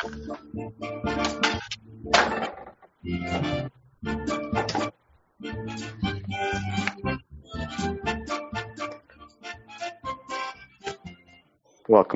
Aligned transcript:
Welcome, 0.00 0.60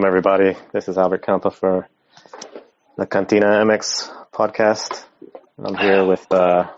everybody. 0.04 0.54
This 0.72 0.86
is 0.86 0.96
Albert 0.96 1.26
Campa 1.26 1.52
for 1.52 1.88
the 2.96 3.06
Cantina 3.06 3.46
MX 3.46 4.12
podcast. 4.32 5.04
I'm 5.58 5.74
here 5.74 6.04
with 6.04 6.24
uh, 6.30 6.68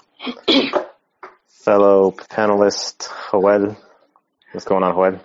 fellow 1.48 2.12
panelist 2.12 3.10
Joel. 3.30 3.76
What's 4.52 4.64
going 4.64 4.82
on, 4.82 4.94
Joel? 4.94 5.20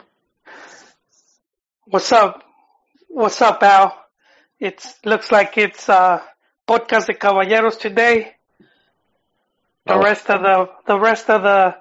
What's 1.86 2.12
up? 2.12 2.44
What's 3.08 3.42
up, 3.42 3.64
Al? 3.64 3.99
It 4.60 4.86
looks 5.06 5.32
like 5.32 5.58
it's 5.58 5.88
uh, 5.90 6.22
podcast 6.68 7.08
de 7.08 7.14
caballeros 7.14 7.78
today. 7.78 8.36
The 9.86 9.94
Oh. 9.96 10.02
rest 10.04 10.30
of 10.30 10.42
the 10.42 10.70
the 10.86 11.00
rest 11.00 11.30
of 11.30 11.42
the 11.44 11.76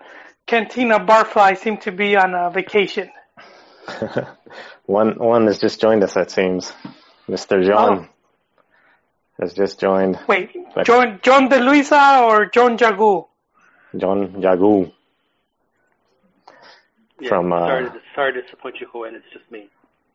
Cantina 0.46 0.98
barfly 1.00 1.56
seem 1.58 1.76
to 1.78 1.92
be 1.92 2.16
on 2.16 2.34
a 2.34 2.50
vacation. 2.50 3.10
one 4.86 5.18
one 5.18 5.46
has 5.46 5.58
just 5.60 5.80
joined 5.80 6.02
us, 6.04 6.16
it 6.16 6.30
seems. 6.30 6.72
Mr. 7.28 7.62
John 7.66 8.08
has 9.40 9.52
just 9.54 9.78
joined. 9.80 10.18
Wait, 10.28 10.54
Like- 10.76 10.86
John 10.86 11.18
John 11.22 11.48
De 11.48 11.58
Luisa 11.60 12.20
or 12.22 12.46
John 12.46 12.78
Jagu? 12.78 13.26
John 13.96 14.40
Jagu 14.40 14.92
Yeah, 17.20 17.28
from. 17.28 17.52
Uh, 17.52 17.58
sorry, 17.66 17.84
to, 17.90 18.00
sorry 18.14 18.32
to 18.34 18.42
disappoint 18.42 18.76
you, 18.80 18.86
Joel. 18.92 19.12
It's 19.16 19.30
just 19.32 19.50
me. 19.50 19.68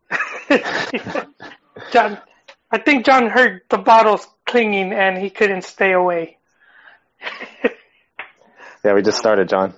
John, 1.91 2.17
I 2.73 2.79
think 2.79 3.05
John 3.05 3.29
heard 3.29 3.61
the 3.69 3.77
bottles 3.77 4.27
clinging 4.47 4.93
and 4.93 5.15
he 5.15 5.29
couldn't 5.29 5.61
stay 5.61 5.91
away. 5.91 6.39
yeah, 8.83 8.95
we 8.95 9.03
just 9.03 9.19
started, 9.19 9.47
John. 9.47 9.75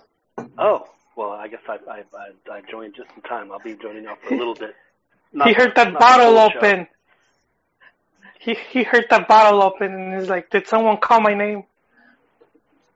Oh, 0.57 0.87
well, 1.17 1.31
I 1.31 1.49
guess 1.49 1.59
I 1.67 1.73
I, 1.91 2.03
I, 2.17 2.53
I 2.53 2.61
joined 2.71 2.95
just 2.95 3.09
in 3.13 3.21
time. 3.23 3.51
I'll 3.51 3.59
be 3.59 3.75
joining 3.75 4.07
up 4.07 4.21
for 4.21 4.33
a 4.33 4.37
little 4.37 4.55
bit. 4.55 4.75
he 5.43 5.51
heard 5.51 5.75
that 5.75 5.99
bottle 5.99 6.37
open. 6.37 6.87
He 8.39 8.55
he 8.69 8.83
heard 8.83 9.07
that 9.09 9.27
bottle 9.27 9.61
open 9.61 9.93
and 9.93 10.17
he's 10.17 10.29
like, 10.29 10.49
"Did 10.49 10.65
someone 10.65 10.95
call 10.95 11.19
my 11.19 11.33
name?" 11.33 11.65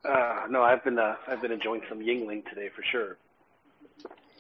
Uh, 0.05 0.43
no, 0.49 0.63
I've 0.63 0.81
been 0.85 0.97
uh, 0.97 1.17
I've 1.27 1.41
been 1.41 1.51
enjoying 1.51 1.81
some 1.89 1.99
Yuengling 1.99 2.47
today 2.47 2.69
for 2.73 2.83
sure. 2.89 3.17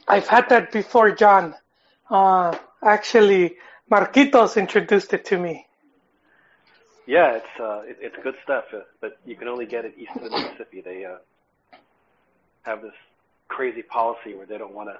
I've 0.07 0.27
had 0.27 0.47
that 0.49 0.71
before, 0.71 1.11
John. 1.11 1.53
Uh, 2.09 2.57
actually, 2.81 3.57
Marquitos 3.89 4.55
introduced 4.57 5.13
it 5.13 5.25
to 5.25 5.37
me. 5.37 5.65
Yeah, 7.07 7.37
it's 7.37 7.59
uh, 7.59 7.81
it, 7.85 7.97
it's 8.01 8.15
good 8.23 8.35
stuff, 8.43 8.65
uh, 8.73 8.81
but 9.01 9.17
you 9.25 9.35
can 9.35 9.47
only 9.47 9.65
get 9.65 9.83
it 9.85 9.95
east 9.97 10.11
of 10.15 10.23
the 10.23 10.29
Mississippi. 10.29 10.81
They 10.81 11.05
uh, 11.05 11.17
have 12.63 12.81
this 12.83 12.93
crazy 13.47 13.81
policy 13.81 14.35
where 14.35 14.45
they 14.45 14.59
don't 14.59 14.73
want 14.75 14.89
to 14.89 14.97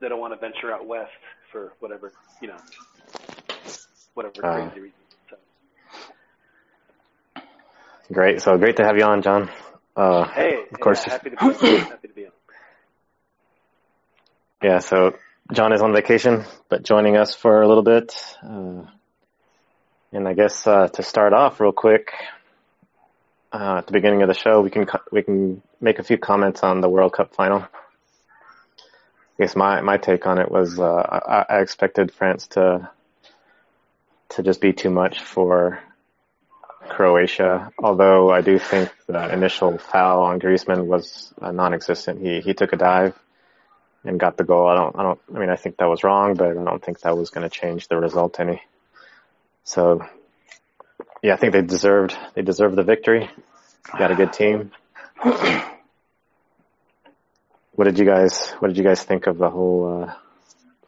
they 0.00 0.08
don't 0.08 0.20
want 0.20 0.32
to 0.34 0.38
venture 0.38 0.72
out 0.72 0.86
west 0.86 1.10
for 1.50 1.72
whatever 1.80 2.12
you 2.40 2.48
know 2.48 2.56
whatever 4.14 4.40
Uh. 4.42 4.54
crazy 4.54 4.80
reason. 4.80 4.98
So, 5.30 5.36
Great. 8.12 8.40
So 8.40 8.56
great 8.56 8.76
to 8.76 8.84
have 8.84 8.96
you 8.96 9.04
on, 9.04 9.22
John. 9.22 9.50
Uh, 9.96 10.28
hey, 10.28 10.64
of 10.72 10.80
course. 10.80 11.04
yeah, 11.06 11.12
happy 11.12 11.30
to 11.30 11.36
be 11.36 11.42
on. 11.42 11.54
happy 11.88 12.08
to 12.08 12.14
be 12.14 12.26
on. 12.26 12.32
Yeah, 14.62 14.78
so 14.78 15.14
John 15.50 15.72
is 15.72 15.80
on 15.80 15.94
vacation, 15.94 16.44
but 16.68 16.82
joining 16.82 17.16
us 17.16 17.34
for 17.34 17.62
a 17.62 17.68
little 17.68 17.82
bit. 17.82 18.14
Uh, 18.42 18.82
and 20.12 20.28
I 20.28 20.34
guess 20.34 20.66
uh, 20.66 20.88
to 20.88 21.02
start 21.02 21.32
off 21.32 21.58
real 21.58 21.72
quick, 21.72 22.12
uh, 23.50 23.76
at 23.78 23.86
the 23.86 23.94
beginning 23.94 24.20
of 24.20 24.28
the 24.28 24.34
show, 24.34 24.60
we 24.60 24.68
can 24.68 24.86
we 25.10 25.22
can 25.22 25.62
make 25.80 25.98
a 25.98 26.02
few 26.02 26.18
comments 26.18 26.62
on 26.62 26.82
the 26.82 26.88
World 26.90 27.14
Cup 27.14 27.34
final. 27.34 27.60
I 27.60 27.68
guess 29.38 29.56
my 29.56 29.80
my 29.80 29.96
take 29.96 30.26
on 30.26 30.38
it 30.38 30.50
was 30.50 30.78
uh, 30.78 30.84
I, 30.84 31.46
I 31.48 31.60
expected 31.60 32.12
France 32.12 32.48
to 32.48 32.90
to 34.30 34.42
just 34.42 34.60
be 34.60 34.74
too 34.74 34.90
much 34.90 35.22
for 35.22 35.80
Croatia. 36.90 37.72
Although 37.82 38.30
I 38.30 38.42
do 38.42 38.58
think 38.58 38.90
the 39.06 39.32
initial 39.32 39.78
foul 39.78 40.24
on 40.24 40.40
Griezmann 40.40 40.84
was 40.84 41.32
uh, 41.40 41.52
non-existent. 41.52 42.20
He 42.20 42.40
he 42.42 42.52
took 42.52 42.74
a 42.74 42.76
dive 42.76 43.18
and 44.04 44.18
got 44.18 44.36
the 44.36 44.44
goal. 44.44 44.68
I 44.68 44.74
don't, 44.74 44.96
I 44.96 45.02
don't, 45.02 45.20
I 45.34 45.38
mean, 45.38 45.50
I 45.50 45.56
think 45.56 45.76
that 45.78 45.88
was 45.88 46.04
wrong, 46.04 46.34
but 46.34 46.56
I 46.56 46.64
don't 46.64 46.84
think 46.84 47.00
that 47.00 47.16
was 47.16 47.30
going 47.30 47.48
to 47.48 47.50
change 47.50 47.88
the 47.88 47.96
result 47.96 48.40
any. 48.40 48.62
So, 49.64 50.06
yeah, 51.22 51.34
I 51.34 51.36
think 51.36 51.52
they 51.52 51.62
deserved, 51.62 52.16
they 52.34 52.42
deserved 52.42 52.76
the 52.76 52.82
victory. 52.82 53.28
Got 53.98 54.10
a 54.10 54.14
good 54.14 54.32
team. 54.32 54.70
What 57.72 57.84
did 57.84 57.98
you 57.98 58.04
guys, 58.04 58.50
what 58.58 58.68
did 58.68 58.76
you 58.76 58.84
guys 58.84 59.02
think 59.02 59.26
of 59.26 59.38
the 59.38 59.50
whole, 59.50 60.02
uh, 60.02 60.14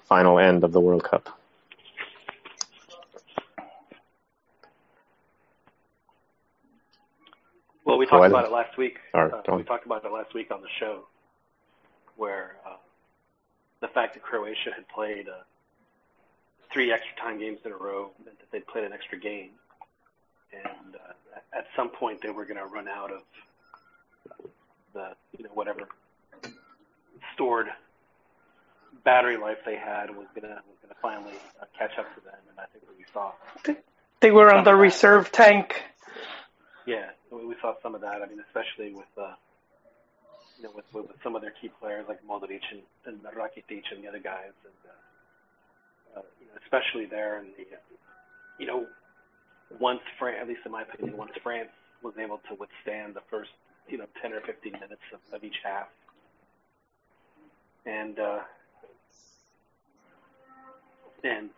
final 0.09 0.38
end 0.38 0.65
of 0.65 0.72
the 0.72 0.81
World 0.81 1.04
Cup? 1.04 1.28
Well, 7.84 7.98
we 7.98 8.06
Oh, 8.06 8.10
talked 8.10 8.25
I 8.25 8.27
about 8.27 8.44
it 8.44 8.53
last 8.53 8.77
week. 8.77 8.98
Or 9.15 9.34
Uh, 9.34 9.56
we 9.56 9.62
talked 9.65 9.87
about 9.87 10.04
it 10.04 10.12
last 10.12 10.34
week 10.34 10.50
on 10.50 10.62
the 10.62 10.69
show, 10.78 11.06
where 12.16 12.56
uh, 12.66 12.77
the 13.80 13.88
fact 13.88 14.14
that 14.14 14.22
Croatia 14.22 14.70
had 14.74 14.88
played 14.88 15.28
uh, 15.28 15.42
three 16.72 16.92
extra 16.92 17.16
time 17.16 17.38
games 17.38 17.58
in 17.64 17.72
a 17.72 17.76
row 17.76 18.10
meant 18.24 18.38
that 18.38 18.50
they'd 18.52 18.66
played 18.66 18.84
an 18.84 18.92
extra 18.92 19.18
game, 19.18 19.50
and 20.52 20.94
uh, 20.94 21.58
at 21.58 21.66
some 21.76 21.88
point 21.88 22.20
they 22.22 22.30
were 22.30 22.44
going 22.44 22.58
to 22.58 22.66
run 22.66 22.88
out 22.88 23.10
of 23.10 23.22
the 24.92 25.10
you 25.36 25.44
know 25.44 25.50
whatever 25.54 25.88
stored 27.34 27.68
battery 29.04 29.36
life 29.36 29.58
they 29.64 29.76
had 29.76 30.10
was 30.10 30.26
going 30.34 30.47
to 30.47 30.60
was 30.68 30.78
going 30.82 30.94
to 30.94 31.00
finally 31.00 31.34
uh, 31.60 31.64
catch 31.78 31.98
up 31.98 32.14
to 32.14 32.20
them, 32.20 32.34
and 32.50 32.58
I 32.58 32.64
think 32.72 32.86
that 32.86 32.97
we 32.97 33.04
saw 33.12 33.32
They 34.20 34.30
were 34.30 34.52
on 34.52 34.64
the 34.64 34.74
reserve 34.74 35.32
tank. 35.32 35.82
Yeah, 36.86 37.10
we 37.30 37.47
we 37.47 37.54
saw 37.60 37.74
some 37.82 37.94
of 37.94 38.02
that. 38.02 38.22
I 38.22 38.26
mean, 38.26 38.41
especially 38.47 38.92
with 38.92 39.06
uh, 39.16 39.32
you 40.60 40.66
know 40.66 40.72
with, 40.75 40.84
with 40.93 41.09
with 41.09 41.16
some 41.22 41.34
of 41.34 41.43
their 41.43 41.53
key 41.60 41.71
players 41.81 42.04
like 42.09 42.21
Modric 42.28 42.60
and, 42.71 42.82
and 43.06 43.22
Rakitic 43.22 43.84
and 43.93 44.04
the 44.04 44.09
other 44.09 44.19
guys, 44.19 44.53
and 44.65 44.81
uh, 44.84 46.21
uh, 46.21 46.22
you 46.38 46.47
know, 46.47 46.53
especially 46.62 47.06
there 47.06 47.38
in 47.38 47.47
the 47.56 47.66
you 48.59 48.66
know 48.66 48.87
once 49.78 50.00
France, 50.19 50.38
at 50.41 50.48
least 50.48 50.60
in 50.66 50.72
my 50.72 50.82
opinion, 50.82 51.16
once 51.16 51.32
France 51.43 51.71
was 52.03 52.15
able 52.19 52.38
to 52.48 52.54
withstand 52.54 53.15
the 53.15 53.22
first 53.31 53.50
you 53.88 53.97
know 53.97 54.06
10 54.21 54.34
or 54.34 54.41
15 54.41 54.72
minutes 54.72 55.00
of, 55.15 55.34
of 55.34 55.44
each 55.44 55.60
half, 55.65 55.88
and 57.87 58.19
uh, 58.19 58.41
and 61.25 61.48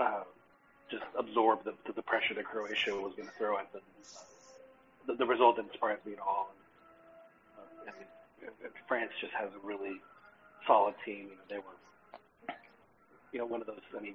uh, 0.00 0.22
just 0.90 1.04
absorb 1.18 1.64
the, 1.64 1.74
the, 1.86 1.92
the 1.92 2.02
pressure 2.02 2.34
that 2.34 2.44
Croatia 2.44 2.94
was 2.94 3.12
going 3.14 3.28
to 3.28 3.34
throw 3.34 3.58
at 3.58 3.70
them. 3.72 3.82
The, 5.06 5.14
the 5.14 5.26
result 5.26 5.56
didn't 5.56 5.72
surprise 5.72 5.98
me 6.06 6.14
at 6.14 6.20
all. 6.20 6.52
I 7.88 7.92
mean, 7.98 8.50
France 8.88 9.10
just 9.20 9.32
has 9.34 9.48
a 9.50 9.66
really 9.66 10.00
solid 10.66 10.94
team. 11.04 11.28
You 11.30 11.36
know, 11.36 11.46
they 11.48 11.56
were, 11.56 12.54
you 13.32 13.38
know, 13.38 13.46
one 13.46 13.60
of 13.60 13.66
those. 13.66 13.80
I 13.96 14.00
mean, 14.00 14.14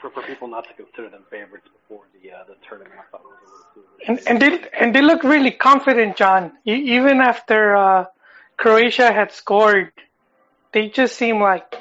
for, 0.00 0.10
for, 0.10 0.22
people 0.22 0.48
not 0.48 0.64
to 0.68 0.74
consider 0.74 1.08
them 1.08 1.24
favorites 1.30 1.66
before 1.72 2.04
the 2.14 2.32
uh, 2.32 2.44
the 2.48 2.56
tournament, 2.68 2.94
I 2.98 3.10
thought 3.10 3.22
was 3.24 3.38
a 3.40 3.78
little 3.78 3.86
foolish. 4.06 4.26
And, 4.26 4.42
and 4.42 4.42
they 4.42 4.68
and 4.78 4.94
they 4.94 5.02
look 5.02 5.24
really 5.24 5.50
confident, 5.50 6.16
John. 6.16 6.52
Even 6.64 7.20
after 7.20 7.76
uh, 7.76 8.04
Croatia 8.56 9.12
had 9.12 9.32
scored, 9.32 9.92
they 10.72 10.88
just 10.88 11.16
seemed 11.16 11.40
like, 11.40 11.74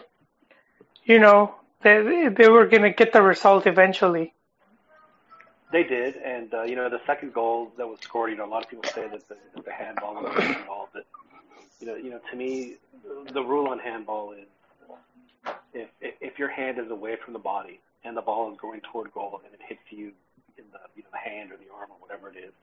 you 1.04 1.20
know, 1.20 1.56
they 1.82 2.30
they 2.30 2.50
were 2.50 2.68
gonna 2.68 2.94
get 2.94 3.14
the 3.14 3.22
result 3.22 3.68
eventually. 3.68 4.34
They 5.72 5.84
did, 5.84 6.16
and 6.16 6.52
uh, 6.54 6.64
you 6.64 6.76
know 6.76 6.90
the 6.90 7.02
second 7.06 7.34
goal 7.34 7.72
that 7.78 7.88
was 7.88 8.00
scored. 8.02 8.32
You 8.32 8.38
know, 8.38 8.46
a 8.46 8.50
lot 8.50 8.64
of 8.64 8.70
people 8.70 8.86
say 8.86 9.08
that 9.08 9.28
the, 9.28 9.38
that 9.56 9.66
the 9.66 9.72
handball 9.72 10.16
was 10.16 10.44
involved. 10.44 10.94
But 10.94 11.06
you 11.80 11.88
know, 11.88 11.96
you 11.96 12.10
know, 12.10 12.20
to 12.32 12.36
me, 12.36 12.76
the 13.32 13.44
rule 13.44 13.68
on 13.68 13.78
handball 13.78 14.34
is 14.34 14.48
if, 15.74 15.90
if 16.02 16.40
your 16.40 16.50
hand 16.50 16.80
is 16.80 16.90
away 16.90 17.18
from 17.24 17.34
the 17.34 17.40
body 17.40 17.80
and 18.04 18.18
the 18.18 18.22
ball 18.22 18.52
is 18.52 18.58
going 18.60 18.82
toward 18.92 19.12
goal 19.14 19.42
and 19.46 19.54
it 19.54 19.60
hits 19.68 19.82
you 19.90 20.12
in 20.58 20.66
the 20.72 20.80
you 20.96 21.04
know 21.04 21.10
the 21.12 21.30
hand 21.30 21.52
or 21.52 21.58
the 21.58 21.72
arm 21.74 21.90
or 21.92 21.98
whatever 22.00 22.30
it 22.30 22.38
is, 22.38 22.54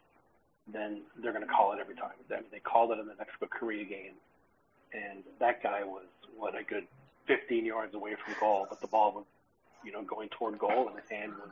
then 0.72 1.02
they're 1.22 1.32
going 1.32 1.46
to 1.46 1.52
call 1.52 1.72
it 1.72 1.78
every 1.80 1.94
time. 1.94 2.10
I 2.30 2.34
mean, 2.34 2.44
they 2.50 2.58
called 2.58 2.90
it 2.90 2.98
in 2.98 3.06
the 3.06 3.14
Mexico 3.16 3.46
Korea 3.46 3.84
game, 3.84 4.14
and 4.92 5.22
that 5.38 5.62
guy 5.62 5.84
was 5.84 6.04
what 6.36 6.58
a 6.58 6.64
good 6.64 6.86
15 7.26 7.64
yards 7.64 7.94
away 7.94 8.14
from 8.24 8.34
goal, 8.40 8.66
but 8.68 8.80
the 8.80 8.88
ball 8.88 9.12
was 9.12 9.24
you 9.84 9.92
know 9.92 10.02
going 10.02 10.28
toward 10.30 10.58
goal 10.58 10.88
and 10.88 10.98
his 10.98 11.08
hand 11.08 11.32
was 11.34 11.50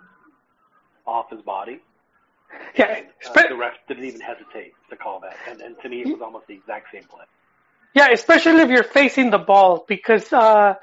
off 1.07 1.31
his 1.31 1.43
body. 1.43 1.81
Yeah, 2.77 3.01
Uh, 3.29 3.49
the 3.49 3.57
ref 3.57 3.73
didn't 3.89 4.05
even 4.05 4.21
hesitate 4.21 4.75
to 4.91 4.97
call 4.97 5.21
that, 5.21 5.37
and, 5.49 5.61
and 5.61 5.77
to 5.83 5.89
me 5.89 6.03
it 6.03 6.09
was 6.09 6.21
almost 6.23 6.47
the 6.47 6.55
exact 6.55 6.93
same 6.93 7.05
play. 7.05 7.25
yeah, 7.95 8.09
especially 8.13 8.61
if 8.63 8.69
you're 8.71 8.85
facing 8.85 9.31
the 9.31 9.39
ball 9.39 9.85
because 9.89 10.33
uh, 10.33 10.75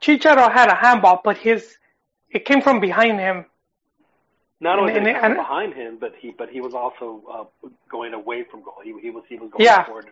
Chicharo 0.00 0.50
had 0.52 0.68
a 0.68 0.74
handball, 0.74 1.20
but 1.22 1.36
his 1.38 1.76
it 2.30 2.44
came 2.44 2.60
from 2.60 2.80
behind 2.80 3.18
him. 3.20 3.46
Not 4.60 4.78
only 4.80 4.92
And- 4.92 5.04
did 5.04 5.08
and- 5.08 5.16
he 5.16 5.20
come 5.20 5.32
and- 5.32 5.36
behind 5.40 5.74
him, 5.74 5.98
but 5.98 6.14
he 6.16 6.30
but 6.32 6.48
he 6.50 6.60
was 6.60 6.74
also 6.74 7.22
uh, 7.30 7.68
going 7.88 8.12
away 8.14 8.42
from 8.44 8.62
goal. 8.62 8.78
He 8.82 8.92
he 9.00 9.10
was 9.10 9.24
he 9.28 9.36
was 9.38 9.50
going 9.50 9.64
Yeah. 9.64 9.84
toward 9.84 10.10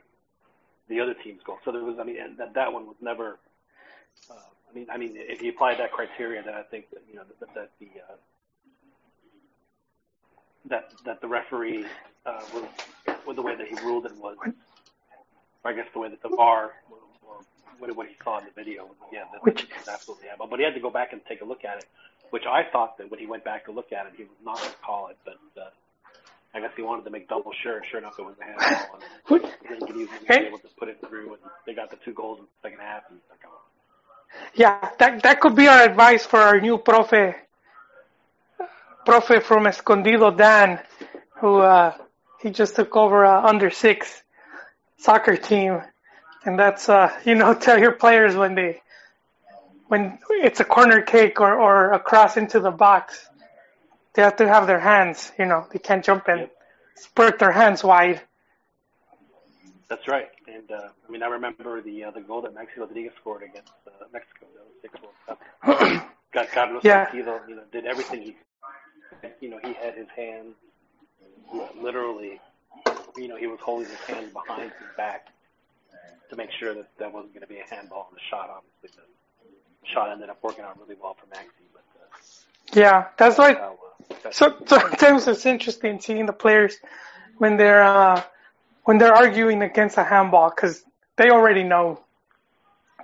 the 0.89 1.01
other 1.01 1.15
team's 1.15 1.43
goal. 1.43 1.59
So 1.65 1.73
there 1.73 1.83
was 1.83 1.99
I 1.99 2.05
mean 2.05 2.19
and 2.21 2.37
that 2.39 2.55
that 2.55 2.73
one 2.73 2.87
was 2.87 2.97
never. 3.01 3.39
Uh, 4.31 4.35
I 4.71 4.75
mean 4.77 4.87
I 4.91 4.97
mean 4.97 5.13
if 5.17 5.43
you 5.43 5.51
apply 5.51 5.75
that 5.77 5.91
criteria, 5.93 6.43
then 6.45 6.55
I 6.55 6.63
think 6.63 6.91
that 6.91 7.03
you 7.09 7.17
know 7.17 7.25
that, 7.41 7.55
that 7.55 7.71
the 7.81 7.89
uh, 8.09 8.15
that 10.69 10.91
that 11.05 11.21
the 11.21 11.29
referee 11.29 11.85
uh, 12.27 12.43
was 12.55 12.65
with 13.27 13.37
the 13.37 13.43
way 13.43 13.57
that 13.57 13.67
he 13.67 13.75
ruled 13.85 14.07
it 14.07 14.17
was, 14.17 14.37
or 15.65 15.71
I 15.71 15.75
guess 15.75 15.87
the 15.93 16.01
way 16.01 16.09
that 16.11 16.23
the 16.23 16.29
VAR 16.29 16.73
or, 16.91 17.39
what, 17.79 17.95
what 17.97 18.07
he 18.09 18.15
saw 18.25 18.39
in 18.39 18.45
the 18.47 18.51
video 18.53 18.85
was 18.87 18.97
yeah 19.13 19.25
that 19.33 19.43
Which- 19.43 19.67
was 19.69 19.89
absolutely 19.89 20.27
yeah. 20.27 20.35
But, 20.39 20.59
he 20.59 20.65
had 20.65 20.75
to 20.75 20.81
go 20.81 20.91
back 20.91 21.13
and 21.13 21.21
take 21.29 21.41
a 21.43 21.45
look 21.45 21.65
at 21.65 21.79
it, 21.79 21.87
which 22.31 22.45
I 22.49 22.63
thought 22.73 22.99
that 22.99 23.11
when 23.11 23.21
he 23.21 23.27
went 23.27 23.45
back 23.45 23.65
to 23.67 23.73
look 23.73 23.93
at 23.93 24.07
it, 24.07 24.13
he 24.17 24.25
was 24.25 24.39
not 24.45 24.59
going 24.59 24.71
to 24.71 24.77
call 24.85 25.09
it, 25.09 25.19
but. 25.25 25.39
Uh, 25.61 25.71
I 26.55 26.61
guess 26.61 26.71
he 26.75 26.83
wanted 26.83 27.05
to 27.05 27.11
make 27.11 27.29
double 27.29 27.53
sure, 27.63 27.77
and 27.77 27.87
sure 27.91 28.01
enough, 28.01 28.15
it 28.19 28.23
was 28.25 28.35
a 28.41 28.45
handball. 28.45 28.99
And 29.31 29.43
then 29.89 29.95
he 29.95 30.05
was 30.05 30.11
Hey. 30.27 30.47
able 30.47 30.59
to 30.59 30.69
put 30.79 30.89
it 30.89 30.99
through, 31.07 31.35
and 31.35 31.43
they 31.67 31.75
got 31.75 31.91
the 31.91 31.99
two 32.03 32.15
goals 32.15 32.39
in 32.39 32.45
the 32.47 32.69
second 32.69 32.81
half. 32.81 33.03
And 33.11 33.21
like, 33.29 33.41
oh, 33.47 33.61
Yeah, 34.55 34.91
that 34.99 35.23
that 35.23 35.41
could 35.41 35.55
be 35.55 35.69
our 35.69 35.83
advice 35.83 36.25
for 36.25 36.41
our 36.41 36.59
new 36.61 36.79
profe, 36.79 37.35
profe 39.07 39.43
from 39.43 39.67
Escondido, 39.67 40.31
Dan, 40.31 40.81
who 41.41 41.59
uh, 41.59 41.97
he 42.41 42.51
just 42.51 42.77
took 42.77 42.97
over 42.97 43.25
a 43.25 43.41
under 43.45 43.71
six 43.71 44.23
soccer 44.99 45.37
team, 45.37 45.83
and 46.45 46.59
that's 46.59 46.89
uh, 46.89 47.11
you 47.25 47.35
know 47.35 47.55
tell 47.55 47.79
your 47.79 47.93
players 47.93 48.35
when 48.37 48.55
they 48.55 48.81
when 49.89 50.19
it's 50.31 50.61
a 50.61 50.65
corner 50.65 51.03
kick 51.03 51.41
or 51.41 51.55
or 51.55 51.93
a 51.93 52.01
cross 52.01 52.37
into 52.37 52.61
the 52.61 52.71
box, 52.71 53.29
they 54.15 54.23
have 54.23 54.37
to 54.37 54.49
have 54.49 54.67
their 54.67 54.81
hands. 54.81 55.33
You 55.39 55.47
know 55.47 55.67
they 55.73 55.79
can't 55.79 56.05
jump 56.05 56.29
and 56.29 56.49
spread 56.97 57.39
their 57.39 57.53
hands 57.53 57.85
wide. 57.85 58.23
That's 59.89 60.07
right. 60.09 60.29
And 60.49 60.71
uh, 60.71 60.89
I 61.09 61.13
mean, 61.13 61.23
I 61.23 61.27
remember 61.29 61.81
the 61.81 62.05
uh, 62.05 62.11
the 62.11 62.21
goal 62.21 62.43
that 62.43 62.55
Maxi 62.55 62.79
Rodriguez 62.79 63.13
scored 63.21 63.43
against 63.43 63.73
uh, 63.87 64.05
Mexico. 64.13 64.47
That 64.55 64.65
was 64.65 64.75
six 64.83 64.95
World 65.01 65.15
Cup. 65.27 65.41
Got 66.33 66.51
Carlos 66.51 66.83
Yeah. 66.83 67.07
Salcido, 67.13 67.49
you 67.49 67.57
know, 67.57 67.63
did 67.73 67.87
everything 67.87 68.23
he, 68.23 68.37
you 69.41 69.49
know, 69.51 69.59
he 69.63 69.73
had 69.75 69.95
his 69.95 70.09
hands 70.15 70.55
literally, 71.81 72.41
you 73.17 73.29
know, 73.29 73.37
he 73.37 73.47
was 73.47 73.59
holding 73.63 73.89
his 73.89 73.99
hands 74.07 74.33
behind 74.33 74.73
his 74.79 74.89
back 74.97 75.27
to 76.31 76.37
make 76.37 76.51
sure 76.59 76.75
that 76.75 76.89
that 76.99 77.13
wasn't 77.13 77.33
going 77.33 77.43
to 77.43 77.47
be 77.47 77.59
a 77.59 77.75
handball. 77.75 78.09
And 78.11 78.17
the 78.17 78.23
shot, 78.31 78.51
obviously, 78.51 79.03
the 79.83 79.89
shot 79.95 80.11
ended 80.13 80.29
up 80.31 80.39
working 80.43 80.65
out 80.65 80.79
really 80.79 80.97
well 81.01 81.17
for 81.19 81.27
Maxi. 81.27 81.67
But 81.73 81.85
uh, 82.01 82.07
Yeah, 82.75 83.07
that's 83.17 83.39
why 83.39 83.55
how, 83.55 83.79
uh, 84.27 84.31
So 84.33 84.55
sometimes 84.67 85.29
it's 85.29 85.47
interesting 85.47 86.01
seeing 86.01 86.27
the 86.27 86.33
players 86.33 86.77
when 87.39 87.57
they're 87.57 87.83
uh, 87.83 88.23
when 88.85 88.99
they're 88.99 89.15
arguing 89.15 89.63
against 89.63 89.97
a 89.99 90.05
handball 90.05 90.51
because 90.51 90.85
they 91.17 91.31
already 91.31 91.65
know. 91.65 92.01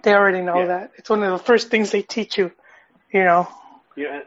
They 0.02 0.14
already 0.14 0.40
know 0.40 0.58
Yeah. 0.60 0.66
that 0.66 0.92
it's 0.96 1.10
one 1.10 1.22
of 1.22 1.30
the 1.30 1.38
first 1.38 1.70
things 1.70 1.90
they 1.92 2.02
teach 2.02 2.38
you. 2.38 2.50
You 3.12 3.24
know. 3.24 3.48
Yeah, 3.96 4.20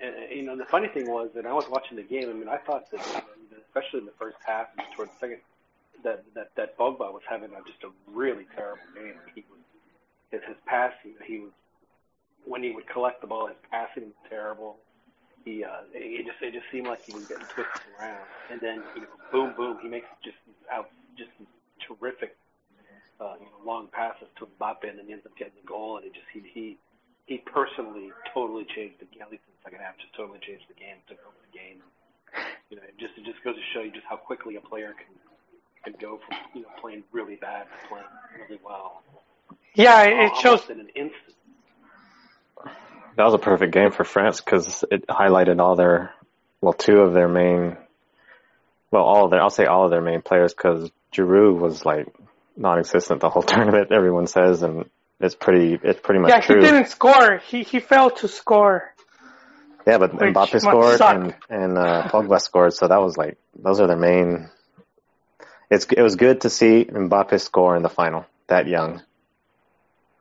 and, 0.00 0.14
and 0.14 0.30
you 0.30 0.42
know 0.42 0.56
the 0.56 0.64
funny 0.64 0.88
thing 0.88 1.10
was 1.10 1.30
that 1.34 1.46
I 1.46 1.52
was 1.52 1.68
watching 1.68 1.96
the 1.96 2.02
game. 2.02 2.28
I 2.28 2.32
mean, 2.32 2.48
I 2.48 2.58
thought 2.58 2.90
that, 2.90 3.00
especially 3.66 4.00
in 4.00 4.06
the 4.06 4.16
first 4.18 4.36
half 4.46 4.68
and 4.76 4.86
towards 4.96 5.12
the 5.12 5.18
second, 5.18 5.38
that 6.04 6.24
that 6.34 6.50
that 6.56 6.78
Pogba 6.78 7.12
was 7.12 7.22
having 7.28 7.50
a, 7.52 7.62
just 7.66 7.82
a 7.84 7.90
really 8.10 8.46
terrible 8.54 8.82
game. 8.94 9.14
He 9.34 9.44
was 9.50 9.60
his 10.30 10.40
his 10.46 10.56
passing. 10.66 11.14
He 11.24 11.38
was 11.40 11.50
when 12.44 12.62
he 12.62 12.70
would 12.70 12.86
collect 12.88 13.20
the 13.20 13.26
ball, 13.26 13.46
his 13.46 13.56
passing 13.70 14.04
was 14.04 14.14
terrible. 14.28 14.78
He 15.44 15.64
uh, 15.64 15.82
it 15.94 16.26
just 16.26 16.42
it 16.42 16.52
just 16.52 16.66
seemed 16.70 16.86
like 16.86 17.04
he 17.04 17.12
was 17.12 17.26
getting 17.26 17.46
twisted 17.46 17.82
around, 17.98 18.26
and 18.50 18.60
then 18.60 18.82
you 18.94 19.02
know, 19.02 19.08
boom, 19.32 19.54
boom, 19.56 19.78
he 19.82 19.88
makes 19.88 20.06
just 20.22 20.36
out 20.70 20.90
just 21.16 21.30
terrific, 21.86 22.36
uh, 23.20 23.34
you 23.40 23.46
know, 23.46 23.64
long 23.64 23.88
passes 23.90 24.28
to 24.38 24.46
Mbappe, 24.60 24.88
and 24.88 24.98
then 24.98 25.06
he 25.06 25.12
ends 25.12 25.24
up 25.24 25.36
getting 25.36 25.54
the 25.60 25.66
goal, 25.66 25.96
and 25.96 26.06
it 26.06 26.12
just 26.12 26.26
he 26.32 26.42
he 26.52 26.78
he 27.30 27.38
personally 27.38 28.10
totally 28.34 28.66
changed 28.74 28.98
the 28.98 29.06
game. 29.06 29.22
At 29.22 29.30
least 29.30 29.46
in 29.46 29.54
the 29.54 29.62
second 29.62 29.78
half, 29.86 29.94
just 30.02 30.12
totally 30.18 30.40
changed 30.42 30.66
the 30.66 30.74
game, 30.74 30.98
took 31.06 31.22
over 31.22 31.38
the 31.46 31.54
game. 31.56 31.78
You 32.68 32.76
know, 32.76 32.82
it 32.82 32.98
just 32.98 33.14
it 33.16 33.24
just 33.24 33.38
goes 33.46 33.54
to 33.54 33.62
show 33.72 33.80
you 33.86 33.92
just 33.94 34.04
how 34.10 34.16
quickly 34.16 34.56
a 34.56 34.60
player 34.60 34.92
can 34.98 35.14
can 35.84 35.94
go 36.02 36.18
from 36.18 36.36
you 36.54 36.62
know 36.62 36.68
playing 36.80 37.04
really 37.12 37.36
bad 37.36 37.70
to 37.70 37.88
playing 37.88 38.10
really 38.34 38.60
well. 38.66 39.02
Yeah, 39.74 40.02
it, 40.02 40.32
it 40.32 40.36
shows. 40.42 40.68
in 40.68 40.80
an 40.80 40.88
instant. 40.88 41.36
That 43.16 43.24
was 43.24 43.34
a 43.34 43.38
perfect 43.38 43.72
game 43.72 43.92
for 43.92 44.02
France 44.02 44.40
because 44.40 44.84
it 44.90 45.06
highlighted 45.06 45.60
all 45.60 45.76
their, 45.76 46.14
well, 46.60 46.72
two 46.72 46.98
of 47.00 47.12
their 47.12 47.28
main, 47.28 47.76
well, 48.90 49.02
all 49.02 49.24
of 49.24 49.30
their, 49.30 49.42
I'll 49.42 49.50
say 49.50 49.66
all 49.66 49.84
of 49.84 49.90
their 49.90 50.00
main 50.00 50.22
players 50.22 50.54
because 50.54 50.90
Giroud 51.12 51.58
was 51.58 51.84
like 51.84 52.06
non-existent 52.56 53.20
the 53.20 53.30
whole 53.30 53.42
tournament. 53.54 53.92
Everyone 53.92 54.26
says, 54.26 54.62
and 54.62 54.88
it's 55.20 55.34
pretty, 55.34 55.78
it's 55.82 56.00
pretty 56.00 56.20
much 56.20 56.30
Yeah, 56.30 56.40
true. 56.40 56.56
he 56.56 56.62
didn't 56.66 56.88
score. 56.88 57.38
He 57.38 57.62
he 57.62 57.80
failed 57.80 58.16
to 58.18 58.28
score. 58.28 58.92
Yeah, 59.86 59.98
but 59.98 60.12
Which 60.14 60.34
Mbappe 60.34 60.60
scored 60.60 60.98
suck. 60.98 61.14
and 61.14 61.34
and 61.48 61.78
uh, 61.78 62.08
Pogba 62.08 62.40
scored, 62.40 62.74
so 62.74 62.88
that 62.88 63.00
was 63.00 63.16
like 63.16 63.38
those 63.58 63.80
are 63.80 63.86
their 63.86 63.96
main. 63.96 64.48
It's 65.70 65.86
it 65.86 66.02
was 66.02 66.16
good 66.16 66.42
to 66.42 66.50
see 66.50 66.84
Mbappe 66.84 67.40
score 67.40 67.76
in 67.76 67.82
the 67.82 67.88
final 67.88 68.26
that 68.48 68.66
young, 68.66 69.02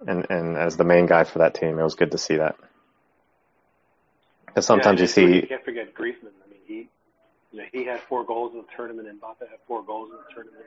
and 0.08 0.26
and 0.30 0.58
as 0.58 0.78
the 0.78 0.84
main 0.84 1.06
guy 1.08 1.24
for 1.24 1.40
that 1.40 1.56
team, 1.56 1.80
it 1.80 1.84
was 1.84 1.96
good 1.96 2.12
to 2.12 2.18
see 2.18 2.38
that. 2.38 2.56
Because 4.46 4.66
sometimes 4.66 5.00
yeah, 5.00 5.04
you 5.04 5.08
see, 5.08 5.36
You 5.36 5.48
can't 5.48 5.64
forget 5.64 5.94
Griezmann. 5.94 6.34
I 6.44 6.50
mean, 6.50 6.60
he, 6.66 6.90
you 7.52 7.60
know, 7.60 7.66
he 7.72 7.84
had 7.86 8.00
four 8.02 8.24
goals 8.26 8.54
in 8.54 8.60
the 8.62 8.68
tournament, 8.76 9.08
and 9.08 9.22
Mbappe 9.22 9.42
had 9.42 9.60
four 9.68 9.84
goals 9.84 10.10
in 10.12 10.18
the 10.18 10.34
tournament. 10.34 10.66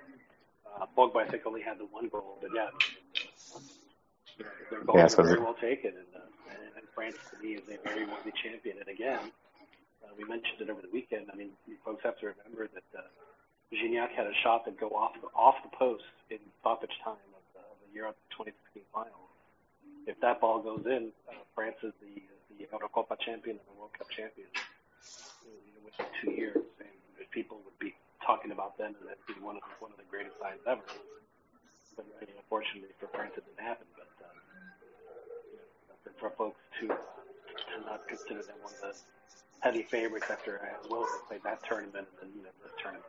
Uh, 0.80 0.86
Pogba, 0.96 1.16
I 1.16 1.26
think, 1.28 1.44
only 1.46 1.62
had 1.62 1.78
the 1.78 1.84
one 1.86 2.08
goal, 2.08 2.38
but 2.40 2.50
yeah, 2.54 2.66
you 2.66 3.54
know, 3.54 3.60
their 4.38 4.84
goals 4.84 4.96
Yeah, 4.96 5.06
so 5.08 5.22
very 5.22 5.40
well 5.40 5.54
taken, 5.54 5.92
and, 5.96 6.10
uh, 6.14 6.52
and, 6.52 6.60
and 6.76 6.84
France 6.94 7.16
to 7.30 7.42
me 7.42 7.54
is 7.54 7.62
a 7.68 7.78
very 7.82 8.04
worthy 8.06 8.32
champion. 8.32 8.78
And 8.78 8.88
again, 8.88 9.30
uh, 10.04 10.12
we 10.16 10.24
mentioned 10.24 10.60
it 10.60 10.70
over 10.70 10.80
the 10.80 10.92
weekend. 10.92 11.30
I 11.32 11.36
mean, 11.36 11.50
you 11.66 11.76
folks 11.84 12.02
have 12.04 12.18
to 12.20 12.32
remember 12.34 12.68
that 12.72 12.88
uh, 12.96 13.02
Gignac 13.72 14.10
had 14.12 14.26
a 14.26 14.34
shot 14.42 14.64
that 14.64 14.78
go 14.78 14.90
off 14.90 15.12
the, 15.20 15.28
off 15.34 15.56
the 15.62 15.76
post 15.76 16.04
in 16.30 16.38
stoppage 16.60 16.94
time 17.04 17.20
of 17.34 17.44
the, 17.54 17.60
of 17.60 17.76
the 17.86 17.90
Europe 17.94 18.16
2016 18.36 18.82
final. 18.92 19.28
If 20.06 20.18
that 20.20 20.40
ball 20.40 20.60
goes 20.60 20.82
in, 20.86 21.12
uh, 21.30 21.34
France 21.54 21.76
is 21.82 21.92
the 22.02 22.22
the 22.58 22.66
Eurocopa 22.68 23.18
champion 23.20 23.56
and 23.56 23.66
the 23.68 23.76
World 23.78 23.92
Cup 23.96 24.08
champion 24.10 24.48
you 25.46 25.72
know, 25.74 25.82
within 25.84 26.06
two 26.20 26.32
years, 26.32 26.64
and 26.80 27.30
people 27.30 27.60
would 27.64 27.78
be 27.78 27.94
talking 28.24 28.52
about 28.52 28.76
them 28.78 28.94
as 29.10 29.18
being 29.26 29.42
one 29.42 29.56
of 29.56 29.62
the, 29.62 29.72
one 29.80 29.90
of 29.90 29.98
the 29.98 30.06
greatest 30.06 30.38
sides 30.38 30.60
ever. 30.66 30.84
But 31.96 32.06
I 32.20 32.24
mean, 32.24 32.36
unfortunately 32.38 32.94
for 33.00 33.08
France, 33.10 33.34
it 33.36 33.44
didn't 33.44 33.64
happen. 33.64 33.86
But 33.96 34.01
you 34.01 34.01
know, 34.01 34.01
for, 36.18 36.30
folks 36.36 36.60
to 36.80 36.90
uh, 36.90 36.96
to 36.96 37.76
not 37.86 38.00
consider 38.08 38.42
them 38.42 38.56
one 38.62 38.72
of 38.74 38.80
the 38.80 38.94
heavy 39.60 39.86
favorites 39.90 40.26
after 40.30 40.56
as 40.58 40.90
well 40.90 41.02
as 41.02 41.08
they 41.14 41.38
played 41.38 41.44
that 41.44 41.62
tournament 41.68 42.06
and 42.08 42.16
then 42.20 42.30
you 42.36 42.42
know 42.42 42.54
this 42.62 42.74
tournament. 42.82 43.06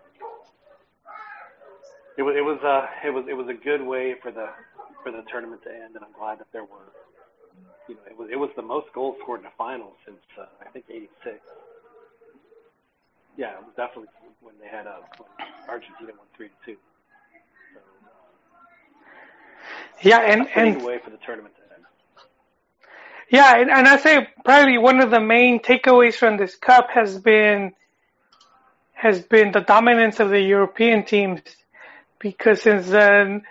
It 2.17 2.23
was 2.23 2.35
it 2.37 2.45
was 2.45 2.59
uh 2.63 2.85
it 3.05 3.11
was 3.11 3.25
it 3.29 3.33
was 3.33 3.47
a 3.49 3.57
good 3.57 3.81
way 3.81 4.15
for 4.21 4.31
the 4.31 4.49
for 5.03 5.11
the 5.11 5.23
tournament 5.31 5.63
to 5.63 5.71
end, 5.73 5.95
and 5.95 6.05
I'm 6.05 6.13
glad 6.17 6.39
that 6.39 6.47
there 6.53 6.63
were 6.63 6.93
you 7.87 7.95
know, 7.95 8.01
it 8.09 8.17
was 8.17 8.29
it 8.31 8.39
was 8.39 8.49
the 8.55 8.61
most 8.61 8.87
goals 8.93 9.15
scored 9.23 9.41
in 9.41 9.47
a 9.47 9.55
final 9.57 9.93
since 10.05 10.21
uh, 10.39 10.45
I 10.61 10.69
think 10.71 10.85
'86. 10.89 11.39
Yeah, 13.35 13.57
it 13.57 13.65
was 13.65 13.73
definitely 13.75 14.09
when 14.41 14.55
they 14.61 14.67
had 14.69 14.87
uh, 14.87 15.01
when 15.17 15.29
Argentina 15.67 16.13
won 16.17 16.27
three 16.37 16.49
to 16.49 16.59
two. 16.65 16.77
So 17.73 17.81
Yeah, 20.03 20.21
and 20.21 20.43
uh, 20.43 20.45
and 20.55 20.83
way 20.83 20.99
for 21.03 21.09
the 21.09 21.19
tournament 21.25 21.55
to. 21.57 21.62
Yeah, 23.33 23.59
and, 23.59 23.71
and 23.71 23.87
I 23.87 23.97
say 23.97 24.27
probably 24.45 24.77
one 24.77 24.99
of 24.99 25.09
the 25.09 25.19
main 25.19 25.59
takeaways 25.59 26.13
from 26.13 26.37
this 26.37 26.55
cup 26.55 26.91
has 26.91 27.17
been 27.17 27.73
has 28.91 29.23
been 29.23 29.51
the 29.51 29.61
dominance 29.61 30.19
of 30.19 30.29
the 30.29 30.39
European 30.39 31.03
teams. 31.03 31.41
Because 32.19 32.61
since 32.61 32.87
then 32.89 33.41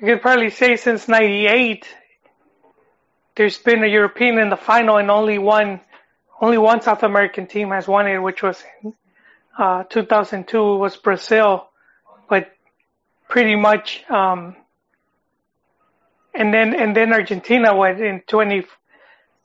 you 0.00 0.06
could 0.08 0.22
probably 0.22 0.50
say 0.50 0.76
since 0.76 1.06
'98 1.06 1.86
there's 3.36 3.58
been 3.58 3.84
a 3.84 3.86
European 3.86 4.40
in 4.40 4.50
the 4.50 4.56
final 4.56 4.96
and 4.96 5.08
only 5.08 5.38
one 5.38 5.80
only 6.40 6.58
one 6.58 6.82
South 6.82 7.04
American 7.04 7.46
team 7.46 7.70
has 7.70 7.86
won 7.86 8.08
it, 8.08 8.18
which 8.18 8.42
was 8.42 8.60
in 8.82 8.92
uh, 9.56 9.84
2002 9.84 10.76
was 10.78 10.96
Brazil, 10.96 11.68
but 12.28 12.50
pretty 13.28 13.54
much 13.54 14.02
um, 14.10 14.56
and 16.34 16.52
then 16.52 16.74
and 16.74 16.96
then 16.96 17.12
Argentina 17.12 17.76
went 17.76 18.00
in 18.00 18.22
20, 18.26 18.64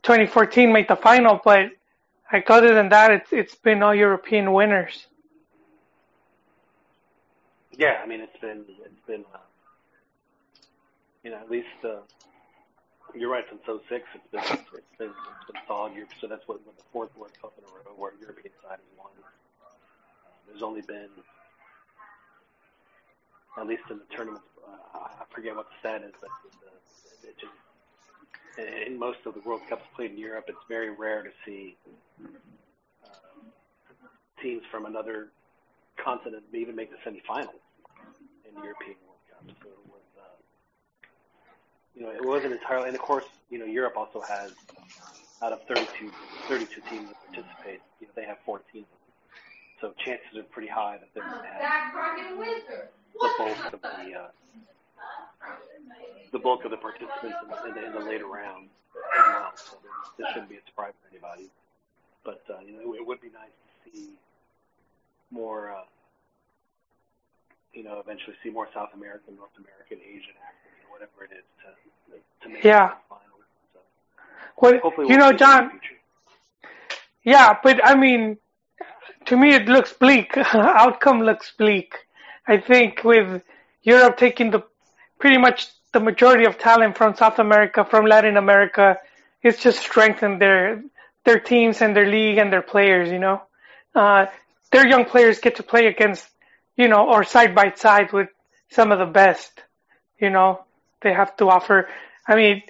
2014 0.06 0.72
made 0.72 0.88
the 0.88 0.96
final, 0.96 1.42
but 1.44 1.72
like 2.32 2.48
other 2.50 2.76
than 2.76 2.90
that, 2.90 3.10
it's 3.10 3.34
it's 3.34 3.56
been 3.56 3.82
all 3.82 3.94
European 3.94 4.54
winners. 4.54 5.08
Yeah, 7.76 8.00
I 8.04 8.06
mean 8.06 8.22
it's 8.22 8.38
been 8.40 8.66
it's 8.86 9.06
been 9.08 9.26
uh, 9.34 9.40
you 11.24 11.32
know 11.32 11.38
at 11.38 11.50
least 11.50 11.68
uh, 11.84 12.06
you're 13.16 13.32
right. 13.32 13.46
Since 13.50 13.62
'06, 13.66 14.06
it's 14.14 14.28
been 14.32 14.42
it's 14.42 14.98
been 15.00 15.10
it's 15.10 15.52
been 15.52 15.62
solid 15.68 15.94
year. 15.94 16.06
So 16.22 16.28
that's 16.28 16.48
what, 16.48 16.64
what 16.68 16.78
the 16.78 16.84
fourth 16.94 17.10
World 17.18 17.32
Cup 17.42 17.54
in 17.58 17.64
a 17.64 17.68
row 17.68 17.96
where 17.98 18.12
European 18.22 18.54
side 18.62 18.78
has 18.78 18.92
won. 18.98 19.10
Uh, 19.18 19.70
there's 20.48 20.62
only 20.62 20.82
been, 20.82 21.10
at 23.58 23.66
least 23.66 23.84
in 23.90 23.98
the 23.98 24.16
tournaments, 24.16 24.46
uh, 24.62 25.00
I 25.00 25.26
forget 25.34 25.56
what 25.56 25.66
the 25.66 25.76
stat 25.80 26.04
is, 26.04 26.14
but 26.22 26.30
the, 26.62 27.30
it 27.30 27.38
just 27.40 27.54
in 28.58 28.98
most 28.98 29.20
of 29.26 29.34
the 29.34 29.42
World 29.42 29.62
Cups 29.70 29.84
played 29.96 30.12
in 30.12 30.18
Europe, 30.18 30.46
it's 30.48 30.58
very 30.70 30.90
rare 30.92 31.24
to 31.24 31.30
see 31.46 31.76
uh, 33.04 33.08
teams 34.42 34.64
from 34.72 34.86
another 34.86 35.30
continent 36.04 36.44
even 36.54 36.76
make 36.76 36.90
the 36.92 36.98
semifinals 37.10 37.62
in 38.48 38.56
the 38.56 38.62
European 38.62 38.96
World 39.06 39.22
Cup. 39.30 39.44
So 39.64 39.70
it 39.70 39.88
was, 39.88 40.02
uh, 40.18 40.24
you 41.96 42.02
know, 42.04 42.12
it 42.12 42.26
wasn't 42.26 42.54
entirely, 42.54 42.88
and 42.88 42.96
of 42.96 43.02
course, 43.02 43.26
you 43.50 43.60
know, 43.60 43.66
Europe 43.66 43.94
also 43.98 44.22
has 44.22 44.52
out 45.42 45.54
of 45.54 45.62
32, 45.68 46.12
32 46.48 46.82
teams 46.90 47.10
that 47.10 47.18
participate, 47.34 47.82
you 48.00 48.08
know, 48.08 48.14
they 48.16 48.26
have 48.26 48.38
14. 48.46 48.86
So 49.82 49.94
chances 50.04 50.38
are 50.38 50.44
pretty 50.44 50.70
high 50.70 50.98
that 50.98 51.10
they're 51.14 51.24
going 51.24 51.42
to 51.42 51.48
have 51.48 51.74
the 53.14 53.30
bulk 53.38 53.74
of 53.74 53.82
the 53.82 54.14
uh, 54.16 54.28
the 56.32 56.40
bulk 56.40 56.66
of 56.66 56.72
the 56.72 56.78
participants 56.78 57.38
in 57.44 57.50
the, 57.50 57.66
in 57.70 57.74
the, 57.76 57.86
in 57.88 57.94
the 57.94 58.00
later 58.12 58.28
rounds 58.28 58.70
as 59.18 59.26
well. 59.28 59.52
So 59.56 59.78
this 60.18 60.28
shouldn't 60.34 60.50
be 60.50 60.56
a 60.56 60.66
surprise 60.68 60.94
for 61.02 61.10
anybody. 61.12 61.50
But 62.24 62.44
uh, 62.50 62.60
you 62.66 62.74
know, 62.74 62.94
it 62.96 63.06
would 63.06 63.22
be 63.22 63.30
nice 63.30 63.54
to 63.86 63.92
see 63.92 64.10
more. 65.32 65.72
Uh, 65.72 65.86
you 67.74 67.84
know, 67.84 68.00
eventually 68.00 68.36
see 68.44 68.50
more 68.50 68.68
South 68.74 68.90
American, 68.94 69.36
North 69.36 69.52
American, 69.60 70.00
Asian 70.00 70.34
actors, 70.42 70.80
or 70.88 70.94
whatever 70.94 71.24
it 71.24 71.36
is, 71.36 71.44
to 71.62 72.48
to 72.48 72.54
make 72.54 72.64
yeah. 72.64 72.88
the 72.88 72.96
finals. 73.10 73.46
So 73.74 73.80
Well, 74.62 74.80
hopefully, 74.82 75.08
you 75.10 75.18
we'll 75.18 75.32
know, 75.32 75.38
see 75.38 75.44
it 75.44 75.60
in 75.60 75.68
the 75.68 75.72
John. 75.72 75.80
Yeah, 77.24 77.58
but 77.64 77.86
I 77.86 77.96
mean, 77.96 78.38
to 79.26 79.38
me, 79.38 79.56
it 79.56 79.68
looks 79.68 79.94
bleak. 79.94 80.38
Outcome 80.54 81.22
looks 81.22 81.52
bleak. 81.58 81.94
I 82.48 82.58
think 82.58 83.04
with 83.04 83.42
Europe 83.84 84.18
taking 84.18 84.52
the 84.52 84.64
pretty 85.20 85.38
much 85.38 85.68
the 85.94 86.00
majority 86.00 86.46
of 86.46 86.58
talent 86.58 86.98
from 86.98 87.16
South 87.16 87.40
America, 87.40 87.86
from 87.86 88.06
Latin 88.06 88.38
America, 88.38 88.98
it's 89.42 89.62
just 89.62 89.80
strengthened 89.80 90.42
their 90.42 90.84
their 91.24 91.40
teams 91.40 91.82
and 91.82 91.96
their 91.96 92.08
league 92.08 92.38
and 92.38 92.52
their 92.52 92.62
players. 92.62 93.10
You 93.10 93.20
know, 93.20 93.42
uh, 93.94 94.28
their 94.72 94.88
young 94.88 95.06
players 95.06 95.40
get 95.40 95.56
to 95.58 95.64
play 95.64 95.88
against, 95.88 96.28
you 96.76 96.88
know, 96.88 97.08
or 97.10 97.24
side 97.24 97.56
by 97.56 97.74
side 97.76 98.12
with 98.12 98.30
some 98.70 98.92
of 98.92 99.00
the 99.00 99.06
best. 99.06 99.52
You 100.20 100.30
know, 100.30 100.66
they 101.02 101.14
have 101.14 101.36
to 101.38 101.50
offer. 101.50 101.88
I 102.28 102.36
mean, 102.36 102.64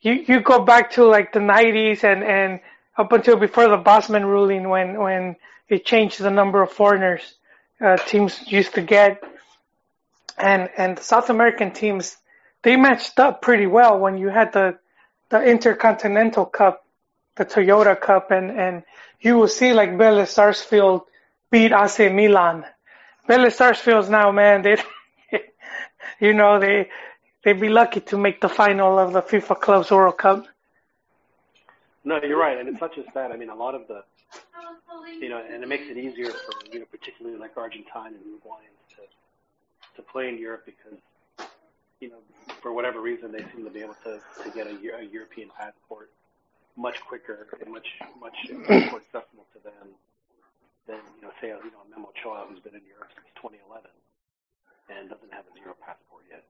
you 0.00 0.12
you 0.12 0.40
go 0.40 0.64
back 0.64 0.92
to 0.92 1.04
like 1.04 1.32
the 1.32 1.40
90s 1.40 2.04
and 2.04 2.22
and 2.22 2.60
up 2.96 3.12
until 3.12 3.36
before 3.36 3.68
the 3.68 3.76
Bosman 3.76 4.24
ruling 4.24 4.68
when 4.68 4.98
when 4.98 5.36
it 5.68 5.84
changed 5.84 6.20
the 6.20 6.30
number 6.30 6.62
of 6.62 6.70
foreigners 6.72 7.34
uh, 7.80 7.96
teams 7.96 8.40
used 8.46 8.74
to 8.74 8.82
get 8.82 9.22
and 10.38 10.70
and 10.76 10.98
South 10.98 11.30
American 11.30 11.72
teams 11.72 12.16
they 12.62 12.76
matched 12.76 13.18
up 13.18 13.42
pretty 13.42 13.66
well 13.66 13.98
when 13.98 14.18
you 14.18 14.28
had 14.28 14.52
the 14.52 14.78
the 15.28 15.42
Intercontinental 15.42 16.46
Cup, 16.46 16.84
the 17.36 17.44
Toyota 17.44 18.00
Cup, 18.00 18.30
and 18.30 18.50
and 18.50 18.82
you 19.20 19.36
will 19.36 19.48
see 19.48 19.72
like 19.72 19.90
Vélez 19.90 20.28
Sarsfield 20.28 21.02
beat 21.50 21.72
AC 21.72 22.08
Milan. 22.08 22.64
Vélez 23.28 23.52
Sarsfield's 23.52 24.08
now 24.08 24.30
man 24.30 24.62
they 24.62 24.76
you 26.20 26.32
know 26.32 26.60
they 26.60 26.88
they'd 27.44 27.60
be 27.60 27.68
lucky 27.68 28.00
to 28.00 28.18
make 28.18 28.40
the 28.40 28.48
final 28.48 28.98
of 28.98 29.12
the 29.12 29.22
FIFA 29.22 29.60
Clubs 29.60 29.90
World 29.90 30.18
Cup. 30.18 30.46
No, 32.04 32.22
you're 32.22 32.38
right, 32.38 32.56
and 32.56 32.68
it's 32.68 32.80
not 32.80 32.94
just 32.94 33.12
that. 33.14 33.32
I 33.32 33.36
mean, 33.36 33.50
a 33.50 33.54
lot 33.54 33.74
of 33.74 33.88
the, 33.88 34.04
you 35.20 35.28
know, 35.28 35.42
and 35.52 35.60
it 35.60 35.68
makes 35.68 35.88
it 35.88 35.96
easier 35.96 36.30
for 36.30 36.52
you 36.72 36.78
know, 36.78 36.86
particularly 36.88 37.36
like 37.36 37.56
Argentine 37.56 38.14
and 38.14 38.22
Uruguayans 38.22 38.75
to 38.75 38.75
to 39.96 40.02
play 40.02 40.28
in 40.28 40.38
Europe 40.38 40.64
because, 40.66 40.98
you 42.00 42.08
know, 42.10 42.20
for 42.62 42.72
whatever 42.72 43.00
reason 43.00 43.32
they 43.32 43.44
seem 43.52 43.64
to 43.64 43.70
be 43.70 43.80
able 43.80 43.96
to 44.04 44.20
to 44.44 44.50
get 44.50 44.66
a, 44.66 44.74
a 45.00 45.02
European 45.04 45.48
passport 45.56 46.10
much 46.76 46.96
quicker 47.08 47.48
and 47.60 47.72
much 47.72 47.88
much 48.20 48.36
more 48.90 49.00
accessible 49.00 49.46
to 49.52 49.58
them 49.64 49.88
than 50.86 51.00
you 51.16 51.22
know, 51.22 51.32
say 51.40 51.48
you 51.48 51.72
know, 51.72 51.82
Memo 51.90 52.10
Ochoa 52.12 52.46
who's 52.48 52.60
been 52.60 52.74
in 52.74 52.84
Europe 52.86 53.10
since 53.16 53.28
2011 53.40 53.90
and 54.88 55.08
doesn't 55.10 55.32
have 55.32 55.44
a 55.48 55.52
zero 55.58 55.74
passport 55.82 56.24
yet, 56.30 56.44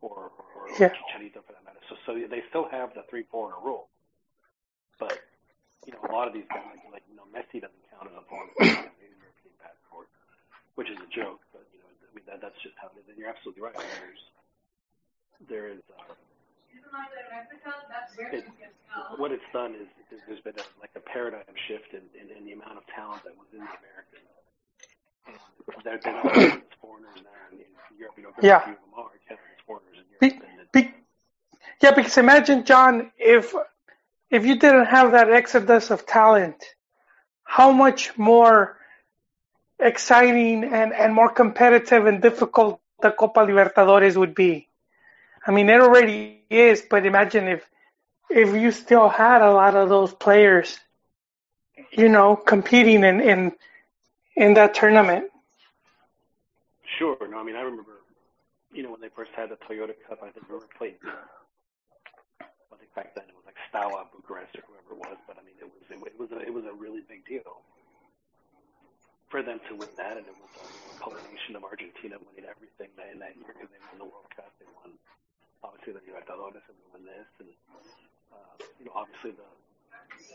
or 0.00 0.30
or, 0.30 0.44
or 0.56 0.64
Yeah. 0.78 0.94
Chicharito 0.94 1.42
for 1.44 1.52
that 1.52 1.64
matter. 1.64 1.80
So 1.88 1.96
so 2.06 2.14
they 2.14 2.42
still 2.48 2.68
have 2.70 2.94
the 2.94 3.02
three 3.10 3.24
foreigner 3.30 3.58
rule. 3.62 3.88
But 4.98 5.24
you 5.86 5.92
know, 5.92 6.00
a 6.08 6.12
lot 6.12 6.28
of 6.28 6.34
these 6.34 6.46
guys, 6.50 6.76
like, 6.92 7.02
you 7.08 7.16
know, 7.16 7.24
Messi 7.32 7.60
doesn't 7.60 7.84
count 7.90 8.06
as 8.10 8.16
a 8.16 8.24
foreign 8.28 8.50
player 8.56 8.92
European 9.16 9.54
passport, 9.64 10.08
which 10.76 10.90
is 10.90 10.98
a 11.00 11.08
joke. 11.08 11.40
But 11.52 11.64
you 11.72 11.80
know, 11.80 11.88
I 11.88 12.12
mean, 12.14 12.19
that 12.30 12.40
that's 12.40 12.56
just 12.62 12.78
how 12.80 12.88
it 12.94 13.00
is. 13.02 13.06
And 13.10 13.18
you're 13.18 13.28
absolutely 13.28 13.62
right. 13.62 13.74
There's 13.74 14.22
there 15.48 15.68
is 15.68 15.80
uh, 15.90 16.14
it, 18.32 18.44
what 19.16 19.32
it's 19.32 19.42
done 19.52 19.74
is, 19.74 19.88
is 20.14 20.20
there's 20.26 20.40
been 20.40 20.58
a, 20.58 20.66
like 20.80 20.90
a 20.96 21.00
paradigm 21.00 21.42
shift 21.68 21.92
in, 21.92 22.02
in, 22.18 22.30
in 22.36 22.44
the 22.44 22.52
amount 22.52 22.78
of 22.78 22.86
talent 22.94 23.22
that 23.24 23.34
was 23.36 23.46
in 23.52 23.58
the 23.60 23.74
Americans. 23.82 24.30
And 25.26 25.84
they're, 25.84 25.98
they're 26.02 26.12
not 26.12 26.32
counted 26.34 26.62
as 26.62 26.78
foreigners 26.80 27.18
now 27.22 27.30
in, 27.52 27.58
in 27.58 27.98
Europe. 27.98 28.14
You 28.16 28.24
know, 28.24 28.30
very 28.36 28.48
Yeah. 28.48 28.64
few 28.64 28.74
of 28.74 28.80
them 28.80 28.94
are 28.96 29.10
counted 29.28 29.42
as 29.54 29.60
foreigners 29.66 29.96
in 29.98 30.04
Be, 30.20 30.34
Europe. 30.34 30.48
And 30.58 30.72
be, 30.72 30.94
yeah, 31.82 31.92
because 31.92 32.18
imagine 32.18 32.64
John, 32.64 33.10
if 33.18 33.54
if 34.30 34.46
you 34.46 34.56
didn't 34.58 34.86
have 34.86 35.12
that 35.12 35.30
exodus 35.30 35.90
of 35.90 36.06
talent, 36.06 36.62
how 37.44 37.72
much 37.72 38.16
more 38.16 38.79
exciting 39.80 40.64
and, 40.64 40.92
and 40.92 41.14
more 41.14 41.30
competitive 41.30 42.06
and 42.06 42.20
difficult 42.22 42.80
the 43.00 43.10
Copa 43.10 43.40
Libertadores 43.40 44.16
would 44.16 44.34
be. 44.34 44.68
I 45.46 45.52
mean, 45.52 45.68
it 45.68 45.80
already 45.80 46.42
is, 46.50 46.82
but 46.88 47.06
imagine 47.06 47.48
if 47.48 47.68
if 48.28 48.54
you 48.54 48.70
still 48.70 49.08
had 49.08 49.42
a 49.42 49.50
lot 49.50 49.74
of 49.74 49.88
those 49.88 50.14
players, 50.14 50.78
you 51.90 52.08
know, 52.08 52.36
competing 52.36 53.02
in 53.04 53.20
in, 53.20 53.52
in 54.36 54.54
that 54.54 54.74
tournament. 54.74 55.30
Sure. 56.98 57.16
No, 57.28 57.38
I 57.38 57.42
mean, 57.42 57.56
I 57.56 57.62
remember, 57.62 58.02
you 58.72 58.82
know, 58.82 58.90
when 58.90 59.00
they 59.00 59.08
first 59.16 59.30
had 59.34 59.48
the 59.48 59.56
Toyota 59.56 59.94
Cup, 60.06 60.20
I 60.22 60.30
think 60.30 60.48
we 60.48 60.56
were 60.56 60.68
playing, 60.76 60.96
I 62.40 62.76
think 62.76 62.94
back 62.94 63.14
then 63.14 63.24
it 63.26 63.34
was 63.34 63.46
like 63.46 63.56
Steaua 63.70 64.06
Bucharest 64.12 64.54
or 64.56 64.62
whoever 64.68 64.92
it 64.94 65.08
was, 65.08 65.18
but 65.26 65.38
I 65.40 65.42
mean, 65.42 65.56
it 65.58 65.64
was, 65.64 65.82
it 65.88 66.18
was, 66.20 66.30
a, 66.32 66.40
it 66.40 66.52
was 66.52 66.64
a 66.66 66.74
really 66.74 67.00
big 67.08 67.24
deal 67.24 67.62
for 69.30 69.42
them 69.42 69.62
to 69.70 69.72
win 69.78 69.90
that, 69.96 70.18
and 70.18 70.26
it 70.26 70.36
was 70.36 70.50
a 70.58 70.66
culmination 71.02 71.54
of 71.56 71.64
Argentina 71.64 72.18
winning 72.18 72.50
everything 72.50 72.90
in 72.98 73.18
that 73.22 73.34
year 73.38 73.54
because 73.54 73.70
they 73.70 73.80
won 73.88 73.98
the 74.02 74.08
World 74.10 74.28
Cup, 74.34 74.50
they 74.58 74.68
won, 74.82 74.98
obviously, 75.62 75.94
the 75.94 76.02
Libertadores, 76.04 76.62
and 76.66 76.76
they 76.76 76.88
won 76.92 77.02
this, 77.06 77.30
and, 77.40 77.50
uh, 78.34 78.54
you 78.78 78.84
know, 78.86 78.94
obviously 78.98 79.32
the, 79.32 79.48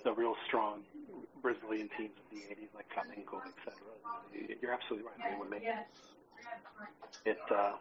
the 0.07 0.13
real 0.15 0.35
strong 0.47 0.81
Brazilian 1.41 1.89
teams 1.97 2.15
of 2.17 2.25
the 2.31 2.41
80s, 2.49 2.71
like 2.75 2.87
Flamengo, 2.95 3.43
et 3.43 3.57
cetera. 3.67 3.93
You're 4.61 4.73
absolutely 4.73 5.07
right. 5.07 5.19
They 5.19 5.37
would 5.37 5.49
make 5.51 5.63
it. 7.25 7.39
Uh, 7.51 7.73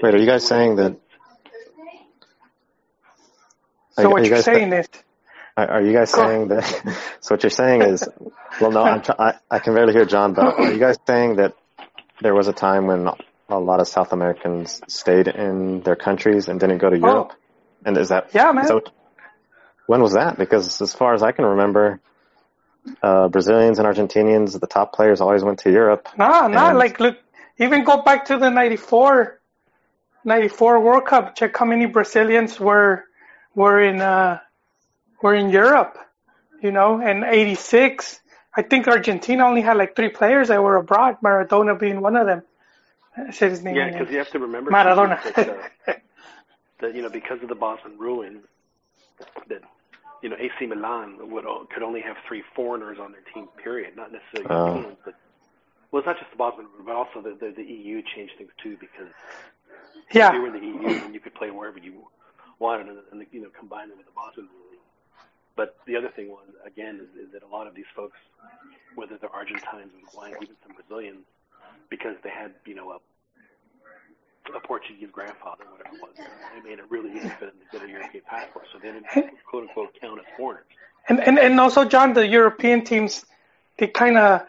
Wait, 0.00 0.14
are 0.14 0.18
you 0.18 0.26
guys 0.26 0.46
saying 0.46 0.76
that? 0.76 0.96
So 3.90 4.08
Are, 4.08 4.12
are 4.12 4.12
what 4.12 4.24
you 4.24 4.30
you're 4.30 4.36
guys 4.36 4.44
saying 4.44 4.72
is, 4.72 4.88
Are, 5.56 5.82
you 5.82 5.92
guys 5.92 6.10
saying 6.10 6.48
that? 6.48 6.64
so 7.20 7.34
what 7.34 7.42
you're 7.42 7.50
saying 7.50 7.82
is, 7.82 8.08
well, 8.60 8.70
no, 8.70 8.82
I'm 8.82 9.02
try, 9.02 9.14
I, 9.18 9.34
I 9.50 9.58
can 9.58 9.74
barely 9.74 9.92
hear 9.92 10.06
John, 10.06 10.32
but 10.32 10.58
are 10.58 10.72
you 10.72 10.78
guys 10.78 10.96
saying 11.06 11.36
that 11.36 11.54
there 12.22 12.34
was 12.34 12.48
a 12.48 12.52
time 12.54 12.86
when 12.86 13.08
a 13.48 13.58
lot 13.58 13.80
of 13.80 13.88
South 13.88 14.12
Americans 14.12 14.80
stayed 14.88 15.28
in 15.28 15.82
their 15.82 15.96
countries 15.96 16.48
and 16.48 16.58
didn't 16.58 16.78
go 16.78 16.88
to 16.88 16.98
Europe? 16.98 17.32
And 17.84 17.98
is 17.98 18.08
that? 18.08 18.24
Oh. 18.26 18.30
Yeah, 18.32 18.52
man. 18.52 18.80
when 19.86 20.00
was 20.00 20.14
that? 20.14 20.38
Because 20.38 20.80
as 20.80 20.94
far 20.94 21.12
as 21.12 21.22
I 21.22 21.32
can 21.32 21.44
remember, 21.44 22.00
uh, 23.02 23.28
Brazilians 23.28 23.78
and 23.78 23.86
Argentinians, 23.86 24.58
the 24.58 24.66
top 24.66 24.94
players 24.94 25.20
always 25.20 25.44
went 25.44 25.60
to 25.60 25.70
Europe. 25.70 26.08
Nah, 26.16 26.48
nah. 26.48 26.70
And- 26.70 26.78
Like, 26.78 26.98
look, 26.98 27.18
even 27.58 27.84
go 27.84 28.02
back 28.02 28.26
to 28.26 28.38
the 28.38 28.48
'94, 28.50 29.38
'94 30.24 30.80
World 30.80 31.04
Cup. 31.04 31.34
Check 31.34 31.56
how 31.56 31.66
many 31.66 31.86
Brazilians 31.86 32.58
were 32.58 33.04
were 33.54 33.82
in 33.82 34.00
uh 34.00 34.38
were 35.22 35.34
in 35.34 35.50
Europe. 35.50 35.96
You 36.60 36.70
know, 36.70 37.00
and 37.00 37.24
'86. 37.24 38.20
I 38.54 38.62
think 38.62 38.86
Argentina 38.86 39.46
only 39.46 39.62
had 39.62 39.76
like 39.76 39.96
three 39.96 40.10
players 40.10 40.48
that 40.48 40.62
were 40.62 40.76
abroad. 40.76 41.16
Maradona 41.22 41.78
being 41.78 42.00
one 42.00 42.16
of 42.16 42.26
them. 42.26 42.42
I 43.16 43.30
said 43.30 43.50
his 43.50 43.62
name. 43.62 43.74
yeah, 43.76 43.90
because 43.90 44.10
you 44.10 44.18
have 44.18 44.30
to 44.30 44.38
remember 44.38 44.70
Maradona. 44.70 45.22
that, 45.34 45.48
uh, 45.88 45.92
that 46.80 46.94
you 46.94 47.02
know 47.02 47.08
because 47.10 47.42
of 47.42 47.48
the 47.48 47.54
Bosman 47.54 47.98
ruling, 47.98 48.40
that 49.48 49.62
you 50.22 50.28
know 50.28 50.36
AC 50.38 50.66
Milan 50.66 51.30
would 51.30 51.44
could 51.74 51.82
only 51.82 52.00
have 52.00 52.16
three 52.28 52.42
foreigners 52.54 52.98
on 53.00 53.12
their 53.12 53.22
team. 53.34 53.48
Period, 53.62 53.96
not 53.96 54.12
necessarily 54.12 54.46
Oh. 54.50 54.66
Europeans, 54.74 54.98
but 55.04 55.14
well, 55.90 56.00
it's 56.00 56.06
not 56.06 56.18
just 56.18 56.30
the 56.30 56.36
Bosman 56.36 56.66
ruling, 56.72 56.86
but 56.86 56.94
also 56.94 57.20
the, 57.20 57.34
the 57.38 57.52
the 57.56 57.64
EU 57.64 58.02
changed 58.14 58.34
things 58.38 58.50
too 58.62 58.76
because 58.78 59.12
Yeah. 60.12 60.32
You 60.32 60.42
were 60.42 60.46
in 60.48 60.52
the 60.54 60.66
EU 60.66 61.04
and 61.04 61.14
you 61.14 61.20
could 61.20 61.34
play 61.34 61.50
wherever 61.50 61.78
you 61.78 62.06
wanted, 62.58 62.88
and, 62.88 62.98
and 63.12 63.26
you 63.32 63.42
know 63.42 63.48
combine 63.58 63.88
them 63.88 63.98
with 63.98 64.06
the 64.06 64.12
Bosman 64.12 64.46
Blue 64.46 64.70
League. 64.70 64.71
But 65.56 65.76
the 65.86 65.96
other 65.96 66.08
thing 66.08 66.28
was, 66.28 66.46
again, 66.66 67.00
is, 67.02 67.26
is 67.26 67.32
that 67.32 67.42
a 67.42 67.46
lot 67.46 67.66
of 67.66 67.74
these 67.74 67.90
folks, 67.94 68.16
whether 68.94 69.18
they're 69.18 69.30
Argentines, 69.30 69.90
Uruguayans, 69.92 70.42
even 70.42 70.56
some 70.66 70.74
Brazilians, 70.74 71.24
because 71.90 72.16
they 72.24 72.30
had 72.30 72.52
you 72.64 72.74
know 72.74 72.92
a 72.92 72.98
a 74.56 74.60
Portuguese 74.60 75.08
grandfather, 75.12 75.64
whatever 75.70 75.94
it 75.94 76.02
was, 76.02 76.16
they 76.16 76.68
made 76.68 76.78
it 76.78 76.84
really 76.90 77.10
easy 77.10 77.28
for 77.38 77.46
them 77.46 77.54
to 77.60 77.78
get 77.78 77.88
a 77.88 77.90
European 77.90 78.24
passport, 78.26 78.66
so 78.72 78.78
they 78.78 78.88
didn't 78.92 79.06
quote 79.48 79.68
unquote 79.68 79.94
count 80.00 80.18
as 80.18 80.26
foreigners. 80.36 80.66
And 81.08 81.20
and 81.20 81.38
and 81.38 81.60
also, 81.60 81.84
John, 81.84 82.12
the 82.12 82.26
European 82.26 82.84
teams, 82.84 83.24
they 83.78 83.88
kind 83.88 84.16
of, 84.16 84.42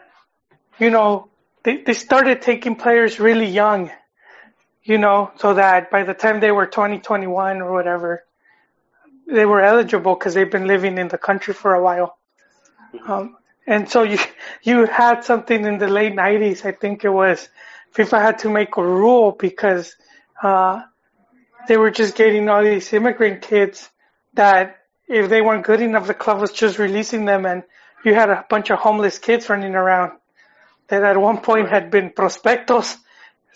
you 0.78 0.90
know, 0.90 1.28
they 1.62 1.82
they 1.82 1.94
started 1.94 2.42
taking 2.42 2.76
players 2.76 3.20
really 3.20 3.46
young, 3.46 3.90
you 4.82 4.98
know, 4.98 5.30
so 5.36 5.54
that 5.54 5.90
by 5.90 6.02
the 6.04 6.14
time 6.14 6.40
they 6.40 6.52
were 6.52 6.66
20, 6.66 6.98
21 6.98 7.60
or 7.62 7.72
whatever, 7.72 8.24
they 9.26 9.46
were 9.46 9.60
eligible 9.62 10.14
because 10.14 10.34
they've 10.34 10.50
been 10.50 10.66
living 10.66 10.98
in 10.98 11.08
the 11.08 11.18
country 11.18 11.54
for 11.54 11.74
a 11.74 11.82
while. 11.82 12.16
Um, 13.06 13.36
and 13.66 13.88
so 13.88 14.02
you 14.02 14.18
you 14.62 14.86
had 14.86 15.24
something 15.24 15.64
in 15.64 15.78
the 15.78 15.88
late 15.88 16.14
90s, 16.14 16.64
I 16.64 16.72
think 16.72 17.04
it 17.04 17.10
was, 17.10 17.48
FIFA 17.94 18.20
had 18.20 18.38
to 18.40 18.50
make 18.50 18.76
a 18.76 18.82
rule 18.82 19.32
because 19.32 19.94
uh, 20.42 20.82
they 21.68 21.76
were 21.76 21.90
just 21.90 22.16
getting 22.16 22.48
all 22.48 22.62
these 22.62 22.92
immigrant 22.92 23.42
kids 23.42 23.88
that 24.34 24.78
if 25.06 25.28
they 25.28 25.40
weren't 25.40 25.64
good 25.64 25.80
enough, 25.80 26.06
the 26.06 26.14
club 26.14 26.40
was 26.40 26.52
just 26.52 26.78
releasing 26.78 27.24
them, 27.24 27.46
and 27.46 27.62
you 28.04 28.14
had 28.14 28.30
a 28.30 28.44
bunch 28.48 28.70
of 28.70 28.78
homeless 28.78 29.18
kids 29.18 29.48
running 29.48 29.74
around 29.74 30.12
that 30.88 31.02
at 31.02 31.16
one 31.16 31.38
point 31.38 31.68
had 31.68 31.90
been 31.90 32.10
prospectos. 32.10 32.96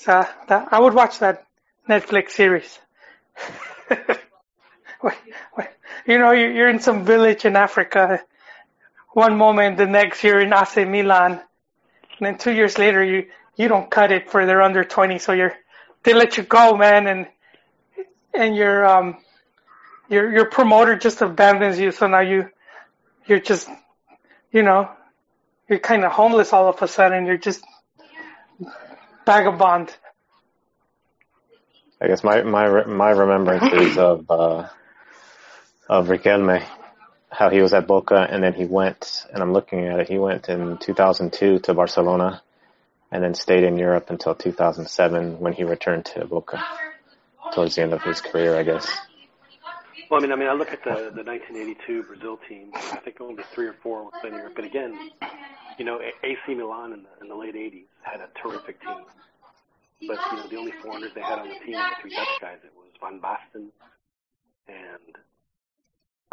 So 0.01 0.25
that, 0.47 0.69
I 0.71 0.79
would 0.79 0.95
watch 0.95 1.19
that 1.19 1.45
Netflix 1.89 2.31
series. 2.31 2.79
you 6.07 6.19
know, 6.19 6.33
you're 6.33 6.69
in 6.69 6.81
some 6.81 7.05
village 7.05 7.45
in 7.45 7.57
Africa. 7.57 8.23
One 9.12 9.37
moment, 9.37 9.76
the 9.76 9.87
next 9.87 10.23
you're 10.23 10.40
in 10.40 10.52
AC 10.52 10.85
Milan, 10.85 11.33
and 11.33 11.40
then 12.21 12.38
two 12.38 12.52
years 12.52 12.78
later 12.78 13.02
you 13.02 13.26
you 13.57 13.69
don't 13.69 13.90
cut 13.90 14.12
it 14.12 14.31
for 14.31 14.47
their 14.47 14.62
under 14.62 14.85
20, 14.85 15.19
so 15.19 15.33
you're 15.33 15.55
they 16.05 16.14
let 16.14 16.37
you 16.37 16.45
go, 16.45 16.76
man, 16.76 17.07
and 17.07 17.26
and 18.33 18.57
your 18.57 18.87
um 18.87 19.19
your 20.09 20.33
your 20.33 20.47
promoter 20.47 20.97
just 20.97 21.21
abandons 21.21 21.78
you, 21.78 21.90
so 21.90 22.07
now 22.07 22.21
you 22.21 22.49
you're 23.26 23.40
just 23.40 23.69
you 24.52 24.62
know 24.62 24.88
you're 25.69 25.78
kind 25.78 26.05
of 26.05 26.12
homeless 26.12 26.52
all 26.52 26.69
of 26.69 26.81
a 26.83 26.88
sudden. 26.88 27.26
You're 27.26 27.37
just 27.37 27.64
vagabond. 29.26 29.95
I 32.00 32.07
guess 32.07 32.23
my 32.23 32.43
my 32.43 32.85
my 32.85 33.11
remembrances 33.11 33.99
of 34.09 34.31
uh, 34.31 34.69
of 35.88 36.09
Riquelme, 36.09 36.64
how 37.30 37.50
he 37.50 37.61
was 37.61 37.73
at 37.73 37.87
Boca 37.87 38.26
and 38.30 38.42
then 38.42 38.54
he 38.54 38.64
went, 38.64 39.26
and 39.33 39.42
I'm 39.42 39.52
looking 39.52 39.87
at 39.87 40.00
it. 40.00 40.09
He 40.09 40.18
went 40.18 40.49
in 40.49 40.78
2002 40.78 41.61
to 41.61 41.75
Barcelona, 41.75 42.42
and 43.11 43.23
then 43.23 43.35
stayed 43.35 43.64
in 43.64 43.78
Europe 43.78 44.11
until 44.11 44.35
2007 44.35 45.40
when 45.40 45.52
he 45.52 45.64
returned 45.64 46.04
to 46.07 46.26
Boca 46.26 46.62
towards 47.54 47.75
the 47.75 47.83
end 47.83 47.92
of 47.92 48.02
his 48.02 48.21
career, 48.21 48.57
I 48.57 48.62
guess. 48.62 48.87
Well, 50.11 50.21
I 50.21 50.23
mean, 50.23 50.33
I 50.33 50.37
mean, 50.37 50.49
I 50.49 50.54
look 50.54 50.73
at 50.73 50.83
the 50.85 51.12
the 51.14 51.23
1982 51.23 52.02
Brazil 52.04 52.38
team. 52.49 52.71
I 52.75 52.97
think 52.97 53.21
only 53.21 53.42
three 53.54 53.66
or 53.66 53.75
four 53.83 54.04
were 54.04 54.28
in 54.28 54.35
Europe. 54.35 54.54
But 54.57 54.64
again, 54.64 55.11
you 55.78 55.85
know, 55.85 56.00
AC 56.00 56.54
Milan 56.54 56.92
in 56.92 57.02
the, 57.02 57.09
in 57.21 57.28
the 57.28 57.35
late 57.35 57.54
80s 57.54 57.85
had 58.02 58.21
a 58.21 58.28
terrific 58.40 58.80
team. 58.80 59.04
But 60.07 60.18
you 60.30 60.38
know, 60.38 60.47
the 60.49 60.57
only 60.57 60.73
foreigners 60.83 61.11
they 61.14 61.21
had 61.21 61.38
on 61.38 61.49
the 61.49 61.57
team 61.57 61.75
were 61.75 61.90
the 61.90 62.02
three 62.02 62.14
Dutch 62.14 62.40
guys. 62.40 62.59
It 62.64 62.73
was 62.75 62.88
Van 63.02 63.21
Basten 63.21 63.68
and 64.66 65.16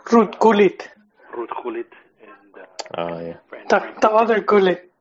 Ruud 0.06 0.40
Gullit. 0.40 0.90
Ruud 1.36 1.50
Gullit 1.64 1.92
and 2.22 2.64
uh, 2.64 2.66
Oh 2.98 3.20
yeah. 3.20 3.38
The, 3.70 3.94
the 4.02 4.10
other 4.12 4.40
Gullit. 4.42 4.92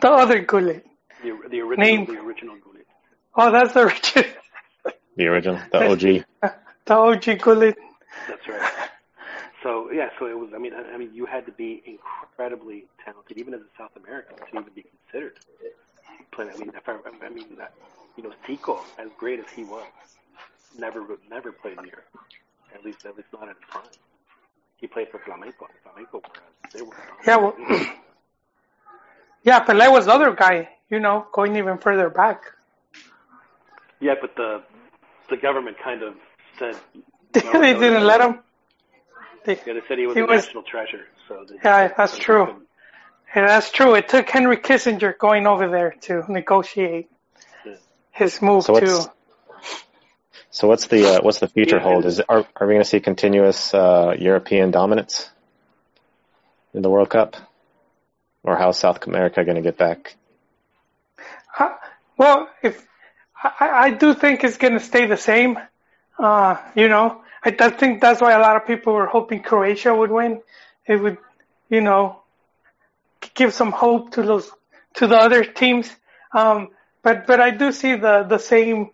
The 0.00 0.10
other 0.10 0.40
Gullit. 0.40 0.86
the, 1.22 1.36
the 1.50 1.60
original 1.60 1.86
Name. 1.86 2.06
the 2.06 2.18
original 2.20 2.56
Gullit. 2.56 2.86
Oh, 3.36 3.50
that's 3.50 3.74
the 3.74 3.80
original. 3.80 4.24
The 5.14 5.26
original, 5.26 5.60
the 5.70 5.78
OG. 5.90 6.24
The 6.86 6.94
OG 6.94 7.38
Gullit. 7.42 7.76
That's 8.28 8.48
right. 8.48 8.72
So 9.62 9.90
yeah, 9.92 10.08
so 10.18 10.26
it 10.26 10.38
was. 10.38 10.50
I 10.54 10.58
mean, 10.58 10.72
I, 10.74 10.94
I 10.94 10.96
mean, 10.96 11.10
you 11.12 11.26
had 11.26 11.44
to 11.46 11.52
be 11.52 11.82
incredibly 11.84 12.86
talented, 13.04 13.36
even 13.38 13.52
as 13.54 13.60
a 13.60 13.70
South 13.78 13.94
American, 14.02 14.36
to 14.38 14.44
even 14.58 14.72
be 14.74 14.84
considered. 14.84 15.38
Playing. 16.32 16.50
I 16.54 16.56
mean, 16.58 16.72
if 16.74 16.88
I, 16.88 16.96
I 17.24 17.28
mean, 17.28 17.56
that, 17.58 17.74
you 18.16 18.22
know, 18.22 18.32
Zico, 18.48 18.80
as 18.98 19.08
great 19.18 19.38
as 19.38 19.44
he 19.54 19.64
was, 19.64 19.84
never 20.78 21.04
never 21.30 21.52
played 21.52 21.78
in 21.78 21.84
Europe. 21.84 22.08
At 22.74 22.82
least, 22.84 23.04
at 23.04 23.16
least 23.16 23.28
not 23.34 23.42
at 23.48 23.56
his 23.56 23.64
prime. 23.68 23.84
He 24.82 24.88
played 24.88 25.08
for 25.10 25.18
Flamengo. 25.20 25.64
and 25.70 25.78
Flamengo, 26.08 26.20
they 26.74 26.82
were. 26.82 26.92
Yeah, 27.26 27.36
well, 27.36 27.56
yeah, 29.44 29.64
Pelé 29.64 29.90
was 29.90 30.06
the 30.06 30.12
other 30.12 30.32
guy, 30.34 30.68
you 30.90 30.98
know, 30.98 31.24
going 31.32 31.54
even 31.56 31.78
further 31.78 32.10
back. 32.10 32.42
Yeah, 34.00 34.14
but 34.20 34.34
the 34.36 34.62
the 35.30 35.36
government 35.36 35.76
kind 35.82 36.02
of 36.02 36.14
said. 36.58 36.76
they 37.32 37.42
no, 37.44 37.52
no, 37.52 37.60
didn't 37.62 38.00
no. 38.02 38.06
let 38.06 38.20
him. 38.20 38.40
They, 39.44 39.54
Yeah, 39.66 39.74
they 39.74 39.82
said 39.86 39.98
he 39.98 40.06
was 40.08 40.16
He 40.16 40.22
a 40.22 40.26
was- 40.26 40.44
national 40.46 40.64
treasure. 40.64 41.06
So 41.28 41.44
they 41.48 41.54
Yeah, 41.64 41.88
that's 41.96 42.18
true. 42.18 42.46
couldn't- 42.46 42.66
yeah, 43.36 43.46
that's 43.46 43.70
true. 43.70 43.94
It 43.94 44.08
took 44.08 44.28
Henry 44.28 44.56
Kissinger 44.58 45.16
going 45.16 45.46
over 45.46 45.68
there 45.68 45.92
to 46.02 46.24
negotiate 46.28 47.08
Yeah. 47.64 47.76
his 48.10 48.42
move 48.42 48.64
So 48.64 48.72
what's 48.74 49.04
to. 49.04 49.12
So 50.50 50.68
what's 50.68 50.86
the 50.86 51.16
uh, 51.16 51.22
what's 51.22 51.40
the 51.40 51.48
future 51.48 51.78
hold? 51.78 52.04
Is 52.04 52.20
are 52.20 52.46
are 52.56 52.66
we 52.66 52.74
going 52.74 52.82
to 52.82 52.88
see 52.88 53.00
continuous 53.00 53.72
uh, 53.74 54.14
European 54.18 54.70
dominance 54.70 55.30
in 56.74 56.82
the 56.82 56.90
World 56.90 57.10
Cup, 57.10 57.36
or 58.42 58.56
how's 58.56 58.78
South 58.78 59.06
America 59.06 59.44
going 59.44 59.56
to 59.56 59.62
get 59.62 59.78
back? 59.78 60.16
Uh, 61.58 61.74
well, 62.16 62.48
if 62.62 62.86
I, 63.42 63.70
I 63.86 63.90
do 63.90 64.14
think 64.14 64.44
it's 64.44 64.56
going 64.56 64.74
to 64.74 64.80
stay 64.80 65.06
the 65.06 65.16
same. 65.16 65.58
Uh, 66.18 66.56
you 66.74 66.88
know, 66.88 67.22
I, 67.44 67.56
I 67.58 67.70
think 67.70 68.00
that's 68.00 68.20
why 68.20 68.32
a 68.32 68.38
lot 68.38 68.56
of 68.56 68.66
people 68.66 68.92
were 68.92 69.06
hoping 69.06 69.42
Croatia 69.42 69.94
would 69.94 70.10
win. 70.10 70.42
It 70.86 70.96
would, 70.96 71.18
you 71.68 71.80
know, 71.80 72.22
give 73.34 73.52
some 73.54 73.72
hope 73.72 74.12
to 74.12 74.22
those 74.22 74.50
to 74.94 75.06
the 75.06 75.16
other 75.16 75.44
teams. 75.44 75.90
Um, 76.32 76.68
but 77.02 77.26
but 77.26 77.40
I 77.40 77.50
do 77.50 77.72
see 77.72 77.96
the 77.96 78.24
the 78.24 78.38
same 78.38 78.90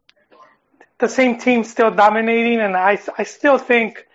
the 0.98 1.08
same 1.08 1.38
team 1.38 1.64
still 1.64 1.90
dominating, 1.90 2.60
and 2.60 2.76
I 2.76 3.00
I 3.16 3.24
still 3.24 3.58
think 3.58 4.06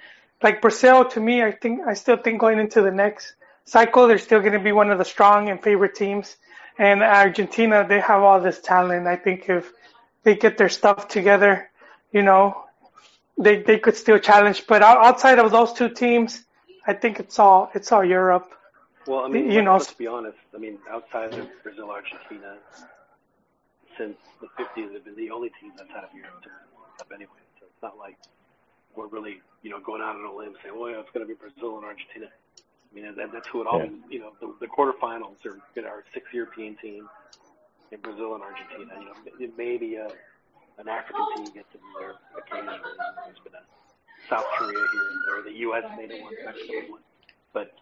like 0.41 0.61
Brazil 0.61 1.05
to 1.05 1.19
me, 1.19 1.41
I 1.41 1.51
think 1.51 1.87
I 1.87 1.93
still 1.93 2.17
think 2.17 2.39
going 2.39 2.59
into 2.59 2.81
the 2.81 2.91
next 2.91 3.33
cycle, 3.65 4.07
they're 4.07 4.17
still 4.17 4.41
going 4.41 4.53
to 4.53 4.59
be 4.59 4.73
one 4.73 4.91
of 4.91 4.97
the 4.97 5.05
strong 5.05 5.49
and 5.49 5.61
favorite 5.61 5.95
teams. 5.95 6.35
And 6.77 7.01
Argentina, 7.01 7.85
they 7.87 7.99
have 7.99 8.21
all 8.21 8.41
this 8.41 8.59
talent. 8.59 9.07
I 9.07 9.15
think 9.15 9.47
if 9.47 9.71
they 10.23 10.35
get 10.35 10.57
their 10.57 10.69
stuff 10.69 11.07
together, 11.07 11.69
you 12.11 12.23
know, 12.23 12.65
they 13.37 13.61
they 13.61 13.79
could 13.79 13.95
still 13.95 14.19
challenge. 14.19 14.67
But 14.67 14.81
outside 14.83 15.39
of 15.39 15.51
those 15.51 15.71
two 15.73 15.89
teams, 15.89 16.43
I 16.85 16.93
think 16.93 17.19
it's 17.19 17.39
all 17.39 17.71
it's 17.73 17.91
all 17.91 18.03
Europe. 18.03 18.51
Well, 19.07 19.21
I 19.25 19.27
mean, 19.27 19.51
You 19.51 19.61
know- 19.61 19.73
let's 19.73 19.93
be 19.93 20.07
honest. 20.07 20.37
I 20.55 20.57
mean, 20.57 20.77
outside 20.89 21.33
of 21.33 21.47
Brazil, 21.61 21.89
Argentina, 21.91 22.55
since 23.97 24.17
the 24.39 24.47
50s, 24.57 24.93
have 24.93 25.03
been 25.03 25.15
the 25.15 25.29
only 25.29 25.51
teams 25.59 25.73
outside 25.79 26.05
of 26.05 26.13
Europe 26.15 26.41
to 26.43 26.49
win 26.99 27.19
the 27.19 27.25
World 27.25 27.33
Cup 27.33 27.41
anyway. 27.41 27.43
So 27.59 27.65
it's 27.65 27.81
not 27.81 27.97
like 27.97 28.17
we're 28.95 29.07
really, 29.07 29.41
you 29.61 29.69
know, 29.69 29.79
going 29.79 30.01
out 30.01 30.15
on 30.15 30.25
a 30.25 30.33
limb 30.33 30.53
saying, 30.61 30.77
"Well, 30.77 30.89
yeah, 30.89 30.99
it's 30.99 31.11
going 31.13 31.25
to 31.25 31.29
be 31.29 31.37
Brazil 31.37 31.77
and 31.77 31.85
Argentina." 31.85 32.29
I 32.29 32.95
mean, 32.95 33.15
that, 33.15 33.31
that's 33.33 33.47
who 33.47 33.61
it 33.61 33.67
all. 33.67 33.79
Yeah. 33.79 33.89
You 34.09 34.19
know, 34.19 34.31
the, 34.39 34.53
the 34.61 34.67
quarterfinals 34.67 35.41
are 35.45 35.57
you 35.75 35.81
know, 35.81 35.89
are 35.89 36.03
six 36.13 36.27
European 36.31 36.77
teams 36.77 37.09
in 37.91 37.99
Brazil 38.01 38.35
and 38.35 38.43
Argentina. 38.43 38.93
You 38.99 39.47
know, 39.47 39.53
maybe 39.57 39.95
a, 39.95 40.07
an 40.77 40.87
African 40.87 41.25
team 41.35 41.45
gets 41.53 41.73
in 41.73 41.81
there 41.99 42.15
occasionally. 42.37 42.77
There's 43.25 43.41
been 43.41 43.57
a 43.57 43.65
South 44.29 44.45
Korea 44.57 44.77
here 44.77 45.07
and 45.09 45.19
there. 45.27 45.53
The 45.53 45.59
U.S. 45.73 45.83
made 45.97 46.11
it 46.11 46.21
once, 46.21 46.37
Mexico 46.45 46.91
won. 46.91 47.01
But 47.51 47.73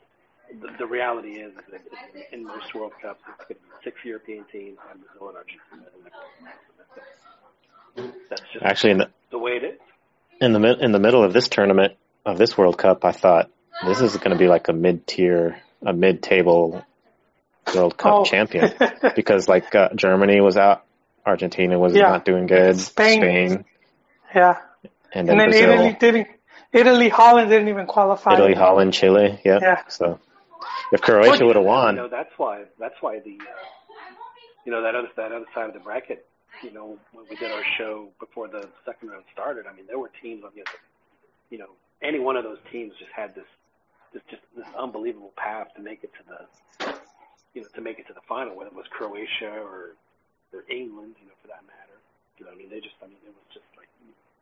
the, 0.48 0.68
the 0.80 0.88
reality 0.88 1.44
is 1.44 1.54
that 1.72 1.82
in, 2.32 2.44
most 2.44 2.74
World 2.74 2.94
Cups, 3.02 3.22
it's 3.28 3.46
going 3.48 3.60
to 3.60 3.68
be 3.68 3.84
six 3.84 4.00
European 4.04 4.46
teams 4.52 4.78
and 4.92 5.02
Brazil 5.04 5.30
and 5.30 5.38
Argentina. 5.38 5.92
in 5.96 6.04
the 6.04 6.10
quarterfinals. 6.10 7.31
That's 7.96 8.42
just 8.54 8.64
Actually, 8.64 8.92
in 8.92 8.98
the 9.00 9.10
the 9.32 9.40
way 9.40 9.52
it 9.54 9.64
is. 9.64 9.80
in 10.40 10.54
the 10.54 10.60
mi- 10.60 10.78
in 10.82 10.92
the 10.92 11.00
middle 11.00 11.24
of 11.24 11.34
this 11.34 11.48
tournament 11.50 11.94
of 12.26 12.38
this 12.38 12.58
World 12.58 12.78
Cup, 12.78 13.04
I 13.06 13.12
thought 13.12 13.50
this 13.86 14.02
is 14.02 14.16
going 14.18 14.32
to 14.32 14.38
be 14.38 14.48
like 14.48 14.68
a 14.70 14.74
mid 14.74 15.06
tier, 15.08 15.62
a 15.86 15.94
mid 15.94 16.22
table 16.24 16.86
World 17.76 17.98
Cup 17.98 18.14
Oh. 18.14 18.24
champion 18.26 18.74
because 19.16 19.48
like 19.48 19.74
uh, 19.76 19.90
Germany 19.96 20.40
was 20.42 20.58
out, 20.58 20.84
Argentina 21.26 21.78
was 21.80 21.94
Yeah. 21.96 22.10
not 22.10 22.26
doing 22.26 22.48
good, 22.48 22.80
Spain. 22.80 23.66
Yeah, 24.34 24.58
and 25.14 25.30
and 25.30 25.40
then, 25.40 25.50
then 25.52 25.54
Italy 25.54 25.98
didn't. 26.00 26.28
Italy, 26.74 27.10
Holland 27.10 27.50
didn't 27.50 27.68
even 27.68 27.86
qualify. 27.86 28.34
Italy, 28.36 28.54
Holland, 28.54 28.94
Chile. 28.94 29.42
Yep. 29.44 29.62
Yeah. 29.62 29.82
So 29.90 30.20
if 30.94 31.02
Croatia 31.02 31.46
would 31.46 31.58
have 31.58 31.64
You 31.66 31.70
won, 31.70 31.96
know, 31.98 32.08
that's 32.08 32.32
why 32.38 32.64
that's 32.80 32.96
why 33.02 33.20
the 33.20 33.38
uh, 33.42 33.44
you 34.66 34.72
know 34.72 34.84
that 34.84 34.96
other 34.96 35.10
that 35.18 35.32
other 35.34 35.46
side 35.54 35.68
of 35.68 35.74
the 35.74 35.80
bracket 35.82 36.26
you 36.64 36.72
know, 36.72 36.98
when 37.14 37.26
we 37.30 37.36
did 37.36 37.52
our 37.52 37.64
show 37.78 38.10
before 38.20 38.48
the 38.48 38.68
second 38.86 39.10
round 39.10 39.24
started, 39.34 39.66
I 39.68 39.74
mean, 39.74 39.88
there 39.88 40.00
were 40.00 40.12
teams 40.22 40.44
on 40.44 40.52
the 40.56 40.62
other, 40.62 40.80
you 41.50 41.58
know, 41.58 41.72
any 42.02 42.20
one 42.20 42.36
of 42.36 42.44
those 42.44 42.60
teams 42.72 42.94
just 43.00 43.12
had 43.12 43.34
this, 43.36 43.48
this 44.14 44.24
just 44.30 44.44
this 44.56 44.68
unbelievable 44.78 45.34
path 45.38 45.74
to 45.76 45.82
make 45.82 46.04
it 46.04 46.12
to 46.20 46.24
the, 46.28 46.40
you 47.54 47.62
know, 47.62 47.70
to 47.76 47.82
make 47.82 48.00
it 48.00 48.08
to 48.08 48.14
the 48.14 48.26
final, 48.28 48.56
whether 48.56 48.70
it 48.70 48.76
was 48.76 48.88
Croatia 48.90 49.52
or 49.52 49.96
or 50.52 50.68
England, 50.68 51.16
you 51.24 51.28
know, 51.32 51.38
for 51.40 51.48
that 51.48 51.64
matter. 51.64 51.96
You 52.36 52.44
know, 52.46 52.52
I 52.52 52.58
mean, 52.60 52.68
they 52.68 52.84
just, 52.84 53.00
I 53.00 53.08
mean, 53.08 53.24
it 53.24 53.32
was 53.32 53.48
just 53.56 53.68
like, 53.80 53.88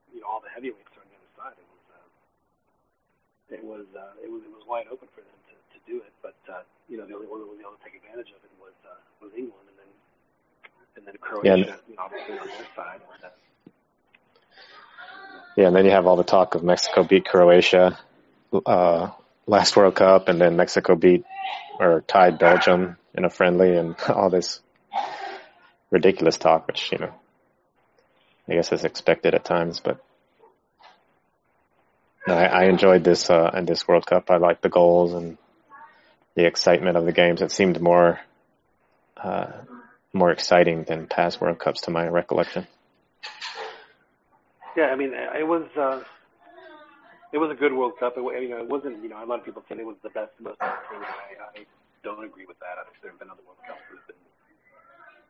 you 0.10 0.20
know, 0.22 0.26
all 0.26 0.42
the 0.42 0.50
heavyweights 0.50 0.90
on 0.98 1.06
the 1.06 1.18
other 1.22 1.32
side. 1.38 1.58
It 1.60 1.70
was, 1.70 1.86
uh, 1.94 2.10
it 3.54 3.64
was, 3.64 3.86
uh, 3.94 4.26
it 4.26 4.30
was, 4.32 4.42
it 4.42 4.50
was 4.50 4.66
wide 4.66 4.90
open 4.90 5.06
for 5.14 5.22
them 5.22 5.40
to, 5.54 5.56
to 5.56 5.78
do 5.86 6.02
it. 6.02 6.10
But, 6.26 6.40
uh, 6.50 6.66
you 6.90 6.98
know, 6.98 7.06
the 7.06 7.14
only 7.14 7.30
one 7.30 7.46
that 7.46 7.50
was 7.50 7.62
able 7.62 7.78
to 7.78 7.84
take 7.86 7.94
advantage 7.94 8.34
of 8.34 8.42
it 8.42 8.54
was, 8.58 8.74
uh, 8.90 8.98
was 9.22 9.30
England, 9.38 9.70
and 9.70 9.78
and 11.00 11.08
then 11.08 11.16
Croatia, 11.22 11.58
Yeah. 11.58 11.76
obviously 11.98 12.38
on 12.38 12.48
their 12.48 12.68
side. 12.76 13.02
Yeah, 15.56 15.68
and 15.68 15.76
then 15.76 15.86
you 15.86 15.92
have 15.92 16.08
all 16.08 16.16
the 16.16 16.24
talk 16.24 16.56
of 16.56 16.64
Mexico 16.64 17.04
beat 17.04 17.26
Croatia 17.26 17.98
uh, 18.66 19.10
last 19.48 19.76
World 19.76 19.96
Cup, 19.96 20.28
and 20.30 20.40
then 20.40 20.56
Mexico 20.56 20.96
beat 20.96 21.26
or 21.80 22.02
tied 22.02 22.38
Belgium 22.40 22.98
in 23.14 23.26
a 23.26 23.30
friendly, 23.30 23.76
and 23.76 23.96
all 24.10 24.30
this 24.30 24.62
ridiculous 25.90 26.38
talk, 26.38 26.68
which 26.68 26.92
you 26.92 26.98
know, 27.00 27.14
I 28.48 28.54
guess 28.54 28.72
is 28.72 28.86
expected 28.86 29.36
at 29.36 29.44
times. 29.44 29.80
But 29.80 30.04
no, 32.28 32.36
I, 32.36 32.46
I 32.46 32.64
enjoyed 32.66 33.04
this 33.04 33.30
uh, 33.30 33.52
in 33.54 33.66
this 33.66 33.88
World 33.88 34.06
Cup. 34.06 34.30
I 34.30 34.38
liked 34.38 34.62
the 34.62 34.70
goals 34.70 35.14
and 35.14 35.38
the 36.36 36.46
excitement 36.46 36.96
of 36.96 37.06
the 37.06 37.12
games. 37.12 37.42
It 37.42 37.52
seemed 37.52 37.82
more 37.82 38.20
uh, 39.18 39.52
more 40.14 40.32
exciting 40.32 40.84
than 40.84 41.08
past 41.08 41.40
World 41.42 41.60
Cups, 41.60 41.82
to 41.82 41.92
my 41.92 42.08
recollection. 42.08 42.68
Yeah, 44.76 44.86
I 44.86 44.96
mean, 44.96 45.14
it 45.14 45.48
was 45.48 45.68
uh, 45.76 46.04
it 47.34 47.38
was 47.38 47.52
a 47.52 47.58
good 47.58 47.74
World 47.74 47.94
Cup. 48.00 48.18
It, 48.18 48.24
you 48.42 48.50
know, 48.50 48.58
it 48.58 48.70
wasn't. 48.70 49.04
You 49.04 49.10
know, 49.10 49.24
a 49.24 49.26
lot 49.26 49.40
of 49.40 49.46
people 49.46 49.64
say 49.70 49.78
it 49.78 49.86
was 49.86 49.98
the 50.02 50.10
best, 50.10 50.34
most 50.40 50.58
entertaining. 50.62 51.06
I, 51.06 51.62
I 51.62 51.66
don't 52.04 52.24
agree 52.24 52.46
with 52.46 52.58
that. 52.60 52.82
I 52.82 52.88
think 52.90 52.98
there 53.02 53.12
have 53.12 53.20
been 53.20 53.30
other 53.30 53.44
World 53.46 53.62
Cups 53.68 53.82
that 53.92 53.98
have 53.98 54.08
been, 54.10 54.22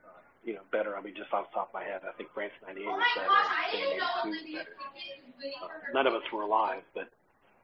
uh, 0.06 0.22
you 0.48 0.54
know, 0.56 0.63
better. 0.72 0.96
I 0.96 1.02
mean, 1.02 1.15
just 1.15 1.34
off 1.34 1.52
the 1.52 1.60
top 1.60 1.72
of 1.72 1.76
my 1.76 1.84
head, 1.84 2.08
I 2.08 2.15
think 2.15 2.32
France 2.32 2.56
'98 2.63 2.88
was 2.88 3.04
better, 3.15 3.36
Spain 3.68 4.00
'82 4.00 4.30
was 4.32 4.44
better. 4.63 4.76
Uh, 4.80 5.68
none 5.92 6.08
of 6.08 6.13
us 6.15 6.24
were 6.32 6.44
alive, 6.48 6.84
but 6.96 7.12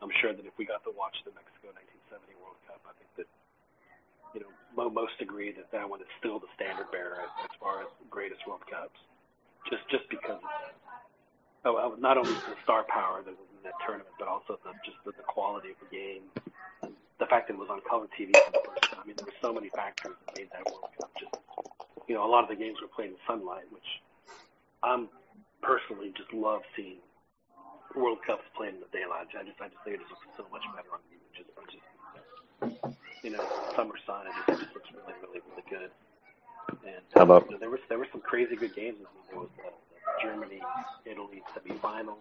I'm 0.02 0.12
sure 0.20 0.36
that 0.36 0.44
if 0.44 0.56
we 0.60 0.68
got 0.68 0.84
to 0.84 0.92
watch 0.92 1.16
the 1.24 1.32
Mexico 1.32 1.72
1970 2.12 2.36
World 2.44 2.60
Cup, 2.68 2.82
I 2.84 2.94
think 3.00 3.10
that 3.22 3.28
you 4.36 4.44
know 4.44 4.90
most 4.92 5.16
agree 5.22 5.52
that 5.56 5.72
that 5.72 5.90
one 5.90 6.02
is 6.02 6.12
still 6.20 6.38
the 6.40 6.52
standard 6.54 6.92
bearer 6.92 7.24
as, 7.24 7.32
as 7.48 7.54
far 7.60 7.82
as 7.82 7.88
greatest 8.12 8.44
World 8.48 8.62
Cups. 8.70 9.00
Just 9.72 9.88
just 9.90 10.06
because 10.12 10.44
oh, 11.66 11.96
not 11.98 12.18
only 12.18 12.34
the 12.34 12.60
star 12.64 12.84
power 12.86 13.24
that 13.24 13.32
was 13.32 13.50
in 13.56 13.64
that 13.64 13.74
tournament, 13.88 14.14
but 14.20 14.28
also 14.28 14.60
the, 14.62 14.72
just 14.86 15.00
the, 15.08 15.12
the 15.18 15.26
quality 15.26 15.72
of 15.72 15.80
the 15.82 15.90
game, 15.90 16.28
and 16.84 16.94
the 17.18 17.26
fact 17.26 17.48
that 17.48 17.56
it 17.56 17.60
was 17.60 17.72
on 17.72 17.82
color 17.88 18.06
TV 18.14 18.36
for 18.36 18.52
the 18.52 18.62
first 18.68 18.84
time. 18.92 19.02
I 19.02 19.08
mean, 19.08 19.16
there 19.18 19.26
were 19.26 19.40
so 19.42 19.56
many 19.56 19.70
factors 19.74 20.14
that 20.14 20.36
made 20.36 20.52
that 20.52 20.68
World 20.68 20.92
Cup 21.00 21.10
just, 21.18 21.34
you 22.06 22.14
know, 22.14 22.28
a 22.28 22.30
lot 22.30 22.44
of 22.44 22.50
the 22.52 22.60
games 22.60 22.78
were 22.84 22.92
played 22.92 23.16
in 23.16 23.18
sunlight, 23.26 23.66
which 23.72 23.88
I'm 24.84 25.10
personally 25.64 26.14
just 26.14 26.30
love 26.36 26.62
seeing 26.76 27.02
World 27.96 28.20
Cups 28.28 28.46
played 28.54 28.76
in 28.76 28.82
the 28.84 28.92
daylight. 28.92 29.32
I 29.34 29.48
just, 29.48 29.58
I 29.58 29.72
just 29.72 29.82
think 29.82 29.98
it 29.98 30.06
just 30.06 30.12
looks 30.12 30.30
so 30.38 30.46
much 30.52 30.68
better 30.76 30.92
on 30.94 31.00
it 31.10 31.16
just, 31.34 31.50
you 33.26 33.32
know, 33.32 33.44
summer 33.76 33.96
sun. 34.06 34.28
It 34.28 34.34
just, 34.48 34.62
looks 34.76 34.90
really, 34.94 35.14
really, 35.24 35.42
really 35.50 35.66
good. 35.68 35.90
And 36.86 37.02
How 37.16 37.24
about- 37.24 37.46
you 37.46 37.52
know, 37.54 37.58
there 37.58 37.72
was 37.72 37.80
there 37.90 37.98
were 37.98 38.08
some 38.12 38.22
crazy 38.22 38.56
good 38.56 38.76
games. 38.76 38.98
I 39.02 39.04
mean, 39.04 39.24
there 39.30 39.40
was 39.40 39.50
the, 39.58 39.64
the 39.64 40.22
Germany 40.22 40.62
Italy 41.06 41.42
semifinal, 41.54 42.18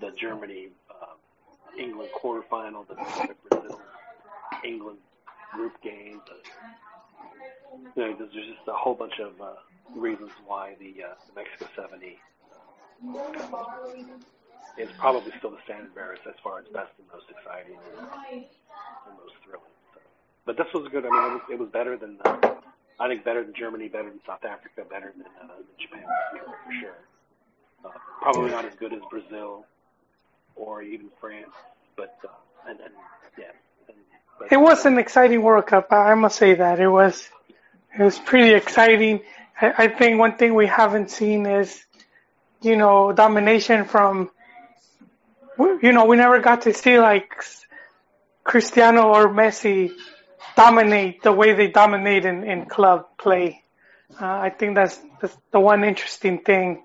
the 0.00 0.10
Germany 0.12 0.68
uh, 0.90 1.14
England 1.78 2.10
quarterfinal, 2.14 2.86
the 2.86 2.96
Brazil 3.48 3.80
England 4.62 4.98
group 5.54 5.80
game. 5.82 6.20
The, 6.26 6.36
you 7.96 8.08
know, 8.10 8.16
there's 8.18 8.32
just 8.32 8.68
a 8.68 8.72
whole 8.74 8.94
bunch 8.94 9.18
of 9.20 9.40
uh, 9.40 9.52
reasons 9.94 10.30
why 10.46 10.74
the, 10.78 11.02
uh, 11.02 11.14
the 11.28 11.40
Mexico 11.40 11.66
70 11.76 12.18
is 14.78 14.88
probably 14.98 15.32
still 15.38 15.50
the 15.50 15.62
standard 15.64 15.94
bearer 15.94 16.12
as 16.26 16.34
far 16.44 16.58
as 16.58 16.66
best 16.68 16.90
and 16.98 17.06
most 17.12 17.26
exciting 17.30 17.78
and, 17.98 18.08
and 18.36 19.16
most 19.16 19.34
thrilling. 19.44 19.64
But 20.50 20.56
this 20.56 20.74
was 20.74 20.88
good. 20.90 21.06
I 21.06 21.10
mean, 21.10 21.22
it 21.22 21.32
was, 21.32 21.40
it 21.52 21.58
was 21.60 21.68
better 21.68 21.96
than 21.96 22.16
uh, 22.24 22.54
I 22.98 23.06
think 23.06 23.24
better 23.24 23.44
than 23.44 23.54
Germany, 23.56 23.86
better 23.86 24.10
than 24.10 24.18
South 24.26 24.44
Africa, 24.44 24.82
better 24.90 25.12
than, 25.16 25.26
uh, 25.40 25.46
than 25.46 25.64
Japan 25.80 26.02
for 26.64 26.72
sure. 26.72 26.96
Uh, 27.84 27.90
probably 28.20 28.50
not 28.50 28.64
as 28.64 28.74
good 28.74 28.92
as 28.92 28.98
Brazil 29.08 29.64
or 30.56 30.82
even 30.82 31.06
France, 31.20 31.52
but 31.94 32.18
uh, 32.24 32.68
and, 32.68 32.80
and 32.80 32.90
yeah. 33.38 33.44
And, 33.86 33.96
but, 34.40 34.50
It 34.50 34.56
was 34.56 34.84
an 34.86 34.98
exciting 34.98 35.40
World 35.40 35.68
Cup. 35.68 35.86
I 35.92 36.10
I 36.10 36.14
must 36.16 36.36
say 36.36 36.54
that 36.54 36.80
it 36.80 36.88
was. 36.88 37.28
It 37.96 38.02
was 38.02 38.18
pretty 38.18 38.52
exciting. 38.52 39.20
I, 39.60 39.84
I 39.84 39.86
think 39.86 40.18
one 40.18 40.36
thing 40.36 40.56
we 40.56 40.66
haven't 40.66 41.12
seen 41.12 41.46
is, 41.46 41.80
you 42.60 42.74
know, 42.74 43.12
domination 43.12 43.84
from. 43.84 44.32
You 45.80 45.92
know, 45.92 46.06
we 46.06 46.16
never 46.16 46.40
got 46.40 46.62
to 46.62 46.74
see 46.74 46.98
like 46.98 47.36
Cristiano 48.42 49.14
or 49.14 49.28
Messi 49.28 49.92
dominate 50.56 51.22
the 51.22 51.32
way 51.32 51.52
they 51.54 51.68
dominate 51.68 52.24
in, 52.24 52.44
in 52.44 52.66
club 52.66 53.06
play. 53.18 53.62
Uh, 54.20 54.26
I 54.26 54.50
think 54.50 54.74
that's, 54.74 54.98
that's 55.20 55.36
the 55.52 55.60
one 55.60 55.84
interesting 55.84 56.38
thing, 56.38 56.84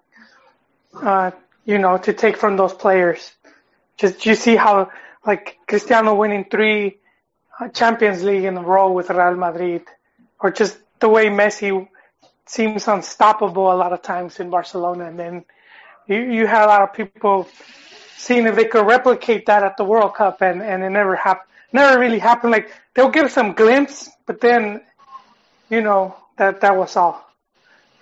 uh, 1.02 1.32
you 1.66 1.78
know, 1.78 1.98
to 1.98 2.14
take 2.14 2.38
from 2.38 2.58
those 2.58 2.74
players. 2.74 3.32
Just 3.98 4.26
you 4.26 4.36
see 4.36 4.56
how 4.56 4.92
like 5.26 5.58
Cristiano 5.68 6.14
winning 6.16 6.46
three 6.50 7.00
uh, 7.60 7.70
Champions 7.70 8.24
League 8.24 8.44
in 8.44 8.58
a 8.58 8.62
row 8.62 8.92
with 8.92 9.10
Real 9.10 9.36
Madrid, 9.36 9.84
or 10.40 10.52
just 10.52 10.78
the 11.00 11.10
way 11.10 11.28
Messi 11.28 11.88
seems 12.46 12.88
unstoppable 12.88 13.72
a 13.72 13.76
lot 13.76 13.94
of 13.94 14.02
times 14.02 14.40
in 14.40 14.50
Barcelona, 14.50 15.06
and 15.06 15.18
then 15.18 15.46
you 16.08 16.18
you 16.18 16.48
had 16.48 16.66
a 16.66 16.68
lot 16.68 16.82
of 16.82 16.94
people 16.94 17.48
seeing 18.18 18.46
if 18.46 18.56
they 18.56 18.66
could 18.66 18.86
replicate 18.86 19.46
that 19.48 19.64
at 19.64 19.78
the 19.78 19.84
World 19.84 20.14
Cup, 20.14 20.42
and 20.42 20.62
and 20.62 20.84
it 20.84 20.90
never 20.90 21.16
happened. 21.16 21.50
Never 21.72 22.00
really 22.00 22.20
happened. 22.20 22.52
Like 22.52 22.72
they'll 22.94 23.10
give 23.10 23.32
some 23.32 23.54
glimpse, 23.54 24.10
but 24.26 24.40
then, 24.42 24.82
you 25.70 25.82
know, 25.82 26.16
that 26.38 26.62
that 26.62 26.76
was 26.78 26.96
all. 26.96 27.26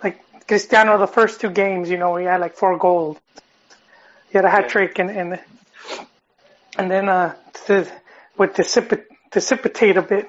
Like 0.02 0.20
Cristiano, 0.46 0.98
the 0.98 1.06
first 1.06 1.40
two 1.40 1.50
games, 1.50 1.90
you 1.90 1.96
know, 1.98 2.16
he 2.16 2.24
had 2.26 2.40
like 2.40 2.54
four 2.56 2.78
goals. 2.78 3.18
He 4.30 4.38
had 4.38 4.44
a 4.44 4.50
hat 4.50 4.68
trick, 4.68 4.98
and 4.98 5.10
and 5.10 5.40
and 6.76 6.90
then 6.90 7.08
uh, 7.08 7.34
to, 7.66 7.86
would 8.38 8.54
dissipate 8.54 9.04
dissipate 9.30 9.96
a 9.96 10.02
bit. 10.02 10.28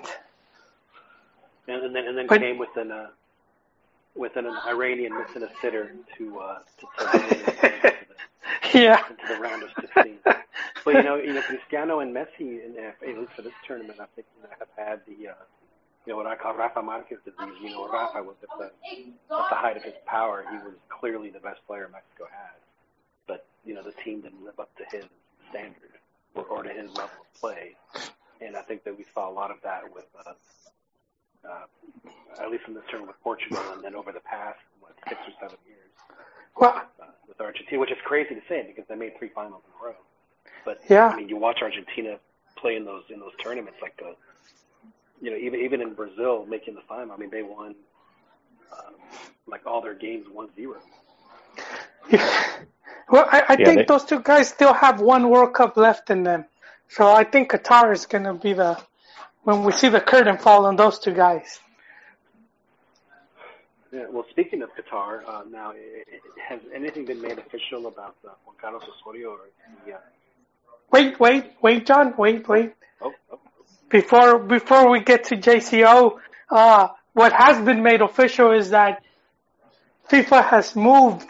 and, 1.67 1.83
and 1.83 1.95
then 1.95 2.07
and 2.07 2.17
then 2.17 2.27
But- 2.27 2.39
came 2.41 2.57
with 2.57 2.75
an 2.77 2.91
uh, 2.91 3.07
with 4.15 4.35
an 4.37 4.47
Iranian 4.67 5.13
missing 5.17 5.43
a 5.43 5.49
sitter 5.61 5.91
to 6.17 6.39
uh, 6.39 6.59
to, 6.79 6.87
the, 6.97 7.93
Yeah. 8.73 9.01
the 9.29 9.35
round 9.39 9.63
of 9.63 9.69
16. 9.79 10.19
But 10.83 10.95
you 10.95 11.03
know, 11.03 11.15
you 11.15 11.33
know, 11.33 11.41
Cristiano 11.41 11.99
and 11.99 12.15
Messi, 12.15 12.63
in, 12.63 12.75
at 12.77 13.17
least 13.17 13.31
for 13.33 13.41
this 13.41 13.53
tournament, 13.67 13.99
I 13.99 14.05
think 14.15 14.27
you 14.37 14.47
have 14.59 14.67
had 14.77 15.01
the 15.07 15.29
uh, 15.29 15.33
you 16.05 16.13
know 16.13 16.17
what 16.17 16.27
I 16.27 16.35
call 16.35 16.55
Rafa 16.55 16.81
Marquez 16.81 17.19
disease. 17.25 17.55
You 17.61 17.71
know, 17.71 17.87
Rafa 17.89 18.21
was 18.23 18.35
at 18.43 18.49
the 18.59 18.65
at 18.65 19.49
the 19.49 19.55
height 19.55 19.77
of 19.77 19.83
his 19.83 19.95
power. 20.05 20.45
He 20.51 20.57
was 20.57 20.75
clearly 20.89 21.29
the 21.29 21.39
best 21.39 21.65
player 21.67 21.89
Mexico 21.91 22.25
had, 22.31 22.57
but 23.27 23.45
you 23.65 23.73
know, 23.73 23.83
the 23.83 23.93
team 24.03 24.21
didn't 24.21 24.43
live 24.45 24.59
up 24.59 24.69
to 24.77 24.85
his 24.95 25.05
standard 25.49 25.97
or, 26.35 26.43
or 26.45 26.63
to 26.63 26.69
his 26.69 26.89
level 26.91 27.17
of 27.21 27.39
play. 27.39 27.75
And 28.41 28.55
I 28.55 28.61
think 28.61 28.83
that 28.83 28.97
we 28.97 29.05
saw 29.13 29.29
a 29.29 29.33
lot 29.33 29.51
of 29.51 29.57
that 29.63 29.83
with, 29.93 30.05
uh, 30.27 30.33
uh, 31.49 31.65
at 32.43 32.51
least 32.51 32.65
in 32.67 32.73
this 32.73 32.83
tournament 32.89 33.15
with 33.15 33.23
Portugal, 33.23 33.61
and 33.73 33.83
then 33.83 33.95
over 33.95 34.11
the 34.11 34.19
past 34.21 34.59
what 34.81 34.93
six 35.07 35.21
or 35.27 35.33
seven 35.41 35.57
years 35.67 35.89
Well, 36.57 36.83
uh, 37.01 37.05
with 37.27 37.39
Argentina, 37.41 37.79
which 37.79 37.91
is 37.91 37.97
crazy 38.05 38.35
to 38.35 38.41
say 38.49 38.63
because 38.67 38.85
they 38.89 38.95
made 38.95 39.17
three 39.19 39.29
finals 39.35 39.63
in 39.67 39.73
a 39.81 39.89
row. 39.91 39.95
But 40.65 40.79
Yeah. 40.89 41.13
I 41.13 41.15
mean, 41.15 41.29
you 41.29 41.37
watch 41.37 41.59
Argentina 41.61 42.17
play 42.57 42.75
in 42.75 42.85
those 42.85 43.03
in 43.13 43.19
those 43.19 43.33
tournaments, 43.43 43.79
like 43.81 43.97
the, 43.97 44.15
you 45.21 45.31
know, 45.31 45.37
even 45.37 45.61
even 45.61 45.81
in 45.81 45.93
Brazil 45.95 46.45
making 46.47 46.75
the 46.75 46.81
final. 46.87 47.13
I 47.13 47.17
mean, 47.17 47.31
they 47.31 47.43
won 47.43 47.75
uh, 48.71 48.91
like 49.47 49.65
all 49.65 49.81
their 49.81 49.95
games 49.95 50.27
one 50.31 50.49
zero. 50.55 50.79
well, 53.09 53.27
I, 53.31 53.43
I 53.49 53.55
Yeah, 53.57 53.65
think 53.65 53.75
they- 53.75 53.87
those 53.87 54.05
two 54.05 54.19
guys 54.21 54.49
still 54.49 54.73
have 54.73 55.01
one 55.01 55.29
World 55.29 55.53
Cup 55.53 55.77
left 55.77 56.09
in 56.09 56.23
them. 56.23 56.45
So 56.89 57.09
I 57.11 57.23
think 57.23 57.51
Qatar 57.51 57.93
is 57.93 58.05
going 58.05 58.25
to 58.25 58.33
be 58.33 58.53
the 58.53 58.79
when 59.43 59.63
we 59.63 59.71
see 59.73 59.89
the 59.89 60.01
curtain 60.01 60.37
fall 60.37 60.65
on 60.67 60.75
those 60.75 60.99
two 60.99 61.13
guys. 61.13 61.59
Yeah, 63.95 64.07
well, 64.11 64.25
speaking 64.29 64.61
of 64.61 64.69
Qatar, 64.75 65.21
uh, 65.25 65.43
now 65.49 65.71
i 65.71 65.75
i 65.75 66.53
has 66.53 66.59
anything 66.73 67.05
been 67.05 67.21
made 67.21 67.39
official 67.39 67.87
about 67.87 68.17
uh, 68.25 68.31
Juan 68.45 68.57
Carlos 68.59 68.83
Osorio 68.93 69.29
or 69.29 69.37
the? 69.85 69.93
Uh, 69.93 69.97
Wait, 70.91 71.17
wait, 71.19 71.45
wait, 71.61 71.85
John, 71.87 72.13
wait, 72.17 72.47
wait. 72.47 72.73
oh, 73.01 73.13
oh, 73.31 73.39
Before 73.89 74.39
before 74.39 74.89
we 74.91 74.99
get 74.99 75.23
to 75.29 75.37
JCO, 75.37 76.17
uh, 76.49 76.87
what 77.13 77.31
has 77.31 77.63
been 77.65 77.81
made 77.83 78.01
official 78.01 78.51
is 78.51 78.71
that 78.71 79.01
FIFA 80.09 80.43
has 80.49 80.75
moved 80.75 81.29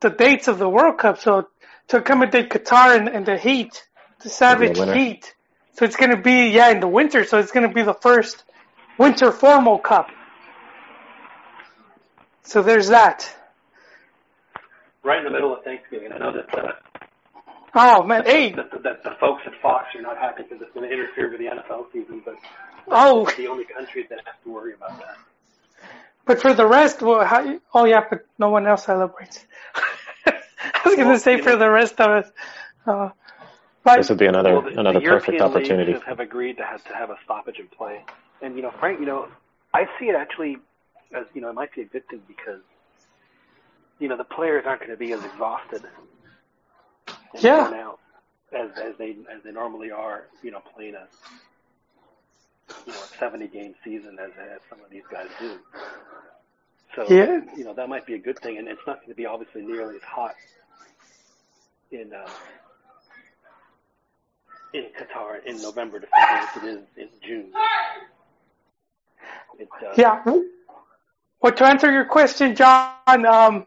the 0.00 0.10
dates 0.10 0.48
of 0.48 0.58
the 0.58 0.68
World 0.68 0.98
Cup 0.98 1.18
so 1.18 1.48
to 1.88 1.96
accommodate 1.96 2.50
Qatar 2.50 2.96
and, 2.98 3.08
and 3.08 3.24
the 3.24 3.38
heat, 3.38 3.72
the 4.22 4.28
savage 4.28 4.78
winter. 4.78 4.94
heat. 4.94 5.34
So 5.76 5.86
it's 5.86 5.96
going 5.96 6.10
to 6.10 6.20
be 6.20 6.50
yeah 6.50 6.70
in 6.70 6.80
the 6.80 6.92
winter. 7.00 7.24
So 7.24 7.38
it's 7.38 7.52
going 7.52 7.66
to 7.66 7.74
be 7.74 7.82
the 7.82 7.98
first 8.08 8.44
winter 8.98 9.32
formal 9.32 9.78
cup. 9.78 10.08
So 12.42 12.62
there's 12.62 12.88
that. 12.88 13.30
Right 15.02 15.18
in 15.18 15.24
the 15.24 15.30
middle 15.30 15.54
of 15.56 15.62
Thanksgiving. 15.64 16.12
I 16.12 16.18
know 16.18 16.32
that 16.32 16.58
uh, 16.58 16.72
Oh 17.74 18.02
man, 18.02 18.24
hey, 18.24 18.52
that, 18.52 18.70
that 18.82 19.02
the 19.04 19.12
folks 19.20 19.42
at 19.46 19.52
Fox 19.62 19.86
are 19.94 20.02
not 20.02 20.18
happy 20.18 20.42
because 20.42 20.60
it's 20.60 20.72
going 20.74 20.88
to 20.88 20.92
interfere 20.92 21.30
with 21.30 21.38
the 21.38 21.46
NFL 21.46 21.92
season, 21.92 22.20
but 22.24 22.34
oh, 22.88 23.26
it's 23.26 23.36
the 23.36 23.46
only 23.46 23.64
country 23.64 24.06
that 24.10 24.18
has 24.26 24.34
to 24.44 24.50
worry 24.52 24.74
about 24.74 24.98
that. 24.98 25.16
but 26.26 26.42
for 26.42 26.52
the 26.52 26.66
rest, 26.66 27.00
well, 27.00 27.24
how, 27.24 27.60
oh 27.72 27.84
yeah, 27.84 28.00
but 28.10 28.26
no 28.38 28.50
one 28.50 28.66
else 28.66 28.86
celebrates. 28.86 29.46
I 30.26 30.32
was 30.84 30.96
going 30.96 30.98
to 30.98 31.04
Well, 31.12 31.18
say 31.20 31.40
for 31.40 31.50
know- 31.50 31.58
the 31.58 31.70
rest 31.70 32.00
of 32.00 32.10
us, 32.24 32.32
uh, 32.86 33.10
but 33.84 33.98
This 33.98 34.08
would 34.08 34.18
be 34.18 34.26
another 34.26 34.52
Well, 34.54 34.62
the, 34.62 34.80
another 34.80 34.98
the 35.00 35.06
perfect 35.06 35.34
European 35.38 35.42
opportunity. 35.42 35.92
leagues 35.92 36.04
have 36.06 36.18
agreed 36.20 36.56
to 36.56 36.64
have 36.64 36.82
to 36.84 36.94
have 36.94 37.10
a 37.10 37.16
stoppage 37.24 37.60
in 37.60 37.68
play, 37.68 38.04
and 38.42 38.56
you 38.56 38.62
know, 38.62 38.72
Frank, 38.80 38.98
you 38.98 39.06
know, 39.06 39.28
I 39.72 39.84
see 40.00 40.06
it 40.06 40.16
actually 40.16 40.58
as 41.16 41.26
you 41.34 41.40
know, 41.42 41.50
it 41.50 41.54
might 41.54 41.74
be 41.74 41.82
a 41.82 41.86
good 41.86 42.08
thing 42.08 42.22
because 42.28 42.62
you 43.98 44.08
know 44.08 44.16
the 44.16 44.24
players 44.24 44.64
aren't 44.66 44.80
going 44.80 44.92
to 44.92 44.98
be 44.98 45.12
as 45.12 45.20
exhausted 45.24 45.84
and 47.34 47.44
Yeah. 47.44 47.68
out 47.74 48.00
as 48.52 48.70
as 48.82 48.94
they 48.98 49.10
as 49.34 49.42
they 49.44 49.52
normally 49.52 49.90
are, 49.90 50.24
you 50.42 50.50
know, 50.50 50.60
playing 50.76 50.94
a 50.96 51.08
you 52.86 52.94
know 52.94 53.00
a 53.02 53.08
seventy 53.20 53.48
game 53.48 53.74
season 53.84 54.18
as 54.22 54.32
as 54.40 54.60
some 54.70 54.80
of 54.84 54.90
these 54.90 55.04
guys 55.12 55.28
do. 55.38 55.58
So 56.96 57.16
Yeah. 57.16 57.40
you 57.56 57.64
know 57.64 57.74
that 57.74 57.88
might 57.88 58.06
be 58.06 58.14
a 58.14 58.18
good 58.18 58.40
thing, 58.42 58.58
and 58.58 58.68
it's 58.68 58.80
not 58.86 58.98
going 58.98 59.10
to 59.10 59.14
be 59.16 59.26
obviously 59.26 59.62
nearly 59.62 59.96
as 59.96 60.02
hot 60.06 60.36
in 61.92 62.12
uh, 62.14 62.34
in 64.74 64.86
Qatar 65.00 65.38
in 65.46 65.62
November, 65.62 66.00
December 66.00 66.38
as 66.42 66.50
it 66.56 66.64
is 66.66 66.84
in 66.96 67.08
June. 67.26 67.52
It, 69.58 69.70
uh, 69.86 69.98
Yeah. 69.98 70.24
Well, 71.42 71.52
to 71.54 71.64
answer 71.64 71.90
your 71.90 72.04
question, 72.04 72.54
John, 72.54 73.24
um, 73.24 73.66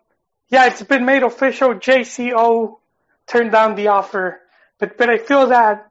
yeah, 0.49 0.67
it's 0.67 0.83
been 0.83 1.05
made 1.05 1.23
official. 1.23 1.73
JCO 1.73 2.77
turned 3.25 3.51
down 3.51 3.75
the 3.75 3.87
offer, 3.87 4.41
but 4.79 4.95
but 4.95 5.09
I 5.09 5.17
feel 5.17 5.47
that 5.47 5.89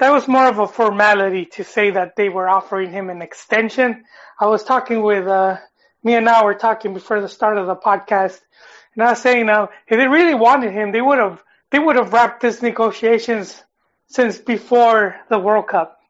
that 0.00 0.10
was 0.10 0.26
more 0.26 0.48
of 0.48 0.58
a 0.58 0.66
formality 0.66 1.46
to 1.52 1.62
say 1.62 1.92
that 1.92 2.16
they 2.16 2.28
were 2.28 2.48
offering 2.48 2.90
him 2.90 3.10
an 3.10 3.22
extension. 3.22 4.04
I 4.40 4.46
was 4.46 4.64
talking 4.64 5.02
with 5.02 5.28
uh, 5.28 5.58
me 6.02 6.14
and 6.14 6.24
now 6.24 6.44
were 6.44 6.54
talking 6.54 6.94
before 6.94 7.20
the 7.20 7.28
start 7.28 7.58
of 7.58 7.68
the 7.68 7.76
podcast, 7.76 8.40
and 8.94 9.04
I 9.04 9.10
was 9.10 9.22
saying 9.22 9.46
now 9.46 9.68
if 9.86 9.96
they 9.96 10.08
really 10.08 10.34
wanted 10.34 10.72
him, 10.72 10.90
they 10.90 11.00
would 11.00 11.18
have 11.18 11.40
they 11.70 11.78
would 11.78 11.94
have 11.94 12.12
wrapped 12.12 12.40
this 12.40 12.60
negotiations 12.60 13.62
since 14.08 14.38
before 14.38 15.14
the 15.28 15.38
World 15.38 15.68
Cup, 15.68 16.00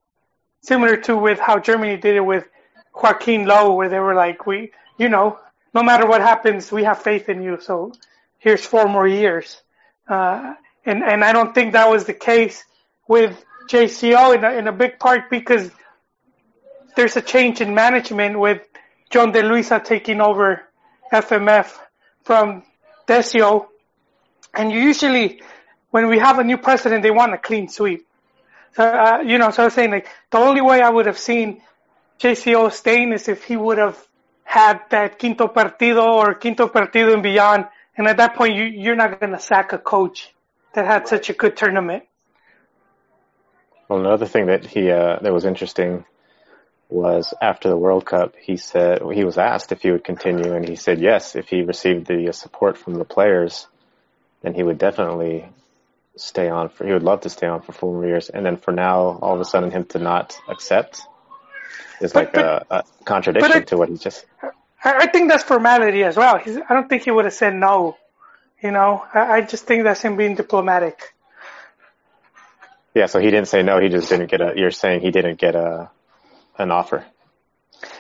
similar 0.63 0.97
to 0.97 1.15
with 1.15 1.39
how 1.39 1.59
Germany 1.59 1.99
did 1.99 2.17
it 2.17 2.25
with 2.25 2.49
Joaquin 2.95 3.45
Lowe, 3.45 3.75
where 3.75 3.91
they 3.91 3.99
were 3.99 4.15
like, 4.15 4.47
we, 4.47 4.73
you 4.99 5.09
know, 5.09 5.39
no 5.75 5.83
matter 5.83 6.07
what 6.07 6.21
happens, 6.21 6.71
we 6.71 6.85
have 6.85 7.03
faith 7.03 7.29
in 7.29 7.43
you. 7.43 7.59
So 7.61 7.93
here's 8.39 8.65
four 8.65 8.87
more 8.87 9.07
years. 9.07 9.61
Uh, 10.09 10.55
and, 10.87 11.03
and 11.03 11.25
I 11.25 11.33
don't 11.33 11.55
think 11.55 11.73
that 11.73 11.89
was 11.91 12.05
the 12.05 12.15
case 12.15 12.65
with 13.09 13.45
JCO 13.69 14.37
in 14.37 14.45
a, 14.45 14.51
in 14.53 14.69
a 14.69 14.73
big 14.73 14.99
part 14.99 15.31
because 15.31 15.71
there's 16.97 17.17
a 17.17 17.23
change 17.23 17.61
in 17.61 17.75
management 17.75 18.39
with 18.39 18.63
John 19.11 19.33
De 19.33 19.43
Luisa 19.43 19.81
taking 19.85 20.21
over 20.21 20.63
FMF 21.13 21.77
from 22.23 22.63
Decio. 23.09 23.67
And 24.55 24.71
usually 24.71 25.43
when 25.91 26.09
we 26.09 26.19
have 26.19 26.39
a 26.39 26.45
new 26.45 26.59
president, 26.59 27.03
they 27.03 27.11
want 27.11 27.35
a 27.35 27.39
clean 27.39 27.69
sweep. 27.69 28.07
So, 28.75 28.85
uh, 28.85 29.23
you 29.25 29.39
know, 29.39 29.51
so 29.51 29.63
I 29.63 29.65
was 29.67 29.75
saying 29.75 29.91
like 29.91 30.09
the 30.31 30.39
only 30.39 30.61
way 30.61 30.81
I 30.83 30.91
would 30.91 31.07
have 31.07 31.19
seen 31.19 31.63
JCO 32.21 32.73
staying 32.73 33.13
is 33.13 33.29
if 33.29 33.45
he 33.45 33.57
would 33.57 33.79
have 33.79 33.97
had 34.45 34.81
that 34.91 35.19
quinto 35.19 35.49
partido 35.49 36.05
or 36.05 36.35
quinto 36.35 36.69
partido 36.69 37.13
and 37.13 37.23
beyond. 37.23 37.67
And 37.97 38.07
at 38.07 38.19
that 38.19 38.37
point, 38.37 38.55
you, 38.55 38.65
you're 38.65 38.97
not 38.97 39.19
going 39.19 39.33
to 39.33 39.41
sack 39.41 39.73
a 39.73 39.79
coach 39.79 40.33
that 40.75 40.87
had 40.87 41.09
such 41.09 41.31
a 41.31 41.33
good 41.33 41.57
tournament. 41.57 42.05
Well, 43.89 44.01
another 44.01 44.27
thing 44.27 44.47
that 44.47 44.65
he 44.67 44.91
uh, 44.91 45.19
that 45.21 45.33
was 45.33 45.45
interesting 45.45 46.05
was 46.89 47.35
after 47.41 47.69
the 47.69 47.77
World 47.77 48.05
Cup, 48.07 48.35
he 48.41 48.57
said 48.57 49.03
he 49.13 49.25
was 49.25 49.39
asked 49.39 49.73
if 49.73 49.83
he 49.83 49.91
would 49.91 50.05
continue, 50.05 50.55
and 50.55 50.69
he 50.69 50.77
said 50.77 51.01
yes. 51.01 51.35
If 51.35 51.49
he 51.49 51.63
received 51.63 52.07
the 52.07 52.33
support 52.33 52.79
from 52.79 52.95
the 52.95 53.05
players, 53.05 53.67
then 54.43 54.55
he 54.55 54.63
would 54.63 54.79
definitely 54.79 55.49
stay 56.17 56.49
on. 56.49 56.69
For 56.69 56.87
he 56.87 56.93
would 56.93 57.03
love 57.03 57.23
to 57.23 57.31
stay 57.31 57.47
on 57.47 57.63
for 57.63 57.73
four 57.73 57.93
more 57.93 58.07
years. 58.07 58.29
And 58.29 58.45
then 58.45 58.57
for 58.57 58.73
now, 58.73 59.19
all 59.21 59.35
of 59.35 59.41
a 59.41 59.45
sudden, 59.45 59.71
him 59.71 59.85
to 59.87 59.99
not 59.99 60.39
accept 60.49 61.03
is 62.01 62.13
But- 62.13 62.25
like 62.25 62.33
but- 62.35 62.67
a, 62.71 62.77
a 62.79 62.85
contradiction 63.05 63.53
I- 63.53 63.61
to 63.61 63.77
what 63.77 63.89
he 63.89 63.97
just. 63.97 64.25
I, 64.43 64.51
I 64.85 65.07
think 65.07 65.31
that's 65.31 65.45
formality 65.45 66.05
as 66.05 66.17
well. 66.17 66.39
He's, 66.39 66.57
I 66.59 66.75
don't 66.75 66.89
think 66.89 67.05
he 67.05 67.11
would 67.11 67.25
have 67.25 67.35
said 67.35 67.55
no. 67.55 67.97
You 68.63 68.71
know, 68.71 69.05
I, 69.13 69.21
I 69.37 69.41
just 69.43 69.65
think 69.67 69.85
that's 69.85 70.01
him 70.03 70.17
being 70.17 70.35
diplomatic. 70.35 71.15
Yeah, 72.95 73.07
so 73.07 73.19
he 73.19 73.27
didn't 73.31 73.49
say 73.49 73.63
no. 73.63 73.81
He 73.81 73.89
just 73.89 74.09
didn't 74.09 74.31
get 74.31 74.41
a. 74.41 74.53
You're 74.57 74.71
saying 74.71 75.01
he 75.01 75.11
didn't 75.11 75.39
get 75.39 75.55
a 75.55 75.91
an 76.59 76.71
offer. 76.71 77.05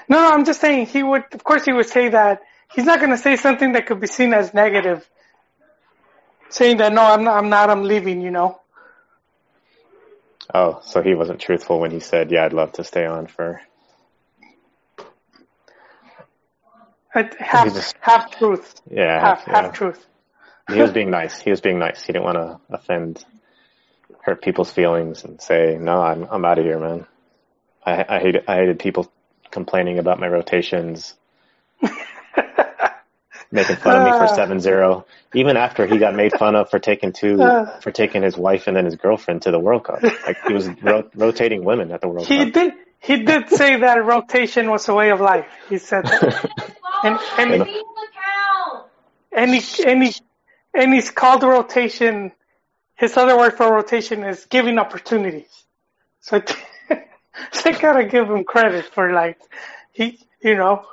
No, 0.09 0.20
no, 0.20 0.31
I'm 0.31 0.44
just 0.44 0.61
saying 0.61 0.87
he 0.87 1.03
would, 1.03 1.24
of 1.33 1.42
course 1.42 1.64
he 1.64 1.72
would 1.72 1.87
say 1.88 2.11
that. 2.11 2.42
He's 2.74 2.85
not 2.85 2.98
going 2.98 3.11
to 3.11 3.18
say 3.18 3.37
something 3.37 3.72
that 3.72 3.87
could 3.87 4.00
be 4.00 4.07
seen 4.07 4.33
as 4.33 4.55
negative. 4.55 5.09
Saying 6.50 6.77
that, 6.79 6.92
no, 6.92 7.03
I'm 7.03 7.24
not, 7.24 7.37
I'm 7.37 7.48
not, 7.48 7.70
I'm 7.70 7.83
leaving, 7.85 8.20
you 8.20 8.31
know. 8.31 8.61
Oh, 10.52 10.80
so 10.83 11.02
he 11.02 11.14
wasn't 11.14 11.40
truthful 11.40 11.80
when 11.80 11.90
he 11.90 12.00
said, 12.00 12.30
"Yeah, 12.30 12.44
I'd 12.44 12.52
love 12.52 12.72
to 12.72 12.85
stay 12.85 13.07
on 13.07 13.26
for." 13.26 13.61
Half, 17.38 17.72
just- 17.72 17.96
half 18.00 18.37
truth. 18.37 18.80
Yeah, 18.90 19.20
Half, 19.20 19.44
half 19.44 19.72
truth. 19.72 20.04
he 20.68 20.80
was 20.83 20.90
being 20.90 21.11
nice. 21.11 21.38
He 21.38 21.50
was 21.50 21.61
being 21.61 21.78
nice. 21.78 22.02
He 22.04 22.12
didn't 22.12 22.24
want 22.24 22.37
to 22.38 22.61
offend, 22.74 23.24
hurt 24.22 24.42
people's 24.42 24.72
feelings, 24.72 25.24
and 25.24 25.40
say, 25.40 25.78
"No, 25.80 26.02
I'm 26.02 26.26
I'm 26.30 26.44
out 26.44 26.59
of 26.59 26.64
here, 26.64 26.80
man." 26.80 27.07
I 27.87 28.04
I 28.09 28.18
hated 28.18 28.44
I 28.48 28.57
hated 28.57 28.80
people 28.80 29.11
complaining 29.52 30.00
about 30.00 30.18
my 30.18 30.26
rotations, 30.26 31.14
making 33.54 33.76
fun 33.76 33.96
of 34.00 34.04
me 34.04 34.10
for 34.10 34.24
Ah. 34.24 34.34
seven 34.34 34.60
zero. 34.60 35.06
Even 35.32 35.56
after 35.56 35.86
he 35.86 35.98
got 35.98 36.14
made 36.14 36.32
fun 36.38 36.54
of 36.56 36.68
for 36.70 36.78
taking 36.78 37.12
two 37.12 37.38
Ah. 37.40 37.78
for 37.80 37.90
taking 37.90 38.22
his 38.22 38.36
wife 38.36 38.66
and 38.66 38.76
then 38.76 38.84
his 38.84 38.96
girlfriend 38.96 39.42
to 39.42 39.50
the 39.50 39.58
World 39.58 39.84
Cup, 39.84 40.02
like 40.02 40.36
he 40.46 40.52
was 40.52 40.68
ro- 40.82 41.08
rotating 41.14 41.64
women 41.64 41.90
at 41.92 42.00
the 42.02 42.08
World 42.08 42.26
He 42.26 42.36
Cup. 42.36 42.44
He 42.46 42.50
did, 42.50 42.72
he 43.00 43.16
did 43.24 43.48
say 43.50 43.76
that 43.80 44.04
rotation 44.04 44.70
was 44.70 44.88
a 44.88 44.94
way 44.94 45.10
of 45.10 45.20
life. 45.20 45.46
He 45.70 45.78
said. 45.78 46.04
And, 47.02 47.18
and, 47.38 47.52
And- 47.54 47.68
and 49.36 49.54
he, 49.54 49.82
and 49.84 50.02
he, 50.04 50.14
and 50.74 50.94
he's 50.94 51.10
called 51.10 51.42
rotation, 51.42 52.30
his 52.94 53.16
other 53.16 53.36
word 53.36 53.54
for 53.54 53.72
rotation 53.72 54.22
is 54.24 54.46
giving 54.46 54.78
opportunities. 54.78 55.50
So, 56.20 56.40
so 57.52 57.70
I 57.70 57.72
gotta 57.72 58.04
give 58.04 58.30
him 58.30 58.44
credit 58.44 58.84
for 58.94 59.12
like, 59.12 59.38
he, 59.92 60.20
you 60.40 60.56
know, 60.56 60.86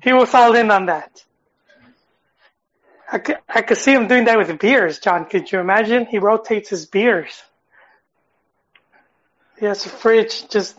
he 0.00 0.12
was 0.12 0.32
all 0.34 0.54
in 0.54 0.70
on 0.70 0.86
that. 0.86 1.24
I 3.10 3.18
could, 3.18 3.36
I 3.48 3.62
could 3.62 3.78
see 3.78 3.92
him 3.92 4.06
doing 4.06 4.24
that 4.26 4.36
with 4.38 4.58
beers, 4.58 4.98
John. 4.98 5.24
Could 5.24 5.50
you 5.50 5.60
imagine? 5.60 6.06
He 6.06 6.18
rotates 6.18 6.68
his 6.68 6.86
beers. 6.86 7.42
He 9.58 9.66
has 9.66 9.84
a 9.86 9.88
fridge, 9.88 10.48
just 10.48 10.78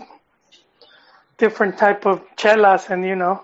different 1.38 1.78
type 1.78 2.06
of 2.06 2.22
chelas 2.36 2.90
and, 2.90 3.04
you 3.04 3.16
know. 3.16 3.44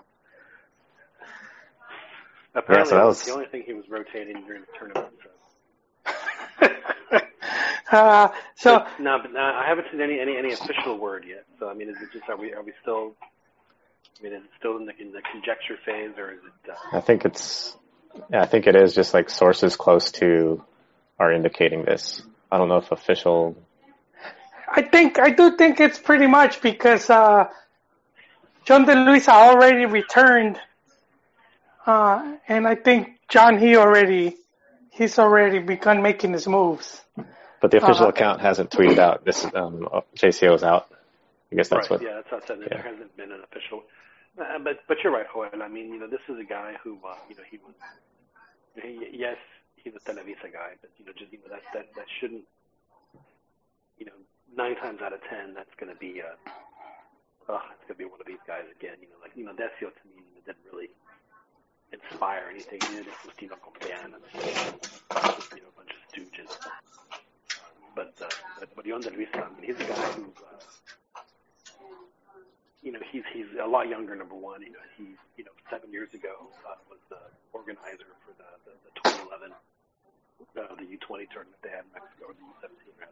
Apparently, 2.54 2.91
that 2.91 2.98
that 2.98 3.06
was- 3.06 3.17
was 3.17 3.26
the 3.26 3.34
only 3.34 3.45
thing 3.48 3.63
he 3.63 3.74
was 3.74 3.89
rotating 3.89 4.45
during 4.45 4.62
the 4.62 4.67
tournament. 4.78 5.13
So. 5.24 6.69
uh, 7.91 8.28
so, 8.56 8.80
But, 8.80 9.00
no, 9.00 9.19
but 9.21 9.34
no, 9.34 9.39
I 9.41 9.65
haven't 9.67 9.88
seen 9.91 10.00
any, 10.00 10.19
any 10.19 10.38
any 10.38 10.54
official 10.54 10.98
word 10.98 11.26
yet. 11.28 11.45
So 11.60 11.67
I 11.69 11.74
mean, 11.74 11.89
is 11.89 11.98
it 12.02 12.12
just 12.13 12.30
are 12.30 12.38
we 12.38 12.54
are 12.54 12.63
we 12.63 12.71
still? 12.82 13.13
I 14.19 14.24
mean, 14.24 14.34
is 14.34 14.43
it 14.43 14.50
still 14.58 14.78
in 14.78 14.86
the 14.86 14.95
in 15.02 15.12
the 15.12 15.21
conjecture 15.30 15.76
phase, 15.86 16.12
or 16.17 16.32
is 16.32 16.39
it? 16.39 16.71
Uh, 16.71 16.98
I 16.98 17.02
think 17.02 17.26
it's, 17.26 17.76
yeah, 18.32 18.41
I 18.41 18.45
think 18.45 18.67
it 18.67 18.75
is 18.75 18.93
just 18.95 19.13
like 19.13 19.30
sources 19.30 19.75
close 19.75 20.12
to 20.13 20.63
are 21.19 21.32
indicating 21.32 21.84
this. 21.86 22.21
I 22.51 22.58
don't 22.58 22.69
know 22.69 22.78
if 22.78 22.91
official. 22.91 23.56
I 24.69 24.82
think 24.82 25.19
I 25.19 25.30
do 25.32 25.56
think 25.56 25.80
it's 25.80 25.99
pretty 25.99 26.28
much 26.28 26.62
because 26.62 27.10
uh, 27.10 27.47
John 28.65 28.86
De 28.86 28.95
Luisa 28.95 29.32
already 29.32 29.86
returned, 29.86 30.60
uh, 31.86 32.36
and 32.47 32.67
I 32.67 32.75
think 32.75 33.19
John 33.30 33.58
he 33.60 33.75
already 33.78 34.36
he's 34.91 35.19
already 35.19 35.60
begun 35.60 36.01
making 36.01 36.34
his 36.34 36.47
moves. 36.47 37.01
But 37.62 37.71
the 37.71 37.78
official 37.78 38.04
Uh-huh. 38.04 38.10
account 38.10 38.41
hasn't 38.41 38.69
tweeted 38.71 38.97
out 38.99 39.23
this 39.25 39.45
um, 39.56 39.88
JCO 40.17 40.56
is 40.56 40.63
out. 40.63 40.88
I 41.51 41.56
guess 41.56 41.69
that's 41.69 41.89
right. 41.89 42.01
what. 42.01 42.01
Yeah, 42.01 42.15
that's 42.15 42.32
what 42.32 42.43
I 42.43 42.47
said. 42.47 42.58
yeah. 42.62 42.67
There 42.69 42.91
hasn't 42.91 43.17
been 43.17 43.32
an 43.32 43.41
official. 43.43 43.84
Uh, 44.39 44.60
but 44.60 44.80
but 44.88 44.98
you're 45.04 45.13
right, 45.13 45.26
Joel. 45.34 45.50
I 45.63 45.67
mean, 45.67 45.93
you 45.93 46.00
know, 46.00 46.08
this 46.08 46.24
is 46.30 46.39
a 46.39 46.43
guy 46.43 46.74
who, 46.84 47.00
uh, 47.08 47.15
you 47.30 47.36
know, 47.36 47.43
he 47.50 47.58
was, 47.63 47.76
he, 48.82 49.08
yes, 49.17 49.38
he's 49.78 49.93
a 49.95 50.04
Televisa 50.04 50.52
guy, 50.52 50.76
but 50.82 50.91
you 50.98 51.06
know, 51.06 51.13
just 51.17 51.32
you 51.32 51.39
know 51.39 51.50
that 51.52 51.63
that 51.74 51.88
that 51.95 52.06
shouldn't, 52.19 52.43
you 53.98 54.06
know, 54.06 54.17
nine 54.56 54.76
times 54.78 55.02
out 55.02 55.13
of 55.13 55.21
ten, 55.30 55.54
that's 55.54 55.71
going 55.80 55.93
to 55.93 56.00
be, 56.00 56.21
uh, 56.21 56.36
oh, 57.50 57.63
it's 57.71 57.84
going 57.88 57.95
to 57.95 58.04
be 58.04 58.06
one 58.06 58.19
of 58.19 58.28
these 58.28 58.43
guys 58.48 58.63
again. 58.76 58.98
You 59.02 59.08
know, 59.08 59.19
like 59.24 59.32
you 59.36 59.45
know, 59.45 59.54
Decio 59.54 59.88
to 59.93 60.04
me 60.12 60.24
didn't 60.45 60.65
really 60.71 60.89
inspire 61.93 62.52
anything. 62.52 62.80
Neither 62.91 63.04
did 63.08 63.19
Justino 63.24 63.56
Compeán, 63.63 64.12
you 65.56 65.62
know, 65.63 65.71
a 65.71 65.78
bunch 65.80 65.91
of 65.95 66.02
stooges. 66.12 66.52
But 67.95 68.13
uh, 68.21 68.28
but 68.60 68.69
but 68.76 68.86
Yon 68.86 69.02
Luisa, 69.02 69.48
I 69.48 69.50
mean, 69.56 69.63
he's 69.71 69.80
a 69.80 69.88
guy 69.88 70.12
who. 70.13 70.24
Uh, 70.43 70.60
you 72.86 72.91
know, 72.93 73.02
he's 73.12 73.24
he's 73.34 73.50
a 73.62 73.67
lot 73.67 73.89
younger. 73.89 74.15
Number 74.15 74.36
one, 74.36 74.62
you 74.62 74.69
know, 74.69 74.86
he 74.95 75.17
you 75.36 75.43
know 75.43 75.52
seven 75.69 75.91
years 75.91 76.13
ago 76.13 76.48
uh, 76.69 76.78
was 76.88 77.02
the 77.10 77.17
organizer 77.52 78.13
for 78.24 78.32
the 78.38 78.45
the, 78.69 78.74
the 78.86 79.10
2011 79.10 79.52
uh, 79.52 80.76
the 80.78 80.86
U20 80.86 81.26
tournament 81.34 81.58
they 81.63 81.69
had 81.69 81.82
in 81.82 81.91
Mexico, 81.98 82.30
or 82.30 82.34
the 82.38 82.45
U17 82.67 82.93
rather. 83.02 83.12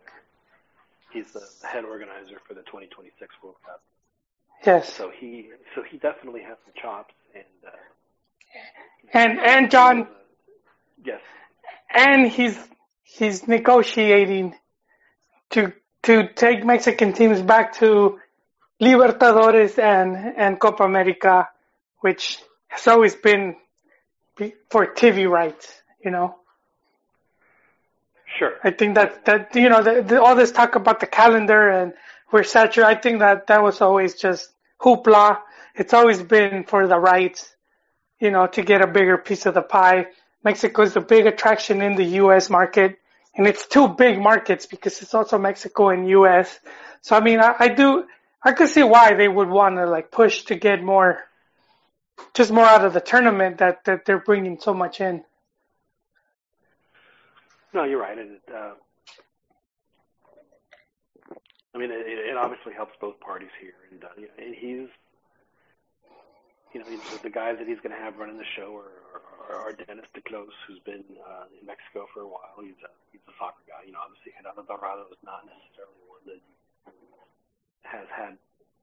He's 1.12 1.32
the, 1.32 1.42
the 1.62 1.68
head 1.68 1.86
organizer 1.86 2.38
for 2.48 2.54
the 2.54 2.62
2026 2.62 3.34
World 3.44 3.58
Cup. 3.66 3.82
Yes. 4.66 4.94
So 4.94 5.10
he 5.10 5.50
so 5.76 5.84
he 5.84 5.98
definitely 5.98 6.42
has 6.42 6.58
some 6.64 6.74
chops 6.80 7.14
and. 7.34 7.44
Uh, 7.66 7.72
and 9.14 9.40
and 9.40 9.72
John. 9.72 10.04
Uh, 10.04 10.06
yes. 11.04 11.22
And 11.90 12.28
he's 12.28 12.58
he's 13.02 13.48
negotiating 13.48 14.56
to 15.52 15.74
to 16.04 16.28
take 16.34 16.64
Mexican 16.64 17.14
teams 17.14 17.42
back 17.42 17.74
to 17.80 18.20
Libertadores 18.84 19.80
and, 19.80 20.36
and 20.38 20.60
Copa 20.60 20.84
America, 20.84 21.50
which 22.02 22.40
has 22.68 22.88
always 22.88 23.16
been 23.16 23.56
for 24.70 24.88
TV 24.88 25.30
rights, 25.30 25.82
you 26.04 26.12
know. 26.12 26.36
Sure. 28.38 28.54
I 28.64 28.72
think 28.72 28.96
that, 28.96 29.26
that 29.26 29.56
you 29.56 29.70
know, 29.70 29.84
the, 29.84 30.02
the, 30.02 30.22
all 30.22 30.36
this 30.36 30.52
talk 30.52 30.76
about 30.76 31.00
the 31.00 31.06
calendar 31.06 31.70
and 31.70 31.94
we're 32.32 32.44
saturated, 32.44 32.98
I 32.98 33.00
think 33.00 33.20
that 33.20 33.48
that 33.48 33.62
was 33.62 33.80
always 33.80 34.16
just 34.16 34.50
hoopla. 34.82 35.40
It's 35.76 35.94
always 35.94 36.22
been 36.22 36.64
for 36.64 36.88
the 36.88 36.98
rights, 36.98 37.56
you 38.20 38.32
know, 38.32 38.48
to 38.48 38.64
get 38.64 38.82
a 38.82 38.88
bigger 38.88 39.18
piece 39.18 39.46
of 39.46 39.54
the 39.54 39.62
pie. 39.62 40.08
Mexico 40.44 40.82
is 40.82 40.96
a 40.96 41.02
big 41.02 41.28
attraction 41.28 41.82
in 41.82 41.96
the 41.96 42.04
U.S. 42.26 42.50
market, 42.50 42.98
and 43.36 43.48
it's 43.48 43.68
two 43.68 43.88
big 43.88 44.20
markets 44.20 44.66
because 44.66 45.02
it's 45.02 45.14
also 45.14 45.38
Mexico 45.38 45.90
and 45.90 46.10
U.S. 46.10 46.60
So 47.02 47.16
I 47.16 47.22
mean, 47.22 47.40
I, 47.40 47.56
I 47.60 47.68
do, 47.70 48.06
I 48.44 48.52
could 48.52 48.70
see 48.70 48.84
why 48.84 49.14
they 49.14 49.28
would 49.28 49.50
want 49.50 49.76
to 49.78 49.86
like 49.86 50.12
push 50.12 50.44
to 50.44 50.56
get 50.56 50.84
more, 50.84 51.24
just 52.34 52.52
more 52.52 52.66
out 52.66 52.84
of 52.84 52.94
the 52.94 53.02
tournament 53.02 53.60
that 53.60 53.86
that 53.86 54.06
they're 54.06 54.20
bringing 54.20 54.60
so 54.60 54.74
much 54.74 55.00
in. 55.00 55.24
No, 57.74 57.84
you're 57.86 58.02
right. 58.02 58.18
It, 58.18 58.42
uh, 58.54 58.74
I 61.74 61.78
mean, 61.78 61.90
it, 61.90 62.06
it 62.06 62.38
obviously 62.38 62.74
helps 62.74 62.94
both 63.02 63.20
parties 63.20 63.50
here, 63.60 63.74
and, 63.90 64.04
uh, 64.04 64.14
and 64.38 64.54
he's, 64.54 64.94
you 66.70 66.78
know, 66.78 66.86
the 67.24 67.34
guys 67.34 67.58
that 67.58 67.66
he's 67.66 67.82
going 67.82 67.98
to 67.98 68.02
have 68.02 68.22
running 68.22 68.38
the 68.38 68.46
show 68.54 68.78
are, 68.78 68.94
are, 69.50 69.70
are 69.70 69.74
Dennis 69.74 70.06
te 70.14 70.22
Kloese, 70.22 70.54
who's 70.68 70.78
been 70.86 71.02
uh, 71.18 71.50
in 71.50 71.66
Mexico 71.66 72.06
for 72.14 72.22
a 72.22 72.30
while. 72.30 72.62
He's 72.62 72.78
a 72.86 72.94
he's 73.10 73.26
a 73.26 73.34
soccer 73.42 73.66
guy. 73.66 73.90
You 73.90 73.94
know, 73.98 74.06
obviously 74.06 74.38
Gerardo 74.38 74.62
Torrado 74.70 75.10
is 75.10 75.18
not 75.26 75.50
necessarily 75.50 75.98
one 76.06 76.22
that 76.30 76.42
has 77.84 78.08
had 78.12 78.38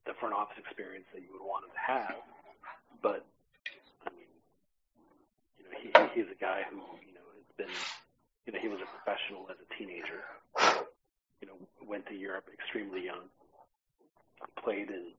the 0.07 0.15
front 0.21 0.35
office 0.35 0.57
experience 0.59 1.07
that 1.13 1.23
you 1.23 1.29
would 1.33 1.45
want 1.45 1.65
him 1.65 1.73
to 1.73 1.85
have. 1.85 2.17
But 3.03 3.25
I 4.07 4.11
mean, 4.13 4.31
you 5.59 5.65
know, 5.65 5.73
he 5.77 5.89
he's 6.15 6.31
a 6.31 6.39
guy 6.39 6.65
who 6.69 6.81
you 7.05 7.15
know 7.15 7.27
has 7.37 7.49
been, 7.57 7.75
you 8.47 8.53
know, 8.53 8.61
he 8.61 8.69
was 8.69 8.81
a 8.81 8.89
professional 8.89 9.49
as 9.51 9.57
a 9.61 9.69
teenager. 9.77 10.25
You 11.41 11.49
know, 11.49 11.57
went 11.87 12.05
to 12.13 12.15
Europe 12.15 12.49
extremely 12.53 13.05
young, 13.05 13.33
played 14.63 14.91
in 14.91 15.17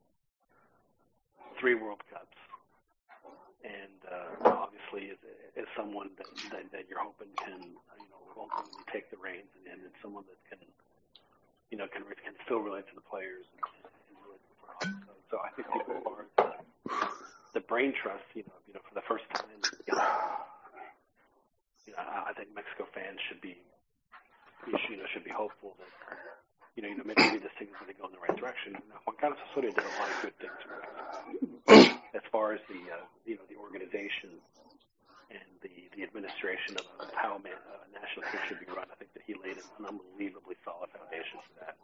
three 1.59 1.73
World 1.73 2.01
Cups, 2.13 2.37
and 3.65 3.97
uh, 4.05 4.49
obviously 4.65 5.13
is, 5.13 5.17
someone 5.77 6.09
that, 6.17 6.27
that 6.51 6.65
that 6.73 6.83
you're 6.89 7.01
hoping 7.01 7.31
can 7.39 7.73
you 7.97 8.09
know 8.11 8.21
ultimately 8.35 8.83
take 8.91 9.09
the 9.09 9.17
reins 9.17 9.47
and, 9.65 9.81
and 9.81 9.93
someone 10.01 10.25
that 10.27 10.37
can 10.49 10.59
you 11.71 11.77
know, 11.79 11.87
can 11.87 12.03
can 12.21 12.35
still 12.45 12.59
relate 12.59 12.85
to 12.91 12.95
the 12.95 13.05
players 13.07 13.47
and, 13.55 13.63
and. 14.83 15.01
So, 15.31 15.39
I 15.39 15.47
think 15.55 15.71
people 15.71 15.95
are 16.11 16.27
the, 17.55 17.63
brain 17.63 17.93
trust, 17.95 18.27
you 18.35 18.43
know, 18.43 18.57
you 18.67 18.73
know, 18.75 18.83
for 18.83 18.95
the 18.99 19.05
first 19.07 19.23
time, 19.31 19.47
you 19.47 19.95
know, 19.95 20.03
you 21.87 21.93
know, 21.95 22.03
I 22.03 22.35
think 22.35 22.51
Mexico 22.51 22.83
fans 22.91 23.15
should 23.31 23.39
be, 23.39 23.55
you 24.67 24.97
know, 24.99 25.07
should 25.15 25.23
be 25.23 25.31
hopeful 25.31 25.79
that, 25.79 25.87
you 26.75 26.83
know, 26.83 26.89
you 26.91 26.97
know, 26.99 27.07
maybe, 27.07 27.39
this 27.39 27.55
thing 27.55 27.71
is 27.71 27.77
going 27.79 27.87
to 27.87 27.95
go 27.95 28.11
in 28.11 28.13
the 28.17 28.19
right 28.19 28.35
direction. 28.35 28.75
Juan 29.07 29.15
Carlos 29.23 29.39
Osorio 29.51 29.71
did 29.71 29.87
a 29.87 29.95
lot 30.03 30.11
of 30.11 30.17
good 30.19 30.35
things 30.35 30.59
for 30.67 30.75
Mexico 30.75 31.95
as 32.11 32.25
far 32.27 32.51
as 32.51 32.59
the, 32.67 32.81
uh, 32.91 33.07
you 33.23 33.39
know, 33.39 33.47
the 33.47 33.55
organization 33.55 34.35
and 35.31 35.47
the, 35.63 35.71
the 35.95 36.03
administration 36.03 36.75
of, 36.75 36.83
how 37.15 37.39
man, 37.39 37.55
uh, 37.71 37.87
national 37.95 38.27
team 38.27 38.41
should 38.51 38.59
be 38.59 38.67
run. 38.67 38.91
I 38.91 38.99
think 38.99 39.10
he 39.31 39.47
laid 39.47 39.57
an 39.57 39.85
unbelievably 39.85 40.55
solid 40.65 40.89
foundation 40.91 41.39
for 41.47 41.65
that, 41.65 41.75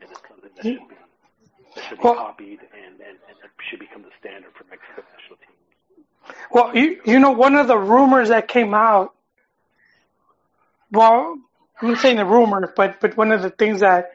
and 0.00 0.10
it's 0.10 0.20
something 0.28 0.50
that 0.56 0.62
hmm. 0.62 0.68
should 0.68 0.88
be 0.88 0.94
that 1.74 1.84
should 1.88 1.98
be 1.98 2.04
well, 2.04 2.14
copied 2.16 2.60
and, 2.60 3.00
and, 3.00 3.16
and 3.28 3.36
it 3.42 3.50
should 3.70 3.80
become 3.80 4.02
the 4.02 4.10
standard 4.20 4.52
for 4.54 4.64
Mexico 4.64 5.02
national 5.08 5.38
teams. 5.38 6.36
Well, 6.50 6.76
you 6.76 7.00
you 7.04 7.18
know 7.18 7.32
one 7.32 7.56
of 7.56 7.66
the 7.66 7.78
rumors 7.78 8.28
that 8.28 8.48
came 8.48 8.74
out. 8.74 9.14
Well, 10.90 11.38
I'm 11.80 11.88
not 11.88 11.98
saying 11.98 12.18
a 12.18 12.26
rumor, 12.26 12.72
but 12.76 13.00
but 13.00 13.16
one 13.16 13.32
of 13.32 13.42
the 13.42 13.50
things 13.50 13.80
that 13.80 14.10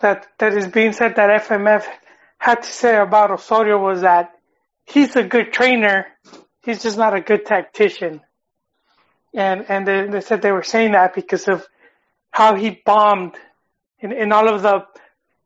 that 0.00 0.26
that 0.38 0.54
is 0.54 0.66
being 0.68 0.92
said 0.92 1.16
that 1.16 1.42
FMF 1.42 1.84
had 2.38 2.62
to 2.62 2.68
say 2.68 2.96
about 2.96 3.30
Osorio 3.30 3.78
was 3.78 4.00
that 4.00 4.32
he's 4.84 5.14
a 5.14 5.22
good 5.22 5.52
trainer, 5.52 6.06
he's 6.62 6.82
just 6.82 6.96
not 6.96 7.14
a 7.14 7.20
good 7.20 7.44
tactician. 7.44 8.22
And 9.34 9.66
and 9.68 9.86
they, 9.86 10.06
they 10.08 10.20
said 10.22 10.40
they 10.42 10.52
were 10.52 10.62
saying 10.62 10.92
that 10.92 11.14
because 11.14 11.48
of 11.48 11.66
how 12.32 12.56
he 12.56 12.70
bombed 12.70 13.36
in, 14.00 14.10
in 14.10 14.32
all 14.32 14.48
of 14.48 14.62
the 14.62 14.84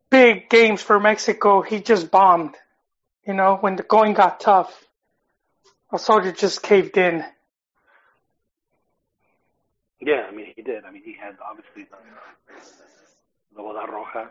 big 0.09 0.49
games 0.49 0.81
for 0.81 0.99
Mexico. 0.99 1.61
He 1.61 1.81
just 1.81 2.11
bombed. 2.11 2.55
You 3.27 3.35
know, 3.35 3.57
when 3.61 3.77
the 3.77 3.83
going 3.83 4.15
got 4.15 4.41
tough, 4.41 4.73
Osorio 5.93 6.33
just 6.33 6.63
caved 6.63 6.97
in. 6.97 7.25
Yeah, 10.01 10.27
I 10.29 10.35
mean 10.35 10.53
he 10.55 10.63
did. 10.63 10.85
I 10.85 10.93
mean 10.93 11.03
he 11.05 11.13
had 11.21 11.37
obviously 11.45 11.85
the 11.91 11.97
the 13.57 13.63
Boda 13.63 13.89
Roja, 13.89 14.29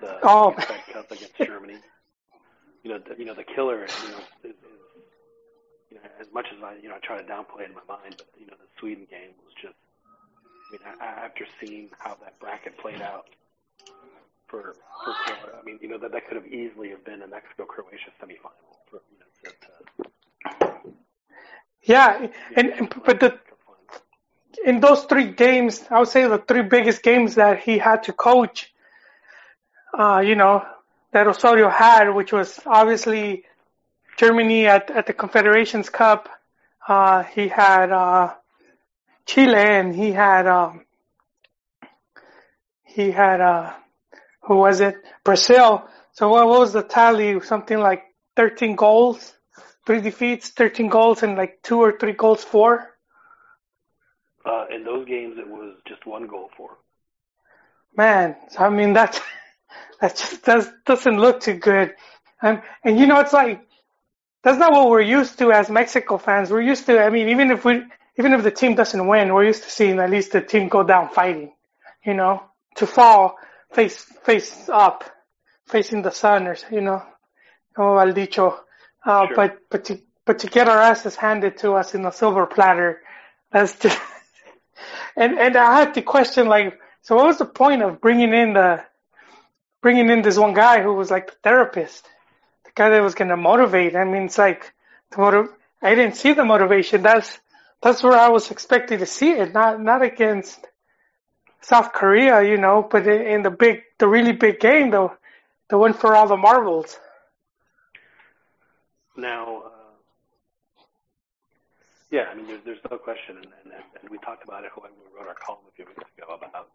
the 0.00 0.18
oh. 0.22 0.54
Cup 0.92 1.10
against 1.10 1.36
Germany. 1.36 1.76
You 2.82 2.92
know, 2.92 2.98
the, 2.98 3.18
you 3.18 3.26
know 3.26 3.34
the 3.34 3.44
killer. 3.44 3.80
You 3.80 4.08
know, 4.10 4.18
is, 4.44 4.50
is 4.50 4.56
you 5.90 5.96
know, 5.96 6.02
as 6.20 6.26
much 6.32 6.46
as 6.56 6.62
I, 6.62 6.76
you 6.82 6.88
know, 6.88 6.94
I 6.94 7.06
try 7.06 7.20
to 7.20 7.24
downplay 7.24 7.62
it 7.62 7.68
in 7.70 7.74
my 7.74 7.84
mind, 7.86 8.14
but 8.16 8.28
you 8.38 8.46
know, 8.46 8.54
the 8.58 8.68
Sweden 8.80 9.06
game 9.10 9.30
was 9.44 9.52
just. 9.60 9.74
Mean, 10.74 10.94
after 11.00 11.46
seeing 11.60 11.88
how 11.98 12.16
that 12.22 12.38
bracket 12.40 12.76
played 12.78 13.00
out 13.00 13.26
for 14.48 14.74
for 15.04 15.14
Canada, 15.26 15.58
I 15.60 15.64
mean, 15.64 15.78
you 15.80 15.88
know, 15.88 15.98
that 15.98 16.10
that 16.12 16.26
could 16.26 16.36
have 16.36 16.46
easily 16.46 16.90
have 16.90 17.04
been 17.04 17.22
a 17.22 17.28
Mexico 17.28 17.64
Croatia 17.64 18.10
semifinal 18.20 18.74
for 18.90 19.00
you 19.12 19.18
know 19.18 19.50
to 19.62 19.84
yeah, 21.82 22.26
and, 22.56 22.70
and 22.70 22.94
but 23.04 23.20
the 23.20 23.38
in 24.64 24.80
those 24.80 25.04
three 25.04 25.30
games, 25.30 25.84
I 25.90 25.98
would 26.00 26.08
say 26.08 26.26
the 26.26 26.38
three 26.38 26.62
biggest 26.62 27.02
games 27.02 27.34
that 27.36 27.60
he 27.60 27.78
had 27.78 28.04
to 28.04 28.12
coach, 28.12 28.72
uh, 29.96 30.22
you 30.24 30.34
know, 30.34 30.64
that 31.12 31.26
Osorio 31.26 31.68
had, 31.68 32.10
which 32.10 32.32
was 32.32 32.58
obviously 32.66 33.44
Germany 34.16 34.66
at, 34.66 34.90
at 34.90 35.06
the 35.06 35.12
Confederations 35.12 35.90
Cup. 35.90 36.28
Uh, 36.88 37.22
he 37.24 37.48
had 37.48 37.92
uh, 37.92 38.34
Chile 39.26 39.54
and 39.54 39.94
he 39.94 40.12
had 40.12 40.46
um, 40.46 40.84
he 42.82 43.10
had 43.10 43.40
uh, 43.40 43.72
who 44.42 44.56
was 44.56 44.80
it? 44.80 44.96
Brazil. 45.24 45.88
So 46.12 46.28
what, 46.28 46.46
what 46.46 46.60
was 46.60 46.72
the 46.72 46.82
tally? 46.82 47.40
Something 47.40 47.80
like 47.80 48.02
13 48.36 48.76
goals, 48.76 49.32
three 49.86 50.00
defeats, 50.00 50.50
13 50.50 50.88
goals, 50.88 51.22
and 51.22 51.36
like 51.36 51.60
two 51.62 51.80
or 51.80 51.98
three 51.98 52.12
goals 52.12 52.44
for. 52.44 52.90
Uh, 54.44 54.66
in 54.74 54.84
those 54.84 55.06
games, 55.06 55.36
it 55.38 55.48
was 55.48 55.76
just 55.88 56.06
one 56.06 56.26
goal 56.26 56.50
for. 56.56 56.78
Man, 57.96 58.36
I 58.58 58.68
mean 58.68 58.92
that 58.92 59.20
that 60.00 60.16
just 60.16 60.44
does 60.44 60.68
doesn't 60.84 61.18
look 61.18 61.40
too 61.40 61.54
good. 61.54 61.94
And 62.42 62.62
and 62.84 62.98
you 62.98 63.06
know 63.06 63.20
it's 63.20 63.32
like 63.32 63.66
that's 64.44 64.58
not 64.58 64.72
what 64.72 64.90
we're 64.90 65.00
used 65.00 65.38
to 65.38 65.50
as 65.52 65.70
Mexico 65.70 66.18
fans. 66.18 66.50
We're 66.50 66.60
used 66.60 66.84
to, 66.86 67.02
I 67.02 67.08
mean, 67.08 67.30
even 67.30 67.50
if 67.50 67.64
we, 67.64 67.82
even 68.18 68.32
if 68.32 68.42
the 68.42 68.50
team 68.50 68.74
doesn't 68.74 69.06
win, 69.06 69.32
we're 69.34 69.44
used 69.44 69.64
to 69.64 69.70
seeing 69.70 69.98
at 69.98 70.10
least 70.10 70.32
the 70.32 70.40
team 70.40 70.68
go 70.68 70.82
down 70.82 71.08
fighting, 71.10 71.52
you 72.04 72.14
know, 72.14 72.42
to 72.76 72.86
fall 72.86 73.36
face, 73.72 73.96
face 74.24 74.68
up, 74.68 75.04
facing 75.66 76.02
the 76.02 76.10
sun 76.10 76.46
or, 76.46 76.56
you 76.70 76.80
know, 76.80 77.02
como 77.76 77.98
al 77.98 78.12
dicho, 78.12 78.60
Uh, 79.04 79.26
Sure. 79.26 79.36
But 79.36 79.58
but 79.70 79.84
to 79.86 80.00
but 80.26 80.38
to 80.40 80.46
get 80.48 80.68
our 80.68 80.78
asses 80.80 81.16
handed 81.16 81.58
to 81.58 81.72
us 81.74 81.94
in 81.94 82.06
a 82.06 82.12
silver 82.12 82.46
platter, 82.46 83.00
that's 83.52 83.78
just. 83.82 84.00
and 85.16 85.38
and 85.38 85.56
I 85.56 85.80
had 85.80 85.94
to 85.94 86.02
question 86.02 86.48
like, 86.48 86.78
so 87.02 87.16
what 87.16 87.26
was 87.26 87.38
the 87.38 87.44
point 87.46 87.82
of 87.82 88.00
bringing 88.00 88.32
in 88.34 88.54
the, 88.54 88.84
bringing 89.82 90.10
in 90.10 90.22
this 90.22 90.38
one 90.38 90.54
guy 90.54 90.82
who 90.82 90.94
was 90.94 91.10
like 91.10 91.26
the 91.28 91.36
therapist, 91.42 92.04
the 92.64 92.70
guy 92.74 92.90
that 92.90 93.02
was 93.02 93.14
gonna 93.14 93.36
motivate. 93.36 93.96
I 93.96 94.04
mean, 94.04 94.24
it's 94.24 94.38
like 94.38 94.72
the 95.10 95.18
motiv- 95.18 95.54
I 95.82 95.94
didn't 95.94 96.16
see 96.16 96.32
the 96.32 96.44
motivation. 96.44 97.02
That's 97.02 97.38
that's 97.84 98.02
where 98.02 98.18
I 98.18 98.30
was 98.30 98.50
expecting 98.50 98.98
to 99.00 99.06
see 99.06 99.32
it, 99.32 99.52
not 99.52 99.80
not 99.80 100.00
against 100.00 100.58
South 101.60 101.92
Korea, 101.92 102.42
you 102.42 102.56
know, 102.56 102.86
but 102.90 103.06
in, 103.06 103.42
the 103.42 103.50
big, 103.50 103.82
the 103.98 104.08
really 104.08 104.32
big 104.32 104.58
game, 104.58 104.90
the 104.90 105.10
the 105.68 105.76
one 105.76 105.92
for 105.92 106.16
all 106.16 106.26
the 106.26 106.36
marbles. 106.36 106.98
Now, 109.16 109.62
uh, 109.66 109.70
yeah, 112.10 112.24
I 112.30 112.34
mean, 112.34 112.46
there's, 112.46 112.64
there's 112.64 112.84
no 112.90 112.96
question, 112.96 113.36
and, 113.36 113.46
and, 113.64 113.72
and 114.00 114.10
we 114.10 114.18
talked 114.18 114.44
about 114.44 114.64
it 114.64 114.70
when 114.76 114.90
we 114.92 115.06
wrote 115.16 115.28
our 115.28 115.34
column 115.34 115.64
a 115.68 115.72
few 115.76 115.84
weeks 115.84 116.10
ago 116.16 116.34
about, 116.34 116.68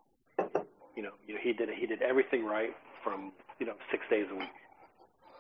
you 0.95 1.01
know, 1.01 1.11
you 1.27 1.33
know, 1.33 1.39
he 1.41 1.53
did 1.53 1.69
he 1.69 1.87
did 1.87 2.03
everything 2.03 2.45
right 2.45 2.75
from 3.03 3.31
you 3.59 3.65
know 3.65 3.73
six 3.89 4.03
days 4.11 4.27
a 4.31 4.35
week, 4.35 4.53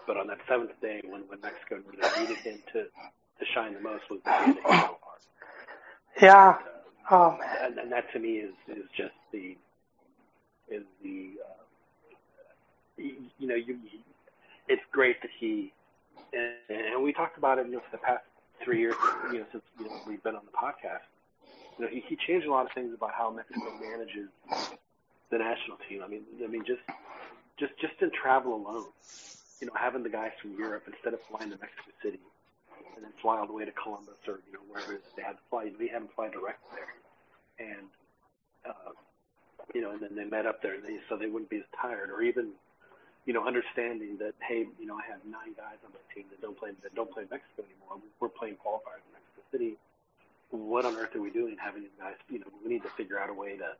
but 0.07 0.17
on 0.17 0.25
that 0.27 0.39
seventh 0.47 0.71
day 0.81 1.01
when 1.05 1.21
when 1.29 1.39
Mexico 1.41 1.77
you 1.77 2.21
needed 2.21 2.37
him 2.37 2.57
to 2.73 2.85
to 2.85 3.45
shine 3.53 3.75
the 3.75 3.81
most 3.81 4.09
was 4.09 4.19
the. 4.25 4.97
Yeah. 6.21 6.57
Oh 7.11 7.37
man. 7.37 7.57
and, 7.63 7.77
and 7.79 7.91
that 7.91 8.11
to 8.13 8.19
me 8.19 8.37
is 8.37 8.53
is 8.67 8.85
just 8.95 9.13
the 9.31 9.57
is 10.69 10.83
the 11.03 11.31
uh, 11.43 11.63
you, 12.97 13.47
know 13.47 13.55
you 13.55 13.77
it's 14.67 14.81
great 14.91 15.21
that 15.21 15.31
he 15.39 15.73
and, 16.33 16.79
and 16.93 17.03
we 17.03 17.13
talked 17.13 17.37
about 17.37 17.57
it 17.57 17.65
you 17.67 17.73
know 17.73 17.79
for 17.79 17.91
the 17.97 18.03
past 18.03 18.23
three 18.63 18.79
years 18.79 18.95
you 19.31 19.39
know 19.39 19.45
since 19.51 19.63
you 19.79 19.85
know, 19.85 19.91
we've 20.07 20.23
been 20.23 20.35
on 20.35 20.43
the 20.45 20.51
podcast 20.57 21.05
you 21.77 21.85
know 21.85 21.91
he, 21.91 22.03
he 22.07 22.15
changed 22.27 22.45
a 22.47 22.51
lot 22.51 22.65
of 22.65 22.71
things 22.73 22.93
about 22.93 23.11
how 23.13 23.29
Mexico 23.31 23.71
manages 23.81 24.29
the 25.31 25.37
national 25.37 25.77
team 25.89 26.01
I 26.03 26.07
mean 26.07 26.21
I 26.43 26.47
mean 26.47 26.63
just 26.65 26.81
just 27.59 27.73
just 27.79 27.93
in 28.01 28.11
travel 28.11 28.55
alone 28.55 28.85
you 29.61 29.67
know 29.67 29.73
having 29.75 30.03
the 30.03 30.09
guys 30.09 30.31
from 30.41 30.57
Europe 30.57 30.83
instead 30.87 31.13
of 31.13 31.19
flying 31.29 31.49
to 31.51 31.57
Mexico 31.57 31.91
City 32.03 32.19
and 32.95 33.03
then 33.05 33.11
fly 33.21 33.37
all 33.39 33.47
the 33.47 33.53
way 33.53 33.65
to 33.65 33.71
Columbus 33.71 34.17
or 34.27 34.39
you 34.47 34.53
know 34.53 34.63
wherever 34.69 34.93
it 34.93 35.01
is 35.03 35.11
they 35.15 35.23
had 35.23 35.33
to 35.33 35.43
fly. 35.49 35.71
They 35.77 35.87
had 35.87 36.01
them 36.03 36.09
fly 36.15 36.29
direct 36.29 36.61
there, 36.71 36.91
and 37.59 37.87
uh, 38.65 38.91
you 39.73 39.81
know, 39.81 39.91
and 39.91 40.01
then 40.01 40.15
they 40.15 40.25
met 40.25 40.45
up 40.45 40.61
there, 40.61 40.75
and 40.75 40.83
they, 40.83 40.97
so 41.09 41.17
they 41.17 41.27
wouldn't 41.27 41.49
be 41.49 41.57
as 41.57 41.69
tired, 41.81 42.09
or 42.09 42.21
even 42.21 42.51
you 43.25 43.33
know, 43.33 43.45
understanding 43.45 44.17
that 44.17 44.33
hey, 44.41 44.65
you 44.79 44.87
know, 44.87 44.95
I 44.97 45.05
have 45.11 45.21
nine 45.25 45.53
guys 45.57 45.77
on 45.85 45.91
my 45.93 46.01
team 46.13 46.25
that 46.31 46.41
don't 46.41 46.57
play 46.57 46.71
that 46.83 46.95
don't 46.95 47.11
play 47.11 47.23
Mexico 47.29 47.61
anymore. 47.67 48.01
We're 48.19 48.29
playing 48.33 48.55
qualifiers 48.57 49.03
in 49.05 49.11
Mexico 49.13 49.41
City. 49.51 49.71
What 50.49 50.85
on 50.85 50.95
earth 50.97 51.15
are 51.15 51.21
we 51.21 51.29
doing 51.29 51.57
having 51.61 51.83
these 51.83 51.97
guys? 51.99 52.15
You 52.29 52.39
know, 52.39 52.49
we 52.63 52.71
need 52.73 52.83
to 52.83 52.89
figure 52.97 53.19
out 53.19 53.29
a 53.29 53.33
way 53.33 53.57
to 53.57 53.77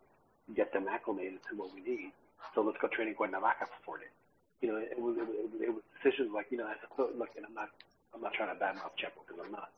get 0.55 0.71
them 0.73 0.87
acclimated 0.87 1.39
to 1.49 1.57
what 1.57 1.73
we 1.73 1.81
need. 1.81 2.11
So 2.53 2.61
let's 2.61 2.77
go 2.81 2.87
train 2.89 3.07
in 3.09 3.15
Cuernavaca 3.15 3.65
for 3.65 3.79
four 3.85 3.97
days. 3.97 4.13
You 4.61 4.69
know, 4.69 4.77
it 4.77 4.99
was 4.99 5.17
it, 5.17 5.25
was- 5.25 5.61
it 5.61 5.73
was 5.73 5.83
decisions 5.97 6.29
like 6.33 6.47
you 6.51 6.57
know, 6.57 6.67
I 6.67 6.75
thought, 6.95 7.17
look, 7.17 7.29
and 7.37 7.45
I'm 7.45 7.53
not 7.55 7.69
I'm 8.13 8.21
not 8.21 8.33
trying 8.33 8.51
to 8.51 8.59
badmouth 8.59 8.95
Chepo 8.97 9.21
because 9.25 9.39
I'm 9.43 9.51
not. 9.51 9.69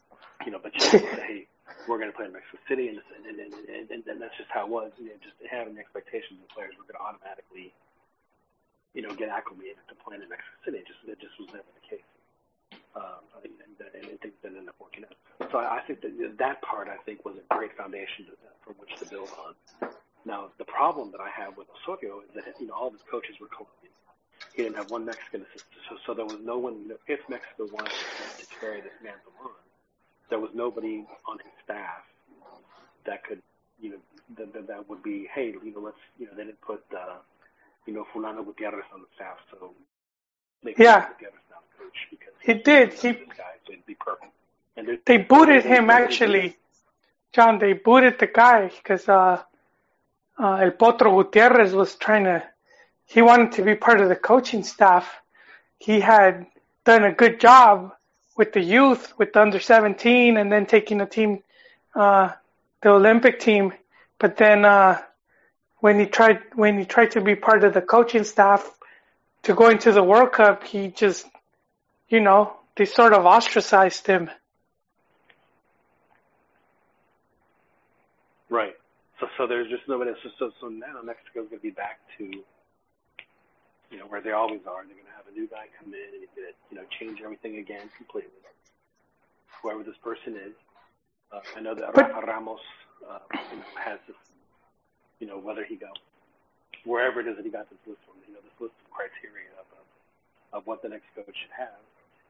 You 0.45 0.51
know, 0.51 0.61
but 0.61 0.73
said, 0.81 1.01
hey, 1.21 1.45
we're 1.85 2.01
going 2.01 2.09
to 2.09 2.17
play 2.17 2.25
in 2.25 2.33
Mexico 2.33 2.57
City, 2.65 2.89
and, 2.89 2.97
and, 2.97 3.37
and, 3.37 3.53
and, 3.89 4.01
and, 4.05 4.17
that's 4.17 4.33
just 4.37 4.49
how 4.49 4.65
it 4.65 4.71
was. 4.73 4.89
You 4.97 5.13
know, 5.13 5.19
just 5.21 5.37
having 5.45 5.77
expectations 5.77 6.41
of 6.41 6.49
players 6.49 6.73
were 6.73 6.85
going 6.89 6.97
to 6.97 7.05
automatically, 7.05 7.69
you 8.97 9.05
know, 9.05 9.13
get 9.13 9.29
acclimated 9.29 9.81
to 9.85 9.93
playing 10.01 10.25
in 10.25 10.29
Mexico 10.29 10.57
City. 10.65 10.81
It 10.81 10.87
just 10.89 11.01
it 11.05 11.19
just 11.21 11.37
was 11.37 11.49
never 11.53 11.69
the 11.77 11.85
case. 11.85 12.09
Um, 12.97 13.23
and, 13.45 13.53
and, 13.53 13.75
and 13.77 14.19
things 14.19 14.35
didn't 14.41 14.65
end 14.65 14.69
up 14.69 14.75
working 14.81 15.05
out. 15.05 15.15
So 15.53 15.61
I, 15.61 15.77
I 15.77 15.81
think 15.85 16.01
that 16.01 16.11
that 16.41 16.61
part 16.65 16.89
I 16.89 16.97
think 17.05 17.23
was 17.23 17.37
a 17.37 17.45
great 17.53 17.77
foundation 17.77 18.25
to, 18.27 18.33
from 18.65 18.75
which 18.81 18.91
to 18.99 19.05
build 19.05 19.29
on. 19.37 19.53
Now 20.25 20.49
the 20.57 20.65
problem 20.65 21.11
that 21.13 21.21
I 21.21 21.29
have 21.29 21.57
with 21.57 21.67
Osorio 21.71 22.21
is 22.25 22.33
that 22.35 22.57
you 22.59 22.67
know 22.67 22.73
all 22.73 22.87
of 22.87 22.93
his 22.93 23.05
coaches 23.09 23.37
were 23.39 23.47
Colombian. 23.47 23.93
He 24.53 24.63
didn't 24.63 24.75
have 24.75 24.89
one 24.91 25.05
Mexican 25.05 25.41
assistant, 25.41 25.81
so, 25.89 25.95
so 26.05 26.13
there 26.13 26.25
was 26.25 26.39
no 26.43 26.57
one. 26.57 26.91
If 27.07 27.19
Mexico 27.29 27.67
wanted 27.71 27.91
to 27.91 28.45
carry 28.59 28.81
this 28.81 28.91
mantle 29.03 29.31
on, 29.43 29.51
there 30.29 30.39
was 30.39 30.51
nobody 30.53 31.05
on 31.27 31.37
his 31.39 31.51
staff 31.63 32.03
that 33.05 33.23
could, 33.23 33.41
you 33.81 33.91
know, 33.91 33.97
that, 34.37 34.53
that, 34.53 34.67
that 34.67 34.89
would 34.89 35.03
be, 35.03 35.27
hey, 35.33 35.53
you 35.63 35.71
know, 35.73 35.79
let's, 35.79 35.97
you 36.19 36.25
know, 36.25 36.33
they 36.35 36.43
didn't 36.43 36.61
put, 36.61 36.83
uh, 36.95 37.15
you 37.85 37.93
know, 37.93 38.05
Fulano 38.13 38.45
Gutierrez 38.45 38.85
on 38.93 39.01
the 39.01 39.07
staff, 39.15 39.37
so 39.51 39.73
make 40.63 40.77
Yeah. 40.77 41.07
Gutierrez 41.09 41.33
now 41.49 41.57
coach 41.77 42.07
because 42.09 42.33
He 42.41 42.53
did. 42.53 42.93
He 42.93 43.11
this 43.11 43.27
guy, 43.37 43.43
so 43.65 43.73
it'd 43.73 43.85
be 43.85 43.95
perfect. 43.95 44.31
And 44.77 44.99
they 45.05 45.17
booted 45.17 45.63
him 45.63 45.89
actually. 45.89 46.57
John, 47.33 47.59
they 47.59 47.73
booted 47.73 48.19
the 48.19 48.27
guy 48.27 48.67
because 48.69 49.07
uh, 49.07 49.41
uh, 50.37 50.55
El 50.55 50.71
Potro 50.71 51.15
Gutierrez 51.23 51.73
was 51.73 51.95
trying 51.95 52.25
to. 52.25 52.43
He 53.11 53.21
wanted 53.21 53.51
to 53.53 53.63
be 53.63 53.75
part 53.75 53.99
of 53.99 54.07
the 54.07 54.15
coaching 54.15 54.63
staff. 54.63 55.21
He 55.79 55.99
had 55.99 56.45
done 56.85 57.03
a 57.03 57.11
good 57.11 57.41
job 57.41 57.91
with 58.37 58.53
the 58.53 58.61
youth, 58.61 59.13
with 59.17 59.33
the 59.33 59.41
under 59.41 59.59
17, 59.59 60.37
and 60.37 60.49
then 60.49 60.65
taking 60.65 60.99
the 60.99 61.05
team, 61.05 61.43
uh, 61.93 62.29
the 62.81 62.91
Olympic 62.91 63.41
team. 63.41 63.73
But 64.17 64.37
then 64.37 64.63
uh, 64.63 65.01
when 65.79 65.99
he 65.99 66.05
tried 66.05 66.39
when 66.55 66.79
he 66.79 66.85
tried 66.85 67.11
to 67.11 67.21
be 67.21 67.35
part 67.35 67.65
of 67.65 67.73
the 67.73 67.81
coaching 67.81 68.23
staff 68.23 68.65
to 69.43 69.53
go 69.55 69.67
into 69.67 69.91
the 69.91 70.03
World 70.03 70.31
Cup, 70.31 70.63
he 70.63 70.87
just, 70.87 71.25
you 72.07 72.21
know, 72.21 72.55
they 72.77 72.85
sort 72.85 73.11
of 73.11 73.25
ostracized 73.25 74.07
him. 74.07 74.31
Right. 78.49 78.75
So 79.19 79.27
so 79.37 79.47
there's 79.47 79.69
just 79.69 79.83
nobody. 79.89 80.11
So 80.23 80.29
so, 80.39 80.51
so 80.61 80.69
now 80.69 81.01
Mexico's 81.03 81.49
going 81.49 81.59
to 81.59 81.63
be 81.63 81.71
back 81.71 81.99
to 82.17 82.41
you 83.91 83.99
know 83.99 84.05
where 84.07 84.21
they 84.21 84.31
always 84.31 84.61
are. 84.67 84.83
They're 84.85 84.95
going 84.95 85.11
to 85.11 85.17
have 85.17 85.27
a 85.31 85.35
new 85.37 85.47
guy 85.47 85.67
come 85.79 85.93
in 85.93 85.99
and 86.15 86.21
he's 86.21 86.33
going 86.35 86.47
to 86.47 86.55
you 86.71 86.77
know 86.77 86.87
change 86.99 87.21
everything 87.21 87.57
again 87.57 87.89
completely. 87.97 88.31
Whoever 89.61 89.83
this 89.83 89.97
person 90.03 90.35
is, 90.35 90.53
uh, 91.31 91.41
I 91.55 91.61
know 91.61 91.75
that 91.75 91.93
But- 91.93 92.09
Rafa 92.11 92.25
Ramos 92.27 92.59
uh, 93.07 93.19
you 93.51 93.57
know, 93.57 93.63
has 93.75 93.99
this. 94.07 94.15
You 95.19 95.27
know 95.27 95.37
whether 95.37 95.63
he 95.63 95.75
goes 95.75 95.91
wherever 96.85 97.19
it 97.19 97.27
is 97.27 97.35
that 97.37 97.45
he 97.45 97.51
got 97.51 97.69
this 97.69 97.79
list 97.85 97.99
from. 98.05 98.15
You 98.27 98.33
know 98.33 98.39
this 98.41 98.57
list 98.59 98.73
of 98.83 98.91
criteria 98.91 99.51
of 99.59 99.67
of, 99.77 100.61
of 100.61 100.67
what 100.67 100.81
the 100.81 100.89
next 100.89 101.05
coach 101.15 101.27
should 101.27 101.55
have. 101.57 101.77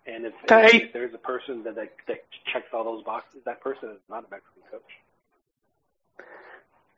And 0.07 0.25
if, 0.25 0.33
if, 0.49 0.73
if 0.83 0.93
there's 0.93 1.13
a 1.13 1.19
person 1.19 1.63
that, 1.63 1.75
that 1.75 1.93
that 2.07 2.23
checks 2.51 2.67
all 2.73 2.83
those 2.83 3.03
boxes, 3.03 3.41
that 3.45 3.61
person 3.61 3.89
is 3.91 3.99
not 4.09 4.25
a 4.25 4.29
Mexican 4.31 4.63
coach. 4.71 4.91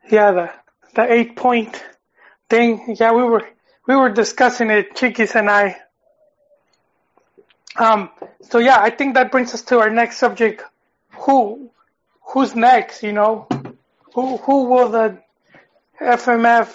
Yeah, 0.09 0.31
the 0.31 0.51
the 0.95 1.11
eight 1.11 1.35
point 1.35 1.83
thing. 2.49 2.95
Yeah, 2.99 3.11
we 3.13 3.23
were 3.23 3.47
we 3.87 3.95
were 3.95 4.09
discussing 4.09 4.69
it, 4.69 4.95
Chiquis 4.95 5.35
and 5.35 5.49
I. 5.49 5.77
Um. 7.75 8.09
So 8.41 8.59
yeah, 8.59 8.79
I 8.79 8.89
think 8.89 9.15
that 9.15 9.31
brings 9.31 9.53
us 9.53 9.63
to 9.63 9.79
our 9.79 9.89
next 9.89 10.17
subject. 10.17 10.63
Who 11.25 11.71
who's 12.21 12.55
next? 12.55 13.03
You 13.03 13.13
know, 13.13 13.47
who 14.13 14.37
who 14.37 14.65
will 14.65 14.89
the 14.89 15.21
FMF 15.99 16.69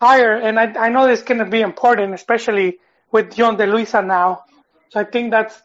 hire? 0.00 0.36
And 0.36 0.58
I 0.58 0.86
I 0.86 0.88
know 0.88 1.06
it's 1.06 1.22
going 1.22 1.38
to 1.38 1.50
be 1.50 1.60
important, 1.60 2.14
especially 2.14 2.78
with 3.10 3.34
John 3.34 3.56
De 3.56 3.66
Luisa 3.66 4.02
now. 4.02 4.44
So 4.90 5.00
I 5.00 5.04
think 5.04 5.30
that's 5.30 5.60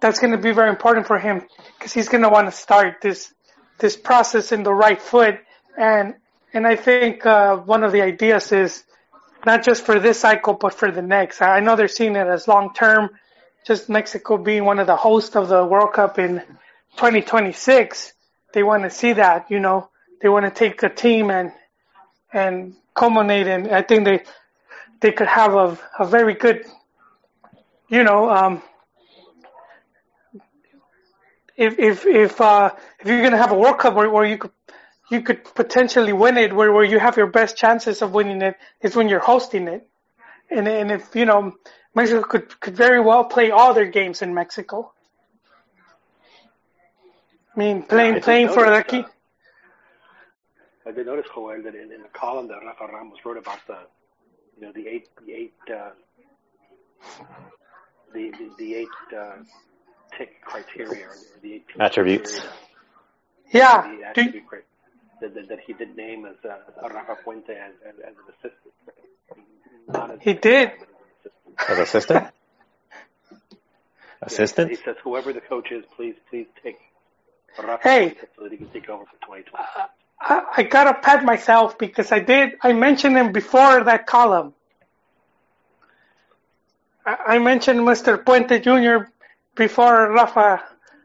that's 0.00 0.18
going 0.18 0.32
to 0.32 0.38
be 0.38 0.52
very 0.52 0.68
important 0.68 1.06
for 1.06 1.18
him 1.18 1.42
because 1.78 1.92
he's 1.92 2.08
going 2.08 2.22
to 2.22 2.28
want 2.28 2.48
to 2.48 2.52
start 2.52 2.96
this 3.00 3.32
this 3.78 3.96
process 3.96 4.52
in 4.52 4.62
the 4.62 4.74
right 4.74 5.00
foot. 5.00 5.38
And 5.78 6.14
and 6.52 6.66
I 6.66 6.76
think 6.76 7.24
uh, 7.24 7.56
one 7.56 7.82
of 7.82 7.92
the 7.92 8.02
ideas 8.02 8.52
is 8.52 8.84
not 9.46 9.64
just 9.64 9.84
for 9.84 9.98
this 9.98 10.20
cycle, 10.20 10.54
but 10.54 10.74
for 10.74 10.90
the 10.90 11.02
next. 11.02 11.42
I 11.42 11.60
know 11.60 11.76
they're 11.76 11.88
seeing 11.88 12.16
it 12.16 12.26
as 12.26 12.48
long 12.48 12.72
term. 12.74 13.10
Just 13.66 13.88
Mexico 13.88 14.36
being 14.38 14.64
one 14.64 14.78
of 14.78 14.86
the 14.86 14.96
hosts 14.96 15.36
of 15.36 15.48
the 15.48 15.64
World 15.64 15.92
Cup 15.92 16.18
in 16.18 16.42
2026, 16.96 18.12
they 18.52 18.62
want 18.62 18.82
to 18.84 18.90
see 18.90 19.14
that. 19.14 19.50
You 19.50 19.60
know, 19.60 19.88
they 20.20 20.28
want 20.28 20.44
to 20.46 20.50
take 20.50 20.82
a 20.82 20.88
team 20.88 21.30
and 21.30 21.52
and 22.32 22.74
culminate. 22.94 23.46
And 23.46 23.68
I 23.70 23.82
think 23.82 24.04
they 24.04 24.24
they 25.00 25.12
could 25.12 25.28
have 25.28 25.54
a 25.54 25.78
a 25.98 26.06
very 26.06 26.34
good, 26.34 26.64
you 27.88 28.04
know, 28.04 28.30
um, 28.30 28.62
if 31.56 31.78
if 31.78 32.06
if 32.06 32.40
uh, 32.40 32.70
if 33.00 33.06
you're 33.06 33.22
gonna 33.22 33.36
have 33.36 33.52
a 33.52 33.58
World 33.58 33.78
Cup 33.78 33.94
where, 33.94 34.10
where 34.10 34.24
you 34.24 34.38
could 34.38 34.52
you 35.12 35.20
could 35.22 35.44
potentially 35.54 36.12
win 36.12 36.36
it, 36.36 36.52
where 36.54 36.72
where 36.72 36.84
you 36.84 36.98
have 36.98 37.16
your 37.16 37.26
best 37.28 37.56
chances 37.56 38.02
of 38.02 38.12
winning 38.12 38.42
it 38.42 38.56
is 38.80 38.96
when 38.96 39.08
you're 39.08 39.20
hosting 39.20 39.68
it, 39.68 39.86
and 40.50 40.66
and 40.66 40.90
if 40.90 41.14
you 41.14 41.24
know 41.26 41.52
Mexico 41.94 42.22
could 42.22 42.58
could 42.60 42.76
very 42.76 43.00
well 43.00 43.24
play 43.24 43.50
all 43.50 43.74
their 43.74 43.86
games 43.86 44.22
in 44.22 44.34
Mexico. 44.34 44.92
I 47.54 47.58
mean, 47.58 47.82
playing 47.82 48.12
I 48.12 48.14
did 48.14 48.24
playing 48.24 48.48
for 48.48 48.64
the 48.64 48.70
notice, 48.70 48.86
key. 48.88 49.00
uh, 49.00 50.88
I 50.88 50.92
did 50.92 51.06
notice, 51.06 51.26
Joel, 51.34 51.62
that 51.62 51.74
in, 51.74 51.92
in 51.92 52.02
the 52.02 52.08
column 52.14 52.48
that 52.48 52.60
Rafa 52.64 52.86
Ramos 52.90 53.18
wrote 53.24 53.36
about 53.36 53.58
the, 53.66 53.78
you 54.58 54.66
know, 54.66 54.72
the 54.72 54.88
eight, 54.88 55.08
the 55.26 55.32
eight, 55.34 55.52
uh, 55.70 55.90
the 58.14 58.30
the, 58.30 58.50
the 58.58 58.74
eight 58.74 58.88
uh, 59.16 59.36
tick 60.16 60.40
criteria 60.42 61.06
or 61.06 61.16
the 61.42 61.54
eight 61.54 61.66
Attributes. 61.78 62.40
criteria, 62.40 62.52
Yeah. 63.52 63.82
the 63.82 63.88
Do, 64.14 64.20
attribute 64.22 64.46
cri- 64.48 64.60
that, 65.22 65.34
that, 65.34 65.48
that 65.48 65.60
he 65.66 65.72
did 65.72 65.96
name 65.96 66.26
as 66.26 66.34
uh, 66.44 66.56
Rafa 66.88 67.16
Puente 67.24 67.50
as, 67.50 67.72
as, 67.86 67.94
as 68.04 68.14
an 68.14 68.34
assistant. 68.34 68.74
Not 69.88 70.10
as 70.12 70.18
He 70.22 70.32
the 70.34 70.40
did. 70.40 70.70
as 71.68 71.76
an 71.78 71.82
assistant. 71.82 72.26
Assistant? 72.26 72.32
Assistant? 74.22 74.70
He 74.70 74.76
says, 74.76 74.96
whoever 75.02 75.32
the 75.32 75.40
coach 75.40 75.72
is, 75.72 75.84
please, 75.96 76.14
please 76.30 76.46
take 76.62 76.78
Rafa 77.58 77.82
Hey. 77.82 78.10
Puente 78.10 78.26
so 78.36 78.42
that 78.44 78.52
he 78.52 78.58
can 78.58 78.68
take 78.68 78.88
over 78.88 79.04
for 79.04 79.16
2020. 79.26 79.64
I, 80.20 80.44
I 80.58 80.62
gotta 80.62 80.94
pat 80.94 81.24
myself 81.24 81.76
because 81.78 82.12
I 82.12 82.20
did. 82.20 82.52
I 82.62 82.72
mentioned 82.72 83.16
him 83.16 83.32
before 83.32 83.82
that 83.84 84.06
column. 84.06 84.54
I, 87.04 87.16
I 87.34 87.38
mentioned 87.40 87.80
Mr. 87.80 88.22
Puente 88.22 88.60
Jr. 88.62 89.10
before 89.56 90.12
Rafa 90.12 90.62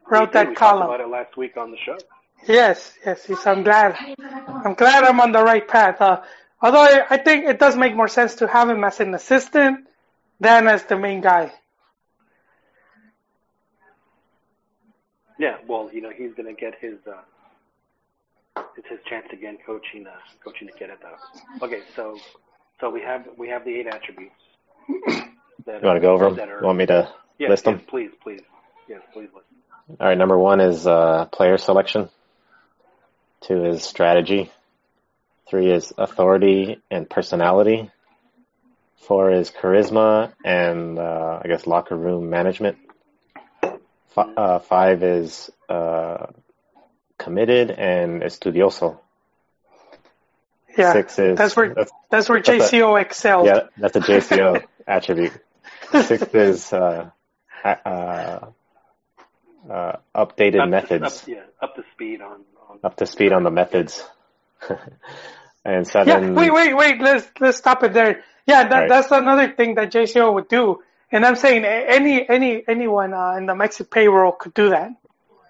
wrote 0.10 0.20
We 0.22 0.26
did. 0.28 0.34
that 0.34 0.48
we 0.50 0.56
talked 0.56 0.60
column. 0.60 0.84
about 0.84 1.02
it 1.02 1.08
last 1.08 1.36
week 1.36 1.58
on 1.58 1.72
the 1.72 1.78
show. 1.84 1.98
Yes, 2.46 2.94
yes, 3.06 3.26
yes. 3.28 3.48
I'm 3.48 3.64
glad. 3.64 3.96
I'm 4.20 4.74
glad 4.74 5.04
I'm 5.04 5.20
on 5.20 5.32
the 5.32 5.44
right 5.44 5.68
path. 5.68 6.02
Uh, 6.02 6.22
although 6.62 6.82
I, 6.82 7.06
I 7.10 7.18
think 7.18 7.46
it 7.46 7.60
does 7.60 7.76
make 7.76 7.96
more 7.96 8.08
sense 8.08 8.36
to 8.36 8.48
have 8.48 8.70
him 8.70 8.84
as 8.84 9.00
an 9.00 9.14
assistant 9.14 9.88
than 10.40 10.68
as 10.68 10.84
the 10.84 10.98
main 10.98 11.22
guy. 11.22 11.52
Yeah, 15.40 15.58
well, 15.68 15.90
you 15.94 16.02
know, 16.02 16.10
he's 16.10 16.34
going 16.34 16.54
to 16.54 16.60
get 16.60 16.76
his 16.80 16.96
uh, 17.06 18.62
it's 18.76 18.88
his 18.90 19.00
chance 19.08 19.28
again 19.32 19.58
coaching 19.66 20.06
uh, 20.08 20.12
coaching 20.44 20.68
to 20.68 20.74
get 20.80 20.90
it 20.90 21.00
though. 21.02 21.66
Okay, 21.66 21.82
so 21.96 22.18
so 22.80 22.90
we 22.90 23.02
have 23.02 23.28
we 23.38 23.48
have 23.50 23.64
the 23.66 23.76
eight 23.76 23.88
attributes. 23.88 24.36
That 25.66 25.82
You 25.82 25.88
want 25.88 25.98
to 25.98 26.02
go 26.02 26.14
over 26.14 26.30
them? 26.30 26.50
Are, 26.50 26.60
You 26.62 26.66
want 26.68 26.78
me 26.78 26.86
to 26.86 27.12
yes, 27.40 27.50
list 27.50 27.66
them? 27.66 27.80
please, 27.80 28.12
please, 28.24 28.42
yes, 28.88 29.02
please 29.12 29.28
list. 29.34 29.48
All 30.00 30.08
right, 30.08 30.18
number 30.18 30.38
one 30.38 30.62
is 30.62 30.88
uh, 30.88 31.26
player 31.26 31.58
selection. 31.58 32.10
Two 33.48 33.64
is 33.66 33.84
strategy. 33.84 34.52
Three 35.50 35.72
is 35.72 35.94
authority 35.98 36.82
and 36.92 37.10
personality. 37.10 37.90
Four 38.98 39.32
is 39.32 39.50
charisma 39.52 40.34
and 40.44 41.00
uh, 41.00 41.40
I 41.42 41.48
guess 41.48 41.66
locker 41.66 41.96
room 41.96 42.30
management. 42.30 42.78
F- 43.64 44.30
uh, 44.36 44.60
five 44.60 45.02
is 45.02 45.50
uh, 45.70 46.26
committed 47.18 47.72
and 47.72 48.22
estudioso. 48.22 49.00
Yeah, 50.78 50.92
Six 50.92 51.18
is 51.18 51.38
that's 51.38 51.56
where 51.56 51.74
that's, 51.74 51.92
that's 52.10 52.28
where 52.30 52.42
that's 52.42 52.74
a- 52.74 52.76
JCO 52.76 53.00
excelled. 53.02 53.46
yeah, 53.46 53.60
that's 53.78 53.96
a 53.96 54.02
JCO 54.02 54.64
attribute. 54.88 55.32
Six 56.04 56.24
is 56.34 56.74
uh, 56.74 57.12
uh, 57.64 57.70
uh, 57.88 58.50
updated 60.14 60.64
Up, 60.64 60.70
methods. 60.70 61.22
up, 61.22 61.28
yeah, 61.30 61.44
up 61.62 61.76
to 61.76 61.84
speed 61.94 62.22
on. 62.22 62.42
Up 62.84 62.96
to 62.98 63.06
speed 63.06 63.34
on 63.34 63.44
the 63.44 63.52
methods. 63.52 64.04
and 65.66 65.88
Yeah, 66.06 66.22
seven. 66.22 66.36
wait, 66.36 66.52
wait, 66.54 66.74
wait. 66.76 67.02
Let's 67.02 67.28
let's 67.40 67.58
stop 67.58 67.84
it 67.84 67.94
there. 67.94 68.24
Yeah, 68.46 68.68
that, 68.70 68.80
Right. 68.82 68.90
that's 68.90 69.12
another 69.12 69.52
thing 69.52 69.76
that 69.76 69.92
JCO 69.92 70.34
would 70.34 70.48
do. 70.48 70.82
And 71.12 71.26
I'm 71.26 71.36
saying 71.36 71.66
any 71.66 72.28
any 72.28 72.64
anyone 72.68 73.14
uh, 73.14 73.36
in 73.38 73.46
the 73.46 73.56
Mexican 73.56 73.88
payroll 73.92 74.34
could 74.34 74.54
do 74.54 74.70
that. 74.70 74.92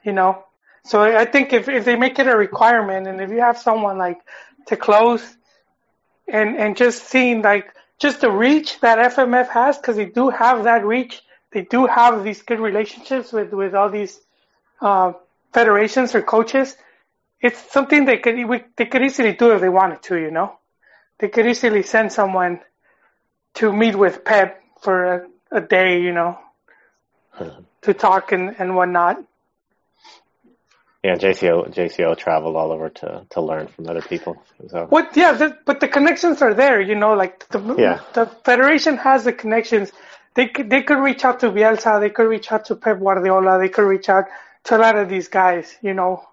You 0.03 0.13
know, 0.13 0.43
so 0.85 1.01
I 1.03 1.21
I 1.21 1.25
think 1.25 1.53
if 1.53 1.67
if 1.69 1.85
they 1.85 1.95
make 1.95 2.19
it 2.19 2.27
a 2.27 2.35
requirement, 2.37 3.07
and 3.07 3.21
if 3.21 3.29
you 3.31 3.41
have 3.41 3.57
someone 3.57 3.97
like 3.97 4.19
te 4.67 4.75
Kloese, 4.75 5.35
and 6.27 6.55
and 6.57 6.77
just 6.77 7.05
seeing 7.05 7.41
like 7.41 7.73
just 7.99 8.21
the 8.21 8.31
reach 8.31 8.79
that 8.81 8.99
FMF 9.13 9.49
has, 9.49 9.77
because 9.77 9.95
they 9.95 10.05
do 10.05 10.29
have 10.29 10.63
that 10.65 10.85
reach, 10.85 11.21
they 11.51 11.63
do 11.63 11.87
have 11.87 12.23
these 12.23 12.41
good 12.43 12.59
relationships 12.59 13.33
with 13.33 13.51
with 13.53 13.73
all 13.75 13.89
these 13.89 14.19
uh, 14.81 15.13
federations 15.53 16.13
or 16.15 16.21
coaches. 16.21 16.77
It's 17.41 17.71
something 17.71 18.05
they 18.05 18.17
could 18.17 18.35
we, 18.47 18.63
they 18.75 18.85
could 18.85 19.03
easily 19.03 19.33
do 19.33 19.51
if 19.51 19.61
they 19.61 19.69
wanted 19.69 20.01
to, 20.03 20.17
you 20.17 20.31
know. 20.31 20.57
They 21.19 21.29
could 21.29 21.47
easily 21.47 21.83
send 21.83 22.11
someone 22.11 22.59
to 23.55 23.71
meet 23.73 23.95
with 23.95 24.23
Pep 24.23 24.61
for 24.81 25.13
a, 25.13 25.27
a 25.51 25.61
day, 25.61 26.01
you 26.01 26.11
know, 26.13 26.39
to 27.81 27.93
talk 27.93 28.31
and, 28.31 28.55
and 28.59 28.75
whatnot. 28.75 29.17
yeah, 31.03 31.15
JCO 31.15 31.73
JCO 31.73 32.17
traveled 32.17 32.55
all 32.55 32.71
over 32.71 32.89
to 32.89 33.25
to 33.29 33.41
learn 33.41 33.67
from 33.67 33.87
other 33.87 34.01
people. 34.01 34.43
So 34.67 34.87
What? 34.87 35.15
Yeah, 35.15 35.33
the, 35.33 35.57
but 35.65 35.79
the 35.79 35.87
connections 35.87 36.41
are 36.41 36.53
there, 36.53 36.81
you 36.81 36.95
know. 36.95 37.13
Like 37.13 37.47
the 37.49 37.59
Yeah. 37.77 37.99
the 38.13 38.25
federation 38.43 38.97
has 38.97 39.23
the 39.23 39.33
connections. 39.33 39.91
They 40.33 40.47
could 40.47 40.69
they 40.69 40.81
could 40.81 40.99
reach 40.99 41.23
out 41.23 41.39
to 41.41 41.51
Bielsa. 41.51 41.99
They 41.99 42.09
could 42.09 42.27
reach 42.27 42.51
out 42.51 42.65
to 42.65 42.75
Pep 42.75 42.99
Guardiola. 42.99 43.59
They 43.59 43.69
could 43.69 43.87
reach 43.87 44.09
out 44.09 44.25
to 44.65 44.77
a 44.77 44.79
lot 44.79 44.95
of 44.97 45.07
these 45.07 45.27
guys, 45.29 45.75
you 45.81 45.93
know. 45.93 46.23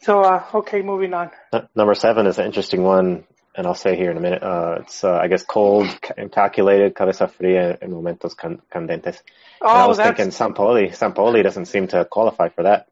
So 0.00 0.22
uh, 0.22 0.44
okay, 0.54 0.82
moving 0.82 1.12
on. 1.14 1.30
Number 1.74 1.94
seven 1.94 2.26
is 2.26 2.38
an 2.38 2.46
interesting 2.46 2.82
one, 2.82 3.24
and 3.54 3.66
I'll 3.66 3.74
say 3.74 3.96
here 3.96 4.10
in 4.10 4.16
a 4.16 4.20
minute. 4.20 4.42
Uh, 4.42 4.78
it's 4.82 5.02
uh, 5.02 5.12
I 5.12 5.28
guess 5.28 5.44
cold 5.44 5.88
and 6.16 6.30
calculated, 6.30 6.94
cabeza 6.94 7.26
fría 7.28 7.78
en 7.82 7.90
momentos 7.90 8.36
can- 8.36 8.62
candentes. 8.72 9.20
And 9.60 9.70
I 9.70 9.84
Oh, 9.84 9.88
was 9.88 9.96
that's 9.96 10.16
thinking 10.16 10.32
Sampaoli. 10.32 10.90
Sampaoli 10.96 11.42
doesn't 11.42 11.66
seem 11.66 11.88
to 11.88 12.04
qualify 12.04 12.48
for 12.48 12.62
that. 12.62 12.86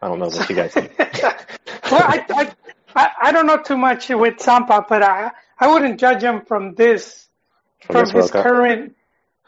I 0.00 0.08
don't 0.08 0.18
know 0.18 0.26
what 0.28 0.48
you 0.48 0.56
guys 0.56 0.72
think. 0.72 0.92
well, 0.98 2.02
I, 2.02 2.52
I, 2.94 3.10
I, 3.22 3.32
don't 3.32 3.46
know 3.46 3.58
too 3.58 3.76
much 3.76 4.08
with 4.08 4.38
Sampa, 4.38 4.86
but 4.88 5.02
I, 5.02 5.30
I 5.58 5.68
wouldn't 5.68 5.98
judge 6.00 6.22
him 6.22 6.42
from 6.46 6.74
this, 6.74 7.26
From 7.80 8.06
from 8.06 8.20
his 8.20 8.30
current. 8.30 8.94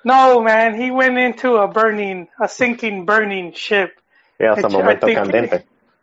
No, 0.05 0.41
man, 0.43 0.81
he 0.81 0.91
went 0.91 1.19
into 1.19 1.57
a 1.57 1.69
burning, 1.69 2.29
a 2.41 2.49
sinking, 2.49 3.05
burning 3.05 3.53
ship. 3.53 3.93
Yeah, 4.39 4.53
it's 4.53 4.63
a 4.65 4.67
It's- 4.67 4.75
I 4.75 4.79
momento 4.79 5.07
candente. 5.09 5.65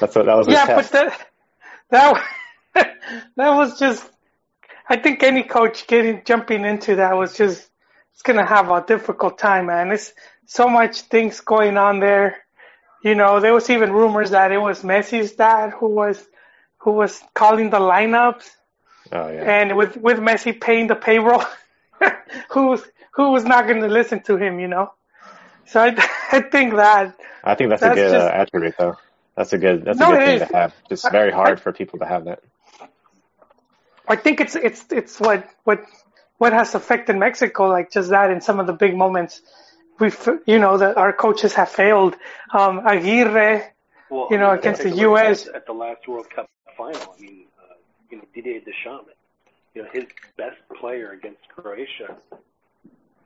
That's 0.00 0.14
what 0.14 0.26
that 0.26 0.34
was. 0.36 0.48
Yeah, 0.48 0.66
but 0.66 0.90
that, 0.90 1.28
that, 1.90 2.22
that 2.74 3.50
was 3.50 3.78
just. 3.78 4.08
I 4.88 4.96
think 4.96 5.22
any 5.22 5.42
coach 5.44 5.86
getting 5.86 6.22
jumping 6.24 6.64
into 6.64 6.96
that 6.96 7.16
was 7.16 7.36
just. 7.36 7.68
It's 8.12 8.22
gonna 8.22 8.44
have 8.44 8.70
a 8.70 8.84
difficult 8.86 9.38
time, 9.38 9.66
man. 9.66 9.90
It's 9.90 10.12
so 10.46 10.68
much 10.68 11.02
things 11.02 11.40
going 11.40 11.76
on 11.78 12.00
there. 12.00 12.44
You 13.02 13.14
know, 13.14 13.40
there 13.40 13.54
was 13.54 13.68
even 13.70 13.92
rumors 13.92 14.30
that 14.30 14.52
it 14.52 14.58
was 14.58 14.82
Messi's 14.82 15.32
dad 15.32 15.70
who 15.70 15.88
was, 15.88 16.24
who 16.78 16.92
was 16.92 17.20
calling 17.34 17.70
the 17.70 17.80
lineups. 17.80 18.48
oh 19.12 19.28
yeah. 19.28 19.60
and 19.60 19.76
with 19.76 19.96
with 19.96 20.18
Messi 20.18 20.60
paying 20.60 20.86
the 20.86 20.94
payroll, 20.94 21.42
who 22.50 22.66
was 22.66 22.84
who 23.12 23.30
was 23.30 23.44
not 23.44 23.66
going 23.66 23.80
to 23.80 23.88
listen 23.88 24.22
to 24.24 24.36
him, 24.36 24.58
you 24.58 24.68
know? 24.68 24.92
So 25.66 25.80
I 25.80 25.88
I 26.32 26.40
think 26.40 26.74
that 26.76 27.16
I 27.44 27.54
think 27.54 27.70
that's, 27.70 27.82
a 27.82 27.88
good 27.90 27.96
just- 27.96 28.14
uh, 28.14 28.30
attribute, 28.32 28.74
though. 28.78 28.96
That's 29.36 29.52
a 29.54 29.58
good. 29.58 29.84
That's 29.84 29.98
No, 29.98 30.08
a 30.12 30.16
good 30.16 30.24
thing 30.26 30.40
is. 30.42 30.48
to 30.48 30.56
have. 30.56 30.74
It's 30.90 31.08
very 31.08 31.32
hard 31.32 31.58
for 31.58 31.72
people 31.72 31.98
to 32.00 32.04
have 32.06 32.24
that. 32.26 32.40
I 34.06 34.16
think 34.16 34.40
it's 34.40 34.54
it's 34.56 34.84
it's 34.90 35.18
what 35.20 35.48
what 35.64 35.84
what 36.38 36.52
has 36.52 36.74
affected 36.74 37.16
Mexico, 37.16 37.68
like 37.68 37.90
just 37.90 38.10
that 38.10 38.30
in 38.30 38.40
some 38.42 38.60
of 38.60 38.66
the 38.66 38.72
big 38.74 38.94
moments. 38.96 39.40
We've 39.98 40.28
you 40.46 40.58
know 40.58 40.76
that 40.78 40.96
our 40.98 41.12
coaches 41.12 41.54
have 41.54 41.70
failed. 41.70 42.16
Um, 42.52 42.80
Aguirre, 42.86 43.72
Well, 44.10 44.28
You 44.30 44.36
know, 44.38 44.48
I 44.48 44.50
mean, 44.50 44.58
against 44.58 44.82
the 44.82 44.90
US. 45.08 45.46
at, 45.48 45.54
at 45.54 45.66
the 45.66 45.72
last 45.72 46.06
World 46.08 46.28
Cup 46.28 46.50
final. 46.76 47.14
I 47.16 47.20
mean, 47.20 47.44
uh, 47.58 47.74
you 48.10 48.18
know, 48.18 48.24
Didier 48.34 48.60
Deschamps. 48.60 49.08
You 49.74 49.82
know, 49.84 49.88
his 49.92 50.04
best 50.36 50.58
player 50.78 51.12
against 51.12 51.40
Croatia 51.48 52.16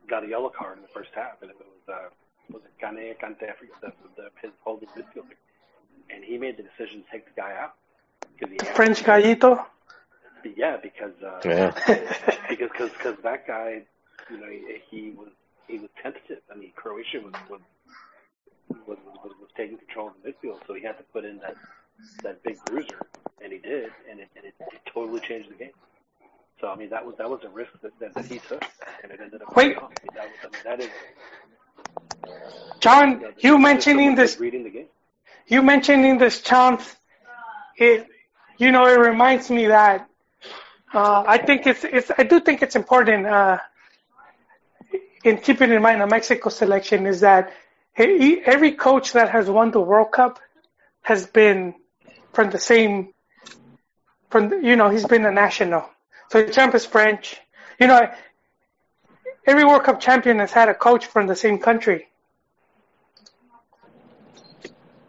got 0.08 0.22
a 0.22 0.28
yellow 0.28 0.50
card 0.56 0.76
in 0.76 0.82
the 0.82 0.88
first 0.94 1.10
half, 1.14 1.42
and 1.42 1.50
it 1.50 1.56
was 1.58 1.66
uh, 1.88 2.08
was 2.52 2.62
it 2.64 2.72
Kane 2.80 3.14
Kante, 3.22 3.50
I 3.50 3.54
forget 3.54 3.80
the, 3.80 3.92
the, 4.16 4.28
his 4.42 4.52
holding 4.62 4.88
midfielder, 4.90 5.36
and 6.10 6.24
he 6.24 6.38
made 6.38 6.56
the 6.56 6.64
decision 6.64 7.02
to 7.02 7.10
take 7.10 7.24
the 7.26 7.40
guy 7.40 7.56
out 7.56 7.74
because 8.38 8.52
he 8.52 8.58
French 8.74 9.02
Gallito. 9.04 9.64
Yeah, 10.56 10.76
because 10.76 11.12
uh, 11.22 11.40
Yeah. 11.44 11.72
because 12.48 12.70
cause, 12.78 12.90
cause 13.02 13.16
that 13.22 13.46
guy, 13.46 13.82
you 14.30 14.38
know, 14.38 14.48
he, 14.48 14.78
he 14.90 15.10
was 15.10 15.28
he 15.68 15.78
was 15.78 15.90
tentative. 16.02 16.40
I 16.52 16.56
mean, 16.56 16.72
Croatia 16.76 17.20
was 17.20 17.34
was, 17.50 17.60
was 18.86 18.98
was 19.24 19.32
was 19.40 19.50
taking 19.56 19.78
control 19.78 20.08
of 20.08 20.14
the 20.22 20.30
midfield, 20.30 20.60
so 20.66 20.74
he 20.74 20.82
had 20.82 20.98
to 20.98 21.04
put 21.12 21.24
in 21.24 21.38
that 21.38 21.56
that 22.22 22.42
big 22.42 22.58
bruiser, 22.64 23.06
and 23.42 23.52
he 23.52 23.58
did, 23.58 23.90
and 24.10 24.20
it 24.20 24.28
and 24.36 24.44
it, 24.46 24.54
it 24.60 24.80
totally 24.92 25.20
changed 25.20 25.50
the 25.50 25.54
game. 25.54 25.74
So 26.60 26.68
I 26.68 26.76
mean, 26.76 26.90
that 26.90 27.04
was 27.04 27.16
that 27.18 27.28
was 27.28 27.40
a 27.44 27.48
risk 27.48 27.72
that 27.82 27.98
that, 28.00 28.14
that 28.14 28.26
he 28.26 28.38
took, 28.38 28.64
and 29.02 29.12
it 29.12 29.20
ended 29.20 29.42
up 29.42 29.54
Wait. 29.56 29.76
off. 29.76 29.92
I 29.92 30.04
mean, 30.04 30.14
that 30.14 30.24
was 30.26 30.38
I 30.44 30.48
mean, 30.48 30.62
that 30.64 30.80
is 30.80 30.90
John, 32.80 33.24
you 33.38 33.56
is 33.56 33.62
mentioning 33.62 34.14
this 34.14 34.34
who's 34.34 34.40
reading 34.40 34.64
the 34.64 34.70
game. 34.70 34.88
you 35.46 35.62
mentioning 35.62 36.18
this 36.18 36.40
chance, 36.40 36.96
it 37.76 38.06
you 38.58 38.70
know 38.72 38.86
it 38.86 38.98
reminds 38.98 39.50
me 39.50 39.66
that 39.66 40.08
uh, 40.92 41.24
I 41.26 41.38
think 41.38 41.66
it's 41.66 41.84
it's 41.84 42.10
I 42.16 42.22
do 42.22 42.40
think 42.40 42.62
it's 42.62 42.76
important 42.76 43.26
uh, 43.26 43.58
in 45.24 45.38
keeping 45.38 45.70
in 45.70 45.82
mind 45.82 46.00
the 46.00 46.06
Mexico 46.06 46.48
selection 46.48 47.06
is 47.06 47.20
that 47.20 47.52
he, 47.96 48.40
every 48.44 48.72
coach 48.72 49.12
that 49.12 49.30
has 49.30 49.48
won 49.48 49.70
the 49.70 49.80
World 49.80 50.12
Cup 50.12 50.38
has 51.02 51.26
been 51.26 51.74
from 52.32 52.50
the 52.50 52.58
same 52.58 53.12
from 54.30 54.64
you 54.64 54.76
know 54.76 54.88
he's 54.90 55.06
been 55.06 55.24
a 55.26 55.32
national. 55.32 55.88
So 56.30 56.46
Champ 56.48 56.74
is 56.74 56.84
French. 56.84 57.36
You 57.78 57.88
know, 57.88 58.10
every 59.46 59.64
World 59.64 59.84
Cup 59.84 60.00
champion 60.00 60.38
has 60.40 60.52
had 60.52 60.68
a 60.68 60.74
coach 60.74 61.06
from 61.06 61.26
the 61.26 61.36
same 61.36 61.58
country. 61.58 62.08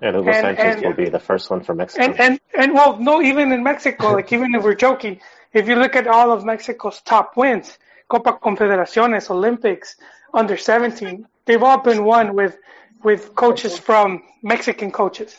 And 0.02 0.16
Hugo 0.16 0.30
And- 0.30 0.58
Sanchez 0.58 0.76
and- 0.76 0.86
will 0.86 0.94
be 0.94 1.10
the 1.10 1.20
first 1.20 1.50
one 1.50 1.62
for 1.62 1.74
Mexico. 1.74 2.04
And 2.06 2.20
and 2.20 2.40
and 2.56 2.74
well, 2.74 2.98
no, 2.98 3.22
even 3.22 3.52
in 3.52 3.64
Mexico, 3.64 4.12
like 4.14 4.32
even 4.32 4.54
if 4.56 4.64
we're 4.64 4.76
joking, 4.76 5.20
if 5.54 5.68
you 5.68 5.76
look 5.76 5.96
at 5.96 6.08
all 6.08 6.32
of 6.32 6.46
Mexico's 6.46 7.02
top 7.02 7.36
wins, 7.36 7.78
Copa 8.08 8.34
Confederaciones, 8.34 9.30
Olympics, 9.32 9.96
under 10.34 10.56
17, 10.56 11.28
they've 11.46 11.64
all 11.64 11.80
been 11.80 12.04
won 12.04 12.36
with 12.36 12.58
with 13.04 13.34
coaches 13.36 13.78
from 13.78 14.22
Mexican 14.44 14.92
coaches. 14.92 15.36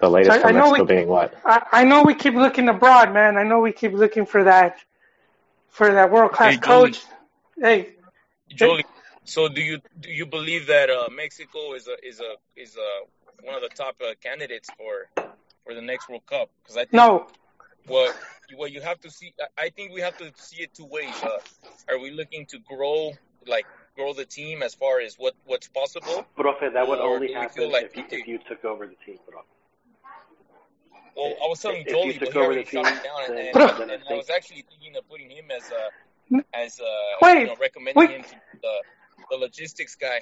the 0.00 0.08
latest 0.08 0.44
I- 0.44 0.48
I 0.48 0.52
know 0.52 0.70
Mexico 0.70 0.82
we- 0.84 0.94
being 0.96 1.08
what? 1.08 1.34
I, 1.44 1.62
I 1.80 1.84
know 1.84 2.02
we 2.02 2.14
keep 2.14 2.34
looking 2.34 2.68
abroad, 2.70 3.12
man. 3.12 3.36
I 3.36 3.42
know 3.42 3.60
we 3.60 3.70
keep 3.70 3.92
looking 3.92 4.24
for 4.24 4.44
that 4.44 4.78
for 5.70 5.92
that 5.92 6.10
world 6.10 6.32
class 6.32 6.54
Hey, 6.54 6.60
coach. 6.60 7.04
Hey, 7.60 7.94
Jolie, 8.50 8.84
so 9.24 9.48
do 9.48 9.60
you 9.62 9.80
do 10.00 10.10
you 10.10 10.26
believe 10.26 10.66
that 10.68 10.90
uh, 10.90 11.08
Mexico 11.14 11.74
is 11.74 11.88
a 11.88 11.96
is 12.06 12.20
a 12.20 12.34
is 12.56 12.76
a 12.76 13.46
one 13.46 13.54
of 13.54 13.62
the 13.62 13.68
top 13.70 13.96
uh, 14.02 14.14
candidates 14.22 14.68
for 14.76 15.08
for 15.64 15.74
the 15.74 15.82
next 15.82 16.08
World 16.08 16.26
Cup? 16.26 16.50
Because 16.62 16.76
I 16.76 16.84
think 16.84 16.94
no, 16.94 17.26
Well, 17.88 18.12
what 18.56 18.72
you 18.72 18.80
have 18.80 19.00
to 19.00 19.10
see, 19.10 19.32
I- 19.40 19.64
I 19.66 19.68
think 19.70 19.92
we 19.92 20.00
have 20.00 20.16
to 20.18 20.32
see 20.36 20.62
it 20.62 20.74
two 20.74 20.86
ways. 20.86 21.14
Uh, 21.22 21.38
are 21.88 21.98
we 21.98 22.10
looking 22.10 22.46
to 22.46 22.58
grow 22.60 23.12
like 23.46 23.66
grow 23.96 24.12
the 24.12 24.24
team 24.24 24.62
as 24.62 24.74
far 24.74 25.00
as 25.00 25.16
what 25.16 25.34
what's 25.44 25.68
possible? 25.68 26.26
Profe, 26.36 26.72
that 26.72 26.86
would 26.88 26.98
Or 27.00 27.16
only 27.16 27.32
happen 27.32 27.70
like 27.70 27.86
if, 27.86 27.96
you, 27.96 28.04
if 28.10 28.26
you 28.26 28.38
took 28.48 28.64
over 28.64 28.86
the 28.86 28.96
team, 29.06 29.18
Profe. 29.28 29.44
Well, 31.16 31.34
I 31.42 31.46
was 31.48 31.60
telling 31.60 31.84
Jolie, 31.88 32.18
but 32.18 32.28
he 32.32 32.38
over 32.38 32.46
already 32.46 32.64
shot 32.64 32.84
team, 32.84 32.84
down, 33.02 33.24
and, 33.26 33.36
then- 33.36 33.46
and, 33.48 33.54
Bro. 33.54 33.66
and, 33.82 34.02
I 34.08 34.12
I 34.12 34.16
was 34.16 34.30
actually 34.30 34.62
thinking 34.70 34.96
of 34.96 35.08
putting 35.08 35.30
him 35.30 35.50
as 35.50 35.70
a 35.70 35.90
as 36.54 36.80
uh, 36.80 36.84
a 36.84 37.24
Wait, 37.26 37.40
you 37.40 37.46
know 37.46 37.56
recommending 37.60 37.96
wait. 38.00 38.10
him 38.10 38.22
to 38.22 38.36
the 38.62 38.74
the 39.30 39.36
logistics 39.36 39.94
guy. 39.96 40.20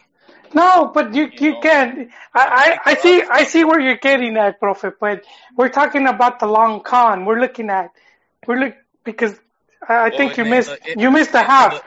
no, 0.55 0.91
but 0.93 1.15
you 1.15 1.25
You 1.25 1.39
you 1.41 1.51
know. 1.53 1.61
can't. 1.61 2.11
I, 2.35 2.79
I 2.85 2.91
I 2.91 2.95
see 2.95 3.23
I 3.23 3.45
see 3.45 3.65
where 3.65 3.81
you're 3.81 3.97
getting 3.99 4.37
at, 4.37 4.59
Prophet. 4.61 4.95
But 5.01 5.25
we're 5.57 5.69
talking 5.69 6.07
about 6.07 6.41
the 6.41 6.47
long 6.47 6.83
con. 6.83 7.25
We're 7.27 7.41
looking 7.41 7.71
at 7.71 7.91
we're 8.47 8.59
look 8.59 8.75
because 9.05 9.35
I, 9.87 10.07
I 10.07 10.09
Well, 10.09 10.19
think 10.19 10.37
you 10.39 10.45
in 10.45 10.51
missed 10.51 10.71
the- 10.71 10.93
in- 10.93 10.99
you 11.01 11.11
missed 11.11 11.33
the 11.33 11.41
in 11.41 11.47
half. 11.47 11.83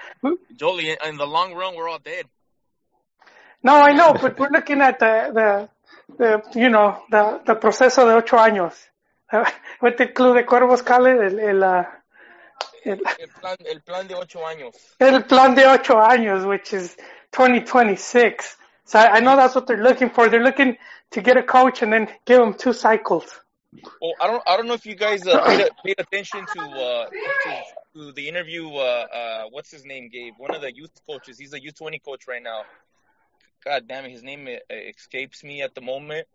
Jolie, 0.56 0.90
in, 0.92 0.98
in 1.10 1.18
the 1.18 1.26
long 1.28 1.54
run, 1.56 1.76
we're 1.76 1.90
all 1.90 2.00
dead. 2.00 2.26
No, 3.64 3.74
I 3.76 3.94
know, 3.94 4.14
but 4.14 4.40
we're 4.40 4.50
looking 4.50 4.82
at 4.82 5.00
the 5.00 5.14
the, 5.34 5.70
the 6.18 6.60
you 6.60 6.70
know 6.70 7.02
the 7.10 7.42
the 7.46 7.56
proceso 7.56 8.06
de 8.08 8.16
ocho 8.16 8.38
años. 8.38 8.76
What 9.80 9.98
the 9.98 10.08
Club 10.08 10.36
de 10.36 10.44
Cuervos 10.44 10.84
call 10.84 11.06
it? 11.08 11.20
El, 11.20 11.40
el, 11.40 11.64
el, 11.64 13.02
El 13.20 13.30
plan, 13.40 13.58
el 13.66 13.82
plan 13.82 14.08
de 14.08 14.16
ocho 14.16 14.46
años. 14.46 14.76
el 15.00 15.24
plan 15.26 15.56
de 15.56 15.66
ocho 15.66 16.00
años, 16.00 16.46
which 16.46 16.74
is 16.74 16.96
2026. 17.32 18.58
So 18.86 19.00
I, 19.00 19.18
I 19.18 19.20
know 19.20 19.36
that's 19.36 19.56
what 19.56 19.68
they're 19.68 19.82
looking 19.82 20.10
for. 20.10 20.30
They're 20.30 20.44
looking 20.44 20.78
to 21.12 21.22
get 21.22 21.38
a 21.38 21.44
coach 21.44 21.82
and 21.82 21.94
then 21.94 22.10
give 22.26 22.40
them 22.40 22.54
two 22.54 22.74
cycles. 22.74 23.40
Well, 24.02 24.14
I 24.20 24.28
don't, 24.28 24.44
I 24.48 24.58
don't 24.58 24.68
know 24.68 24.74
if 24.74 24.86
you 24.86 24.96
guys 24.96 25.26
uh, 25.26 25.46
paid, 25.46 25.70
paid 25.86 26.00
attention 26.00 26.46
to, 26.54 26.60
uh, 26.60 27.06
to 27.10 27.52
to 27.96 28.12
the 28.14 28.28
interview. 28.28 28.68
Uh, 28.70 28.80
uh, 29.14 29.44
what's 29.52 29.72
his 29.72 29.86
name? 29.86 30.10
Gave 30.10 30.34
one 30.38 30.54
of 30.54 30.62
the 30.62 30.74
youth 30.74 30.92
coaches. 31.08 31.38
He's 31.40 31.54
a 31.54 31.62
youth 31.62 31.78
twenty 31.78 32.00
coach 32.00 32.28
right 32.28 32.44
now. 32.44 32.64
God 33.64 33.88
damn 33.88 34.06
it, 34.06 34.12
his 34.12 34.24
name 34.24 34.48
uh, 34.48 34.74
escapes 34.90 35.44
me 35.44 35.62
at 35.62 35.76
the 35.76 35.82
moment. 35.82 36.28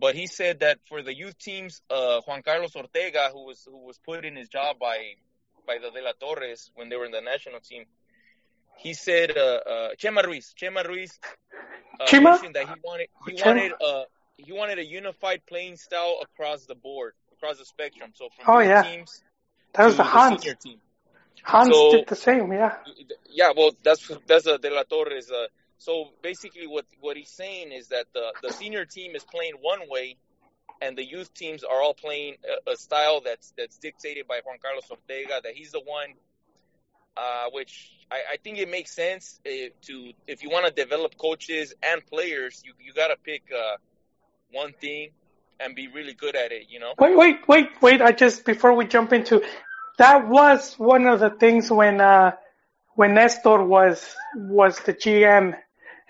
But 0.00 0.14
he 0.14 0.26
said 0.26 0.60
that 0.60 0.78
for 0.88 1.02
the 1.02 1.14
youth 1.14 1.38
teams, 1.38 1.82
uh, 1.90 2.20
Juan 2.26 2.42
Carlos 2.42 2.74
Ortega, 2.74 3.28
who 3.32 3.44
was 3.46 3.60
who 3.70 3.84
was 3.84 3.98
put 3.98 4.24
in 4.24 4.34
his 4.36 4.48
job 4.48 4.78
by 4.78 4.98
by 5.66 5.76
the 5.82 5.90
De 5.90 6.02
La 6.02 6.12
Torres 6.18 6.70
when 6.74 6.88
they 6.88 6.96
were 6.96 7.04
in 7.04 7.12
the 7.12 7.20
national 7.20 7.60
team, 7.60 7.84
he 8.78 8.94
said 8.94 9.36
uh, 9.36 9.40
uh, 9.74 9.88
Chema 10.00 10.24
Ruiz, 10.24 10.54
Chema 10.60 10.86
Ruiz, 10.86 11.18
uh, 12.00 12.06
Chima? 12.06 12.22
mentioned 12.32 12.54
that 12.54 12.66
he 12.68 12.74
wanted 12.82 13.08
he 13.26 13.32
Chema? 13.34 13.46
wanted 13.46 13.72
uh, 13.88 14.04
he 14.38 14.52
wanted 14.52 14.78
a 14.78 14.84
unified 14.84 15.40
playing 15.46 15.76
style 15.76 16.16
across 16.22 16.64
the 16.64 16.74
board, 16.74 17.12
across 17.36 17.58
the 17.58 17.64
spectrum. 17.66 18.10
So 18.14 18.28
from 18.34 18.54
Oh, 18.54 18.60
yeah. 18.60 18.82
teams 18.82 19.22
That 19.74 19.84
was 19.86 19.94
to 19.94 19.98
the 19.98 20.04
Hans. 20.04 20.42
senior 20.42 20.54
team. 20.54 20.78
Hans 21.42 21.74
So- 21.74 21.92
did 21.92 22.06
the 22.08 22.16
same, 22.16 22.52
yeah. 22.52 22.76
Yeah, 23.30 23.52
well, 23.56 23.72
that's 23.82 24.10
that's 24.26 24.46
a 24.46 24.56
De 24.58 24.70
La 24.70 24.84
Torres. 24.84 25.30
Uh, 25.30 25.46
so 25.80 26.10
basically, 26.22 26.66
what 26.66 26.84
what 27.00 27.16
he's 27.16 27.30
saying 27.30 27.72
is 27.72 27.88
that 27.88 28.04
the 28.12 28.34
the 28.42 28.52
senior 28.52 28.84
team 28.84 29.16
is 29.16 29.24
playing 29.24 29.54
one 29.62 29.88
way, 29.88 30.18
and 30.82 30.96
the 30.96 31.02
youth 31.02 31.32
teams 31.32 31.64
are 31.64 31.80
all 31.80 31.94
playing 31.94 32.34
a, 32.44 32.72
a 32.72 32.76
style 32.76 33.22
that's 33.24 33.54
that's 33.56 33.78
dictated 33.78 34.28
by 34.28 34.40
Juan 34.44 34.58
Carlos 34.62 34.84
Ortega. 34.90 35.40
That 35.42 35.54
he's 35.54 35.72
the 35.72 35.80
one, 35.80 36.10
uh, 37.16 37.46
which 37.52 37.92
I, 38.10 38.34
I 38.34 38.36
think 38.36 38.58
it 38.58 38.70
makes 38.70 38.94
sense 38.94 39.40
uh, 39.46 39.70
to 39.86 40.12
if 40.26 40.42
you 40.42 40.50
want 40.50 40.66
to 40.66 40.70
develop 40.84 41.16
coaches 41.16 41.72
and 41.82 42.04
players, 42.04 42.62
you 42.62 42.74
you 42.78 42.92
got 42.92 43.08
to 43.08 43.16
pick 43.16 43.44
uh, 43.50 43.76
one 44.52 44.74
thing 44.74 45.12
and 45.60 45.74
be 45.74 45.88
really 45.88 46.12
good 46.12 46.36
at 46.36 46.52
it. 46.52 46.66
You 46.68 46.80
know. 46.80 46.92
Wait, 46.98 47.16
wait, 47.16 47.48
wait, 47.48 47.68
wait. 47.80 48.02
I 48.02 48.12
just 48.12 48.44
before 48.44 48.74
we 48.74 48.84
jump 48.84 49.14
into 49.14 49.42
that 49.96 50.28
was 50.28 50.74
one 50.78 51.06
of 51.06 51.20
the 51.20 51.30
things 51.30 51.70
when 51.70 52.02
uh 52.02 52.32
when 52.96 53.14
Nestor 53.14 53.62
was 53.62 54.14
was 54.34 54.78
the 54.80 54.92
GM, 54.92 55.56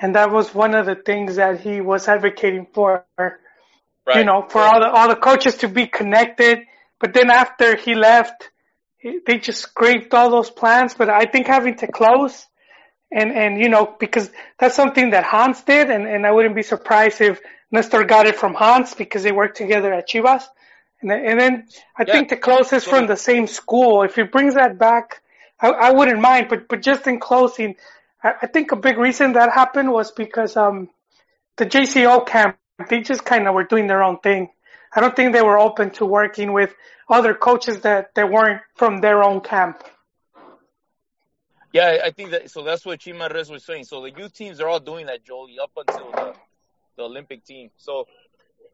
and 0.01 0.15
that 0.15 0.31
was 0.31 0.55
one 0.55 0.75
of 0.75 0.87
the 0.87 0.95
things 0.95 1.37
that 1.37 1.61
he 1.61 1.81
was 1.81 2.09
advocating 2.09 2.67
for. 2.73 3.05
Right. 3.19 4.17
You 4.17 4.25
know, 4.25 4.47
for 4.49 4.61
all 4.61 4.81
the 4.81 4.91
all 4.91 5.09
the 5.09 5.17
coaches 5.17 5.59
to 5.59 5.69
be 5.69 5.87
connected. 5.87 6.61
But 6.99 7.15
then 7.15 7.31
after 7.31 7.77
he 7.77 7.95
left, 7.95 8.51
they 9.27 9.39
just 9.39 9.61
scraped 9.61 10.13
all 10.15 10.31
those 10.31 10.51
plans. 10.51 10.95
But 10.95 11.09
I 11.11 11.27
think 11.27 11.47
having 11.47 11.77
te 11.77 11.87
Kloese. 11.87 12.47
And, 13.13 13.33
and, 13.33 13.59
you 13.59 13.69
know, 13.69 13.97
because 13.99 14.31
that's 14.57 14.77
something 14.77 15.11
that 15.11 15.25
Hans 15.25 15.63
did, 15.63 15.91
and, 15.91 16.07
and 16.07 16.25
I 16.25 16.31
wouldn't 16.31 16.55
be 16.55 16.63
surprised 16.63 17.21
if 17.21 17.41
Nestor 17.73 18.05
got 18.05 18.27
it 18.27 18.37
from 18.37 18.55
Hans 18.55 18.95
because 18.95 19.25
they 19.25 19.33
worked 19.33 19.57
together 19.57 19.93
at 19.93 20.09
Chivas. 20.09 20.45
And 21.03 21.11
then, 21.11 21.25
and 21.27 21.41
then 21.41 21.67
I 21.99 22.05
Yeah. 22.07 22.13
think 22.13 22.29
the 22.29 22.37
closest 22.37 22.87
So- 22.87 22.93
from 22.93 23.09
the 23.09 23.17
same 23.17 23.49
school. 23.49 24.05
If 24.05 24.15
he 24.15 24.23
brings 24.23 24.55
that 24.55 24.79
back, 24.79 25.23
I, 25.61 25.71
I 25.71 25.91
wouldn't 25.91 26.21
mind. 26.21 26.49
But 26.49 26.69
but 26.69 26.83
just 26.83 27.07
in 27.09 27.19
closing, 27.19 27.75
I, 28.23 28.47
think 28.47 28.73
a 28.73 28.77
big 28.77 28.99
reason 28.99 29.33
that 29.33 29.53
happened 29.53 29.91
was 29.93 30.11
because 30.11 30.57
um 30.57 30.89
the 31.57 31.67
JCO 31.67 32.27
camp 32.27 32.57
they 32.89 33.01
just 33.01 33.25
kind 33.25 33.47
of 33.47 33.55
were 33.55 33.65
doing 33.65 33.87
their 33.87 34.03
own 34.03 34.19
thing. 34.21 34.49
I 34.95 35.01
don't 35.01 35.15
think 35.15 35.33
they 35.33 35.43
were 35.43 35.59
open 35.59 35.91
to 35.93 36.07
working 36.07 36.53
with 36.53 36.75
other 37.09 37.35
coaches 37.35 37.81
that, 37.81 38.15
that 38.15 38.31
weren't 38.31 38.63
from 38.77 39.01
their 39.01 39.23
own 39.23 39.41
camp. 39.41 39.83
Yeah, 41.73 41.99
I- 42.05 42.11
think 42.11 42.31
that. 42.31 42.51
So 42.51 42.63
that's 42.65 42.85
what 42.85 43.01
Chema 43.01 43.33
Ruiz 43.33 43.51
was 43.51 43.65
saying. 43.65 43.85
So 43.85 44.03
the 44.03 44.11
youth 44.11 44.35
teams 44.35 44.61
are 44.61 44.69
all 44.69 44.81
doing 44.81 45.07
that, 45.07 45.25
Jolie, 45.25 45.59
up 45.63 45.71
until 45.77 46.11
the, 46.11 46.35
the 46.97 47.03
Olympic 47.05 47.45
team. 47.45 47.71
So 47.77 48.07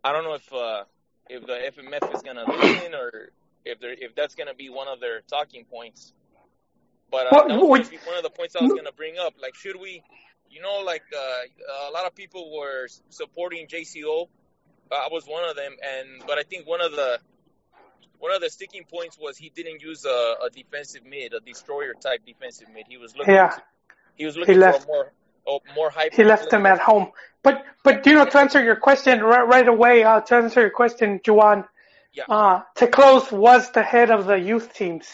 I 0.03 0.13
don't 0.13 0.25
know 0.25 0.35
if 0.35 0.53
uh, 0.53 0.85
if 1.29 1.47
the 1.47 1.83
FMF 1.83 2.15
is 2.15 2.23
gonna 2.23 2.45
listen 2.49 2.95
or 2.95 3.31
if 3.65 3.81
they 3.81 3.97
if 4.01 4.15
that's 4.15 4.35
gonna 4.35 4.55
be 4.55 4.71
one 4.71 4.89
of 4.89 5.01
their 5.01 5.21
talking 5.23 5.65
points. 5.65 6.15
But 7.17 7.27
uh, 7.29 7.49
that 7.49 7.59
was 7.59 7.89
one 8.05 8.19
of 8.19 8.23
the 8.23 8.31
points 8.31 8.55
I 8.57 8.63
was 8.63 8.75
gonna 8.75 8.93
bring 8.93 9.17
up. 9.19 9.35
Like, 9.41 9.55
should 9.55 9.77
we? 9.81 10.03
You 10.51 10.61
know, 10.61 10.83
like 10.85 11.03
uh, 11.17 11.89
a 11.89 11.93
lot 11.93 12.07
of 12.07 12.15
people 12.15 12.55
were 12.55 12.89
supporting 13.09 13.67
JCO. 13.69 14.29
I 14.93 15.09
was 15.11 15.25
one 15.27 15.49
of 15.49 15.57
them, 15.57 15.73
and 15.83 16.23
but 16.27 16.37
I 16.39 16.43
think 16.43 16.69
one 16.69 16.83
of 16.83 16.93
the 16.93 17.19
one 18.19 18.33
of 18.35 18.43
the 18.43 18.51
sticking 18.51 18.85
points 18.85 19.19
was 19.19 19.39
he 19.39 19.49
didn't 19.49 19.81
use 19.81 20.05
a, 20.05 20.35
a 20.45 20.51
defensive 20.51 21.05
mid, 21.07 21.33
a 21.33 21.41
destroyer 21.41 21.95
type 21.95 22.21
defensive 22.27 22.69
mid. 22.75 22.85
He 22.87 22.99
was 22.99 23.17
looking 23.17 23.35
Yeah. 23.35 23.49
to, 23.49 23.63
he 24.17 24.27
was 24.27 24.37
looking 24.37 24.59
left. 24.59 24.83
for 24.83 24.87
more 24.87 25.13
a 25.49 25.75
more 25.75 25.91
hyper. 25.91 26.17
He 26.17 26.25
left 26.25 26.51
them 26.51 26.67
at 26.67 26.81
home. 26.81 27.13
But 27.43 27.65
but 27.83 28.05
you 28.07 28.13
know 28.15 28.27
to 28.27 28.39
answer 28.39 28.63
your 28.63 28.77
question 28.77 29.23
right, 29.23 29.49
right 29.49 29.67
away, 29.67 30.05
uh, 30.05 30.21
to 30.21 30.35
answer 30.37 30.61
your 30.61 30.71
question, 30.71 31.21
Juan, 31.27 31.65
Yeah. 32.13 32.25
uh, 32.29 32.61
te 32.77 32.87
Kloese 32.87 33.33
was 33.33 33.73
the 33.73 33.83
head 33.83 34.11
of 34.11 34.27
the 34.27 34.39
youth 34.39 34.75
teams 34.75 35.07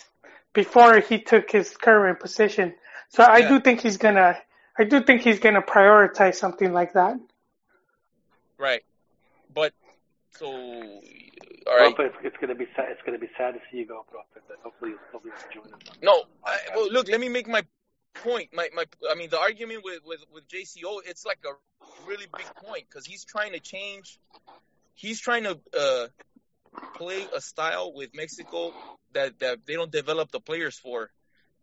before 0.53 1.01
he 1.01 1.21
took 1.21 1.51
his 1.51 1.77
current 1.77 2.21
position. 2.21 2.75
So 3.09 3.23
I 3.23 3.39
Yeah. 3.39 3.49
do 3.49 3.61
think 3.61 3.81
he's 3.81 3.97
gonna 3.97 4.39
I 4.79 4.85
do 4.85 5.03
think 5.03 5.23
he's 5.23 5.39
gonna 5.39 5.63
prioritize 5.63 6.37
something 6.37 6.73
like 6.73 6.95
that. 6.95 7.17
Right, 8.59 8.85
but 9.53 9.75
so 10.31 10.49
all 11.67 11.77
right. 11.77 11.97
Profe, 11.97 12.07
it's, 12.07 12.17
it's 12.23 12.37
gonna 12.41 12.55
be 12.55 12.67
sad. 12.75 12.87
It's 12.91 13.03
gonna 13.05 13.19
be 13.19 13.29
sad 13.37 13.53
to 13.55 13.61
see 13.71 13.79
you 13.79 13.87
go, 13.87 14.05
Profe. 14.13 14.41
But 14.49 14.59
hopefully, 14.63 14.93
you'll 14.93 15.01
still 15.09 15.21
be 15.21 15.31
able 15.31 15.39
to 15.39 15.55
join 15.55 15.75
us. 15.75 15.81
No, 16.03 16.25
I, 16.45 16.59
well, 16.75 16.91
look. 16.91 17.09
Let 17.09 17.21
me 17.21 17.29
make 17.29 17.49
my 17.49 17.65
point. 18.15 18.51
My 18.53 18.69
my. 18.75 18.85
I 19.11 19.15
mean, 19.15 19.31
the 19.31 19.39
argument 19.39 19.85
with 19.85 20.01
with 20.05 20.25
with 20.33 20.49
JCO, 20.49 21.01
it's 21.07 21.25
like 21.25 21.39
a 21.45 21.53
really 22.07 22.27
big 22.37 22.47
point 22.57 22.85
because 22.89 23.07
he's 23.07 23.25
trying 23.25 23.53
to 23.53 23.61
change. 23.61 24.19
He's 24.95 25.21
trying 25.21 25.45
to 25.45 25.59
uh, 25.79 26.07
play 26.95 27.27
a 27.35 27.41
style 27.41 27.93
with 27.95 28.15
Mexico 28.15 28.73
that 29.13 29.39
that 29.41 29.59
they 29.67 29.75
don't 29.75 29.93
develop 29.93 30.31
the 30.31 30.41
players 30.41 30.79
for, 30.79 31.11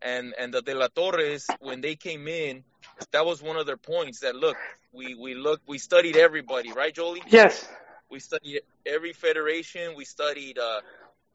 and 0.02 0.34
and 0.38 0.52
the 0.52 0.62
De 0.62 0.74
La 0.74 0.88
Torres 0.88 1.46
when 1.60 1.80
they 1.80 1.96
came 1.96 2.28
in, 2.28 2.64
that 3.12 3.26
was 3.26 3.42
one 3.42 3.56
of 3.56 3.66
their 3.66 3.76
points. 3.76 4.20
That 4.20 4.34
look, 4.34 4.56
we 4.92 5.14
we 5.14 5.34
look, 5.34 5.60
we 5.66 5.78
studied 5.78 6.16
everybody, 6.16 6.72
right, 6.72 6.94
Jolie? 6.94 7.22
Yes. 7.28 7.68
We 8.10 8.18
studied 8.18 8.62
every 8.84 9.12
federation. 9.12 9.94
We 9.96 10.04
studied 10.04 10.58
uh, 10.58 10.80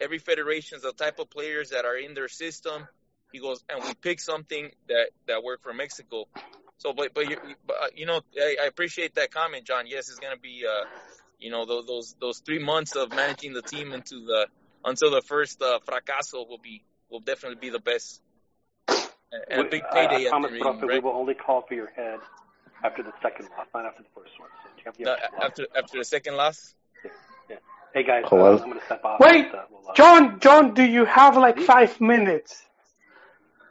every 0.02 0.20
federation's 0.20 0.82
the 0.82 0.92
type 0.92 1.20
of 1.20 1.30
players 1.30 1.70
that 1.70 1.86
are 1.86 1.98
in 1.98 2.14
their 2.14 2.28
system. 2.28 2.88
He 3.32 3.40
goes, 3.40 3.64
and 3.70 3.84
we 3.84 3.94
picked 3.94 4.22
something 4.22 4.70
that 4.88 5.08
that 5.28 5.44
worked 5.44 5.64
for 5.64 5.74
Mexico. 5.74 6.26
So, 6.78 6.94
but 6.94 7.14
but 7.14 7.30
you, 7.30 7.38
but, 7.66 7.78
uh, 7.82 7.88
you 7.96 8.06
know, 8.06 8.22
I, 8.38 8.58
I 8.64 8.66
appreciate 8.66 9.16
that 9.16 9.32
comment, 9.32 9.66
John. 9.66 9.88
Yes, 9.88 10.10
it's 10.10 10.20
gonna 10.20 10.38
be, 10.38 10.66
uh, 10.68 10.86
you 11.40 11.52
know, 11.52 11.66
those 11.66 11.86
those 11.86 12.16
those 12.20 12.40
three 12.40 12.64
months 12.64 12.96
of 12.96 13.10
managing 13.10 13.54
the 13.54 13.62
team 13.62 13.92
into 13.92 14.26
the 14.26 14.48
until 14.84 15.12
the 15.12 15.22
first 15.22 15.62
uh, 15.62 15.80
fracaso 15.88 16.48
will 16.48 16.60
be 16.62 16.84
will 17.10 17.20
definitely 17.20 17.60
be 17.60 17.70
the 17.70 17.80
best 17.80 18.22
and 19.50 19.62
a 19.62 19.70
big 19.70 19.84
payday 19.92 20.28
uh, 20.28 20.30
Thomas 20.30 20.52
at 20.52 20.60
the 20.60 20.64
Profe, 20.64 20.82
ring, 20.82 20.90
we 20.90 21.00
will 21.00 21.18
only 21.18 21.34
call 21.34 21.64
for 21.68 21.74
your 21.74 21.88
head 21.88 22.20
after 22.84 23.04
the 23.04 23.12
second 23.22 23.50
loss, 23.58 23.68
not 23.74 23.86
after 23.86 24.04
the 24.04 24.10
first 24.16 24.40
one. 24.40 24.50
So 24.64 24.70
you 24.78 24.84
have, 24.86 24.96
you 25.00 25.06
have 25.08 25.18
No, 25.34 25.46
after 25.46 25.68
after 25.76 25.98
the 25.98 26.06
second 26.06 26.36
loss. 26.36 26.74
yeah. 27.50 27.58
Hey 27.94 28.04
guys, 28.04 28.24
uh, 28.26 28.30
Hello? 28.30 28.58
I'm 28.58 28.70
gonna 28.70 28.82
step 28.86 29.04
off. 29.04 29.20
Wait, 29.20 29.52
but, 29.52 29.58
uh, 29.58 29.64
we'll, 29.72 29.90
uh, 29.90 29.94
John, 29.96 30.40
John, 30.40 30.74
do 30.74 30.84
you 30.84 31.06
have 31.06 31.38
like 31.38 31.60
five 31.60 32.00
minutes? 32.00 32.64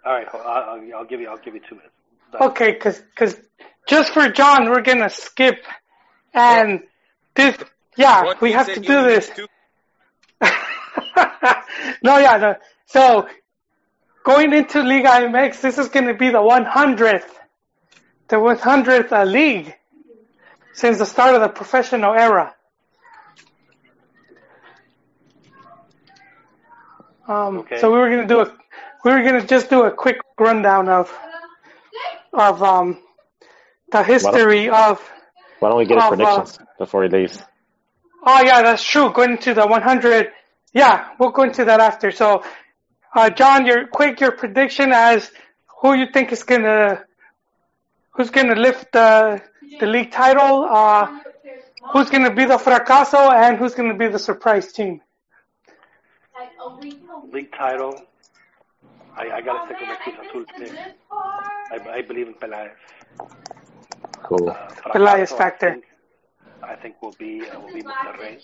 All 0.05 0.13
right, 0.13 0.27
I'll, 0.33 0.41
I'll, 0.41 0.95
I'll 0.97 1.05
give 1.05 1.21
you. 1.21 1.29
I'll 1.29 1.39
give 1.39 1.55
you 1.55 1.61
two 1.69 1.77
minutes. 1.77 1.95
Okay, 2.41 2.73
because 2.73 2.99
because 2.99 3.37
just 3.89 4.13
for 4.13 4.29
John, 4.29 4.69
we're 4.71 4.83
gonna 4.83 5.11
skip, 5.11 5.65
and 6.33 6.83
this, 7.35 7.57
yeah, 7.97 8.25
One 8.25 8.37
we 8.41 8.53
have 8.53 8.67
to 8.67 8.81
do 8.81 9.03
this. 9.05 9.31
two. 9.37 9.47
no, 12.03 12.19
yeah, 12.19 12.37
no. 12.39 12.57
So 12.87 13.29
going 14.25 14.53
into 14.53 14.83
Liga 14.83 15.09
MX, 15.29 15.61
this 15.61 15.79
is 15.79 15.89
going 15.89 16.07
to 16.07 16.15
be 16.15 16.31
the 16.31 16.39
100th, 16.39 17.29
the 18.29 18.37
100th 18.37 19.13
uh, 19.13 19.25
league 19.25 19.75
since 20.73 20.99
the 20.99 21.07
start 21.07 21.35
of 21.35 21.41
the 21.41 21.49
professional 21.49 22.15
era. 22.15 22.55
Um, 27.27 27.59
Okay. 27.59 27.79
So 27.79 27.91
we 27.91 27.99
were 27.99 28.11
going 28.11 28.29
to 28.29 28.35
do 28.35 28.41
a, 28.41 28.53
we 29.05 29.11
were 29.13 29.23
going 29.23 29.41
to 29.41 29.47
just 29.47 29.71
do 29.71 29.85
a 29.85 29.91
quick 29.91 30.19
rundown 30.39 30.89
of, 30.89 31.17
of 32.33 32.63
um, 32.63 32.99
the 33.91 34.03
history 34.03 34.69
of. 34.69 35.01
Why 35.65 35.71
don't 35.71 35.79
we 35.79 35.87
get 35.87 35.97
his 35.97 36.05
Of, 36.05 36.13
uh, 36.13 36.17
predictions 36.17 36.59
before 36.79 37.05
he 37.05 37.09
leaves? 37.09 37.41
Oh 38.27 38.43
yeah, 38.45 38.61
that's 38.61 38.85
true. 38.85 39.11
Going 39.15 39.31
into 39.31 39.55
the 39.55 39.67
100. 39.67 40.31
Yeah, 40.75 41.09
we'll 41.19 41.31
go 41.31 41.45
into 41.45 41.65
that 41.65 41.81
after. 41.81 42.11
So, 42.11 42.45
uh, 43.15 43.31
John, 43.31 43.65
your 43.65 43.87
quick 43.87 44.21
your 44.21 44.33
prediction 44.33 44.93
as 44.93 45.33
who 45.81 45.95
you 45.95 46.09
think 46.13 46.33
is 46.33 46.43
gonna 46.43 47.07
who's 48.11 48.29
gonna 48.29 48.57
lift 48.57 48.93
the 48.93 49.41
the 49.81 49.87
league 49.87 50.13
title. 50.13 50.69
Uh, 50.71 51.21
who's 51.95 52.11
gonna 52.11 52.35
be 52.35 52.45
the 52.45 52.59
fracaso 52.59 53.33
and 53.33 53.57
who's 53.57 53.75
gonna 53.75 53.97
be 53.97 54.09
the 54.09 54.19
surprise 54.19 54.71
team. 54.71 55.01
League 57.33 57.53
title. 57.53 58.03
I, 59.17 59.31
I 59.37 59.41
gotta 59.41 59.65
stick 59.65 59.81
with 59.81 59.89
my 59.89 59.97
Cruz 59.97 60.17
Azul 60.29 60.45
pick. 60.59 60.73
I, 61.11 61.99
I 61.99 62.03
believe 62.03 62.29
in 62.29 62.35
Pelaez. 62.35 62.73
Cool. 64.25 64.51
Uh, 64.51 64.75
Pelaez 64.93 65.33
fracaso, 65.33 65.37
factor. 65.37 65.69
I 65.69 65.73
think, 65.73 65.85
I 66.63 66.75
think 66.77 67.03
will 67.03 67.13
be 67.19 67.49
uh, 67.49 67.61
will 67.61 67.71
be 67.73 67.83
Monterrey. 67.83 68.39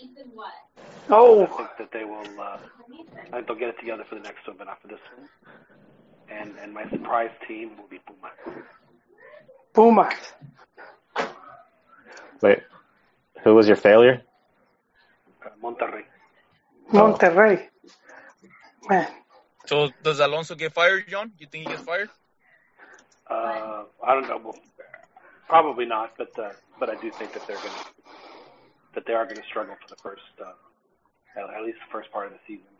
I 1.41 1.47
Oh, 1.47 1.47
think 1.57 1.71
that 1.79 1.91
they 1.93 2.05
will. 2.05 2.41
Uh, 2.41 2.59
I 3.33 3.37
think 3.37 3.47
they'll 3.47 3.57
get 3.57 3.69
it 3.71 3.79
together 3.81 4.05
for 4.09 4.15
the 4.17 4.23
next 4.23 4.47
one, 4.47 4.57
but 4.59 4.67
not 4.67 4.81
for 4.83 4.89
this 4.89 5.01
one. 5.13 5.29
And 6.31 6.57
and 6.63 6.73
my 6.73 6.85
surprise 6.91 7.31
team 7.47 7.77
will 7.77 7.89
be 7.89 7.99
Puma. 8.07 8.31
Pumas. 9.75 10.35
Wait, 12.43 12.61
who 13.45 13.55
was 13.55 13.67
your 13.67 13.77
failure? 13.77 14.23
Uh, 15.45 15.51
Monterrey. 15.63 16.05
Monterrey. 16.93 17.69
Man, 18.89 19.07
So 19.67 19.91
does 20.03 20.21
Alonso 20.21 20.55
get 20.55 20.73
fired, 20.73 21.09
John? 21.09 21.33
You 21.39 21.47
think 21.47 21.63
he 21.65 21.69
gets 21.69 21.83
fired? 21.83 22.11
Uh, 23.31 23.85
I 24.07 24.15
don't 24.15 24.27
know. 24.29 24.55
Well, 25.51 25.63
probably 25.63 25.87
not, 25.87 26.13
but 26.19 26.33
uh, 26.39 26.53
but 26.79 26.91
I 26.91 26.97
do 26.97 27.11
think 27.19 27.33
that 27.35 27.43
they're 27.47 27.61
going 27.61 27.75
to 27.75 27.81
that 28.95 29.05
they 29.07 29.15
are 29.15 29.25
going 29.25 29.41
to 29.41 29.49
struggle 29.49 29.77
for 29.83 29.89
the 29.91 30.01
first 30.03 30.23
uh, 30.41 30.55
at, 31.41 31.45
at 31.59 31.65
least 31.65 31.79
the 31.87 31.93
first 31.93 32.13
part 32.13 32.27
of 32.27 32.33
the 32.33 32.41
season. 32.47 32.71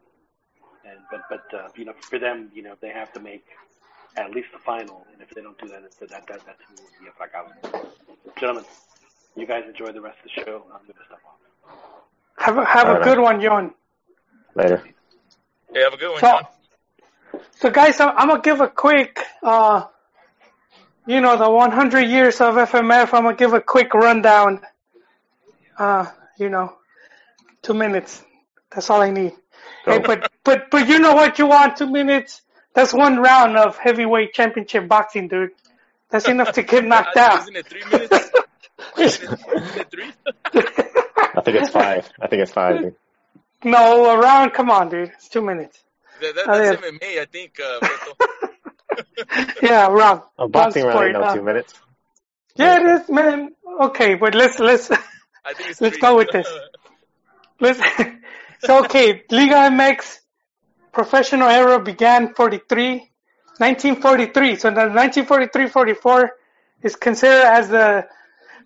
And 0.85 1.01
but 1.11 1.23
but 1.29 1.59
uh, 1.59 1.69
you 1.77 1.85
know 1.85 1.95
for 2.11 2.19
them 2.19 2.51
you 2.55 2.63
know 2.63 2.75
they 2.81 2.91
have 2.91 3.13
to 3.15 3.21
make 3.21 3.45
at 4.17 4.31
least 4.33 4.49
the 4.53 4.61
final, 4.67 5.07
and 5.13 5.23
if 5.23 5.29
they 5.35 5.43
don't 5.43 5.59
do 5.59 5.69
that, 5.69 5.83
that 6.01 6.11
that 6.11 6.25
that, 6.29 6.47
that 6.47 6.57
team 6.69 6.79
will 6.79 6.91
be 7.01 7.07
a 7.09 7.15
fracaso. 7.15 7.55
Gentlemen, 8.41 8.65
you 9.37 9.47
guys 9.47 9.65
enjoy 9.69 9.93
the 9.93 10.01
rest 10.01 10.19
of 10.19 10.25
the 10.25 10.31
show. 10.45 10.65
I'm 10.73 10.83
going 10.83 10.95
to 10.99 11.07
step 11.07 11.21
off. 11.27 11.39
have 12.39 12.59
a, 12.59 12.65
have 12.65 12.91
a 12.91 12.97
Alright. 12.97 13.05
good 13.05 13.19
one, 13.19 13.41
John. 13.41 13.75
Later. 14.57 14.85
Hey, 15.75 15.83
have 15.83 15.95
a 15.95 15.97
good 15.99 16.13
one, 16.13 16.21
So, 16.21 16.27
John. 16.27 16.45
so 17.55 17.71
guys, 17.71 18.01
I'm, 18.01 18.17
I'm 18.17 18.29
gonna 18.29 18.43
give 18.43 18.61
a 18.61 18.69
quick, 18.69 19.21
uh, 19.43 19.85
you 21.11 21.21
know, 21.21 21.37
the 21.37 21.51
100 21.51 22.03
years 22.03 22.41
of 22.41 22.55
FMF. 22.55 23.13
I'm 23.13 23.25
gonna 23.25 23.35
give 23.35 23.53
a 23.53 23.61
quick 23.61 23.95
rundown. 23.95 24.61
Uh, 25.77 26.07
you 26.39 26.49
know, 26.49 26.77
two 27.63 27.75
minutes. 27.75 28.23
That's 28.71 28.89
all 28.91 29.03
I 29.03 29.11
need. 29.11 29.33
Hey, 29.85 29.99
but 29.99 30.31
but 30.45 30.71
but 30.71 30.87
you 30.87 31.01
know 31.01 31.15
what 31.15 31.39
you 31.39 31.47
want? 31.47 31.77
Two 31.77 31.91
minutes. 31.91 32.43
That's 32.75 32.95
one 32.95 33.19
round 33.19 33.57
of 33.57 33.77
heavyweight 33.77 34.33
championship 34.35 34.87
boxing, 34.87 35.27
dude. 35.27 35.51
That's 36.11 36.29
enough 36.29 36.53
to 36.53 36.63
get 36.63 36.85
knocked 36.85 37.17
out. 37.17 37.41
Isn't 37.41 37.57
it 37.57 37.67
three 37.67 37.85
minutes? 37.91 38.31
Isn't 38.97 39.33
it, 39.33 39.41
isn't 39.57 39.81
it 39.81 39.91
three? 39.91 40.13
I 40.55 41.41
think 41.43 41.57
it's 41.57 41.71
five. 41.71 42.09
I 42.21 42.29
think 42.29 42.43
it's 42.43 42.53
five. 42.53 42.79
dude. 42.79 42.95
no, 43.65 44.11
a 44.11 44.19
round. 44.19 44.53
Come 44.53 44.71
on, 44.71 44.89
dude. 44.89 45.09
It's 45.17 45.29
two 45.29 45.43
minutes. 45.43 45.83
That, 46.21 46.37
that, 46.37 46.47
that's 46.47 46.83
yeah. 46.83 46.91
MMA, 46.91 47.21
I 47.21 47.25
think. 47.25 47.59
Uh, 47.59 47.81
Beto. 47.81 48.47
Yeah, 49.63 49.87
a 49.87 49.91
round. 49.91 50.23
A 50.39 50.49
boxing 50.49 50.85
One 50.87 50.95
round 50.95 51.07
ain't 51.07 51.15
sport, 51.17 51.25
no 51.27 51.31
uh, 51.31 51.35
two 51.35 51.43
minutes. 51.43 51.75
Yeah, 52.57 52.81
it 52.81 53.03
is, 53.03 53.09
man. 53.09 53.51
Okay, 53.83 54.15
but 54.15 54.35
let's 54.35 54.59
let's. 54.59 54.91
I 54.91 54.97
think 55.55 55.69
Let's 55.81 55.97
three. 55.97 56.01
go 56.01 56.17
with 56.17 56.31
this. 56.33 56.49
Let's, 57.61 57.81
so 58.61 58.85
okay, 58.85 59.23
Liga 59.31 59.55
MX 59.71 60.19
professional 60.93 61.49
era 61.49 61.79
began 61.83 62.35
43, 62.35 63.11
1943. 63.59 64.57
So 64.57 64.71
the 64.71 64.81
1943-44 64.81 66.29
is 66.83 66.97
considered 66.97 67.45
as 67.45 67.69
the 67.69 68.07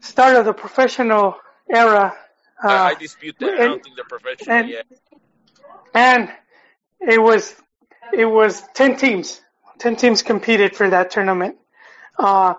start 0.01 0.37
of 0.37 0.45
the 0.45 0.53
professional 0.53 1.37
era. 1.69 2.15
I, 2.63 2.69
I 2.69 2.93
Uh, 2.93 2.95
dispute 2.95 3.37
that. 3.41 3.49
I 3.49 3.51
and- 3.51 3.59
don't 3.71 3.83
think 3.83 3.97
they're 3.97 4.05
professional 4.05 4.55
and- 4.57 4.69
yet. 4.69 4.87
and 5.93 6.33
it 7.01 7.21
was 7.21 7.55
it 8.13 8.27
was 8.27 8.63
10 8.75 8.97
teams. 8.97 9.41
10 9.79 9.97
teams 9.97 10.23
competed 10.23 10.77
for 10.77 10.91
that 10.91 11.11
tournament. 11.11 11.57
Uh, 12.19 12.55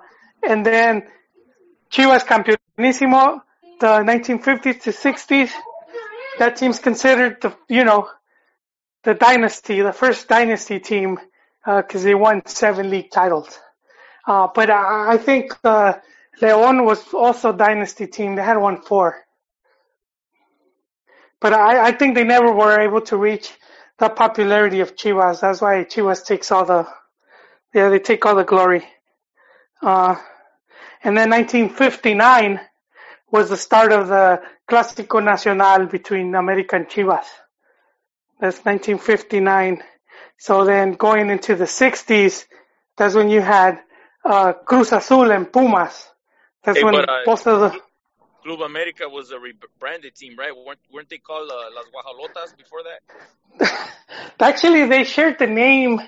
and 0.48 0.66
then 0.66 1.04
Chivas 1.92 2.26
Campeonísimo, 2.26 3.42
the 3.80 3.88
1950s 3.88 4.82
to 4.84 4.92
60s. 4.92 5.52
That 6.40 6.58
team's 6.58 6.80
considered 6.80 7.42
the, 7.42 7.56
you 7.70 7.84
know, 7.86 8.10
the 9.04 9.14
dynasty, 9.14 9.82
the 9.82 9.94
first 9.94 10.28
dynasty 10.28 10.80
team, 10.80 11.20
because 11.66 12.04
they 12.04 12.16
won 12.16 12.46
seven 12.46 12.90
league 12.90 13.12
titles. 13.12 13.60
Uh, 14.28 14.48
but 14.54 14.70
I, 14.70 15.14
I 15.14 15.18
think 15.18 15.56
uh, 15.64 15.94
León 16.42 16.86
was 16.86 17.14
also 17.14 17.54
dynasty 17.54 18.08
team. 18.08 18.36
They 18.36 18.44
had 18.44 18.58
won 18.58 18.82
four. 18.82 19.24
But 21.40 21.54
I, 21.54 21.88
I 21.88 21.92
think 21.92 22.16
they 22.16 22.24
never 22.24 22.52
were 22.52 22.80
able 22.80 23.02
to 23.02 23.18
reach 23.18 23.52
the 24.00 24.10
popularity 24.10 24.82
of 24.82 24.96
Chivas. 24.96 25.42
That's 25.42 25.62
why 25.62 25.84
Chivas 25.84 26.26
takes 26.26 26.52
all 26.52 26.66
the, 26.66 26.88
yeah, 27.76 27.90
they 27.90 28.00
take 28.00 28.26
all 28.26 28.36
the 28.36 28.46
glory. 28.46 28.88
Uh, 29.82 30.16
and 31.04 31.16
then 31.18 31.30
1959 31.30 32.62
was 33.30 33.50
the 33.50 33.58
start 33.58 33.92
of 33.92 34.08
the 34.08 34.42
Clásico 34.68 35.22
Nacional 35.22 35.86
between 35.86 36.34
America 36.34 36.78
and 36.78 36.88
Chivas. 36.88 37.26
That's 38.40 38.60
1959. 38.64 39.84
So 40.38 40.64
then 40.64 40.94
going 40.94 41.30
into 41.30 41.56
the 41.56 41.66
60s, 41.66 42.46
that's 42.98 43.14
when 43.14 43.30
you 43.30 43.42
had 43.42 43.82
uh, 44.24 44.54
Cruz 44.54 44.94
Azul 44.94 45.32
and 45.32 45.52
Pumas. 45.52 46.08
That's 46.64 46.78
Hey, 46.78 46.84
when 46.84 46.94
but, 46.94 47.10
uh, 47.10 47.22
both 47.26 47.46
of 47.46 47.60
the 47.60 47.80
Club 48.42 48.62
America 48.62 49.10
was 49.10 49.32
a 49.32 49.40
rebranded 49.40 50.16
team, 50.16 50.36
right? 50.38 50.52
Weren't, 50.56 50.80
weren't 50.94 51.10
they 51.10 51.18
called 51.18 51.50
uh, 51.50 51.56
Las 51.76 51.86
Guajolotas 51.94 52.56
before 52.56 52.80
that? 52.84 53.92
Actually, 54.40 54.86
they 54.86 55.04
shared 55.04 55.40
the 55.40 55.48
name. 55.48 56.00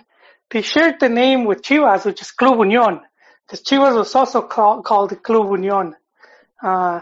They 0.49 0.61
shared 0.61 0.99
the 0.99 1.09
name 1.09 1.45
with 1.45 1.61
Chivas, 1.61 2.05
which 2.05 2.21
is 2.21 2.31
Club 2.31 2.57
Unión, 2.57 3.01
because 3.45 3.61
Chivas 3.63 3.95
was 3.95 4.15
also 4.15 4.41
called, 4.41 4.85
called 4.85 5.21
Club 5.21 5.47
Unión. 5.47 5.93
Uh, 6.61 7.01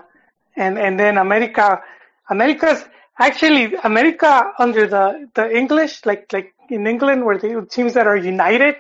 and 0.56 0.78
and 0.78 1.00
then 1.00 1.18
America, 1.18 1.82
America's 2.30 2.84
actually 3.20 3.76
America 3.76 4.52
under 4.58 4.88
the 4.88 5.30
the 5.34 5.56
English, 5.56 6.06
like 6.06 6.32
like 6.34 6.54
in 6.70 6.88
England, 6.88 7.26
where 7.26 7.38
the 7.38 7.68
teams 7.70 7.93
that 7.93 8.08
are 8.08 8.18
united. 8.18 8.76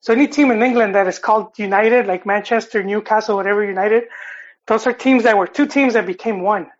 So 0.00 0.12
any 0.12 0.28
team 0.28 0.50
in 0.50 0.62
England 0.62 0.94
that 0.94 1.08
is 1.08 1.18
called 1.18 1.58
United, 1.58 2.06
like 2.06 2.26
Manchester, 2.26 2.82
Newcastle, 2.82 3.36
whatever 3.36 3.64
United, 3.64 4.04
those 4.66 4.86
are 4.86 4.92
teams 4.92 5.24
that 5.24 5.36
were 5.36 5.46
two 5.46 5.66
teams 5.66 5.94
that 5.94 6.06
became 6.06 6.42
one. 6.42 6.70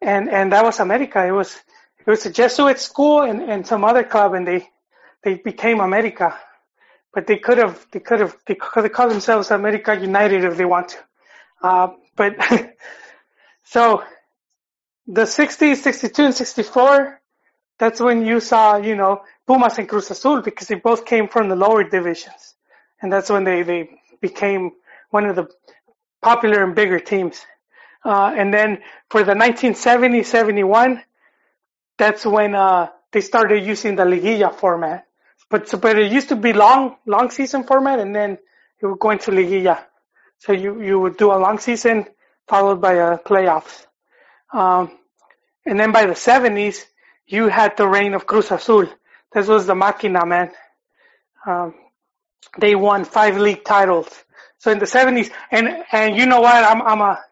And 0.00 0.28
and 0.28 0.52
that 0.52 0.64
was 0.64 0.80
America. 0.80 1.24
It 1.26 1.32
was 1.32 1.54
it 1.98 2.06
was 2.06 2.26
a 2.26 2.30
Jesuit 2.30 2.78
school 2.78 3.22
and, 3.22 3.42
and 3.42 3.66
some 3.66 3.84
other 3.84 4.04
club, 4.04 4.34
and 4.34 4.46
they 4.46 4.68
they 5.22 5.34
became 5.34 5.80
America. 5.80 6.38
But 7.14 7.26
they 7.26 7.38
could 7.38 7.58
have 7.58 7.86
they 7.92 8.00
could 8.00 8.20
have 8.20 8.36
they 8.46 8.54
could 8.54 8.92
call 8.92 9.08
themselves 9.08 9.50
America 9.50 9.94
United 9.94 10.44
if 10.44 10.56
they 10.56 10.64
want 10.64 10.88
to. 10.90 10.98
Uh, 11.62 11.88
but 12.16 12.36
so 13.64 14.02
the 15.06 15.22
60s, 15.22 15.76
62 15.76 16.24
and 16.24 16.34
64, 16.34 17.20
that's 17.78 18.00
when 18.00 18.24
you 18.24 18.40
saw, 18.40 18.76
you 18.76 18.96
know, 18.96 19.22
Pumas 19.46 19.78
and 19.78 19.88
Cruz 19.88 20.10
Azul 20.10 20.40
because 20.40 20.68
they 20.68 20.76
both 20.76 21.04
came 21.04 21.28
from 21.28 21.48
the 21.48 21.56
lower 21.56 21.84
divisions. 21.84 22.54
And 23.02 23.12
that's 23.12 23.28
when 23.28 23.44
they, 23.44 23.62
they 23.62 23.90
became 24.20 24.72
one 25.10 25.26
of 25.26 25.36
the 25.36 25.48
popular 26.22 26.62
and 26.62 26.74
bigger 26.74 27.00
teams. 27.00 27.44
Uh, 28.04 28.32
and 28.36 28.52
then 28.52 28.78
for 29.10 29.20
the 29.20 29.34
1970, 29.34 30.22
71, 30.22 31.02
that's 31.98 32.24
when, 32.24 32.54
uh, 32.54 32.88
they 33.12 33.20
started 33.20 33.64
using 33.64 33.96
the 33.96 34.04
Liguilla 34.04 34.54
format. 34.54 35.06
But, 35.50 35.68
so, 35.68 35.78
but 35.78 35.98
it 35.98 36.10
used 36.10 36.28
to 36.30 36.36
be 36.36 36.52
long, 36.52 36.96
long 37.06 37.30
season 37.30 37.64
format 37.64 37.98
and 37.98 38.14
then 38.14 38.38
you 38.80 38.90
would 38.90 38.98
go 38.98 39.10
into 39.10 39.30
Liguilla. 39.30 39.84
So 40.38 40.52
you, 40.52 40.82
you 40.82 40.98
would 40.98 41.16
do 41.16 41.32
a 41.32 41.38
long 41.38 41.58
season 41.58 42.06
followed 42.48 42.80
by 42.80 42.94
a 42.94 43.18
playoffs. 43.18 43.86
Um, 44.52 44.90
and 45.66 45.78
then 45.78 45.92
by 45.92 46.06
the 46.06 46.12
70s, 46.12 46.84
you 47.26 47.48
had 47.48 47.76
the 47.76 47.86
reign 47.86 48.14
of 48.14 48.26
Cruz 48.26 48.50
Azul. 48.50 48.86
This 49.32 49.48
was 49.48 49.66
the 49.66 49.74
Máquina, 49.74 50.26
man. 50.26 50.50
Um, 51.46 51.74
they 52.58 52.74
won 52.74 53.04
five 53.04 53.38
league 53.38 53.64
titles. 53.64 54.08
So 54.58 54.70
in 54.70 54.78
the 54.78 54.86
70s, 54.86 55.30
and, 55.50 55.84
and 55.92 56.16
you 56.16 56.26
know 56.26 56.40
what? 56.40 56.62
I'm, 56.62 56.82
I'm 56.82 57.00
a, 57.00 57.22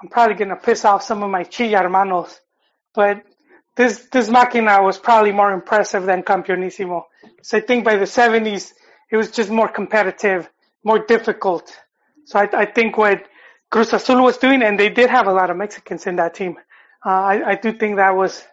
I'm 0.00 0.08
probably 0.08 0.34
gonna 0.34 0.56
piss 0.56 0.84
off 0.84 1.02
some 1.02 1.22
of 1.22 1.30
my 1.30 1.44
Chilla 1.44 1.82
hermanos, 1.82 2.40
but 2.94 3.22
this, 3.76 4.06
this 4.12 4.28
Máquina 4.28 4.82
was 4.82 4.98
probably 4.98 5.32
more 5.32 5.52
impressive 5.52 6.04
than 6.04 6.22
Campeonísimo. 6.22 7.04
So 7.42 7.58
I 7.58 7.60
think 7.60 7.84
by 7.84 7.96
the 7.96 8.04
70s, 8.04 8.72
it 9.10 9.16
was 9.16 9.30
just 9.30 9.50
more 9.50 9.68
competitive, 9.68 10.48
more 10.84 10.98
difficult. 10.98 11.76
So 12.24 12.38
I, 12.38 12.48
I 12.52 12.64
think 12.66 12.96
what 12.96 13.24
Cruz 13.70 13.92
Azul 13.92 14.22
was 14.22 14.38
doing, 14.38 14.62
and 14.62 14.78
they 14.78 14.90
did 14.90 15.10
have 15.10 15.26
a 15.26 15.32
lot 15.32 15.50
of 15.50 15.56
Mexicans 15.56 16.06
in 16.06 16.16
that 16.16 16.34
team. 16.34 16.56
Uh, 17.04 17.08
I, 17.08 17.50
I 17.50 17.54
do 17.56 17.72
think 17.72 17.96
that 17.96 18.14
was 18.14 18.44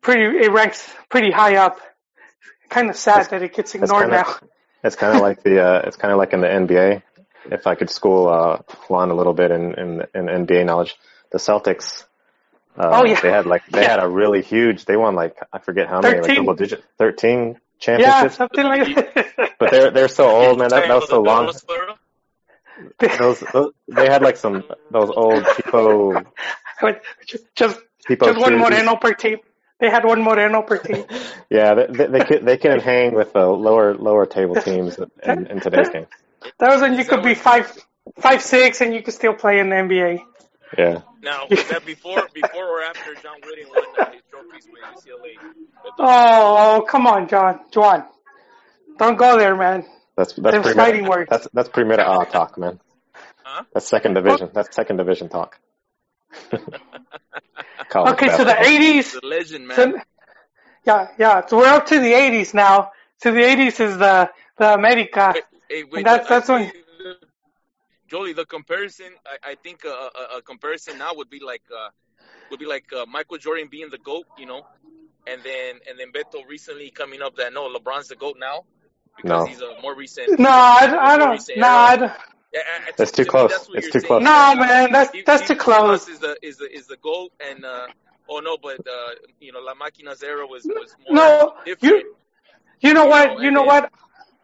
pretty. 0.00 0.38
It 0.38 0.50
ranks 0.50 0.88
pretty 1.10 1.30
high 1.30 1.56
up. 1.56 1.78
Kind 2.68 2.90
of 2.90 2.96
sad 2.96 3.20
It's- 3.20 3.28
that 3.28 3.42
it 3.42 3.54
gets 3.54 3.74
ignored 3.74 4.10
now. 4.10 4.34
It's 4.82 4.96
kind 4.96 5.14
of 5.14 5.22
like 5.28 5.42
the 5.42 5.64
uh, 5.64 5.82
it's 5.86 5.96
kind 5.96 6.12
of 6.12 6.18
like 6.18 6.32
in 6.32 6.40
the 6.40 6.48
NBA. 6.48 7.02
If 7.50 7.66
I 7.66 7.74
could 7.76 7.88
school 7.88 8.28
uh, 8.28 8.58
Juan 8.88 9.10
a 9.10 9.14
little 9.14 9.32
bit 9.32 9.50
in, 9.50 9.74
in 9.74 10.02
in 10.14 10.46
NBA 10.46 10.66
knowledge, 10.66 10.96
the 11.30 11.38
Celtics. 11.38 12.04
Uh, 12.78 12.90
Oh, 12.92 13.04
yeah. 13.04 13.20
They 13.20 13.30
had 13.30 13.46
like 13.46 13.66
they 13.66 13.82
Yeah. 13.82 13.90
had 13.90 14.00
a 14.00 14.08
really 14.08 14.42
huge. 14.42 14.84
They 14.84 14.96
won 14.96 15.14
like 15.14 15.36
I 15.52 15.58
forget 15.58 15.88
how 15.88 16.00
many, 16.00 16.16
like 16.16 16.26
13. 16.26 16.36
double 16.36 16.54
digit, 16.54 16.84
thirteen 16.96 17.58
championships, 17.80 18.22
Yeah, 18.22 18.28
something 18.28 18.64
like 18.64 18.94
that. 18.94 19.50
But 19.58 19.70
they're 19.70 19.90
they're 19.90 20.08
so 20.08 20.28
old, 20.28 20.58
man. 20.58 20.70
That, 20.70 20.86
that 20.88 20.94
was 20.94 21.08
so 21.08 21.20
long. 21.22 21.52
Those, 23.18 23.40
those 23.40 23.72
they 23.88 24.06
had 24.06 24.22
like 24.22 24.36
some 24.36 24.62
those 24.92 25.10
old 25.10 25.42
cheapo 25.42 26.24
just 27.26 27.44
just, 27.56 27.80
cheapo 28.08 28.26
just 28.26 28.38
one 28.40 28.52
jerseys. 28.52 28.70
Moreno 28.70 28.96
per 28.96 29.12
team. 29.14 29.38
They 29.80 29.90
had 29.90 30.04
one 30.04 30.22
Moreno 30.22 30.62
per 30.62 30.78
team. 30.78 31.04
Yeah, 31.50 31.74
they 31.74 31.86
they, 31.86 32.06
they 32.06 32.20
can 32.24 32.44
they 32.44 32.56
can 32.58 32.78
hang 32.78 33.14
with 33.14 33.32
the 33.32 33.46
lower 33.46 33.94
lower 33.94 34.26
table 34.26 34.54
teams 34.54 34.98
in, 35.24 35.46
in 35.46 35.60
today's 35.60 35.88
game. 35.88 36.06
That 36.58 36.68
was 36.68 36.82
when 36.82 36.92
you 36.94 37.04
could 37.04 37.22
be 37.24 37.34
five 37.34 37.72
five 38.18 38.42
six 38.42 38.82
and 38.82 38.92
you 38.92 39.02
could 39.02 39.14
still 39.14 39.32
play 39.32 39.58
in 39.58 39.70
the 39.70 39.76
NBA. 39.76 40.20
Yeah. 40.76 41.00
Now, 41.22 41.46
was 41.48 41.64
that 41.68 41.86
before, 41.86 42.28
before 42.34 42.64
or 42.66 42.82
after 42.82 43.14
John 43.14 43.36
Wooden 43.44 43.68
won 43.68 43.84
uh, 43.98 44.10
his 44.12 44.22
trophies 44.30 44.66
with 44.70 44.82
UCLA? 44.82 45.42
With 45.84 45.96
the- 45.96 46.02
Oh, 46.04 46.84
come 46.88 47.06
on, 47.06 47.28
John, 47.28 47.60
John. 47.70 48.04
don't 48.98 49.16
go 49.16 49.38
there, 49.38 49.56
man. 49.56 49.84
That's 50.16 50.34
that's 50.34 50.52
Them 50.54 50.62
pre 50.62 50.74
fighting 50.74 51.06
words. 51.08 51.28
That's 51.30 51.48
that's 51.54 51.68
pre 51.70 51.84
A 51.90 51.96
talk, 52.26 52.58
man. 52.58 52.80
Huh? 53.44 53.64
That's 53.72 53.86
second 53.88 54.14
division. 54.14 54.50
That's 54.52 54.74
second 54.74 54.96
division 54.98 55.28
talk. 55.28 55.58
College 57.88 58.12
Okay, 58.14 58.28
so 58.28 58.38
the 58.38 58.44
basketball. 58.46 58.66
eighties. 58.74 59.12
The 59.12 59.26
legend, 59.26 59.68
man. 59.68 59.76
So, 59.76 59.98
yeah, 60.86 61.08
yeah. 61.18 61.46
So 61.46 61.56
we're 61.58 61.66
up 61.68 61.86
to 61.86 61.98
the 61.98 62.12
80s 62.12 62.52
now. 62.54 62.92
So 63.18 63.32
the 63.32 63.40
80s 63.40 63.80
is 63.80 63.96
the 63.98 64.30
the 64.58 64.74
America. 64.74 65.32
Hey, 65.34 65.42
hey, 65.76 65.84
wait, 65.84 66.04
that's- 66.04 66.26
I- 66.30 66.34
I 66.34 66.38
that's 66.38 66.48
when- 66.48 66.70
see 66.70 66.78
the- 66.78 66.84
Jolie, 68.08 68.32
the 68.32 68.46
comparison, 68.46 69.12
I, 69.26 69.50
I 69.50 69.54
think 69.56 69.84
a, 69.84 69.88
a, 69.88 70.38
a 70.38 70.42
comparison 70.42 70.98
now 70.98 71.12
would 71.14 71.30
be 71.30 71.40
like 71.40 71.62
uh, 71.74 71.88
would 72.50 72.58
be 72.60 72.66
like 72.66 72.92
uh, 72.92 73.06
Michael 73.06 73.38
Jordan 73.38 73.68
being 73.70 73.90
the 73.90 73.98
goat, 73.98 74.24
you 74.38 74.46
know, 74.46 74.66
and 75.26 75.42
then 75.42 75.76
and 75.88 75.98
then 75.98 76.12
Beto 76.12 76.46
recently 76.48 76.90
coming 76.90 77.22
up 77.22 77.36
that 77.36 77.52
no, 77.52 77.68
LeBron's 77.72 78.08
the 78.08 78.16
goat 78.16 78.36
now 78.38 78.64
because 79.16 79.30
No. 79.42 79.46
he's 79.46 79.60
a 79.60 79.80
more 79.82 79.94
recent. 79.94 80.38
No, 80.38 80.48
I, 80.50 81.12
I 81.14 81.18
don't. 81.18 81.30
recent 81.32 81.58
No, 81.58 81.66
era. 81.66 81.76
I 81.76 81.96
don't. 81.96 82.12
Yeah, 82.54 82.60
I- 82.60 82.88
I- 82.88 82.92
That's 82.96 83.10
to 83.10 83.16
too 83.18 83.22
me, 83.24 83.28
close. 83.28 83.50
that's 83.50 83.68
It's 83.74 83.90
too 83.92 84.00
saying. 84.00 84.06
close. 84.06 84.22
No, 84.22 84.54
man, 84.54 84.90
that's 84.92 85.10
Steve- 85.10 85.26
that's 85.26 85.44
Steve 85.44 85.58
too 85.58 85.62
close. 85.64 86.08
Is 86.08 86.18
the 86.18 86.36
is 86.42 86.56
the 86.56 86.74
is 86.74 86.86
the 86.86 86.96
goat, 86.96 87.30
and 87.46 87.62
uh, 87.64 87.88
oh 88.30 88.38
no, 88.40 88.56
but 88.56 88.78
uh, 88.86 89.10
you 89.40 89.52
know 89.52 89.60
La 89.60 89.74
Maquina's 89.74 90.22
era 90.22 90.46
was 90.46 90.64
was 90.64 90.96
more 91.06 91.14
No, 91.14 91.54
different. 91.66 91.94
you 92.04 92.14
you 92.80 92.94
know 92.94 93.04
You 93.04 93.10
what? 93.10 93.26
know, 93.34 93.40
You 93.40 93.50
know 93.50 93.60
then- 93.60 93.66
what? 93.66 93.92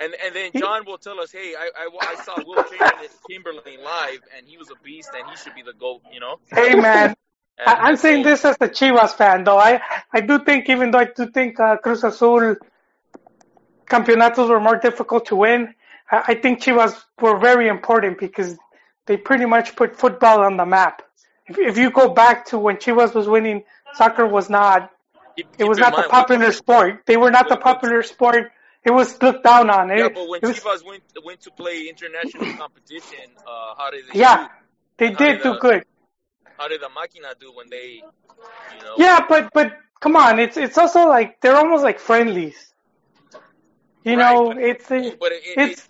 And 0.01 0.13
and 0.25 0.35
then 0.35 0.51
John 0.57 0.85
will 0.87 0.99
tell 0.99 1.21
us, 1.21 1.31
hey, 1.33 1.55
I 1.57 1.71
I, 1.77 1.89
I 2.01 2.15
saw 2.25 2.35
Wilt 2.45 2.69
Chamberlain, 2.71 3.09
Chamberlain 3.31 3.85
live, 3.85 4.21
and 4.37 4.47
he 4.47 4.57
was 4.59 4.69
a 4.71 4.75
beast, 4.83 5.11
and 5.17 5.29
he 5.31 5.37
should 5.37 5.55
be 5.55 5.63
the 5.63 5.73
goat, 5.73 6.03
you 6.13 6.21
know. 6.21 6.41
Hey, 6.51 6.75
man. 6.75 7.15
And 7.59 7.69
I, 7.69 7.75
I'm 7.89 7.97
saying 7.97 8.25
this 8.25 8.45
as 8.45 8.57
a 8.61 8.69
Chivas 8.69 9.13
fan, 9.15 9.45
though. 9.45 9.59
I 9.59 9.81
I 10.13 10.21
do 10.21 10.39
think, 10.45 10.69
even 10.69 10.91
though 10.91 10.99
I 10.99 11.05
do 11.17 11.31
think 11.31 11.61
uh, 11.61 11.77
Cruz 11.77 12.03
Azul 12.03 12.57
campeonatos 13.87 14.49
were 14.49 14.61
more 14.61 14.77
difficult 14.77 15.27
to 15.27 15.37
win, 15.37 15.75
I, 16.11 16.25
I 16.29 16.35
think 16.35 16.61
Chivas 16.63 17.01
were 17.21 17.39
very 17.39 17.69
important 17.69 18.19
because 18.19 18.57
they 19.07 19.17
pretty 19.17 19.45
much 19.47 19.77
put 19.77 19.97
football 19.97 20.41
on 20.41 20.57
the 20.57 20.67
map. 20.67 21.03
If, 21.47 21.59
if 21.59 21.79
you 21.79 21.91
go 21.91 22.09
back 22.09 22.47
to 22.47 22.59
when 22.59 22.77
Chivas 22.77 23.15
was 23.15 23.29
winning, 23.29 23.63
soccer 23.95 24.27
was 24.27 24.51
not 24.51 24.91
keep- 25.37 25.47
It 25.59 25.65
was 25.65 25.79
not 25.79 25.95
the 25.95 26.03
popular 26.09 26.51
sport. 26.53 27.03
They 27.07 27.17
were 27.17 27.31
not 27.31 27.49
the 27.49 27.57
popular 27.57 28.03
sport. 28.03 28.51
It 28.85 28.91
was 28.91 29.21
looked 29.23 29.45
down 29.45 29.71
on. 29.71 29.91
It, 29.91 29.99
Yeah, 29.99 30.09
but 30.11 30.29
when 30.29 30.41
it 30.43 30.47
was, 30.47 30.61
Chivas 30.61 30.85
went 30.85 31.03
went 31.25 31.41
to 31.43 31.51
play 31.51 31.89
international 31.89 32.53
competition, 32.59 33.31
uh, 33.47 33.75
how 33.79 33.91
did 33.91 34.05
they 34.13 34.19
yeah, 34.19 34.37
do? 34.37 34.49
they 34.99 35.07
How 35.13 35.19
did 35.19 35.33
did 35.35 35.43
do 35.43 35.59
good. 35.59 35.85
How 36.59 36.69
did 36.69 36.81
the 36.83 36.89
Machina 36.89 37.35
do 37.41 37.53
when 37.53 37.69
they, 37.71 38.03
you 38.77 38.83
know? 38.85 38.95
Yeah, 38.99 39.21
but 39.29 39.51
but 39.53 39.73
come 40.01 40.17
on, 40.17 40.39
it's 40.39 40.57
it's 40.57 40.77
also 40.79 41.09
like 41.09 41.41
they're 41.41 41.57
almost 41.57 41.83
like 41.83 41.99
friendlies. 41.99 42.73
You 44.05 44.17
Right, 44.19 44.35
know, 44.35 44.49
but- 44.49 44.59
it's 44.59 44.91
it, 44.91 45.19
But 45.19 45.33
it, 45.33 45.43
it, 45.47 45.71
it's 45.71 45.87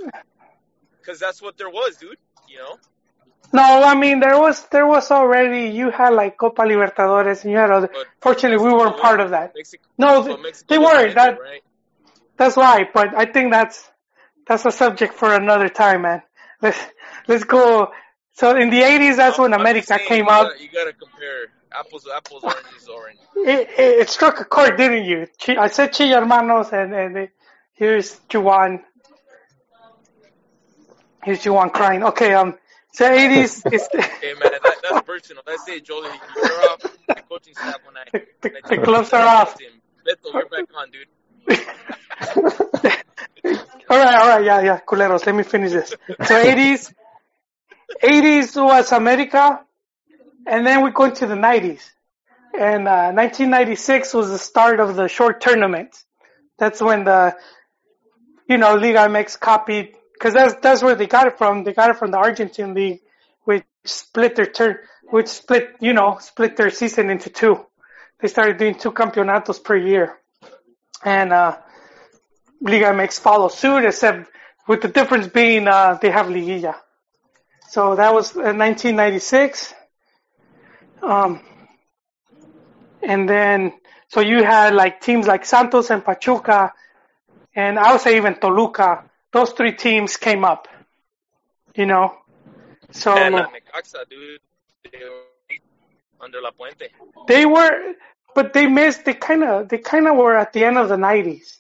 because 1.00 1.18
that's 1.18 1.42
what 1.42 1.58
there 1.58 1.68
was, 1.70 1.96
dude. 1.96 2.16
You 2.48 2.58
know. 2.58 2.76
no. 3.52 3.82
I 3.82 3.94
mean, 3.96 4.20
there 4.20 4.38
was 4.38 4.64
there 4.68 4.86
was 4.86 5.10
already 5.10 5.70
you 5.76 5.90
had 5.90 6.10
like 6.10 6.36
Copa 6.38 6.62
Libertadores 6.62 7.42
and 7.42 7.50
you 7.50 7.58
had 7.58 7.70
other. 7.72 7.88
But 7.92 8.06
Fortunately, 8.22 8.64
we 8.64 8.72
weren't 8.72 8.98
part 8.98 9.18
of 9.20 9.30
that. 9.30 9.52
Mexico, 9.56 9.84
No, 9.98 10.22
but 10.22 10.28
th- 10.28 10.38
Mexico 10.40 10.66
they 10.74 10.78
weren't. 10.78 11.14
That 11.16 11.40
right? 11.40 11.62
That's 12.36 12.56
why. 12.56 12.88
But 12.92 13.14
I 13.14 13.26
think 13.26 13.52
that's 13.52 13.88
that's 14.46 14.64
a 14.64 14.70
subject 14.72 15.14
for 15.14 15.34
another 15.34 15.68
time, 15.68 16.02
man. 16.02 16.22
Let's 16.60 16.78
let's 17.28 17.44
go. 17.44 17.90
So 18.32 18.56
in 18.56 18.70
the 18.70 18.80
'80s, 18.82 19.16
that's 19.16 19.38
when 19.38 19.52
I'm- 19.52 19.60
I'm 19.60 19.74
just 19.74 19.90
America 19.90 20.06
saying, 20.06 20.08
came 20.08 20.24
you 20.26 20.30
up. 20.30 20.48
Gotta, 20.48 20.62
you 20.62 20.68
gotta 20.72 20.92
compare 20.92 21.46
apples 21.72 22.04
to 22.04 22.12
apples, 22.14 22.42
oranges 22.44 22.84
to 22.86 22.92
orange. 22.92 23.18
It, 23.36 23.68
it, 23.78 23.98
it 24.00 24.08
struck 24.08 24.40
a 24.40 24.44
chord, 24.44 24.76
didn't 24.76 25.04
you? 25.04 25.26
I 25.58 25.68
said 25.68 25.92
Chi 25.92 26.08
Hermanos, 26.08 26.72
and, 26.72 26.94
and 26.94 27.16
it, 27.16 27.30
here's 27.74 28.18
Juan. 28.32 28.82
Here's 31.24 31.44
Juan 31.44 31.70
crying. 31.70 32.02
Okay, 32.04 32.34
um, 32.34 32.58
so 32.92 33.10
80s, 33.10 33.62
is 33.72 33.88
Hey 33.92 34.34
man, 34.34 34.50
that, 34.52 34.76
that's 34.82 35.02
personal. 35.06 35.42
That's 35.46 35.66
it, 35.68 35.84
Jolie. 35.84 36.08
You're 36.36 36.60
off 36.70 36.80
the 36.80 37.22
coaching 37.28 37.54
staff 37.54 37.76
when 37.84 37.96
I. 37.96 38.04
the, 38.12 38.26
the, 38.40 38.76
the 38.76 38.82
gloves 38.84 39.12
are 39.12 39.26
off. 39.26 39.56
Beto, 39.56 40.32
you're 40.32 40.48
back 40.48 40.66
on, 40.76 40.90
dude. 40.90 41.06
all 43.88 43.98
right, 43.98 44.14
all 44.18 44.28
right, 44.28 44.44
yeah, 44.44 44.60
yeah, 44.62 44.80
culeros, 44.86 45.26
let 45.26 45.34
me 45.34 45.42
finish 45.42 45.72
this. 45.72 45.90
So 45.90 46.34
80s, 46.42 46.92
80s 48.02 48.62
was 48.62 48.92
America, 48.92 49.60
and 50.46 50.66
then 50.66 50.82
we 50.82 50.90
go 50.90 51.04
into 51.04 51.26
the 51.26 51.34
90s. 51.34 51.82
And 52.58 52.86
uh, 52.86 53.10
1996 53.12 54.14
was 54.14 54.28
the 54.30 54.38
start 54.38 54.78
of 54.78 54.94
the 54.94 55.08
short 55.08 55.40
tournament. 55.40 55.96
That's 56.58 56.80
when 56.80 57.04
the, 57.04 57.34
you 58.48 58.58
know, 58.58 58.74
Liga 58.76 58.98
MX 59.08 59.40
copied, 59.40 59.96
because 60.12 60.34
that's 60.34 60.54
that's 60.62 60.82
where 60.82 60.94
they 60.94 61.06
got 61.06 61.26
it 61.26 61.36
from. 61.36 61.64
They 61.64 61.72
got 61.72 61.90
it 61.90 61.96
from 61.96 62.12
the 62.12 62.18
Argentine 62.18 62.74
league, 62.74 63.00
which 63.42 63.64
split 63.84 64.36
their 64.36 64.46
turn, 64.46 64.78
which 65.10 65.26
split, 65.26 65.74
you 65.80 65.92
know, 65.92 66.18
split 66.20 66.56
their 66.56 66.70
season 66.70 67.10
into 67.10 67.28
two. 67.28 67.66
They 68.20 68.28
started 68.28 68.56
doing 68.58 68.76
two 68.76 68.92
campeonatos 68.92 69.62
per 69.62 69.76
year, 69.76 70.16
and 71.04 71.32
uh, 71.32 71.56
Liga 72.60 72.86
MX 72.86 73.20
follow 73.20 73.48
suit, 73.48 73.84
except 73.84 74.30
with 74.66 74.82
the 74.82 74.88
difference 74.88 75.26
being 75.28 75.68
uh, 75.68 75.98
they 76.00 76.10
have 76.10 76.26
Liguilla. 76.26 76.74
So 77.68 77.94
that 77.96 78.12
was 78.14 78.36
uh, 78.36 78.52
1996. 78.54 79.74
Um, 81.02 81.40
and 83.02 83.28
then, 83.28 83.72
so 84.08 84.20
you 84.20 84.42
had 84.42 84.74
like 84.74 85.00
teams 85.00 85.26
like 85.26 85.44
Santos 85.44 85.90
and 85.90 86.04
Pachuca, 86.04 86.72
and 87.54 87.78
I 87.78 87.92
would 87.92 88.00
say 88.00 88.16
even 88.16 88.34
Toluca. 88.34 89.04
those 89.32 89.52
three 89.52 89.72
teams 89.72 90.16
came 90.16 90.44
up. 90.44 90.68
You 91.74 91.86
know, 91.86 92.14
so 92.92 93.14
And 93.16 93.34
uh, 93.34 93.48
Necaxa, 93.48 94.08
dude, 94.08 94.40
they 94.90 94.98
were 95.02 95.24
under 96.20 96.40
Lapuente. 96.40 96.88
they 97.26 97.44
were, 97.44 97.94
but 98.34 98.52
they 98.52 98.66
missed. 98.66 99.04
They 99.04 99.14
kind 99.14 99.44
of, 99.44 99.68
they 99.68 99.78
kind 99.78 100.08
of 100.08 100.16
were 100.16 100.36
at 100.36 100.52
the 100.52 100.64
end 100.64 100.78
of 100.78 100.88
the 100.88 100.96
'90s. 100.96 101.58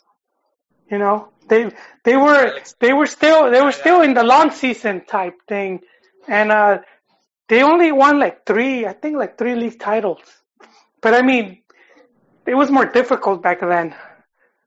You 0.90 0.98
know, 0.98 1.28
they 1.48 1.70
they 2.04 2.16
were 2.16 2.58
they 2.80 2.92
were 2.92 3.06
still 3.06 3.50
they 3.50 3.60
were 3.60 3.72
still 3.72 4.02
in 4.02 4.14
the 4.14 4.24
long 4.24 4.50
season 4.50 5.04
type 5.04 5.34
thing, 5.48 5.80
and 6.28 6.52
uh, 6.52 6.78
they 7.48 7.62
only 7.62 7.92
won 7.92 8.18
like 8.18 8.46
three, 8.46 8.86
I 8.86 8.92
think 8.92 9.16
like 9.16 9.38
three 9.38 9.54
league 9.54 9.78
titles. 9.78 10.22
But 11.00 11.14
I 11.14 11.22
mean, 11.22 11.62
it 12.46 12.54
was 12.54 12.70
more 12.70 12.86
difficult 12.86 13.42
back 13.42 13.60
then. 13.60 13.94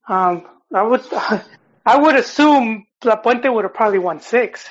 Um, 0.08 0.48
I 0.74 0.84
would 0.84 1.02
I 1.86 1.98
would 1.98 2.16
assume 2.16 2.86
Lapuente 3.04 3.54
would 3.54 3.64
have 3.64 3.74
probably 3.74 4.00
won 4.00 4.20
six. 4.20 4.68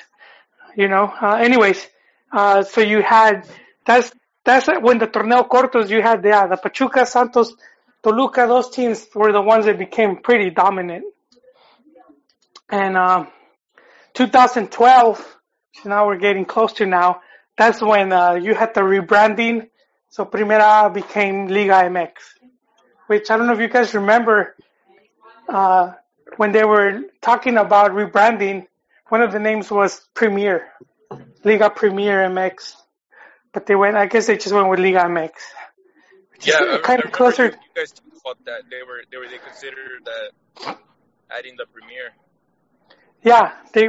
You 0.75 0.87
know. 0.87 1.11
Uh, 1.21 1.35
anyways, 1.35 1.87
uh, 2.31 2.63
so 2.63 2.81
you 2.81 3.01
had 3.01 3.47
that's 3.85 4.11
that's 4.47 4.65
when 4.81 4.97
the 4.97 5.07
torneo 5.07 5.45
cortos 5.45 5.89
you 5.89 6.01
had 6.01 6.23
yeah, 6.23 6.47
the 6.47 6.55
Pachuca, 6.55 7.05
Santos, 7.05 7.53
Toluca. 8.01 8.47
Those 8.47 8.69
teams 8.69 9.05
were 9.13 9.33
the 9.33 9.41
ones 9.41 9.65
that 9.65 9.77
became 9.77 10.21
pretty 10.23 10.51
dominant. 10.51 11.03
And 12.69 12.95
um, 12.95 13.27
2012, 14.13 15.37
so 15.73 15.89
now 15.89 16.07
we're 16.07 16.15
getting 16.15 16.45
close 16.45 16.71
to 16.73 16.85
now. 16.85 17.19
That's 17.57 17.81
when 17.81 18.13
uh, 18.13 18.35
you 18.35 18.55
had 18.55 18.73
the 18.73 18.81
rebranding. 18.81 19.67
So 20.07 20.23
Primera 20.23 20.93
became 20.93 21.47
Liga 21.47 21.83
MX, 21.83 22.11
which 23.07 23.29
I 23.29 23.35
don't 23.35 23.47
know 23.47 23.53
if 23.53 23.59
you 23.59 23.67
guys 23.67 23.93
remember 23.93 24.55
uh, 25.49 25.91
when 26.37 26.53
they 26.53 26.63
were 26.63 27.01
talking 27.21 27.57
about 27.57 27.91
rebranding. 27.91 28.65
One 29.09 29.21
of 29.21 29.33
the 29.33 29.39
names 29.39 29.69
was 29.69 30.07
Premier, 30.13 30.69
Liga 31.43 31.69
Premier 31.69 32.29
MX, 32.29 32.75
but 33.57 33.65
they 33.65 33.75
went. 33.75 33.97
I 33.97 34.05
guess 34.05 34.27
they 34.27 34.37
just 34.37 34.53
went 34.53 34.69
with 34.69 34.79
Liga 34.79 34.99
MX. 34.99 35.31
Which 36.31 36.47
Yeah, 36.47 36.61
is 36.61 36.81
kind 36.83 37.03
of 37.03 37.11
closer. 37.11 37.45
You, 37.45 37.51
guys 37.75 37.91
talked 37.91 38.05
about 38.23 38.45
that. 38.45 38.69
They 38.69 38.83
were 38.83 39.01
they 39.09 39.17
were 39.17 39.27
they 39.27 39.39
considered 39.39 40.05
that 40.05 40.77
adding 41.31 41.55
the 41.57 41.65
premiere. 41.73 42.11
Yeah, 43.23 43.53
they 43.73 43.87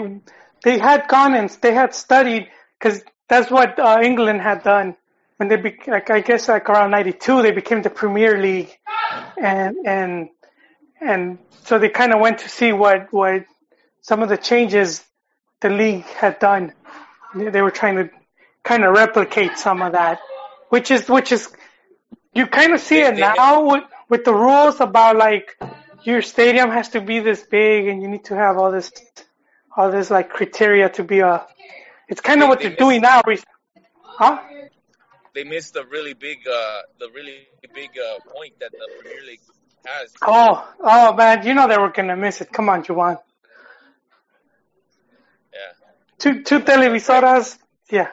they 0.64 0.78
had 0.78 1.06
gone 1.08 1.34
and 1.34 1.50
they 1.60 1.74
had 1.74 1.94
studied 1.94 2.48
because 2.78 3.02
that's 3.28 3.50
what 3.50 3.78
uh, 3.78 3.98
England 4.02 4.40
had 4.40 4.62
done 4.62 4.96
when 5.36 5.48
they 5.50 5.56
be, 5.56 5.76
like 5.86 6.08
I 6.08 6.20
guess 6.20 6.48
like 6.48 6.70
around 6.70 6.92
'92 6.92 7.42
they 7.42 7.50
became 7.50 7.82
the 7.82 7.90
Premier 7.90 8.38
League, 8.40 8.74
and 9.36 9.76
and 9.86 10.30
and 11.00 11.38
so 11.64 11.78
they 11.78 11.90
kind 11.90 12.14
of 12.14 12.20
went 12.20 12.38
to 12.38 12.48
see 12.48 12.72
what 12.72 13.12
what 13.12 13.44
some 14.00 14.22
of 14.22 14.30
the 14.30 14.38
changes 14.38 15.04
the 15.60 15.68
league 15.68 16.06
had 16.06 16.38
done. 16.38 16.72
They 17.34 17.60
were 17.62 17.70
trying 17.70 17.96
to 17.96 18.10
kind 18.62 18.84
of 18.84 18.94
replicate 18.94 19.58
some 19.58 19.82
of 19.82 19.92
that, 19.92 20.20
which 20.68 20.90
is 20.90 21.08
which 21.08 21.32
is 21.32 21.48
you 22.34 22.46
kind 22.46 22.72
of 22.72 22.80
see 22.80 23.00
it 23.00 23.16
now 23.16 23.64
with 23.70 23.84
with 24.08 24.24
the 24.24 24.34
rules 24.34 24.80
about 24.80 25.16
like 25.16 25.56
your 26.02 26.22
stadium 26.22 26.70
has 26.70 26.90
to 26.90 27.00
be 27.00 27.20
this 27.20 27.42
big 27.42 27.88
and 27.88 28.02
you 28.02 28.08
need 28.08 28.24
to 28.24 28.34
have 28.34 28.56
all 28.56 28.70
this 28.70 28.92
all 29.76 29.90
this 29.90 30.10
like 30.10 30.30
criteria 30.30 30.88
to 30.88 31.02
be 31.02 31.20
a 31.20 31.46
it's 32.08 32.20
kind 32.20 32.42
of 32.42 32.48
what 32.48 32.60
they 32.60 32.68
they're 32.68 32.76
doing 32.76 33.00
now 33.00 33.20
huh? 34.04 34.38
They 35.34 35.44
missed 35.44 35.74
the 35.74 35.84
really 35.84 36.14
big 36.14 36.38
uh 36.48 36.78
the 36.98 37.08
really 37.14 37.46
big 37.74 37.90
uh 37.98 38.18
point 38.34 38.54
that 38.60 38.72
the 38.72 38.88
Premier 39.00 39.22
League 39.26 39.40
has. 39.84 40.12
oh 40.22 40.68
oh 40.80 41.12
man 41.14 41.46
you 41.46 41.54
know 41.54 41.68
they 41.68 41.78
were 41.78 41.90
gonna 41.90 42.16
miss 42.16 42.40
it. 42.40 42.52
Come 42.52 42.68
on 42.68 42.82
Juwan. 42.84 43.18
Yeah. 45.52 45.72
two 46.18 46.42
two 46.42 46.60
televisoras? 46.60 47.58
Yeah 47.90 48.10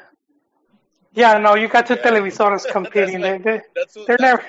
yeah 1.15 1.37
no 1.37 1.55
you 1.55 1.67
got 1.67 1.85
two 1.87 1.95
Yeah. 1.95 2.03
televisoras 2.07 2.63
That's 2.63 2.71
competing 2.71 3.21
like- 3.21 3.43
they, 3.43 3.57
they, 3.57 3.61
That's 3.75 3.95
what 3.95 4.07
they're 4.07 4.17
that- 4.17 4.23
never 4.37 4.43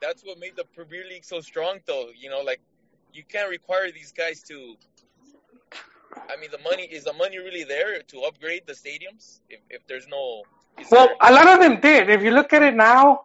that's 0.00 0.22
what 0.24 0.38
made 0.38 0.54
the 0.56 0.64
Premier 0.74 1.04
League 1.08 1.24
so 1.24 1.40
strong, 1.40 1.78
though. 1.86 2.10
You 2.14 2.28
know, 2.28 2.42
like 2.42 2.60
you 3.14 3.24
can't 3.32 3.48
require 3.48 3.90
these 3.90 4.12
guys 4.12 4.42
to. 4.42 4.76
I 6.32 6.36
mean, 6.40 6.50
the 6.52 6.58
money 6.58 6.82
is 6.82 7.04
the 7.04 7.14
money 7.14 7.38
really 7.38 7.64
there 7.64 8.02
to 8.02 8.20
upgrade 8.28 8.64
the 8.66 8.74
stadiums? 8.74 9.40
If 9.48 9.60
if 9.70 9.80
there's 9.88 10.06
no, 10.06 10.42
Well, 10.90 11.08
there, 11.08 11.16
a 11.20 11.32
lot 11.32 11.48
of 11.48 11.60
them 11.60 11.80
did. 11.80 12.10
If 12.10 12.22
you 12.22 12.30
look 12.30 12.52
at 12.52 12.62
it 12.62 12.74
now, 12.74 13.22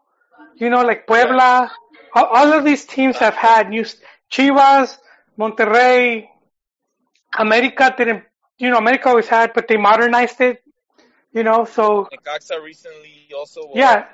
you 0.56 0.70
know, 0.70 0.82
like 0.82 1.08
Puebla, 1.08 1.70
all, 2.16 2.26
all 2.26 2.54
of 2.54 2.64
these 2.64 2.86
teams 2.86 3.18
have 3.18 3.34
had 3.36 3.70
new 3.70 3.84
Chivas, 4.32 4.98
Monterrey, 5.38 6.30
America 7.38 7.94
didn't. 7.98 8.24
You 8.58 8.70
know, 8.70 8.78
America 8.78 9.10
always 9.10 9.28
had, 9.28 9.54
but 9.54 9.68
they 9.68 9.78
modernized 9.78 10.40
it. 10.42 10.64
You 11.34 11.44
know, 11.44 11.66
so 11.66 12.10
Necaxa 12.12 12.62
recently 12.62 13.28
also. 13.36 13.72
yeah, 13.74 14.06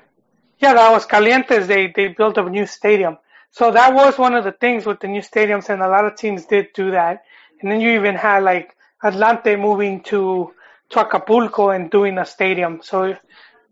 yeah, 0.59 0.73
that 0.73 0.91
was 0.91 1.05
Calientes. 1.05 1.67
They 1.67 1.91
they 1.95 2.09
built 2.09 2.37
a 2.37 2.43
new 2.49 2.65
stadium. 2.65 3.17
So 3.51 3.71
that 3.71 3.93
was 3.93 4.17
one 4.17 4.35
of 4.35 4.43
the 4.43 4.51
things 4.51 4.85
with 4.85 4.99
the 4.99 5.07
new 5.07 5.21
stadiums, 5.21 5.69
and 5.69 5.81
a 5.81 5.87
lot 5.87 6.05
of 6.05 6.15
teams 6.15 6.45
did 6.45 6.67
do 6.73 6.91
that. 6.91 7.23
And 7.61 7.71
then 7.71 7.81
you 7.81 7.91
even 7.91 8.15
had 8.15 8.43
like 8.43 8.75
Atlante 9.03 9.59
moving 9.59 10.01
to 10.03 10.53
to 10.89 10.99
Acapulco 10.99 11.69
and 11.69 11.89
doing 11.89 12.17
a 12.17 12.25
stadium. 12.25 12.81
So 12.83 13.03
it, 13.03 13.19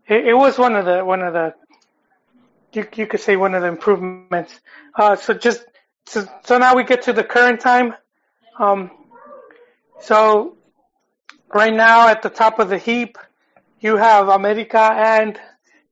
it 0.08 0.36
was 0.36 0.58
one 0.58 0.74
of 0.74 0.84
the 0.84 1.04
one 1.04 1.22
of 1.22 1.32
the 1.32 1.54
you 2.72 2.86
you 2.94 3.06
could 3.06 3.20
say 3.20 3.36
one 3.36 3.54
of 3.54 3.62
the 3.62 3.68
improvements. 3.68 4.60
Uh, 4.94 5.16
so 5.16 5.34
just 5.34 5.64
so, 6.06 6.24
so 6.44 6.58
now 6.58 6.74
we 6.74 6.84
get 6.84 7.02
to 7.02 7.12
the 7.12 7.24
current 7.24 7.60
time. 7.60 7.94
Um, 8.58 8.90
so 10.00 10.56
right 11.52 11.72
now 11.72 12.08
at 12.08 12.22
the 12.22 12.30
top 12.30 12.58
of 12.58 12.68
the 12.68 12.78
heap, 12.78 13.18
you 13.86 13.96
have 13.96 14.28
America 14.28 14.84
and 15.14 15.38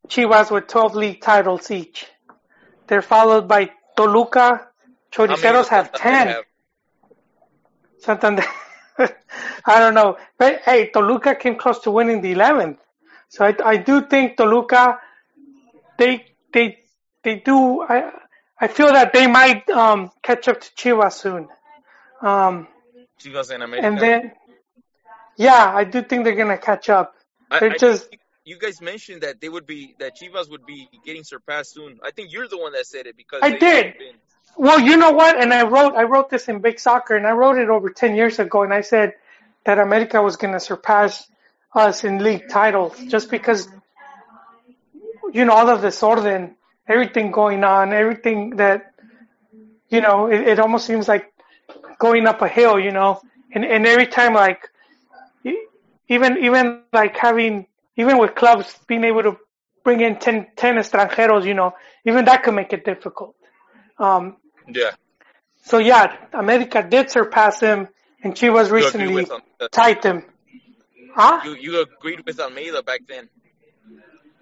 Chivas 0.08 0.50
with 0.50 0.66
12 0.66 0.94
league 0.96 1.20
titles 1.20 1.70
each. 1.70 2.06
They're 2.88 3.08
followed 3.14 3.46
by 3.48 3.70
Toluca. 3.96 4.66
Choriceros 5.12 5.68
have 5.68 5.92
10. 5.92 6.26
have? 6.26 6.44
Santander. 7.98 8.44
I 8.98 9.78
don't 9.78 9.94
know. 9.94 10.18
But 10.36 10.62
hey, 10.62 10.90
Toluca 10.90 11.36
came 11.36 11.56
close 11.56 11.78
to 11.80 11.90
winning 11.90 12.20
the 12.20 12.34
11th. 12.34 12.78
So 13.28 13.44
I, 13.46 13.54
I 13.64 13.76
do 13.76 14.02
think 14.02 14.36
Toluca, 14.36 14.98
they, 15.96 16.26
they, 16.52 16.78
they 17.22 17.36
do, 17.36 17.82
I, 17.82 18.12
I 18.60 18.66
feel 18.66 18.92
that 18.92 19.12
they 19.12 19.26
might, 19.26 19.68
um, 19.70 20.10
catch 20.22 20.48
up 20.48 20.60
to 20.60 20.68
Chivas 20.80 21.12
soon. 21.12 21.48
Um, 22.20 22.66
Chivas 23.20 23.50
and 23.54 23.62
America. 23.62 23.86
and 23.86 23.98
then, 23.98 24.32
yeah, 25.36 25.72
I 25.74 25.84
do 25.84 26.02
think 26.02 26.24
they're 26.24 26.40
going 26.44 26.56
to 26.58 26.58
catch 26.58 26.88
up. 26.90 27.14
I, 27.54 27.60
they're 27.60 27.72
I 27.72 27.76
just- 27.76 28.16
you 28.44 28.58
guys 28.58 28.82
mentioned 28.82 29.22
that 29.22 29.40
they 29.40 29.48
would 29.48 29.66
be 29.66 29.94
that 30.00 30.12
Chivas 30.18 30.50
would 30.50 30.66
be 30.66 30.88
getting 31.06 31.24
surpassed 31.24 31.72
soon. 31.72 31.98
I 32.04 32.10
think 32.10 32.30
you're 32.30 32.46
the 32.46 32.58
one 32.58 32.72
that 32.72 32.86
said 32.86 33.06
it 33.06 33.16
because 33.16 33.40
I 33.42 33.52
did. 33.52 33.96
Been, 33.98 34.16
Well, 34.58 34.80
you 34.80 34.98
know 34.98 35.12
what? 35.12 35.40
And 35.42 35.52
I 35.52 35.62
wrote 35.66 35.94
I 35.94 36.02
wrote 36.02 36.28
this 36.28 36.48
in 36.48 36.60
Big 36.60 36.78
Soccer, 36.78 37.16
and 37.16 37.26
I 37.26 37.30
wrote 37.32 37.56
it 37.56 37.70
over 37.70 37.88
ten 37.88 38.14
years 38.14 38.38
ago, 38.38 38.62
and 38.62 38.74
I 38.74 38.82
said 38.82 39.14
that 39.64 39.78
America 39.78 40.20
was 40.20 40.36
going 40.36 40.52
to 40.52 40.60
surpass 40.60 41.26
us 41.74 42.04
in 42.04 42.22
league 42.22 42.48
titles 42.50 42.92
just 43.08 43.30
because 43.30 43.66
you 45.32 45.44
know 45.46 45.54
all 45.54 45.70
of 45.70 45.80
this 45.80 46.02
orden, 46.02 46.54
everything 46.86 47.30
going 47.30 47.64
on, 47.64 47.94
everything 47.94 48.56
that 48.56 48.92
you 49.88 50.00
know, 50.00 50.26
it, 50.26 50.40
it 50.48 50.58
almost 50.58 50.86
seems 50.86 51.08
like 51.08 51.32
going 51.98 52.26
up 52.26 52.42
a 52.42 52.48
hill, 52.48 52.78
you 52.78 52.90
know, 52.90 53.20
and 53.52 53.64
and 53.64 53.86
every 53.86 54.06
time 54.06 54.34
like 54.34 54.68
even 56.08 56.38
even 56.38 56.82
like 56.92 57.16
having 57.16 57.66
even 57.96 58.18
with 58.18 58.34
clubs 58.34 58.78
being 58.88 59.04
able 59.04 59.22
to 59.22 59.36
bring 59.84 60.00
in 60.00 60.18
10, 60.18 60.46
10 60.56 60.76
extranjeros, 60.76 61.44
you 61.46 61.54
know, 61.54 61.74
even 62.04 62.24
that 62.24 62.42
could 62.42 62.54
make 62.54 62.72
it 62.72 62.84
difficult. 62.84 63.34
Um, 63.98 64.36
yeah. 64.68 64.92
so 65.64 65.78
yeah, 65.78 66.16
America 66.32 66.82
did 66.88 67.10
surpass 67.10 67.60
him, 67.60 67.88
and 68.22 68.34
Chivas 68.34 68.72
You 68.74 68.74
recently 68.74 69.26
Almeida. 69.30 69.68
tied 69.70 70.02
them. 70.02 70.24
Huh? 71.14 71.40
You 71.44 71.54
you 71.54 71.80
agreed 71.80 72.24
with 72.26 72.40
Almeida 72.40 72.82
back 72.82 73.00
then. 73.08 73.28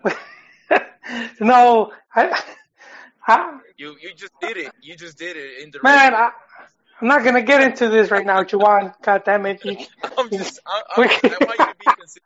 no, 1.41 1.93
I, 2.15 2.43
I, 3.29 3.59
You 3.77 3.97
you 4.01 4.15
just 4.15 4.33
did 4.41 4.57
it. 4.57 4.73
You 4.81 4.97
just 4.97 5.19
did 5.19 5.37
it 5.37 5.63
indirectly. 5.63 5.91
man, 5.91 6.15
I, 6.15 6.31
I'm 7.03 7.09
not 7.09 7.25
gonna 7.25 7.43
get 7.43 7.63
into 7.63 7.91
this 7.91 8.13
right 8.13 8.27
now, 8.27 8.45
Juwan. 8.45 8.95
God 9.03 9.25
damn 9.27 9.47
it. 9.47 9.65
You- 9.65 9.79
I'm 10.19 10.31
just 10.31 10.61
I, 10.67 10.83
I, 10.91 11.03
I 11.37 11.39
want 11.47 11.61
you 11.61 11.67
to 11.67 11.79
be 11.81 11.91
consistent. 11.99 12.25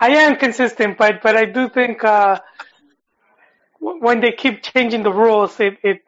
I 0.00 0.10
am 0.10 0.36
consistent, 0.36 0.98
but 0.98 1.22
but 1.22 1.36
I 1.36 1.46
do 1.46 1.68
think 1.70 2.04
uh, 2.04 2.40
when 3.80 4.20
they 4.20 4.32
keep 4.32 4.62
changing 4.62 5.04
the 5.04 5.12
rules, 5.12 5.60
it 5.60 5.78
it 5.84 6.02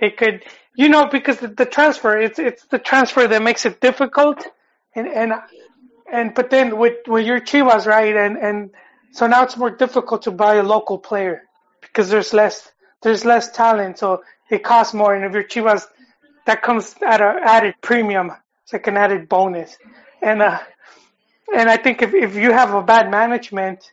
it 0.00 0.16
could, 0.18 0.44
you 0.76 0.88
know, 0.88 1.06
because 1.08 1.38
the, 1.38 1.48
the 1.48 1.66
transfer, 1.66 2.18
it's 2.18 2.38
it's 2.38 2.66
the 2.66 2.78
transfer 2.78 3.28
that 3.28 3.42
makes 3.42 3.66
it 3.66 3.80
difficult, 3.80 4.46
and 4.96 5.08
and 5.08 5.32
and 6.12 6.34
but 6.34 6.50
then 6.50 6.78
with 6.78 6.98
with 7.08 7.26
your 7.26 7.40
Chivas, 7.40 7.86
right, 7.86 8.16
and 8.16 8.36
and 8.38 8.70
so 9.12 9.26
now 9.26 9.44
it's 9.44 9.56
more 9.56 9.70
difficult 9.70 10.22
to 10.22 10.32
buy 10.32 10.56
a 10.56 10.62
local 10.62 10.98
player 10.98 11.42
because 11.82 12.10
there's 12.10 12.34
less 12.34 12.70
there's 13.02 13.24
less 13.24 13.50
talent, 13.52 13.98
so 13.98 14.22
it 14.50 14.64
costs 14.64 14.94
more, 14.94 15.14
and 15.14 15.24
if 15.24 15.32
your 15.34 15.44
Chivas, 15.44 15.86
that 16.46 16.62
comes 16.62 16.94
at 17.02 17.20
a 17.20 17.40
added 17.44 17.74
premium 17.80 18.32
It's 18.64 18.72
like 18.72 18.86
an 18.86 18.96
added 18.96 19.28
bonus. 19.28 19.76
And 20.22 20.42
uh, 20.42 20.58
and 21.54 21.68
I 21.68 21.76
think 21.76 22.02
if 22.02 22.14
if 22.14 22.36
you 22.36 22.52
have 22.52 22.74
a 22.74 22.82
bad 22.82 23.10
management, 23.10 23.92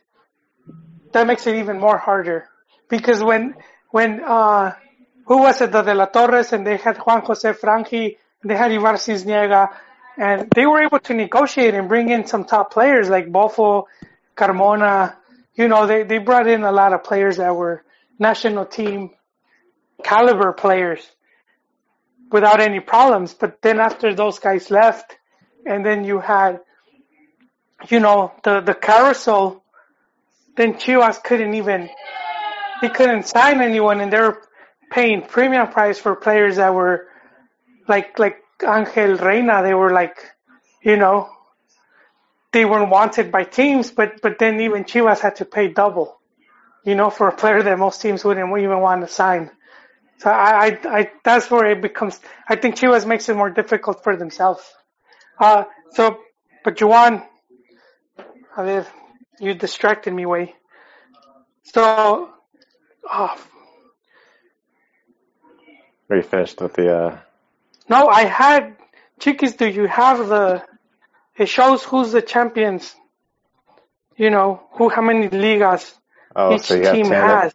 that 1.12 1.26
makes 1.26 1.46
it 1.46 1.56
even 1.56 1.78
more 1.78 1.98
harder 1.98 2.48
because 2.88 3.22
when 3.22 3.54
when 3.90 4.22
uh, 4.24 4.74
who 5.26 5.38
was 5.38 5.60
it 5.60 5.72
the 5.72 5.82
De 5.82 5.94
La 5.94 6.06
Torres 6.06 6.52
and 6.52 6.66
they 6.66 6.76
had 6.76 6.96
Juan 6.98 7.22
Jose 7.22 7.52
Frangie 7.52 8.16
and 8.42 8.50
they 8.50 8.56
had 8.56 8.72
Ivar 8.72 8.94
Sisniega 8.94 9.70
and 10.16 10.48
they 10.54 10.66
were 10.66 10.82
able 10.82 11.00
to 11.00 11.14
negotiate 11.14 11.74
and 11.74 11.88
bring 11.88 12.08
in 12.10 12.26
some 12.26 12.44
top 12.44 12.72
players 12.72 13.08
like 13.08 13.26
Bofo, 13.30 13.84
Carmona. 14.36 15.16
You 15.54 15.68
know, 15.68 15.86
they 15.86 16.02
they 16.02 16.18
brought 16.18 16.46
in 16.46 16.62
a 16.64 16.72
lot 16.72 16.92
of 16.92 17.04
players 17.04 17.36
that 17.36 17.54
were 17.54 17.84
national 18.18 18.66
team 18.66 19.10
caliber 20.02 20.52
players 20.52 21.00
without 22.32 22.60
any 22.60 22.80
problems. 22.80 23.34
But 23.34 23.60
then 23.62 23.78
after 23.78 24.14
those 24.14 24.38
guys 24.38 24.70
left, 24.70 25.16
and 25.66 25.84
then 25.84 26.04
you 26.04 26.18
had, 26.18 26.60
you 27.88 28.00
know, 28.00 28.32
the 28.42 28.60
the 28.60 28.74
carousel, 28.74 29.62
then 30.56 30.74
Chivas 30.74 31.22
couldn't 31.22 31.54
even 31.54 31.88
he 32.80 32.88
couldn't 32.88 33.26
sign 33.26 33.60
anyone, 33.60 34.00
and 34.00 34.12
they 34.12 34.20
were 34.20 34.42
paying 34.90 35.22
premium 35.22 35.68
price 35.68 35.98
for 35.98 36.16
players 36.16 36.56
that 36.56 36.74
were 36.74 37.08
like 37.86 38.18
like 38.18 38.42
Angel 38.62 39.16
Reyna. 39.16 39.62
They 39.62 39.74
were 39.74 39.92
like, 39.92 40.16
you 40.82 40.96
know, 40.96 41.30
they 42.52 42.64
weren't 42.64 42.90
wanted 42.90 43.30
by 43.30 43.44
teams, 43.44 43.90
but 43.90 44.20
but 44.20 44.38
then 44.38 44.60
even 44.60 44.84
Chivas 44.84 45.20
had 45.20 45.36
to 45.36 45.44
pay 45.44 45.68
double, 45.68 46.20
you 46.84 46.94
know, 46.94 47.10
for 47.10 47.28
a 47.28 47.36
player 47.36 47.62
that 47.62 47.78
most 47.78 48.02
teams 48.02 48.24
wouldn't 48.24 48.48
even 48.58 48.80
want 48.80 49.02
to 49.02 49.08
sign. 49.08 49.50
So 50.22 50.30
I, 50.30 50.66
I, 50.66 50.78
I 50.84 51.10
that's 51.24 51.50
where 51.50 51.66
it 51.72 51.82
becomes. 51.82 52.20
I 52.48 52.54
think 52.54 52.76
Chivas 52.76 53.04
makes 53.04 53.28
it 53.28 53.36
more 53.36 53.50
difficult 53.50 54.04
for 54.04 54.16
themselves. 54.16 54.62
Uh, 55.36 55.64
so, 55.90 56.20
but 56.62 56.80
Juan, 56.80 57.24
a 58.56 58.64
ver, 58.64 58.86
you 59.40 59.54
distracted 59.54 60.14
me, 60.14 60.24
way. 60.24 60.54
So, 61.64 62.30
oh, 63.10 63.46
Are 66.08 66.16
you 66.16 66.22
finished 66.22 66.60
with 66.60 66.74
the? 66.74 66.96
Uh, 66.96 67.18
no, 67.88 68.06
I 68.06 68.22
had 68.22 68.76
Chiquis. 69.18 69.54
Do 69.54 69.66
you 69.66 69.88
have 69.88 70.28
the? 70.28 70.62
It 71.36 71.48
shows 71.48 71.82
who's 71.82 72.12
the 72.12 72.22
champions. 72.22 72.94
You 74.16 74.30
know 74.30 74.62
who, 74.74 74.88
how 74.88 75.02
many 75.02 75.28
ligas 75.30 75.92
oh, 76.36 76.54
each 76.54 76.62
so 76.62 76.92
team 76.92 77.06
has. 77.06 77.52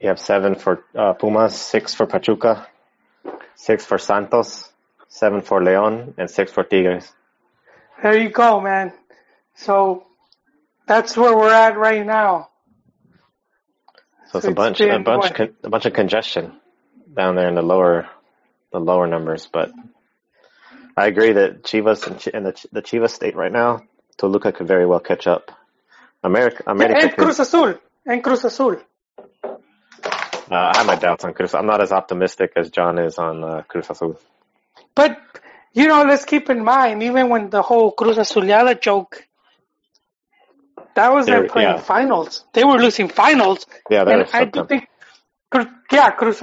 You 0.00 0.08
have 0.08 0.18
seven 0.18 0.54
for 0.54 0.82
uh, 0.94 1.12
Pumas, 1.12 1.60
six 1.60 1.94
for 1.94 2.06
Pachuca, 2.06 2.66
six 3.54 3.84
for 3.84 3.98
Santos, 3.98 4.72
seven 5.08 5.42
for 5.42 5.60
León, 5.60 6.14
and 6.16 6.30
six 6.30 6.50
for 6.52 6.64
Tigres. 6.64 7.12
There 8.02 8.16
you 8.16 8.30
go, 8.30 8.60
man. 8.62 8.94
So 9.54 10.06
that's 10.86 11.18
where 11.18 11.36
we're 11.36 11.52
at 11.52 11.76
right 11.76 12.04
now. 12.04 12.48
So 14.30 14.38
it's 14.38 14.46
So 14.46 14.52
a 14.52 14.54
bunch, 14.54 14.80
a 14.80 14.98
bunch, 14.98 15.34
con- 15.34 15.54
a 15.64 15.68
bunch 15.68 15.84
of 15.84 15.92
congestion 15.92 16.52
down 17.14 17.34
there 17.34 17.48
in 17.48 17.54
the 17.54 17.62
lower, 17.62 18.08
the 18.72 18.78
lower 18.78 19.06
numbers. 19.06 19.48
But 19.52 19.70
I 20.96 21.08
agree 21.08 21.32
that 21.32 21.62
Chivas 21.62 22.06
and, 22.06 22.18
Chi- 22.18 22.30
and 22.32 22.46
the, 22.46 22.52
Ch- 22.52 22.66
the 22.72 22.80
Chivas 22.80 23.10
state 23.10 23.36
right 23.36 23.52
now, 23.52 23.82
Toluca 24.16 24.52
could 24.52 24.66
very 24.66 24.86
well 24.86 25.00
catch 25.00 25.26
up. 25.26 25.50
America, 26.22 26.62
America 26.66 27.00
And 27.02 27.10
could, 27.10 27.24
Cruz 27.24 27.38
Azul. 27.40 27.74
And 28.06 28.24
Cruz 28.24 28.44
Azul. 28.44 28.80
Uh, 30.50 30.72
I 30.74 30.78
have 30.78 30.86
my 30.86 30.96
doubts 30.96 31.24
on 31.24 31.32
Cruz. 31.32 31.54
I'm 31.54 31.66
not 31.66 31.80
as 31.80 31.92
optimistic 31.92 32.52
as 32.56 32.70
John 32.70 32.98
is 32.98 33.18
on 33.18 33.44
uh, 33.44 33.62
Cruz 33.62 33.88
Azul. 33.88 34.18
But 34.94 35.18
you 35.72 35.86
know, 35.86 36.02
let's 36.02 36.24
keep 36.24 36.50
in 36.50 36.64
mind, 36.64 37.02
even 37.02 37.28
when 37.28 37.50
the 37.50 37.62
whole 37.62 37.92
Cruz 37.92 38.16
Azuleada 38.16 38.80
joke, 38.80 39.26
that 40.96 41.12
was 41.12 41.26
them 41.26 41.46
playing 41.48 41.76
yeah. 41.76 41.80
finals. 41.80 42.44
They 42.52 42.64
were 42.64 42.78
losing 42.78 43.08
finals, 43.08 43.66
Yeah, 43.88 44.04
they're 44.04 44.20
and 44.22 44.28
I 44.32 44.44
do 44.46 44.66
think, 44.66 44.88
yeah, 45.92 46.10
Cruz, 46.10 46.42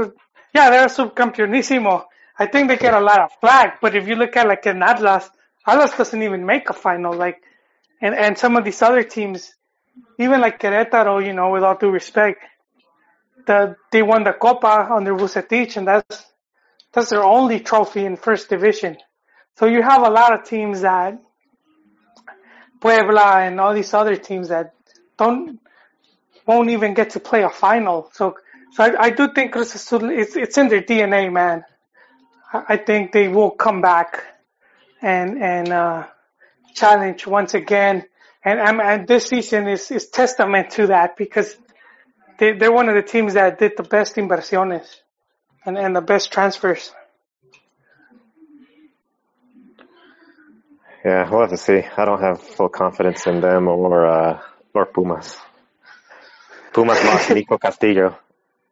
yeah, 0.55 0.69
they're 0.69 0.87
subcampeonísimo. 0.87 2.05
I 2.39 2.45
think 2.45 2.69
they 2.69 2.77
get 2.77 2.93
a 2.93 3.01
lot 3.01 3.19
of 3.19 3.31
flack, 3.41 3.81
but 3.81 3.95
if 3.95 4.07
you 4.07 4.15
look 4.15 4.37
at 4.37 4.47
like 4.47 4.65
an 4.65 4.81
Atlas, 4.81 5.29
Atlas 5.65 5.97
doesn't 5.97 6.23
even 6.23 6.45
make 6.45 6.69
a 6.69 6.73
final. 6.73 7.13
Like, 7.13 7.41
and 8.01 8.15
and 8.15 8.37
some 8.37 8.55
of 8.55 8.63
these 8.63 8.81
other 8.81 9.03
teams, 9.03 9.53
even 10.17 10.39
like 10.39 10.61
Querétaro, 10.61 11.25
you 11.25 11.33
know, 11.33 11.49
with 11.49 11.63
all 11.63 11.75
due 11.75 11.89
respect, 11.89 12.39
the 13.47 13.75
they 13.91 14.03
won 14.03 14.23
the 14.23 14.33
Copa 14.33 14.89
under 14.93 15.13
Vucetich, 15.15 15.77
and 15.77 15.87
that's 15.87 16.25
that's 16.93 17.09
their 17.09 17.23
only 17.23 17.59
trophy 17.59 18.05
in 18.05 18.15
first 18.17 18.49
division. 18.49 18.97
So 19.57 19.65
you 19.65 19.81
have 19.81 20.03
a 20.03 20.09
lot 20.09 20.33
of 20.33 20.47
teams 20.47 20.81
that 20.81 21.19
Puebla 22.79 23.39
and 23.39 23.59
all 23.59 23.73
these 23.73 23.93
other 23.93 24.15
teams 24.15 24.49
that 24.49 24.73
don't 25.17 25.59
won't 26.45 26.69
even 26.69 26.93
get 26.93 27.11
to 27.11 27.19
play 27.19 27.43
a 27.43 27.49
final. 27.49 28.09
So 28.13 28.37
so 28.73 28.83
I, 28.83 29.05
I 29.05 29.09
do 29.09 29.29
think 29.33 29.53
Cruz 29.53 29.73
Azul 29.73 30.09
it's 30.11 30.35
it's 30.35 30.57
in 30.57 30.67
their 30.67 30.83
DNA, 30.83 31.31
man. 31.31 31.65
I, 32.53 32.63
I 32.69 32.77
think 32.77 33.11
they 33.11 33.27
will 33.27 33.51
come 33.51 33.81
back 33.81 34.23
and 35.01 35.41
and 35.41 35.69
uh, 35.69 36.07
challenge 36.75 37.25
once 37.25 37.53
again. 37.53 38.05
And, 38.43 38.59
and 38.59 38.81
and 38.81 39.07
this 39.07 39.25
season 39.25 39.67
is 39.67 39.89
is 39.91 40.09
testament 40.09 40.71
to 40.71 40.87
that 40.87 41.17
because 41.17 41.57
they 42.39 42.53
they're 42.53 42.71
one 42.71 42.89
of 42.89 42.95
the 42.95 43.03
teams 43.03 43.33
that 43.33 43.59
did 43.59 43.73
the 43.77 43.83
best 43.83 44.15
inversiones 44.15 44.87
and 45.65 45.77
and 45.77 45.95
the 45.95 46.01
best 46.01 46.31
transfers. 46.31 46.91
Yeah, 51.05 51.29
we'll 51.29 51.41
have 51.41 51.51
to 51.51 51.57
see. 51.57 51.81
I 51.95 52.05
don't 52.05 52.21
have 52.21 52.41
full 52.41 52.69
confidence 52.69 53.27
in 53.27 53.39
them 53.41 53.67
or 53.67 54.05
uh, 54.07 54.41
or 54.73 54.85
Pumas. 54.85 55.37
Pumas 56.73 57.03
lost 57.03 57.29
Nico 57.29 57.57
Castillo, 57.57 58.17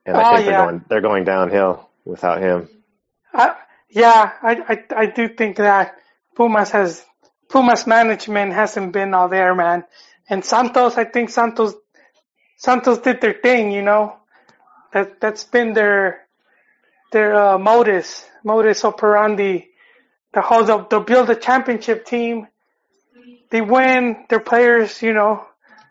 and 0.05 0.17
I 0.17 0.23
Oh, 0.23 0.35
think 0.35 0.45
they're 0.45 0.53
yeah. 0.53 0.65
going 0.65 0.85
they're 0.89 1.01
going 1.01 1.23
downhill 1.23 1.89
without 2.03 2.41
him. 2.41 2.69
I, 3.33 3.55
yeah, 3.89 4.31
I, 4.41 4.51
I 4.67 5.03
I 5.03 5.05
do 5.07 5.29
think 5.29 5.57
that 5.57 5.95
Pumas 6.35 6.71
has 6.71 7.05
Pumas 7.49 7.87
management 7.87 8.53
hasn't 8.53 8.91
been 8.91 9.13
all 9.13 9.29
there, 9.29 9.55
man. 9.55 9.85
And 10.27 10.43
Santos, 10.43 10.97
I 10.97 11.05
think 11.05 11.29
Santos 11.29 11.75
Santos 12.57 12.99
did 12.99 13.21
their 13.21 13.33
thing, 13.33 13.71
you 13.71 13.81
know. 13.81 14.17
That 14.93 15.19
that's 15.19 15.43
been 15.43 15.73
their 15.73 16.25
their 17.11 17.35
uh, 17.35 17.57
modus 17.57 18.25
modus 18.43 18.85
operandi. 18.85 19.67
The 20.33 20.41
whole 20.41 20.63
they'll, 20.63 20.87
they'll 20.87 21.01
build 21.01 21.29
a 21.29 21.35
championship 21.35 22.05
team. 22.05 22.47
They 23.49 23.61
win. 23.61 24.25
Their 24.29 24.39
players, 24.39 25.01
you 25.01 25.13
know, 25.13 25.45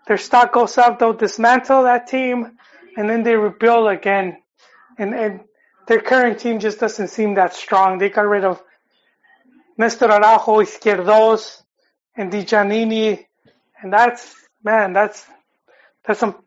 their 0.06 0.18
stock 0.18 0.52
goes 0.52 0.78
up. 0.78 0.98
They'll 0.98 1.12
dismantle 1.12 1.84
that 1.84 2.08
team, 2.08 2.58
and 2.96 3.08
then 3.08 3.22
they 3.22 3.36
rebuild 3.36 3.88
again. 3.88 4.38
And 4.98 5.14
and 5.14 5.40
their 5.86 6.00
current 6.00 6.38
team 6.38 6.60
just 6.60 6.80
doesn't 6.80 7.08
seem 7.08 7.34
that 7.34 7.54
strong. 7.54 7.98
They 7.98 8.08
got 8.08 8.26
rid 8.26 8.44
of 8.44 8.62
Nestor 9.76 10.10
Araujo, 10.10 10.60
Izquierdoz, 10.60 11.62
and 12.16 12.32
Djaniny, 12.32 13.26
and 13.82 13.92
that's 13.92 14.34
man, 14.62 14.92
that's 14.92 15.26
that's 16.06 16.20
some 16.20 16.43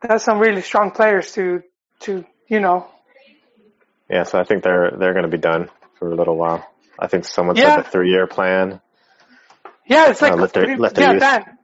that's 0.00 0.24
some 0.24 0.38
really 0.38 0.62
strong 0.62 0.90
players 0.90 1.32
to 1.32 1.62
to 2.00 2.24
you 2.48 2.60
know. 2.60 2.86
Yeah, 4.10 4.22
so 4.24 4.38
I 4.38 4.44
think 4.44 4.62
they're 4.62 4.92
they're 4.98 5.12
going 5.12 5.24
to 5.30 5.30
be 5.30 5.38
done 5.38 5.68
for 5.98 6.10
a 6.10 6.14
little 6.14 6.36
while. 6.36 6.66
I 6.98 7.06
think 7.08 7.24
someone 7.24 7.56
Yeah. 7.56 7.76
said 7.76 7.86
a 7.86 7.90
three 7.90 8.10
year 8.10 8.26
plan. 8.26 8.80
Yeah, 9.86 10.10
it's 10.10 10.20
like 10.22 10.32
Uh, 10.32 10.36
let 10.36 10.52
their- 10.52 10.76
let 10.76 10.94
their 10.94 11.04
yeah, 11.04 11.12
youth- 11.12 11.20
Dan. 11.22 11.58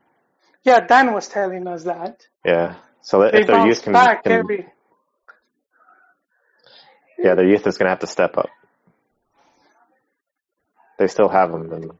Yeah, 0.63 0.79
Dan 0.79 1.13
was 1.13 1.27
telling 1.27 1.67
us 1.67 1.83
that 1.83 2.25
Yeah, 2.43 2.75
so 3.01 3.21
they 3.21 3.39
if 3.41 3.47
their 3.47 3.67
youth 3.67 3.83
can, 3.83 3.93
back 3.93 4.23
can 4.23 4.31
every. 4.31 4.67
yeah, 7.17 7.35
their 7.35 7.47
youth 7.47 7.65
is 7.67 7.77
going 7.77 7.85
to 7.85 7.91
have 7.91 7.99
to 7.99 8.07
step 8.07 8.37
up. 8.37 8.49
They 10.97 11.07
still 11.07 11.29
have 11.29 11.51
them, 11.51 11.71
and 11.71 11.91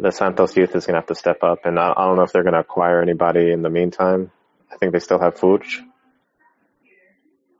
the, 0.00 0.10
Santos 0.10 0.56
youth 0.56 0.74
is 0.74 0.86
going 0.86 0.94
to 0.94 1.00
have 1.00 1.06
to 1.06 1.14
step 1.14 1.42
up. 1.42 1.64
And 1.64 1.78
I, 1.78 1.92
I 1.96 2.06
don't 2.06 2.16
know 2.16 2.22
if 2.22 2.32
they're 2.32 2.42
going 2.42 2.54
to 2.54 2.60
acquire 2.60 3.00
anybody 3.02 3.50
in 3.50 3.62
the 3.62 3.70
meantime. 3.70 4.30
I 4.72 4.76
think 4.76 4.92
they 4.92 5.00
still 5.00 5.20
have 5.20 5.34
Furch, 5.36 5.78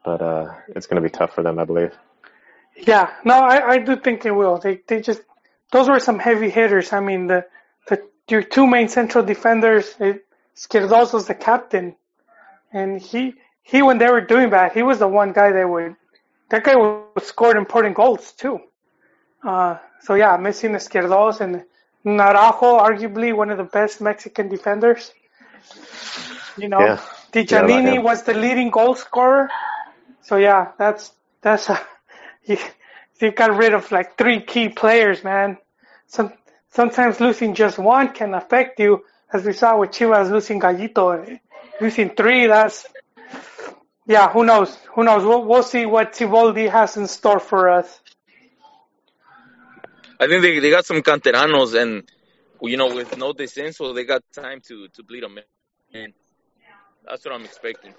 but 0.05 0.23
uh, 0.23 0.55
it's 0.69 0.87
going 0.87 1.03
to 1.03 1.09
be 1.09 1.11
tough 1.11 1.35
for 1.35 1.43
them, 1.43 1.59
I 1.59 1.65
believe. 1.65 1.93
Yeah, 2.77 3.11
no, 3.25 3.35
I, 3.35 3.73
I 3.73 3.79
do 3.79 3.97
think 3.97 4.23
they 4.23 4.31
will. 4.31 4.59
They 4.59 4.81
they 4.87 5.01
just 5.01 5.23
those 5.73 5.89
were 5.89 6.01
some 6.01 6.19
heavy 6.19 6.51
hitters. 6.51 6.93
I 6.93 7.01
mean 7.01 7.27
the 7.27 7.47
the 7.89 8.03
your 8.29 8.43
two 8.43 8.67
main 8.67 8.89
central 8.89 9.25
defenders. 9.25 9.95
It, 9.99 10.27
Izquierdoz's 10.57 11.27
the 11.27 11.35
captain, 11.35 11.97
and 12.73 13.01
he 13.01 13.35
he 13.63 13.83
when 13.83 13.99
they 13.99 14.09
were 14.09 14.21
doing 14.21 14.51
that, 14.51 14.73
he 14.73 14.83
was 14.83 14.99
the 14.99 15.09
one 15.09 15.33
guy 15.33 15.53
that 15.53 15.69
would 15.69 15.97
that 16.51 16.65
guy 16.65 16.77
would 16.77 17.23
score 17.23 17.57
important 17.57 17.97
goals 17.97 18.33
too. 18.33 18.61
Uh, 19.43 19.79
so 20.01 20.15
yeah, 20.15 20.37
missing 20.37 20.75
Izquierdoz 20.75 21.41
and 21.41 21.65
Naranjo, 22.05 22.81
arguably 22.81 23.35
one 23.35 23.51
of 23.51 23.59
the 23.59 23.65
best 23.65 24.01
Mexican 24.01 24.49
defenders. 24.49 25.13
You 26.57 26.69
know, 26.69 26.81
Yeah. 26.87 27.01
Di 27.33 27.43
Yeah, 27.49 27.63
I 27.63 27.67
like 27.67 27.85
Giannini 27.85 27.95
him. 27.97 28.03
was 28.03 28.23
the 28.25 28.35
leading 28.35 28.71
goal 28.71 28.95
scorer. 28.95 29.51
So 30.23 30.37
yeah, 30.37 30.73
that's 30.79 31.13
that's 31.43 31.69
a, 31.71 31.81
they 33.21 33.31
got 33.33 33.57
rid 33.57 33.75
of 33.75 33.91
like 33.93 34.17
three 34.19 34.41
key 34.43 34.69
players, 34.69 35.23
man. 35.25 35.59
Some 36.07 36.33
sometimes 36.71 37.21
losing 37.21 37.55
just 37.55 37.79
one 37.79 38.13
can 38.13 38.35
affect 38.35 38.81
you, 38.81 39.05
as 39.33 39.45
we 39.45 39.53
saw 39.53 39.79
with 39.79 39.91
Chivas 39.91 40.31
losing 40.31 40.61
Gallito, 40.61 41.29
eh, 41.29 41.39
losing 41.81 42.11
three. 42.11 42.47
That's 42.47 42.87
yeah. 44.07 44.31
Who 44.33 44.45
knows? 44.45 44.77
Who 44.95 45.05
knows? 45.05 45.25
We'll, 45.25 45.45
we'll 45.45 45.63
see 45.63 45.87
what 45.87 46.15
Siboldi 46.15 46.71
has 46.71 46.97
in 46.97 47.07
store 47.07 47.41
for 47.41 47.69
us. 47.71 48.01
I 50.21 50.29
think 50.29 50.43
they, 50.43 50.61
they 50.61 50.71
got 50.71 50.87
some 50.87 51.03
canteranos, 51.03 51.81
and 51.81 52.11
you 52.63 52.77
know, 52.79 52.95
with 52.95 53.19
no 53.19 53.35
descenso, 53.35 53.95
they 53.95 54.05
got 54.05 54.23
time 54.35 54.61
to 54.69 54.89
to 54.91 55.05
bleed 55.05 55.25
them 55.25 55.39
And 55.95 56.15
That's 57.09 57.25
what 57.25 57.35
I'm 57.35 57.45
expecting. 57.45 57.95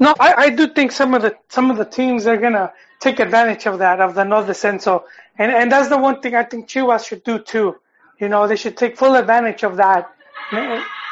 No, 0.00 0.14
I, 0.20 0.34
I 0.34 0.50
do 0.50 0.68
think 0.68 0.92
some 0.92 1.14
of 1.14 1.22
the 1.22 1.36
some 1.48 1.70
of 1.70 1.78
the 1.78 1.86
teams 1.86 2.26
are 2.26 2.38
gonna 2.38 2.72
take 3.00 3.20
advantage 3.20 3.66
of 3.66 3.78
that 3.80 4.00
of 4.00 4.14
the 4.14 4.24
no 4.24 4.44
descenso, 4.44 5.04
and 5.38 5.52
and 5.52 5.72
that's 5.72 5.88
the 5.88 5.98
one 5.98 6.20
thing 6.22 6.34
I 6.36 6.44
think 6.44 6.68
Chivas 6.68 7.06
should 7.08 7.24
do 7.24 7.38
too. 7.40 7.76
You 8.20 8.28
know, 8.28 8.48
they 8.48 8.56
should 8.56 8.76
take 8.76 8.98
full 8.98 9.16
advantage 9.16 9.64
of 9.64 9.76
that. 9.78 10.10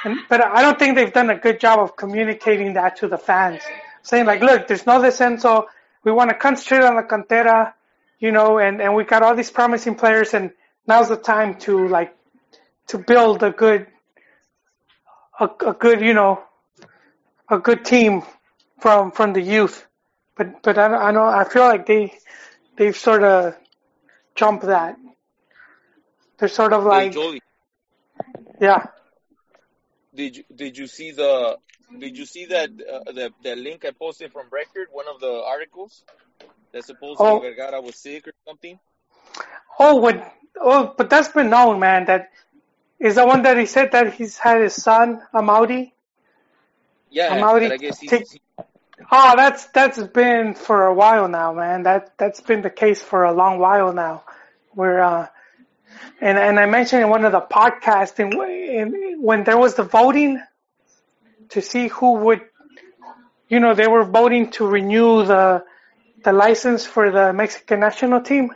And, 0.05 0.21
but 0.29 0.43
I 0.43 0.63
don't 0.63 0.79
think 0.79 0.97
they've 0.97 1.13
done 1.13 1.31
a 1.31 1.37
good 1.39 1.61
job 1.61 1.81
of 1.81 1.97
communicating 1.97 2.75
that 2.75 2.97
to 2.99 3.09
the 3.09 3.19
fans, 3.19 3.63
saying 4.03 4.27
like, 4.27 4.41
look, 4.43 4.69
there's 4.69 4.87
no 4.87 5.01
descenso. 5.01 5.67
We 6.05 6.13
want 6.13 6.31
to 6.31 6.37
concentrate 6.37 6.85
on 6.85 6.97
the 6.97 7.03
cantera, 7.05 7.75
you 8.19 8.33
know, 8.33 8.59
and 8.59 8.81
and 8.81 8.95
we 8.95 9.05
got 9.05 9.23
all 9.23 9.35
these 9.35 9.51
promising 9.51 9.95
players, 9.95 10.35
and 10.35 10.51
now's 10.87 11.09
the 11.09 11.17
time 11.17 11.59
to 11.61 11.89
like 11.89 12.17
to 12.89 12.99
build 12.99 13.43
a 13.43 13.51
good 13.51 13.87
a, 15.39 15.49
a 15.67 15.73
good 15.75 16.01
you 16.01 16.15
know 16.15 16.43
a 17.51 17.59
good 17.59 17.85
team 17.85 18.23
from 18.81 19.13
from 19.13 19.33
the 19.33 19.41
youth, 19.41 19.87
but 20.37 20.63
but 20.63 20.79
I, 20.79 20.87
I 21.09 21.11
know 21.11 21.25
I 21.25 21.45
feel 21.45 21.63
like 21.63 21.87
they 21.87 22.15
they've 22.77 22.97
sort 22.97 23.23
of 23.23 23.57
jumped 24.35 24.67
that. 24.67 24.97
They're 26.39 26.49
sort 26.49 26.73
of 26.73 26.83
Hey, 26.83 26.89
like 26.89 27.13
Joey, 27.13 27.41
yeah. 28.61 28.87
did 30.15 30.37
you 30.37 30.45
did 30.55 30.79
you 30.79 30.87
see 30.87 31.11
the 31.13 31.59
did 31.99 32.17
you 32.17 32.27
see 32.27 32.47
that 32.47 32.71
uh, 32.71 33.13
the 33.13 33.33
the 33.43 33.57
link 33.57 33.85
I 33.85 33.91
posted 33.93 34.33
from 34.33 34.47
Record, 34.51 34.89
one 34.93 35.07
of 35.09 35.21
the 35.21 35.43
articles 35.47 36.05
that 36.77 36.85
supposedly 36.85 37.27
Oh. 37.27 37.39
Vergara 37.41 37.81
was 37.81 37.97
sick 37.97 38.29
or 38.29 38.33
something? 38.47 38.79
Oh, 39.79 39.97
what? 39.97 40.33
Oh, 40.61 40.95
but 40.97 41.11
that's 41.11 41.29
been 41.29 41.51
known, 41.51 41.81
man. 41.81 42.05
That 42.07 42.31
is 43.01 43.17
the 43.17 43.27
one 43.27 43.43
that 43.43 43.57
he 43.59 43.67
said 43.67 43.93
that 43.93 44.15
he's 44.15 44.39
had 44.39 44.61
his 44.61 44.75
son 44.75 45.23
Amaury. 45.35 45.93
Yeah, 47.11 47.35
I'm 47.35 47.61
that 47.61 47.73
I 47.73 47.77
guess 47.77 48.01
he, 48.01 48.09
take- 48.09 48.31
he 48.31 48.41
Oh, 49.11 49.35
that's 49.37 49.67
that's 49.67 50.03
been 50.03 50.55
for 50.55 50.87
a 50.87 50.95
while 50.95 51.29
now, 51.29 51.53
man. 51.53 51.83
That 51.83 52.17
that's 52.19 52.41
been 52.41 52.63
the 52.63 52.71
case 52.71 53.01
for 53.01 53.25
a 53.25 53.33
long 53.33 53.59
while 53.59 53.93
now. 53.93 54.25
Where 54.73 55.03
uh, 55.03 55.27
and 56.21 56.39
and 56.39 56.59
I 56.59 56.67
mentioned 56.67 57.03
in 57.03 57.11
one 57.11 57.25
of 57.25 57.33
the 57.33 57.41
podcasts, 57.41 58.19
in 58.19 59.21
when 59.21 59.45
there 59.45 59.59
was 59.59 59.75
the 59.75 59.83
voting 59.83 60.43
to 61.51 61.61
see 61.61 61.89
who 61.89 62.15
would, 62.25 62.41
you 63.49 63.61
know, 63.61 63.75
they 63.75 63.87
were 63.87 64.05
voting 64.05 64.51
to 64.53 64.67
renew 64.67 65.25
the 65.25 65.65
the 66.25 66.33
license 66.33 66.87
for 66.87 67.11
the 67.11 67.33
Mexican 67.33 67.81
national 67.81 68.21
team, 68.23 68.53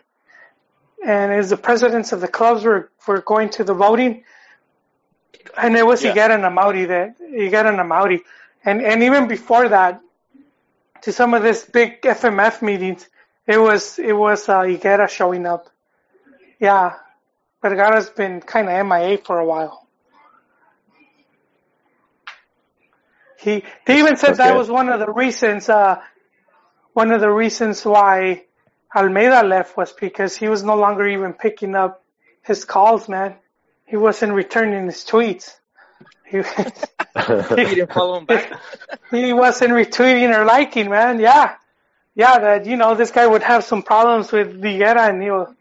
and 1.05 1.33
as 1.33 1.51
the 1.51 1.57
presidents 1.57 2.13
of 2.13 2.21
the 2.21 2.29
clubs 2.29 2.65
were 2.65 2.91
were 3.07 3.23
going 3.23 3.51
to 3.51 3.65
the 3.65 3.75
voting, 3.75 4.25
and 5.57 5.77
it 5.77 5.87
was 5.87 6.05
Yeah. 6.05 6.13
Higuera 6.15 6.35
and 6.35 6.45
Amaury 6.45 6.89
that 6.89 7.19
Higuera 7.21 7.69
and 7.69 7.79
Amaury, 7.79 8.21
and 8.65 8.83
and 8.83 9.03
even 9.03 9.29
before 9.29 9.69
that, 9.69 10.01
to 11.03 11.13
some 11.13 11.35
of 11.35 11.43
this 11.43 11.65
big 11.65 12.03
FMF 12.03 12.63
meetings, 12.63 13.09
it 13.47 13.59
was 13.59 13.99
it 13.99 14.13
was 14.13 14.49
uh, 14.49 14.61
Higuera 14.61 15.09
showing 15.09 15.47
up. 15.47 15.69
Yeah, 16.59 16.95
Vergara's 17.63 18.11
been 18.11 18.41
kind 18.41 18.69
of 18.69 18.87
MIA 18.87 19.19
for 19.19 19.39
a 19.39 19.45
while. 19.45 19.87
He 23.39 23.65
they 23.87 23.99
even 24.01 24.17
said 24.17 24.37
That's 24.37 24.39
that 24.39 24.53
good. 24.53 24.59
was 24.59 24.71
one 24.71 24.89
of 24.91 25.01
the 25.01 25.11
reasons. 25.11 25.69
Uh, 25.69 26.01
one 27.01 27.13
of 27.13 27.23
the 27.23 27.31
reasons 27.31 27.83
why 27.83 28.45
Almeida 28.95 29.43
left 29.43 29.75
was 29.75 29.91
because 29.95 30.37
he 30.37 30.51
was 30.51 30.63
no 30.63 30.77
longer 30.77 31.09
even 31.09 31.33
picking 31.33 31.75
up 31.75 32.05
his 32.43 32.67
calls, 32.67 33.09
man. 33.09 33.37
He 33.87 33.97
wasn't 33.97 34.35
returning 34.35 34.85
his 34.85 35.03
tweets. 35.11 35.47
He, 36.27 36.43
he 37.57 37.65
didn't 37.75 37.91
follow 37.91 38.19
him 38.19 38.27
back. 38.27 38.53
he 39.11 39.33
wasn't 39.33 39.71
retweeting 39.71 40.31
or 40.37 40.45
liking, 40.45 40.91
man. 40.91 41.21
Yeah. 41.21 41.55
Yeah, 42.15 42.39
that, 42.39 42.67
you 42.67 42.77
know, 42.77 42.95
this 42.95 43.11
guy 43.11 43.27
would 43.27 43.45
have 43.45 43.65
some 43.65 43.83
problems 43.83 44.31
with 44.31 44.61
Higuera 44.61 45.09
and 45.09 45.23
he'll, 45.23 45.57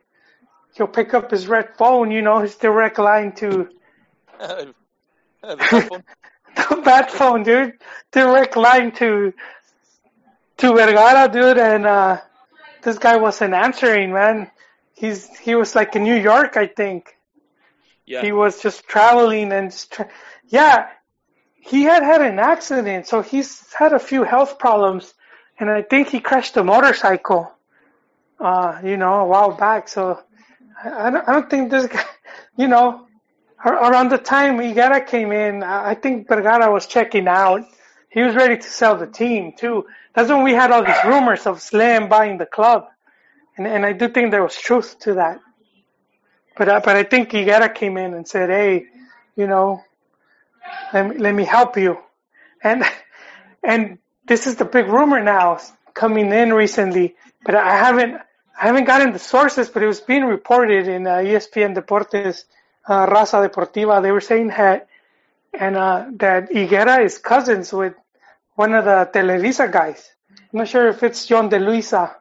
he'll 0.75 0.87
pick 0.87 1.13
up 1.13 1.31
his 1.31 1.47
red 1.47 1.69
phone, 1.77 2.11
you 2.11 2.21
know, 2.21 2.39
his 2.39 2.55
direct 2.55 2.99
line 2.99 3.31
to 3.35 3.69
the 4.41 4.73
bad 6.83 7.09
phone, 7.09 7.43
dude. 7.43 7.75
Direct 8.11 8.57
line 8.57 8.91
to, 8.95 9.33
to 10.59 10.73
Vergara, 10.73 11.29
dude. 11.31 11.57
And, 11.57 11.85
uh, 11.85 12.21
this 12.83 12.97
guy 12.97 13.17
wasn't 13.17 13.53
answering, 13.53 14.13
man. 14.13 14.49
He's, 14.93 15.27
he 15.39 15.55
was 15.55 15.75
like 15.75 15.95
in 15.95 16.03
New 16.03 16.15
York, 16.15 16.57
I 16.57 16.67
think. 16.67 17.15
yeah. 18.05 18.21
He 18.23 18.31
was 18.31 18.61
just 18.61 18.87
traveling 18.87 19.51
and 19.51 19.71
just 19.71 19.91
tra- 19.91 20.09
yeah, 20.47 20.87
he 21.55 21.83
had 21.83 22.03
had 22.03 22.21
an 22.21 22.39
accident, 22.39 23.07
so 23.07 23.21
he's 23.21 23.71
had 23.73 23.93
a 23.93 23.99
few 23.99 24.23
health 24.23 24.57
problems, 24.59 25.13
and 25.59 25.69
I 25.69 25.81
think 25.83 26.09
he 26.09 26.19
crashed 26.19 26.57
a 26.57 26.63
motorcycle, 26.63 27.51
uh, 28.39 28.79
you 28.83 28.97
know, 28.97 29.15
a 29.21 29.25
while 29.25 29.51
back. 29.51 29.87
So 29.89 30.19
I, 30.83 31.07
I 31.07 31.09
don't, 31.11 31.27
I 31.29 31.33
don't 31.33 31.49
think 31.49 31.69
this 31.71 31.87
guy, 31.87 32.03
you 32.57 32.67
know, 32.67 33.07
ar- 33.63 33.91
around 33.91 34.09
the 34.09 34.17
time 34.17 34.57
Higuera 34.57 35.05
came 35.05 35.31
in, 35.31 35.63
I 35.63 35.91
I 35.91 35.95
think 35.95 36.27
Vergara 36.27 36.71
was 36.71 36.87
checking 36.87 37.27
out. 37.27 37.61
He 38.09 38.21
was 38.21 38.35
ready 38.35 38.57
to 38.57 38.69
sell 38.69 38.97
the 38.97 39.07
team 39.07 39.53
too. 39.57 39.85
That's 40.15 40.29
when 40.29 40.43
we 40.43 40.53
had 40.53 40.71
all 40.71 40.83
these 40.83 41.03
rumors 41.05 41.47
of 41.47 41.61
Slam 41.61 42.09
buying 42.09 42.37
the 42.37 42.45
club, 42.47 42.87
and 43.57 43.67
and 43.67 43.85
I 43.85 43.93
do 43.93 44.09
think 44.09 44.31
there 44.31 44.43
was 44.43 44.55
truth 44.55 44.99
to 45.01 45.15
that. 45.15 45.39
But 46.57 46.69
uh, 46.69 46.81
but 46.83 46.95
I 46.97 47.03
think 47.03 47.31
Higuera 47.31 47.73
came 47.73 47.97
in 47.97 48.13
and 48.15 48.27
said, 48.27 48.49
"Hey, 48.49 48.87
you 49.37 49.47
know, 49.47 49.83
let 50.93 51.09
me, 51.09 51.17
let 51.17 51.35
me 51.35 51.45
help 51.45 51.77
you," 51.77 51.99
and 52.63 52.83
and 53.63 53.99
this 54.27 54.47
is 54.47 54.57
the 54.57 54.65
big 54.65 54.87
rumor 54.87 55.23
now 55.23 55.59
coming 55.93 56.33
in 56.33 56.53
recently. 56.53 57.15
But 57.45 57.55
I 57.55 57.77
haven't 57.77 58.15
I 58.61 58.67
haven't 58.67 58.85
gotten 58.85 59.13
the 59.13 59.19
sources, 59.19 59.69
but 59.69 59.83
it 59.83 59.87
was 59.87 60.01
being 60.01 60.25
reported 60.25 60.89
in 60.89 61.07
uh, 61.07 61.17
ESPN 61.17 61.75
Deportes, 61.75 62.45
uh, 62.87 63.07
Raza 63.07 63.47
Deportiva. 63.47 64.01
They 64.01 64.11
were 64.11 64.21
saying 64.21 64.49
that 64.49 64.88
and 65.53 65.75
uh, 65.75 66.05
that 66.17 66.49
Higuera 66.49 67.03
is 67.03 67.17
cousins 67.17 67.71
with 67.73 67.93
one 68.55 68.73
of 68.73 68.85
the 68.85 69.09
Televisa 69.13 69.71
guys. 69.71 70.09
I'm 70.51 70.59
not 70.59 70.67
sure 70.67 70.87
if 70.89 71.03
it's 71.03 71.25
John 71.25 71.49
De 71.49 71.59
Luisa, 71.59 72.15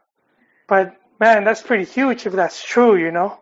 but 0.66 0.96
man, 1.18 1.44
that's 1.44 1.62
pretty 1.62 1.84
huge 1.84 2.26
if 2.26 2.32
that's 2.32 2.62
true, 2.62 2.96
you 2.96 3.10
know. 3.10 3.38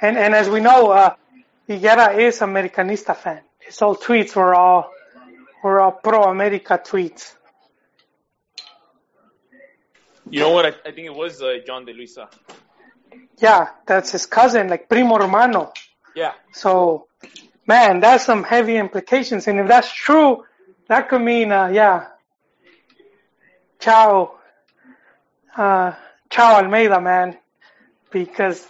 And 0.00 0.18
and 0.18 0.34
as 0.34 0.48
we 0.48 0.60
know, 0.60 0.90
uh, 0.90 1.14
Higuera 1.68 2.18
is 2.18 2.40
Americanista 2.40 3.16
fan. 3.16 3.40
His 3.60 3.78
whole 3.78 3.96
tweets 3.96 4.36
were 4.36 4.54
all 4.54 4.90
were 5.62 5.80
all 5.80 5.92
pro 5.92 6.24
America 6.24 6.80
tweets. 6.84 7.34
You 10.28 10.40
know 10.40 10.50
what? 10.50 10.66
I, 10.66 10.88
I 10.88 10.92
think 10.92 11.06
it 11.06 11.14
was 11.14 11.40
uh, 11.40 11.58
John 11.64 11.84
De 11.84 11.92
Luisa. 11.92 12.28
Yeah, 13.38 13.68
that's 13.86 14.12
his 14.12 14.26
cousin, 14.26 14.68
like 14.68 14.88
primo 14.88 15.18
hermano. 15.18 15.72
Yeah. 16.14 16.32
So, 16.52 17.06
man, 17.66 18.00
that's 18.00 18.24
some 18.24 18.42
heavy 18.44 18.76
implications. 18.76 19.46
And 19.46 19.60
if 19.60 19.68
that's 19.68 19.92
true, 19.92 20.44
that 20.88 21.08
could 21.08 21.20
mean, 21.20 21.52
uh, 21.52 21.68
yeah, 21.68 22.06
ciao, 23.78 24.38
uh, 25.56 25.92
ciao 26.30 26.56
Almeida, 26.56 27.00
man. 27.00 27.36
Because 28.10 28.66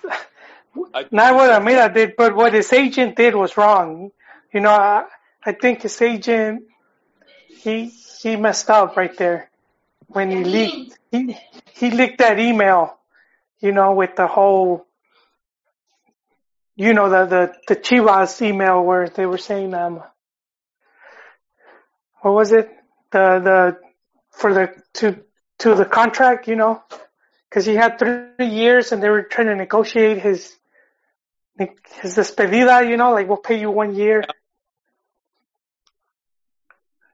I, 0.93 1.07
not 1.11 1.35
what 1.35 1.51
Almeida 1.51 1.93
did, 1.93 2.15
but 2.17 2.35
what 2.35 2.55
his 2.55 2.73
agent 2.73 3.17
did 3.17 3.35
was 3.35 3.57
wrong. 3.57 4.11
You 4.53 4.61
know, 4.61 4.71
I, 4.71 5.05
I 5.45 5.53
think 5.53 5.83
his 5.83 6.01
agent, 6.03 6.65
he, 7.49 7.93
he 8.21 8.37
messed 8.37 8.69
up 8.71 8.97
right 8.97 9.17
there 9.17 9.51
when 10.09 10.31
he 10.31 10.45
leaked, 10.45 10.99
he, 11.11 11.37
he 11.73 11.91
leaked 11.91 12.19
that 12.19 12.39
email, 12.39 12.99
you 13.61 13.73
know, 13.73 13.95
with 13.95 14.17
the 14.17 14.27
whole, 14.27 14.87
you 16.75 16.93
know, 16.93 17.09
the, 17.09 17.27
the, 17.27 17.55
the 17.69 17.77
Chivas 17.77 18.43
email 18.43 18.83
where 18.83 19.09
they 19.09 19.27
were 19.27 19.39
saying, 19.39 19.73
um, 19.75 20.03
what 22.21 22.35
was 22.35 22.53
it? 22.53 22.71
The, 23.13 23.41
the, 23.43 23.79
for 24.33 24.53
the, 24.53 24.75
to, 24.95 25.19
to 25.61 25.75
the 25.75 25.85
contract, 25.85 26.49
you 26.49 26.57
know, 26.57 26.83
cause 27.51 27.65
he 27.65 27.75
had 27.75 27.99
three 27.99 28.49
years 28.49 28.93
and 28.93 29.03
they 29.03 29.09
were 29.09 29.23
trying 29.23 29.47
to 29.47 29.57
negotiate 29.57 30.19
his, 30.19 30.55
his 31.57 32.17
despedida, 32.17 32.89
you 32.89 32.97
know, 32.97 33.13
like 33.13 33.29
we'll 33.29 33.39
pay 33.39 33.59
you 33.59 33.71
one 33.71 33.95
year. 33.95 34.23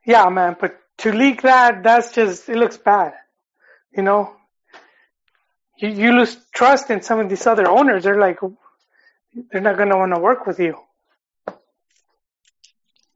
Yeah, 0.05 0.27
man, 0.29 0.57
but 0.59 0.77
to 0.99 1.13
leak 1.13 1.43
that, 1.43 1.83
that's 1.83 2.11
just 2.11 2.49
it 2.49 2.57
looks 2.57 2.77
bad. 2.77 3.13
You 3.95 4.03
know, 4.03 4.35
you 5.83 5.89
you 5.89 6.11
lose 6.13 6.37
trust 6.53 6.89
in 6.89 7.01
some 7.01 7.19
of 7.19 7.27
these 7.29 7.45
other 7.45 7.67
owners. 7.67 8.03
They're 8.05 8.19
like, 8.19 8.39
they're 9.51 9.61
not 9.61 9.77
gonna 9.77 9.97
want 9.97 10.15
to 10.15 10.21
work 10.21 10.47
with 10.47 10.59
you. 10.59 10.77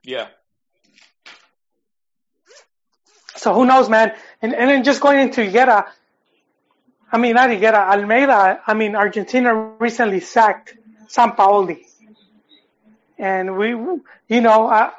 Yeah. 0.03 0.27
So 3.35 3.53
who 3.53 3.65
knows, 3.65 3.89
man? 3.89 4.13
And 4.41 4.53
and 4.53 4.69
then 4.69 4.83
just 4.83 4.99
going 4.99 5.19
into 5.19 5.41
Higuera, 5.41 5.85
I 7.11 7.17
mean 7.17 7.35
not 7.35 7.49
Higuera, 7.49 7.89
Almeida. 7.93 8.61
I 8.67 8.73
mean 8.73 8.95
Argentina 8.95 9.55
recently 9.79 10.19
sacked 10.19 10.75
Sampaoli, 11.07 11.85
and 13.17 13.57
we, 13.57 13.69
you 13.69 14.41
know, 14.41 14.67
uh, 14.67 14.91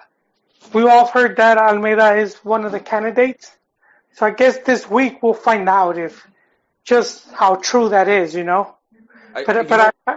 we 0.73 0.89
all 0.89 1.07
heard 1.07 1.36
that 1.36 1.59
Almeida 1.59 2.16
is 2.16 2.36
one 2.36 2.65
of 2.65 2.73
the 2.73 2.81
candidates. 2.81 3.51
So 4.15 4.24
I 4.24 4.31
guess 4.31 4.59
this 4.59 4.89
week 4.89 5.23
we'll 5.23 5.35
find 5.35 5.69
out 5.69 5.99
if 5.99 6.27
just 6.89 7.31
how 7.32 7.56
true 7.56 7.90
that 7.90 8.09
is, 8.09 8.35
you 8.35 8.44
know. 8.44 8.74
I, 9.35 9.44
But 9.44 9.69
but 9.69 9.78
know, 9.78 9.90
I, 10.06 10.16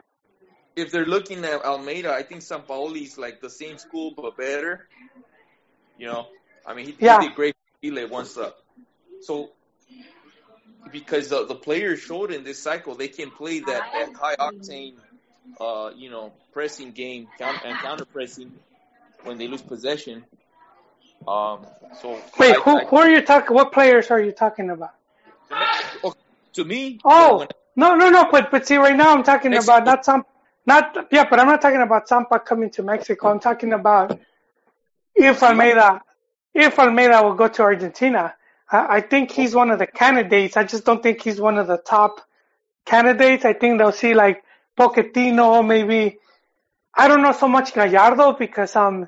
if 0.76 0.92
they're 0.92 1.06
looking 1.06 1.44
at 1.46 1.64
Almeida, 1.66 2.14
I 2.14 2.24
think 2.24 2.42
Sampaoli 2.42 3.04
is 3.04 3.18
like 3.18 3.42
the 3.42 3.50
same 3.50 3.78
school 3.78 4.14
but 4.16 4.38
better. 4.38 4.88
You 5.98 6.08
know, 6.08 6.28
I 6.66 6.74
mean, 6.74 6.86
he, 6.86 6.96
Yeah. 7.00 7.20
he 7.20 7.28
did 7.28 7.36
great 7.36 7.56
Chile 7.84 8.06
once 8.06 8.38
up. 8.38 8.56
So 9.20 9.52
because 10.92 11.30
the 11.30 11.46
the 11.46 11.56
players 11.56 12.00
showed 12.00 12.32
in 12.32 12.44
this 12.44 12.62
cycle, 12.64 12.96
they 12.96 13.10
can 13.10 13.32
play 13.32 13.60
that, 13.60 13.84
that 13.94 14.10
high 14.16 14.36
octane, 14.40 14.96
uh, 15.60 15.92
you 15.96 16.10
know, 16.10 16.34
pressing 16.54 16.92
game 16.92 17.28
and 17.40 17.82
counter 17.82 18.06
pressing 18.06 18.52
when 19.24 19.38
they 19.38 19.48
lose 19.48 19.62
possession. 19.62 20.24
Um, 21.28 21.66
so 22.02 22.24
wait, 22.40 22.56
I- 22.56 22.60
who 22.60 22.78
I- 22.78 22.86
who 22.86 22.98
are 22.98 23.10
you 23.10 23.22
talking? 23.22 23.56
What 23.56 23.72
players 23.74 24.10
are 24.10 24.22
you 24.22 24.32
talking 24.32 24.70
about? 24.70 24.94
To 26.54 26.66
me, 26.66 27.00
Oh 27.06 27.40
when- 27.40 27.48
no 27.76 27.96
no 27.96 28.10
no, 28.10 28.28
but 28.32 28.52
but 28.52 28.68
see 28.68 28.78
right 28.78 28.96
now 28.96 29.14
I'm 29.14 29.24
talking 29.24 29.52
Mexico. 29.52 29.78
about 29.78 29.86
not 29.86 30.06
some 30.06 30.26
not 30.66 31.08
yeah, 31.12 31.26
but 31.30 31.40
I'm 31.40 31.48
not 31.48 31.62
talking 31.62 31.82
about 31.82 32.08
Sampa 32.08 32.44
coming 32.46 32.70
to 32.72 32.84
Mexico. 32.84 33.30
I'm 33.30 33.40
talking 33.40 33.74
about 33.74 34.20
if 35.16 35.42
Almeida 35.44 36.02
if 36.54 36.78
Almeida 36.80 37.24
will 37.24 37.36
go 37.36 37.48
to 37.48 37.62
Argentina. 37.64 38.36
I, 38.72 38.98
I 38.98 39.02
think 39.02 39.32
he's 39.32 39.56
one 39.56 39.70
of 39.72 39.80
the 39.80 39.88
candidates. 39.88 40.58
I 40.58 40.64
just 40.66 40.86
don't 40.86 41.02
think 41.02 41.22
he's 41.22 41.40
one 41.40 41.58
of 41.58 41.68
the 41.68 41.78
top 41.78 42.22
candidates. 42.86 43.46
I 43.46 43.54
think 43.54 43.78
they'll 43.80 43.92
see 43.92 44.14
like 44.14 44.44
Pochettino, 44.78 45.66
maybe 45.66 46.18
I 46.94 47.08
don't 47.08 47.22
know 47.22 47.32
so 47.32 47.48
much 47.48 47.74
Gallardo 47.74 48.34
because 48.34 48.76
um 48.76 49.08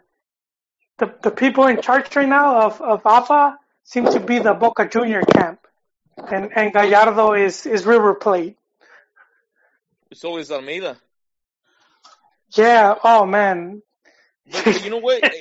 the 1.00 1.14
the 1.22 1.32
people 1.32 1.68
in 1.68 1.82
charge 1.82 2.16
right 2.16 2.28
now 2.28 2.62
of 2.62 2.82
of 2.82 3.02
AFA 3.06 3.58
seem 3.84 4.06
to 4.06 4.20
be 4.20 4.40
the 4.40 4.54
Boca 4.54 4.88
Junior 4.88 5.22
camp, 5.24 5.63
and 6.18 6.52
and 6.56 6.74
Gallardo 6.74 7.34
is 7.34 7.66
is 7.66 7.86
River 7.86 8.14
Plate. 8.16 8.58
so 10.14 10.38
is 10.38 10.52
Almeida. 10.52 10.98
Yeah. 12.56 12.96
Oh 13.04 13.26
man. 13.26 13.82
But, 14.52 14.84
you 14.84 14.90
know 14.90 14.98
what? 14.98 15.24
I- 15.24 15.28
I- 15.28 15.32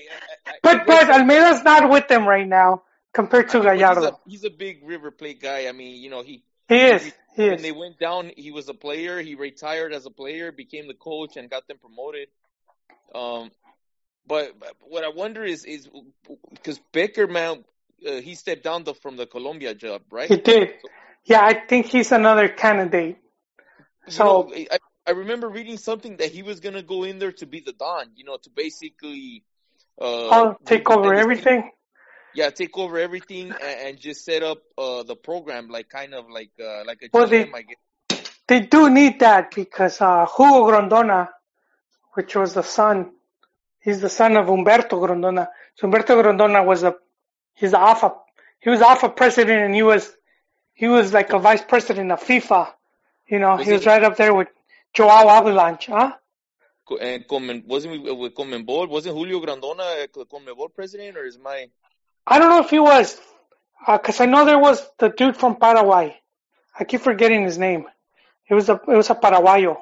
I- 0.46 0.52
But 0.62 0.86
but 0.86 1.10
Almeida's 1.10 1.62
not 1.64 1.90
with 1.90 2.08
them 2.08 2.26
right 2.26 2.46
now 2.46 2.82
compared 3.12 3.48
to 3.50 3.60
But 3.60 3.72
he's 3.74 3.80
Gallardo. 3.80 4.06
a, 4.24 4.30
he's 4.30 4.44
a 4.44 4.50
big 4.50 4.82
River 4.86 5.10
Plate 5.10 5.40
guy. 5.40 5.66
I 5.68 5.72
mean, 5.72 6.00
you 6.02 6.08
know, 6.10 6.22
he 6.22 6.42
He 6.68 6.76
is. 6.80 7.04
He 7.36 7.42
when 7.44 7.54
is. 7.54 7.62
they 7.62 7.72
went 7.72 7.98
down, 7.98 8.30
he 8.36 8.50
was 8.50 8.68
a 8.68 8.74
player. 8.74 9.20
He 9.20 9.34
retired 9.34 9.92
as 9.92 10.06
a 10.06 10.10
player, 10.10 10.52
became 10.52 10.86
the 10.86 10.94
coach, 10.94 11.36
and 11.36 11.48
got 11.50 11.66
them 11.66 11.78
promoted. 11.78 12.28
Um, 13.14 13.50
but, 14.26 14.58
but 14.58 14.74
what 14.80 15.02
I 15.04 15.08
wonder 15.08 15.42
is 15.42 15.64
is 15.64 15.88
because 16.50 16.80
Pékerman, 16.92 17.64
uh, 18.06 18.20
he 18.20 18.34
stepped 18.34 18.64
down 18.64 18.84
the, 18.84 18.94
from 18.94 19.16
the 19.16 19.26
Colombia 19.26 19.74
job, 19.74 20.02
right? 20.10 20.28
He 20.28 20.36
did. 20.36 20.70
Yeah, 21.24 21.44
I 21.44 21.54
think 21.54 21.86
he's 21.86 22.12
another 22.12 22.48
candidate. 22.48 23.18
So 24.08 24.50
know, 24.50 24.54
I, 24.70 24.78
I 25.06 25.10
remember 25.12 25.48
reading 25.48 25.78
something 25.78 26.16
that 26.16 26.30
he 26.30 26.42
was 26.42 26.60
gonna 26.60 26.82
go 26.82 27.04
in 27.04 27.18
there 27.18 27.32
to 27.32 27.46
be 27.46 27.60
the 27.60 27.72
Don, 27.72 28.10
you 28.16 28.24
know, 28.24 28.36
to 28.42 28.50
basically 28.50 29.44
uh, 30.00 30.28
I'll 30.28 30.58
take 30.64 30.88
over 30.90 31.14
everything. 31.14 31.70
Yeah, 32.34 32.50
take 32.50 32.76
over 32.78 32.98
everything 32.98 33.50
and, 33.50 33.62
and 33.88 33.98
just 34.00 34.24
set 34.24 34.42
up 34.42 34.58
uh, 34.78 35.02
the 35.02 35.14
program 35.16 35.68
like 35.68 35.88
kind 35.88 36.14
of 36.14 36.30
like 36.30 36.50
uh, 36.60 36.82
like 36.86 37.02
a 37.02 37.08
Well, 37.12 37.26
GM, 37.26 37.30
they- 37.30 37.52
I 37.52 37.62
guess. 37.62 37.76
They 38.48 38.60
do 38.60 38.90
need 38.90 39.20
that 39.20 39.54
because 39.54 40.00
uh, 40.00 40.26
Hugo 40.26 40.66
Grondona, 40.68 41.28
which 42.14 42.34
was 42.34 42.54
the 42.54 42.62
son, 42.62 43.12
he's 43.80 44.00
the 44.00 44.08
son 44.08 44.36
of 44.36 44.46
Humberto 44.46 44.98
Grondona. 45.00 45.46
So 45.76 45.86
Humberto 45.86 46.20
Grondona 46.20 46.66
was 46.66 46.82
a, 46.82 46.96
he's 47.54 47.72
a 47.72 48.12
he 48.60 48.70
was 48.70 48.80
AFA 48.80 49.08
president 49.08 49.60
and 49.62 49.74
he 49.74 49.82
was, 49.82 50.10
he 50.74 50.86
was 50.86 51.12
like 51.12 51.32
a 51.32 51.38
vice 51.38 51.62
president 51.62 52.12
of 52.12 52.20
FIFA. 52.22 52.72
You 53.28 53.38
know, 53.40 53.56
Was 53.56 53.66
he 53.66 53.72
was 53.72 53.86
right 53.86 54.02
up 54.02 54.16
there 54.16 54.34
with 54.34 54.48
João 54.94 55.24
Havelange, 55.24 55.86
huh? 55.86 56.12
And 57.00 57.26
Conmen, 57.26 57.64
wasn't 57.66 57.92
we 57.92 58.12
with 58.12 58.34
Conmebol? 58.34 58.88
Wasn't 58.88 59.14
Julio 59.14 59.40
Grondona 59.40 60.04
uh, 60.04 60.24
Conmebol 60.24 60.74
president, 60.74 61.16
or 61.16 61.24
is 61.24 61.38
my 61.38 61.68
I 62.26 62.38
don't 62.38 62.50
know 62.50 62.60
if 62.60 62.70
he 62.70 62.78
was, 62.78 63.18
because 63.86 64.20
I 64.20 64.26
know 64.26 64.44
there 64.44 64.58
was 64.58 64.86
the 64.98 65.08
dude 65.08 65.36
from 65.36 65.56
Paraguay. 65.56 66.20
I 66.78 66.84
keep 66.84 67.00
forgetting 67.00 67.42
his 67.44 67.58
name. 67.58 67.86
It 68.48 68.54
was 68.54 68.68
a 68.68 68.74
it 68.74 68.96
was 68.96 69.10
a 69.10 69.14
Paraguayo 69.14 69.78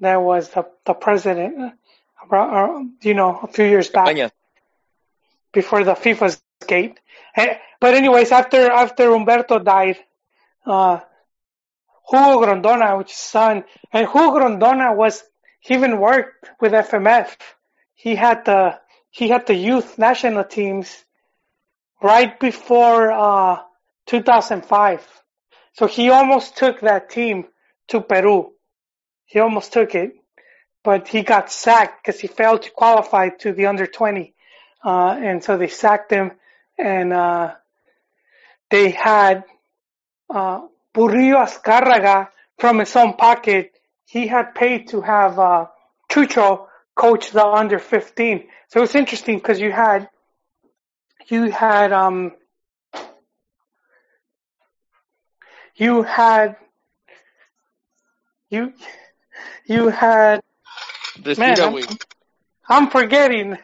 that 0.00 0.16
was 0.16 0.48
the 0.50 0.66
the 0.84 0.94
president, 0.94 1.74
uh, 2.30 2.36
uh, 2.36 2.82
you 3.02 3.14
know, 3.14 3.38
a 3.42 3.46
few 3.46 3.64
years 3.64 3.88
back 3.88 4.08
Caña? 4.08 4.30
before 5.52 5.84
the 5.84 5.94
FIFA 5.94 6.36
Eh, 7.36 7.54
But 7.80 7.94
anyways, 7.94 8.32
after 8.32 8.70
after 8.70 9.10
Humberto 9.10 9.62
died, 9.64 9.98
uh, 10.66 11.00
Hugo 12.10 12.40
Grondona, 12.42 12.98
which 12.98 13.12
is 13.12 13.16
son, 13.18 13.64
and 13.92 14.06
Hugo 14.06 14.30
Grondona 14.32 14.94
was 14.96 15.22
he 15.60 15.74
even 15.74 15.98
worked 16.00 16.50
with 16.60 16.72
FMF. 16.72 17.36
He 17.94 18.14
had 18.14 18.44
the 18.44 18.80
he 19.10 19.28
had 19.28 19.46
the 19.46 19.54
youth 19.54 19.98
national 19.98 20.44
teams 20.44 21.04
right 22.02 22.38
before 22.38 23.12
uh, 23.12 23.62
2005. 24.06 25.06
So 25.72 25.86
he 25.86 26.10
almost 26.10 26.56
took 26.56 26.80
that 26.80 27.10
team 27.10 27.46
to 27.88 28.00
Peru. 28.00 28.52
He 29.26 29.38
almost 29.38 29.72
took 29.72 29.94
it, 29.94 30.12
but 30.82 31.08
he 31.08 31.22
got 31.22 31.50
sacked 31.50 32.04
because 32.04 32.20
he 32.20 32.28
failed 32.28 32.62
to 32.62 32.70
qualify 32.70 33.28
to 33.40 33.52
the 33.52 33.66
under 33.66 33.86
20. 33.86 34.34
Uh, 34.84 35.18
and 35.20 35.42
so 35.42 35.56
they 35.56 35.68
sacked 35.68 36.10
him 36.10 36.32
and, 36.78 37.12
uh, 37.12 37.54
they 38.70 38.90
had, 38.90 39.44
uh, 40.30 40.60
Burillo 40.94 41.42
Azcárraga 41.44 42.28
from 42.58 42.78
his 42.78 42.94
own 42.96 43.14
pocket. 43.14 43.72
He 44.06 44.26
had 44.26 44.54
paid 44.54 44.88
to 44.88 45.00
have, 45.00 45.38
uh, 45.38 45.66
Chucho 46.10 46.68
coach 46.94 47.30
the 47.30 47.44
under 47.44 47.78
15. 47.78 48.48
So 48.68 48.82
it's 48.82 48.94
interesting 48.94 49.36
because 49.36 49.60
you 49.60 49.72
had, 49.72 50.08
you 51.28 51.50
had, 51.50 51.92
um, 51.92 52.32
you 55.76 56.02
had, 56.02 56.56
you, 58.50 58.72
you 59.66 59.88
had 59.88 60.40
Man, 61.38 61.56
I'm- 61.60 61.72
I'm 62.68 62.90
forgetting. 62.90 63.58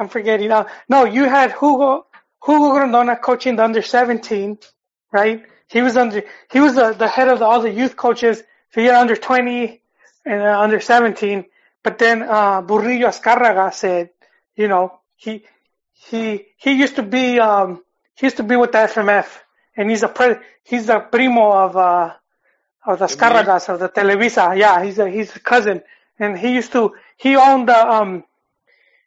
I'm 0.00 0.08
forgetting. 0.08 0.50
Uh, 0.50 0.64
no, 0.88 1.04
you 1.04 1.24
had 1.24 1.52
Hugo 1.52 2.06
Hugo 2.44 2.72
Grondona 2.72 3.20
coaching 3.20 3.56
the 3.56 3.64
under 3.64 3.82
17, 3.82 4.58
right? 5.12 5.44
He 5.68 5.82
was 5.82 5.96
under 5.98 6.24
he 6.50 6.58
was 6.58 6.74
the, 6.74 6.94
the 6.94 7.06
head 7.06 7.28
of 7.28 7.38
the, 7.40 7.44
all 7.44 7.60
the 7.60 7.70
youth 7.70 7.96
coaches. 7.96 8.42
So 8.72 8.80
had 8.80 8.94
under 8.94 9.14
20 9.14 9.82
and 10.24 10.42
uh, 10.42 10.58
under 10.58 10.80
17. 10.80 11.44
But 11.82 11.98
then 11.98 12.22
uh, 12.22 12.62
Burillo 12.62 13.08
Azcárraga 13.08 13.74
said, 13.74 14.08
you 14.56 14.68
know, 14.68 15.00
he 15.16 15.44
he 15.92 16.46
he 16.56 16.72
used 16.72 16.96
to 16.96 17.02
be 17.02 17.38
um 17.38 17.82
he 18.14 18.26
used 18.26 18.38
to 18.38 18.42
be 18.42 18.56
with 18.56 18.72
the 18.72 18.78
FMF, 18.78 19.26
and 19.76 19.90
he's 19.90 20.02
a 20.02 20.08
pre, 20.08 20.36
he's 20.64 20.88
a 20.88 21.00
primo 21.00 21.52
of 21.52 21.76
uh 21.76 22.14
of 22.86 22.98
the 23.00 23.04
Azcárragas 23.04 23.68
of 23.68 23.80
the 23.80 23.90
Televisa. 23.90 24.56
Yeah, 24.56 24.82
he's 24.82 24.98
a 24.98 25.10
he's 25.10 25.36
a 25.36 25.40
cousin, 25.40 25.82
and 26.18 26.38
he 26.38 26.54
used 26.54 26.72
to 26.72 26.94
he 27.18 27.36
owned 27.36 27.68
the 27.68 27.86
um 27.86 28.24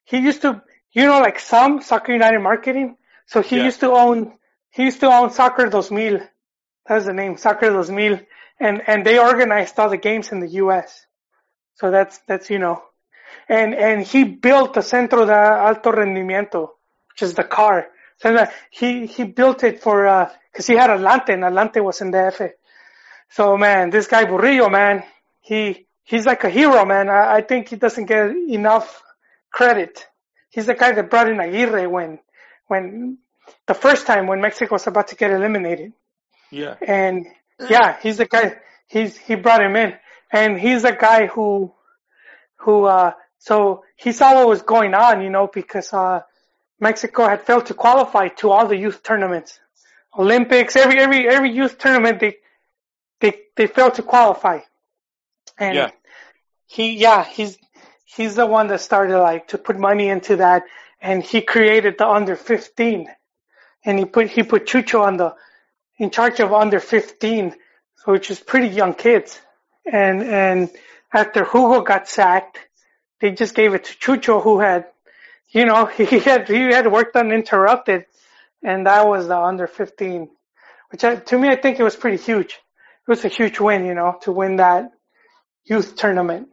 he 0.06 0.20
used 0.20 0.44
to 0.44 0.62
you 0.94 1.06
know 1.06 1.20
like 1.20 1.40
some 1.40 1.82
Soccer 1.82 2.14
United 2.14 2.40
Marketing. 2.40 2.98
So 3.28 3.42
he 3.42 3.58
Yeah. 3.58 3.66
used 3.66 3.80
to 3.82 3.92
own 3.92 4.38
he 4.72 4.84
used 4.86 5.02
to 5.02 5.08
own 5.08 5.32
Soccer 5.32 5.68
Dos 5.68 5.92
Mil. 5.92 6.20
That 6.88 6.96
was 6.96 7.06
the 7.06 7.14
name, 7.14 7.38
Soccer 7.38 7.70
Dos 7.72 7.90
Mil, 7.90 8.20
and 8.60 8.82
and 8.88 9.06
they 9.06 9.20
organized 9.20 9.80
all 9.80 9.90
the 9.90 9.98
games 9.98 10.32
in 10.32 10.40
the 10.40 10.50
U.S. 10.64 11.06
So 11.76 11.92
that's 11.92 12.20
that's 12.28 12.50
you 12.50 12.60
know, 12.60 12.84
and 13.50 13.74
and 13.76 14.02
he 14.06 14.24
built 14.24 14.74
the 14.74 14.82
Centro 14.82 15.26
de 15.26 15.34
Alto 15.34 15.92
Rendimiento, 15.92 16.70
which 17.10 17.22
is 17.24 17.34
the 17.34 17.44
car. 17.44 17.88
So 18.18 18.48
he 18.72 19.06
he 19.08 19.24
built 19.24 19.64
it 19.64 19.82
for 19.82 20.08
uh, 20.08 20.30
because 20.52 20.68
he 20.68 20.76
had 20.76 20.90
Atlante, 20.90 21.30
and 21.34 21.44
Atlante 21.44 21.84
was 21.84 22.02
in 22.02 22.12
the 22.12 22.20
F. 22.28 22.42
So 23.30 23.58
man, 23.58 23.90
this 23.90 24.08
guy 24.08 24.26
Burillo, 24.26 24.72
man, 24.72 25.04
he 25.42 25.88
he's 26.04 26.26
like 26.26 26.44
a 26.44 26.50
hero, 26.50 26.86
man. 26.86 27.10
I, 27.10 27.36
I 27.38 27.42
think 27.42 27.70
he 27.70 27.76
doesn't 27.76 28.06
get 28.06 28.32
enough 28.32 29.02
credit. 29.52 30.06
He's 30.54 30.68
the 30.68 30.76
guy 30.76 30.92
that 30.92 31.10
brought 31.10 31.30
in 31.30 31.40
Aguirre 31.40 31.88
when 31.88 32.20
when 32.68 33.18
the 33.66 33.74
first 33.74 34.06
time 34.06 34.28
when 34.28 34.40
Mexico 34.40 34.76
was 34.76 34.86
about 34.86 35.08
to 35.08 35.16
get 35.16 35.32
eliminated. 35.32 35.94
Yeah. 36.52 36.76
And 36.86 37.26
yeah, 37.70 37.98
he's 38.02 38.18
the 38.18 38.26
guy. 38.26 38.58
He's 38.88 39.18
he 39.18 39.34
brought 39.36 39.64
him 39.64 39.76
in, 39.76 39.94
and 40.32 40.60
he's 40.60 40.84
the 40.84 40.92
guy 40.92 41.26
who, 41.26 41.74
who 42.58 42.86
uh, 42.86 43.14
so 43.40 43.84
he 43.96 44.12
saw 44.12 44.36
what 44.36 44.48
was 44.48 44.62
going 44.62 44.94
on, 44.94 45.24
you 45.24 45.32
know, 45.32 45.48
because 45.52 45.92
uh, 45.92 46.22
Mexico 46.80 47.28
had 47.28 47.42
failed 47.48 47.66
to 47.68 47.74
qualify 47.74 48.28
to 48.40 48.52
all 48.52 48.68
the 48.68 48.78
youth 48.78 49.02
tournaments, 49.02 49.60
Olympics, 50.18 50.76
every 50.76 51.00
every 51.00 51.28
every 51.28 51.52
youth 51.52 51.80
tournament 51.80 52.20
they 52.20 52.38
they 53.22 53.40
they 53.56 53.66
failed 53.66 53.96
to 53.96 54.04
qualify, 54.04 54.60
and 55.58 55.76
Yeah. 55.76 55.90
he 56.68 56.98
yeah 56.98 57.24
he's 57.24 57.58
he's 58.16 58.36
the 58.36 58.46
one 58.46 58.68
that 58.68 58.82
started 58.82 59.20
like 59.20 59.50
to 59.50 59.58
put 59.58 59.78
money 59.78 60.10
into 60.10 60.38
that, 60.38 60.64
and 61.02 61.24
he 61.24 61.42
created 61.42 61.98
the 61.98 62.08
under 62.08 62.36
fifteen, 62.36 63.08
and 63.86 64.00
he 64.00 64.06
put 64.06 64.30
he 64.30 64.44
put 64.44 64.66
Chucho 64.66 65.02
on 65.02 65.18
the 65.18 65.36
in 65.98 66.10
charge 66.10 66.40
of 66.40 66.54
under 66.54 66.80
15, 66.80 67.56
which 68.06 68.32
is 68.32 68.40
pretty 68.40 68.68
young 68.68 68.94
kids. 68.94 69.40
And 69.92 70.24
and 70.24 70.70
after 71.14 71.44
Hugo 71.44 71.82
got 71.82 72.08
sacked, 72.08 72.60
they 73.20 73.32
just 73.32 73.56
gave 73.56 73.74
it 73.74 73.86
to 73.86 73.94
Chucho, 73.94 74.42
who 74.42 74.60
had, 74.60 74.86
you 75.50 75.66
know, 75.66 75.86
he 75.98 76.20
had 76.20 76.48
he 76.48 76.74
had 76.74 76.92
worked 76.92 77.16
uninterrupted, 77.16 78.06
and 78.64 78.88
that 78.88 79.08
was 79.08 79.28
the 79.28 79.38
under 79.38 79.68
15, 79.68 80.30
which 80.92 81.04
I, 81.04 81.16
to 81.16 81.38
me 81.38 81.50
I 81.50 81.56
think 81.56 81.80
it 81.80 81.84
was 81.84 81.96
pretty 81.96 82.18
huge. 82.18 82.60
It 83.06 83.12
was 83.12 83.26
a 83.26 83.28
huge 83.30 83.60
win, 83.60 83.86
you 83.86 83.94
know, 83.94 84.18
to 84.22 84.32
win 84.32 84.58
that 84.58 84.92
youth 85.66 85.96
tournament. 85.96 86.48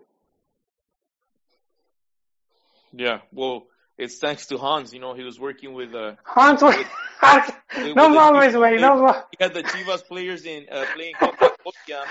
Yeah. 2.92 3.18
Well, 3.32 3.66
it's 3.98 4.18
thanks 4.18 4.46
to 4.46 4.56
Hans. 4.58 4.92
You 4.92 5.00
know, 5.00 5.14
he 5.14 5.22
was 5.24 5.38
working 5.38 5.72
with 5.74 5.94
uh, 5.94 6.12
Hans, 6.24 6.62
was- 6.62 6.76
with 7.76 7.96
no 7.96 8.08
the 8.08 8.16
mames, 8.18 8.52
güey, 8.54 8.80
no 8.80 8.96
players. 8.96 9.14
mames. 9.14 9.24
He 9.38 9.44
had 9.44 9.54
the 9.54 9.62
Chivas 9.62 10.04
players 10.06 10.44
in 10.46 10.66
uh, 10.72 10.84
playing 10.94 11.14
Copa 11.18 11.50
Copa 11.62 12.04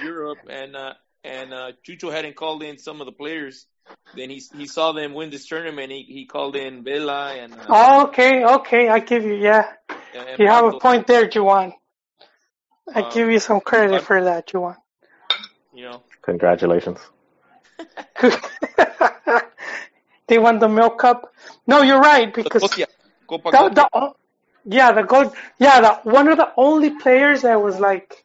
in 0.00 0.06
Europe, 0.06 0.38
and 0.48 0.76
uh, 0.76 0.92
and 1.24 1.52
uh, 1.54 1.72
Chucho 1.86 2.12
hadn't 2.12 2.36
called 2.36 2.62
in 2.62 2.78
some 2.78 3.00
of 3.00 3.06
the 3.06 3.12
players. 3.12 3.66
Then 4.14 4.28
he 4.28 4.42
he 4.56 4.66
saw 4.66 4.92
them 4.92 5.14
win 5.14 5.30
this 5.30 5.46
tournament. 5.46 5.90
He 5.90 6.02
he 6.02 6.26
called 6.26 6.56
in 6.56 6.84
Vela 6.84 7.32
and 7.34 7.54
uh, 7.54 7.64
Oh, 7.68 8.06
okay, 8.08 8.44
okay, 8.44 8.88
I 8.88 8.98
give 9.00 9.24
you, 9.24 9.34
yeah. 9.34 9.72
You 10.38 10.46
have 10.48 10.64
a 10.66 10.78
point 10.78 11.06
there, 11.06 11.26
Juwan. 11.26 11.72
I 12.94 13.02
Um, 13.02 13.10
give 13.12 13.30
you 13.30 13.38
some 13.38 13.60
credit 13.60 13.90
but- 13.92 14.04
for 14.04 14.24
that, 14.24 14.46
Juwan. 14.48 14.76
You 15.74 15.84
know, 15.90 16.02
Congratulations. 16.22 16.98
they 20.28 20.38
won 20.38 20.58
the 20.58 20.68
milk 20.68 20.98
cup. 20.98 21.32
No, 21.66 21.82
you're 21.82 22.00
right 22.00 22.32
because 22.32 22.62
Copa, 22.62 22.86
Copa 23.26 23.50
the, 23.50 23.58
Copa. 23.58 23.74
the 23.74 23.88
o- 23.92 24.16
yeah 24.64 24.92
the 24.92 25.02
gold 25.02 25.34
yeah 25.58 25.80
the 25.80 26.10
one 26.10 26.28
of 26.28 26.36
the 26.36 26.52
only 26.56 26.90
players 26.90 27.42
that 27.42 27.60
was 27.60 27.80
like 27.80 28.24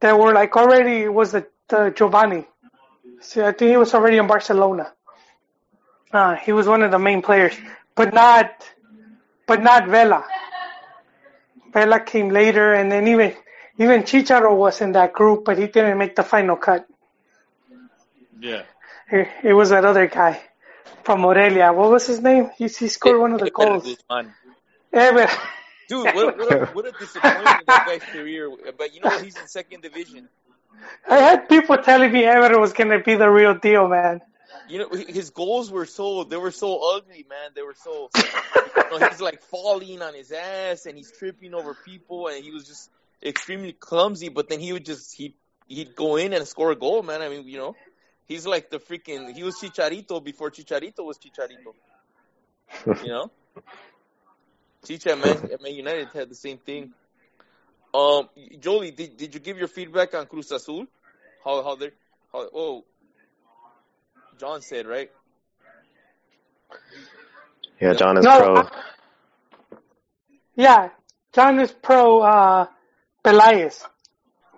that 0.00 0.18
were 0.18 0.32
like 0.32 0.56
already 0.56 1.08
was 1.08 1.32
the, 1.32 1.46
the 1.68 1.90
Giovanni. 1.96 2.46
See, 3.20 3.40
I 3.40 3.52
think 3.52 3.70
he 3.70 3.76
was 3.76 3.94
already 3.94 4.18
in 4.18 4.26
Barcelona. 4.26 4.92
Uh, 6.12 6.36
he 6.36 6.52
was 6.52 6.66
one 6.66 6.82
of 6.82 6.90
the 6.90 6.98
main 6.98 7.22
players, 7.22 7.54
but 7.94 8.12
not 8.12 8.50
but 9.46 9.62
not 9.62 9.88
Vela. 9.88 10.24
Vela 11.72 12.00
came 12.00 12.28
later, 12.30 12.74
and 12.74 12.90
then 12.90 13.08
even 13.08 13.34
even 13.78 14.02
Chicharo 14.02 14.54
was 14.56 14.80
in 14.80 14.92
that 14.92 15.12
group, 15.12 15.44
but 15.44 15.56
he 15.56 15.66
didn't 15.66 15.96
make 15.96 16.16
the 16.16 16.22
final 16.22 16.56
cut. 16.56 16.86
Yeah. 18.40 18.62
It, 19.10 19.28
it 19.42 19.52
was 19.52 19.70
that 19.70 19.84
other 19.84 20.06
guy 20.06 20.40
from 21.04 21.20
Morelia. 21.20 21.72
What 21.72 21.90
was 21.90 22.06
his 22.06 22.20
name? 22.20 22.50
He, 22.56 22.64
he 22.64 22.88
scored 22.88 23.20
one 23.20 23.32
of 23.32 23.40
the 23.40 23.50
goals. 23.50 23.96
Ever. 24.92 25.20
Eh, 25.20 25.36
Dude, 25.88 26.04
what, 26.14 26.38
what, 26.38 26.52
a, 26.52 26.66
what 26.66 26.86
a 26.86 26.92
disappointment 26.92 27.60
in 27.60 27.64
that 27.66 27.84
guy's 27.84 28.02
career. 28.02 28.48
But 28.78 28.94
you 28.94 29.00
know? 29.00 29.10
He's 29.18 29.36
in 29.36 29.48
second 29.48 29.82
division. 29.82 30.28
I 31.08 31.16
had 31.18 31.48
people 31.48 31.76
telling 31.78 32.12
me 32.12 32.24
Ever 32.24 32.58
was 32.60 32.72
gonna 32.72 33.02
be 33.02 33.16
the 33.16 33.28
real 33.28 33.54
deal, 33.54 33.88
man. 33.88 34.20
You 34.68 34.78
know, 34.78 34.88
his 34.90 35.30
goals 35.30 35.70
were 35.70 35.86
so 35.86 36.22
they 36.22 36.36
were 36.36 36.52
so 36.52 36.96
ugly, 36.96 37.26
man. 37.28 37.50
They 37.56 37.62
were 37.62 37.74
so 37.74 38.08
you 38.14 39.00
know, 39.00 39.08
he's 39.08 39.20
like 39.20 39.42
falling 39.42 40.00
on 40.00 40.14
his 40.14 40.30
ass 40.30 40.86
and 40.86 40.96
he's 40.96 41.10
tripping 41.10 41.54
over 41.54 41.76
people 41.84 42.28
and 42.28 42.44
he 42.44 42.52
was 42.52 42.68
just 42.68 42.88
extremely 43.20 43.72
clumsy. 43.72 44.28
But 44.28 44.48
then 44.48 44.60
he 44.60 44.72
would 44.72 44.84
just 44.84 45.16
he 45.16 45.34
he'd 45.66 45.96
go 45.96 46.16
in 46.16 46.32
and 46.32 46.46
score 46.46 46.70
a 46.70 46.76
goal, 46.76 47.02
man. 47.02 47.20
I 47.20 47.28
mean, 47.28 47.48
you 47.48 47.58
know, 47.58 47.74
he's 48.30 48.46
like 48.46 48.70
the 48.70 48.78
freaking 48.78 49.34
he 49.34 49.42
was 49.42 49.56
Chicharito 49.60 50.22
before 50.24 50.50
Chicharito 50.50 51.04
was 51.04 51.18
Chicharito. 51.18 51.74
You 53.02 53.10
know, 53.10 53.30
Chicha 54.86 55.16
man, 55.16 55.42
Man 55.60 55.74
United 55.74 56.12
had 56.14 56.30
the 56.30 56.34
same 56.36 56.58
thing. 56.58 56.90
Um, 57.92 58.28
Jolie, 58.60 58.92
did 58.92 59.16
did 59.16 59.34
you 59.34 59.40
give 59.40 59.58
your 59.58 59.68
feedback 59.68 60.14
on 60.14 60.26
Cruz 60.26 60.52
Azul? 60.52 60.86
How 61.44 61.62
how 61.64 61.74
they 61.74 61.90
how 62.32 62.48
oh 62.54 62.84
John 64.38 64.62
said 64.62 64.86
right. 64.86 65.10
Yeah, 67.80 67.94
John 67.94 68.16
is 68.18 68.24
No, 68.24 68.30
pro. 68.38 68.56
I- 68.56 68.70
Yeah, 70.56 70.90
John 71.32 71.58
is 71.60 71.72
pro 71.72 72.20
uh, 72.20 72.66
Pelaez, 73.24 73.84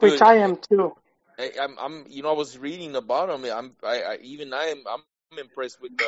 which 0.00 0.20
Good. 0.20 0.22
I 0.22 0.36
am 0.36 0.56
too. 0.56 0.94
I, 1.38 1.52
I'm, 1.60 1.78
I'm, 1.78 2.04
you 2.08 2.22
know, 2.22 2.30
I 2.30 2.36
was 2.36 2.58
reading 2.58 2.96
about 2.96 3.30
him. 3.30 3.44
I'm, 3.50 3.72
I, 3.82 4.02
I 4.02 4.18
even 4.22 4.52
I 4.52 4.66
am, 4.66 4.84
I'm 4.88 5.02
impressed 5.38 5.80
with 5.82 5.96
the. 5.98 6.06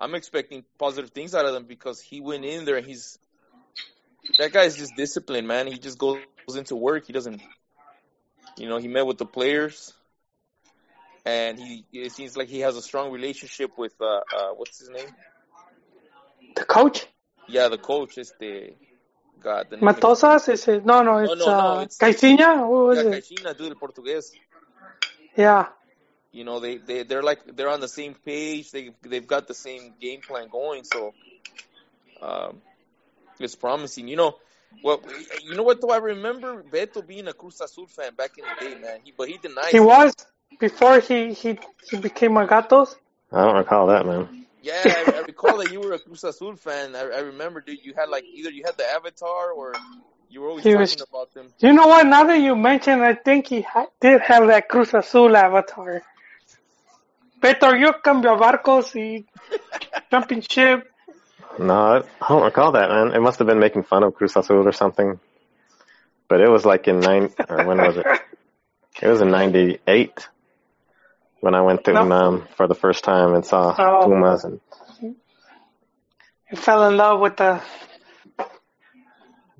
I'm 0.00 0.14
expecting 0.14 0.46
positive 0.78 0.88
things 1.10 1.34
out 1.34 1.46
of 1.46 1.54
them 1.54 1.64
because 1.64 2.00
he 2.00 2.20
went 2.20 2.44
in 2.44 2.64
there 2.64 2.76
and 2.76 2.86
he's. 2.86 3.18
That 4.38 4.52
guy's 4.52 4.76
just 4.76 4.96
disciplined, 4.96 5.48
man. 5.48 5.66
He 5.66 5.78
just 5.78 5.98
goes 5.98 6.22
into 6.54 6.76
work. 6.76 7.06
He 7.06 7.12
doesn't. 7.12 7.42
You 8.58 8.68
know, 8.68 8.78
he 8.78 8.88
met 8.88 9.06
with 9.06 9.18
the 9.18 9.26
players, 9.26 9.92
and 11.24 11.58
he. 11.58 11.84
It 11.92 12.12
seems 12.12 12.36
like 12.36 12.48
he 12.48 12.60
has 12.60 12.76
a 12.76 12.82
strong 12.82 13.10
relationship 13.12 13.76
with 13.76 13.94
uh, 14.00 14.20
uh 14.32 14.50
what's 14.56 14.78
his 14.78 14.90
name? 14.90 15.08
The 16.56 16.64
coach, 16.64 17.06
Yeah, 17.48 17.68
the 17.68 17.78
coach 17.78 18.18
is 18.18 18.32
the. 18.38 18.74
God, 19.40 19.70
the 19.70 19.78
name 19.78 19.96
Matosas, 19.96 20.48
is 20.50 20.68
it? 20.68 20.86
No, 20.86 21.02
no, 21.02 21.18
it's 21.18 21.46
no, 21.46 21.52
no, 21.52 21.80
uh, 21.80 21.80
it's- 21.80 22.00
Caixinha? 22.00 22.68
What 22.68 22.86
was 22.86 23.00
Yeah, 23.00 23.04
it? 23.04 23.22
Caixinha, 23.22 23.56
dude, 23.56 23.72
el 23.72 23.76
portugués. 23.76 24.32
Yeah, 25.36 25.68
you 26.32 26.44
know 26.44 26.60
they 26.60 26.78
they 26.78 27.02
they're 27.04 27.22
like 27.22 27.40
they're 27.56 27.68
on 27.70 27.80
the 27.80 27.88
same 27.88 28.14
page 28.14 28.70
they 28.70 28.90
they've 29.02 29.26
got 29.26 29.46
the 29.48 29.54
same 29.54 29.94
game 30.00 30.22
plan 30.26 30.48
going 30.48 30.84
so 30.84 31.14
um 32.22 32.62
it's 33.40 33.56
promising 33.56 34.08
you 34.08 34.16
know 34.16 34.34
well 34.82 35.02
you 35.44 35.54
know 35.56 35.64
what 35.64 35.80
though 35.80 35.90
i 35.92 35.98
remember 35.98 36.64
beto 36.64 37.06
being 37.06 37.28
a 37.28 37.32
cruz 37.34 37.60
azul 37.62 37.86
fan 37.88 38.14
back 38.16 38.38
in 38.38 38.46
the 38.46 38.54
day 38.54 38.74
man 38.74 39.00
he, 39.04 39.12
but 39.16 39.28
he 39.28 39.38
denies 39.38 39.72
he 39.72 39.80
it. 39.80 39.90
was 39.90 40.14
before 40.60 41.00
he 41.00 41.34
he 41.34 41.58
he 41.90 41.96
became 41.98 42.36
a 42.38 42.46
Gatos. 42.46 42.96
I 43.32 43.44
don't 43.44 43.56
recall 43.56 43.88
that, 43.88 44.06
man. 44.06 44.28
Yeah 44.62 44.92
I, 44.96 45.18
I 45.18 45.20
recall 45.20 45.58
that 45.58 45.70
you 45.70 45.80
were 45.80 45.92
a 45.92 45.98
cruz 45.98 46.24
azul 46.24 46.56
fan 46.56 46.94
I, 46.96 47.00
I 47.00 47.20
remember 47.20 47.60
dude 47.60 47.84
you 47.84 47.94
had 47.96 48.08
like 48.08 48.24
either 48.24 48.50
you 48.50 48.62
had 48.64 48.76
the 48.76 48.84
avatar 48.90 49.52
or 49.52 49.74
you 50.28 50.40
were 50.42 50.48
always 50.48 50.64
He 50.64 50.72
talking 50.72 50.80
was- 50.80 51.06
about 51.10 51.32
them 51.34 51.46
You 51.60 51.72
know 51.72 51.86
what? 51.86 52.06
Now 52.06 52.24
that 52.24 52.38
you 52.40 52.54
mention, 52.54 53.00
I 53.00 53.14
think 53.14 53.46
he 53.46 53.62
ha- 53.62 53.86
did 54.00 54.20
have 54.20 54.46
that 54.48 54.68
Cruz 54.68 54.92
Azul 54.92 55.34
avatar. 55.36 56.02
Beto, 57.40 57.72
yo 57.80 57.92
cambio 58.04 58.36
barcos 58.36 58.94
y 58.94 59.24
jumping 60.10 60.42
ship. 60.42 60.84
No, 61.58 61.74
I 61.74 61.96
I 62.20 62.28
don't 62.28 62.42
recall 62.44 62.72
that, 62.72 62.88
man. 62.90 63.14
It 63.14 63.20
must 63.20 63.38
have 63.38 63.48
been 63.48 63.58
making 63.58 63.84
fun 63.84 64.02
of 64.02 64.14
Cruz 64.14 64.36
Azul 64.36 64.66
or 64.68 64.72
something. 64.72 65.18
But 66.28 66.40
it 66.42 66.50
was 66.50 66.64
like 66.66 66.88
in 66.88 67.00
nine, 67.00 67.30
or 67.48 67.64
when 67.66 67.78
was 67.78 67.96
it? 67.96 68.06
It 69.02 69.08
was 69.08 69.20
in 69.20 69.30
'98 69.30 70.28
when 71.40 71.54
I 71.54 71.60
went 71.62 71.84
to 71.84 71.92
No. 71.92 72.44
For 72.56 72.66
the 72.66 72.74
first 72.74 73.04
time 73.04 73.34
and 73.34 73.44
saw 73.44 73.74
Oh. 73.78 74.04
Pumas 74.04 74.44
and 74.44 74.60
He 76.50 76.56
fell 76.56 76.88
in 76.88 76.96
love 76.96 77.20
with 77.20 77.36
the 77.36 77.60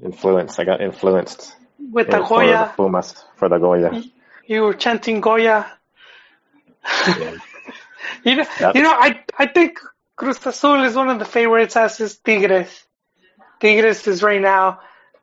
influence. 0.02 0.58
I 0.58 0.64
got 0.64 0.80
influenced 0.80 1.54
with 1.78 2.08
the 2.10 2.18
in- 2.20 2.26
for 2.26 2.38
the 2.40 2.46
Goya. 2.46 2.72
Pumas 2.76 3.24
for 3.36 3.48
the 3.48 3.58
Goya. 3.58 3.90
Mm. 3.90 4.10
You 4.46 4.62
were 4.62 4.74
chanting 4.74 5.20
Goya. 5.20 5.66
Yeah. 7.06 7.34
You 8.24 8.36
know, 8.36 8.44
you 8.74 8.82
know, 8.82 8.92
I 8.92 9.22
I 9.38 9.46
think 9.46 9.78
Cruz 10.16 10.44
Azul 10.46 10.82
is 10.84 10.94
one 10.94 11.08
of 11.10 11.18
the 11.18 11.24
favorites, 11.24 11.76
as 11.76 12.00
is 12.00 12.16
Tigres. 12.16 12.84
Tigres 13.60 14.06
is 14.06 14.22
right 14.22 14.40
now, 14.40 14.80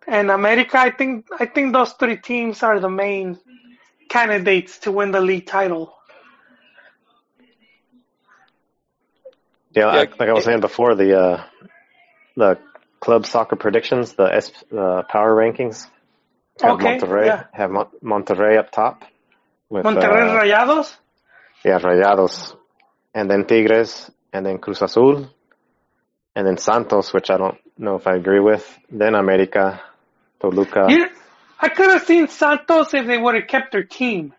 and 0.08 0.30
America. 0.30 0.78
I 0.78 0.92
think 0.92 1.26
I 1.40 1.46
think 1.46 1.74
those 1.74 1.94
three 1.94 2.18
teams 2.18 2.62
are 2.64 2.80
the 2.80 2.90
main 2.90 3.40
candidates 4.08 4.80
to 4.80 4.92
win 4.92 5.12
the 5.12 5.20
league 5.22 5.48
title. 5.48 5.95
Yeah, 9.76 9.88
Yeah. 9.88 10.00
like, 10.00 10.20
like 10.20 10.30
I 10.30 10.34
was 10.34 10.46
saying 10.46 10.62
before, 10.62 10.96
the 10.96 11.20
uh, 11.20 11.44
the 12.36 12.58
club 13.00 13.26
soccer 13.26 13.56
predictions, 13.56 14.14
the 14.14 14.24
S, 14.34 14.52
uh, 14.72 15.04
power 15.10 15.36
rankings, 15.36 15.88
have 16.62 16.76
Okay, 16.76 16.98
Monterrey 16.98 17.26
yeah. 17.26 17.44
have 17.52 17.72
Mon- 17.72 17.92
Monterrey 18.04 18.58
up 18.58 18.72
top 18.72 19.04
with 19.70 19.86
Monterrey 19.86 20.30
uh, 20.30 20.40
Rayados. 20.42 20.96
yeah 21.64 21.80
Rayados, 21.80 22.56
and 23.14 23.30
then 23.30 23.46
Tigres, 23.46 24.10
and 24.32 24.46
then 24.46 24.58
Cruz 24.60 24.82
Azul, 24.82 25.30
and 26.36 26.48
then 26.48 26.58
Santos, 26.58 27.14
which 27.14 27.30
I 27.30 27.38
don't 27.38 27.58
know 27.78 27.96
if 27.96 28.08
I 28.08 28.16
agree 28.16 28.40
with. 28.40 28.66
Then 28.90 29.16
America, 29.16 29.82
Toluca. 30.40 30.88
You, 30.90 31.08
I 31.60 31.70
could 31.70 31.90
have 31.90 32.04
seen 32.04 32.28
Santos 32.30 32.94
if 32.94 33.06
they 33.08 33.18
would 33.18 33.36
have 33.36 33.48
kept 33.48 33.74
their 33.74 33.84
team, 33.84 34.34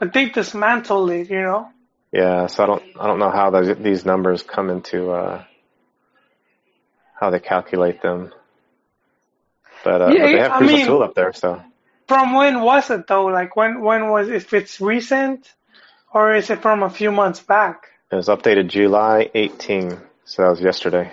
but 0.00 0.12
they 0.12 0.28
dismantled 0.30 1.10
it. 1.10 1.30
You 1.30 1.42
know. 1.42 1.68
Yeah, 2.16 2.46
so 2.46 2.62
I 2.62 2.66
don't 2.66 2.82
I 2.98 3.06
don't 3.06 3.18
know 3.18 3.30
how 3.30 3.50
those, 3.50 3.76
these 3.76 4.06
numbers 4.06 4.42
come 4.42 4.70
into 4.70 5.10
uh, 5.10 5.44
how 7.20 7.28
they 7.28 7.40
calculate 7.40 8.00
them. 8.00 8.32
But, 9.84 10.00
uh, 10.00 10.06
Yeah, 10.14 10.24
but 10.24 10.32
they 10.32 10.38
have 10.38 10.52
I 10.52 10.60
mean- 10.60 10.82
Azul 10.82 11.02
up 11.02 11.14
there, 11.14 11.34
so 11.34 11.62
From 12.08 12.32
when 12.32 12.62
was 12.62 12.88
it 12.88 13.06
though? 13.06 13.26
Like 13.26 13.54
when 13.54 13.82
when 13.82 14.08
was 14.08 14.30
if 14.30 14.54
it's 14.54 14.80
recent, 14.80 15.52
or 16.10 16.34
is 16.34 16.48
it 16.48 16.62
from 16.62 16.82
a 16.82 16.88
few 16.88 17.12
months 17.12 17.40
back? 17.40 17.88
it 18.10 18.16
was 18.16 18.28
updated 18.28 18.68
July 18.68 19.28
18, 19.34 19.98
so 20.24 20.42
that 20.42 20.48
was 20.48 20.60
yesterday. 20.60 21.12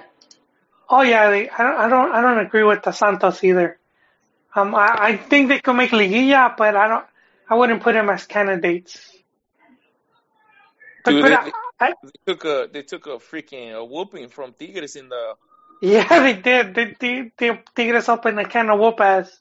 Oh 0.90 1.02
yeah, 1.02 1.30
they, 1.32 1.50
I 1.50 1.64
don't 1.64 1.80
I 1.86 1.90
don't 1.90 2.12
I 2.14 2.22
don't 2.22 2.40
agree 2.46 2.64
with 2.64 2.82
the 2.84 2.94
Santos 2.94 3.44
either. 3.44 3.78
Um, 4.56 4.74
I, 4.74 4.96
I 5.10 5.18
think 5.18 5.50
they 5.50 5.60
could 5.60 5.74
make 5.76 5.92
liguilla, 5.92 6.56
but 6.56 6.78
I 6.78 6.88
don't. 6.88 7.06
I 7.50 7.56
wouldn't 7.56 7.82
put 7.84 7.92
them 7.94 8.10
as 8.10 8.26
candidates. 8.26 9.10
But, 11.04 11.12
Dude, 11.12 11.22
but 11.22 11.30
they- 11.30 11.36
I, 11.36 11.52
I, 11.80 11.94
They 12.04 12.34
took 12.34 12.46
a 12.46 12.70
they 12.72 12.82
took 12.84 13.08
a 13.08 13.18
freaking 13.20 13.74
a 13.74 13.84
whooping 13.84 14.30
from 14.30 14.54
Tigres 14.54 14.96
in 14.96 15.10
the 15.10 15.34
Yeah, 15.82 16.08
they 16.24 16.34
did. 16.34 16.76
They, 16.76 16.96
they, 17.00 17.32
they 17.38 17.60
Tigres 17.76 18.08
opened 18.10 18.40
a 18.40 18.46
can 18.46 18.70
of 18.70 18.80
whoop 18.80 19.00
ass 19.02 19.40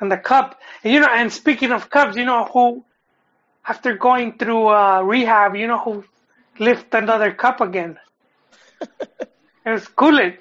in 0.00 0.08
the 0.08 0.16
cup. 0.16 0.58
And, 0.82 0.92
you 0.92 1.00
know, 1.00 1.08
and 1.10 1.32
speaking 1.32 1.72
of 1.72 1.90
cups, 1.90 2.16
you 2.16 2.24
know 2.24 2.44
who, 2.44 2.84
after 3.66 3.96
going 3.96 4.38
through 4.38 4.68
uh, 4.68 5.02
rehab, 5.02 5.56
you 5.56 5.66
know 5.66 5.78
who 5.78 6.04
lift 6.58 6.94
another 6.94 7.32
cup 7.32 7.60
again? 7.60 7.98
it 8.80 9.70
was 9.70 9.86
Gullit. 9.88 10.38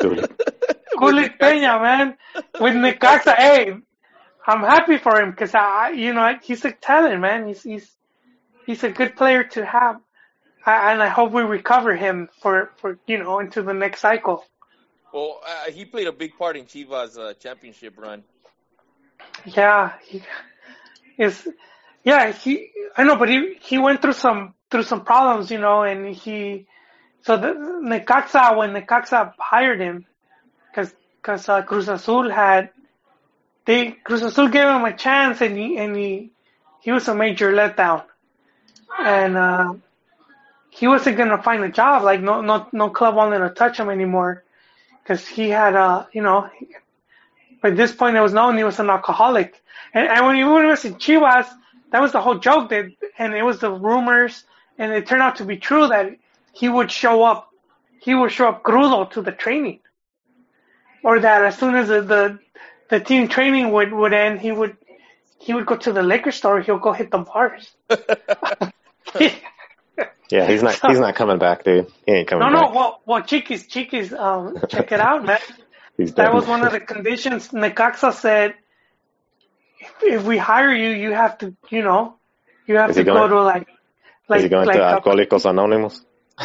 Dude, 0.00 0.28
Gullit 0.98 1.38
Peña, 1.38 1.80
man. 1.80 2.16
With 2.60 2.74
Necaxa. 2.74 3.34
Hey, 3.36 3.72
I'm 4.46 4.60
happy 4.60 4.98
for 4.98 5.18
him 5.20 5.30
because, 5.30 5.54
I, 5.54 5.90
you 5.90 6.12
know, 6.12 6.34
he's 6.42 6.64
a 6.66 6.72
talent, 6.72 7.20
man. 7.20 7.46
He's, 7.48 7.62
he's, 7.62 7.90
he's 8.66 8.84
a 8.84 8.90
good 8.90 9.16
player 9.16 9.44
to 9.44 9.64
have. 9.64 10.00
And 10.64 11.02
I 11.02 11.08
hope 11.08 11.32
we 11.32 11.42
recover 11.42 11.96
him 11.96 12.28
for, 12.40 12.70
for, 12.76 12.98
you 13.06 13.18
know, 13.18 13.40
into 13.40 13.62
the 13.62 13.74
next 13.74 14.00
cycle. 14.00 14.44
well, 15.12 15.40
uh, 15.46 15.70
he 15.70 15.84
played 15.84 16.06
a 16.06 16.12
big 16.12 16.38
part 16.38 16.56
in 16.56 16.66
Chivas' 16.66 17.18
uh, 17.18 17.34
championship 17.34 17.94
run. 17.98 18.22
Yeah, 19.44 19.92
he 20.06 20.22
is. 21.18 21.48
Yeah, 22.04 22.32
he. 22.32 22.70
I 22.96 23.04
know, 23.04 23.16
but 23.16 23.28
he 23.28 23.56
he 23.60 23.78
went 23.78 24.02
through 24.02 24.14
some 24.14 24.54
through 24.70 24.82
some 24.84 25.04
problems, 25.04 25.50
you 25.50 25.58
know, 25.58 25.82
and 25.82 26.14
he. 26.14 26.66
So 27.22 27.36
the 27.36 27.48
Necaxa 27.48 28.56
when 28.56 28.70
Necaxa 28.72 29.32
hired 29.38 29.80
him, 29.80 30.06
because 30.70 30.92
because 31.16 31.48
uh, 31.48 31.62
Cruz 31.62 31.88
Azul 31.88 32.30
had, 32.30 32.70
they 33.64 33.92
Cruz 33.92 34.22
Azul 34.22 34.48
gave 34.48 34.66
him 34.66 34.84
a 34.84 34.96
chance, 34.96 35.40
and 35.40 35.56
he 35.56 35.78
and 35.78 35.96
he 35.96 36.32
he 36.80 36.90
was 36.90 37.06
a 37.08 37.14
major 37.14 37.52
letdown, 37.52 38.04
and 38.98 39.36
uh, 39.36 39.74
he 40.70 40.88
wasn't 40.88 41.16
gonna 41.16 41.42
find 41.42 41.62
a 41.64 41.68
job. 41.70 42.02
Like 42.02 42.20
no 42.20 42.40
no 42.40 42.66
no 42.72 42.90
club 42.90 43.14
wanted 43.14 43.38
to 43.40 43.50
touch 43.50 43.78
him 43.78 43.90
anymore, 43.90 44.44
because 45.02 45.26
he 45.26 45.50
had 45.50 45.74
uh 45.76 46.06
you 46.12 46.22
know 46.22 46.48
by 47.62 47.70
this 47.70 47.92
point, 47.92 48.16
it 48.16 48.20
was 48.20 48.32
known 48.32 48.56
he 48.58 48.64
was 48.64 48.78
an 48.80 48.90
alcoholic. 48.90 49.62
And, 49.94 50.08
and 50.08 50.26
when 50.26 50.36
he 50.36 50.44
was 50.44 50.84
in 50.84 50.94
Chivas, 50.96 51.48
that 51.90 52.00
was 52.02 52.12
the 52.12 52.20
whole 52.20 52.38
joke. 52.38 52.70
That 52.70 52.90
and 53.18 53.34
it 53.34 53.42
was 53.42 53.60
the 53.60 53.70
rumors, 53.70 54.44
and 54.78 54.92
it 54.92 55.06
turned 55.06 55.22
out 55.22 55.36
to 55.36 55.44
be 55.44 55.56
true 55.56 55.88
that 55.88 56.16
he 56.52 56.68
would 56.68 56.90
show 56.90 57.22
up, 57.22 57.50
he 58.00 58.14
would 58.14 58.32
show 58.32 58.48
up 58.48 58.62
crudo 58.62 59.10
to 59.12 59.22
the 59.22 59.32
training, 59.32 59.80
or 61.04 61.20
that 61.20 61.44
as 61.44 61.58
soon 61.58 61.74
as 61.74 61.88
the 61.88 62.00
the, 62.02 62.38
the 62.90 63.00
team 63.00 63.28
training 63.28 63.72
would 63.72 63.92
would 63.92 64.12
end, 64.12 64.40
he 64.40 64.52
would 64.52 64.76
he 65.38 65.54
would 65.54 65.66
go 65.66 65.76
to 65.76 65.92
the 65.92 66.02
liquor 66.02 66.32
store. 66.32 66.60
He'll 66.60 66.78
go 66.78 66.92
hit 66.92 67.10
the 67.10 67.18
bars. 67.18 67.70
yeah, 70.30 70.46
he's 70.46 70.62
not 70.62 70.78
he's 70.86 71.00
not 71.00 71.14
coming 71.14 71.38
back, 71.38 71.64
dude. 71.64 71.90
He 72.06 72.12
ain't 72.12 72.28
coming 72.28 72.46
no, 72.46 72.50
no. 72.50 72.66
back. 72.66 72.74
Well, 72.74 73.00
well, 73.04 73.22
Chiquis, 73.22 73.66
Chiquis, 73.66 74.12
um, 74.12 74.56
check 74.68 74.92
it 74.92 75.00
out, 75.00 75.24
man. 75.24 75.38
he's 75.96 76.14
That 76.14 76.32
was 76.32 76.46
one 76.46 76.64
of 76.64 76.72
the 76.72 76.80
conditions. 76.94 77.48
Necaxa 77.48 78.14
said, 78.14 78.54
if, 79.78 79.92
if 80.02 80.24
we 80.24 80.38
hire 80.38 80.72
you, 80.72 80.90
you 80.90 81.12
have 81.12 81.38
to, 81.38 81.54
you 81.70 81.82
know, 81.82 82.16
you 82.66 82.76
have 82.76 82.90
Is 82.90 82.96
to 82.96 83.02
he 83.02 83.04
go 83.04 83.28
to 83.28 83.42
like, 83.42 83.68
like, 84.28 84.38
Is 84.38 84.44
he 84.44 84.48
going 84.48 84.66
like, 84.66 84.76
to 84.76 84.82
Alcohólicos 84.82 85.44
Anónimos? 85.44 86.00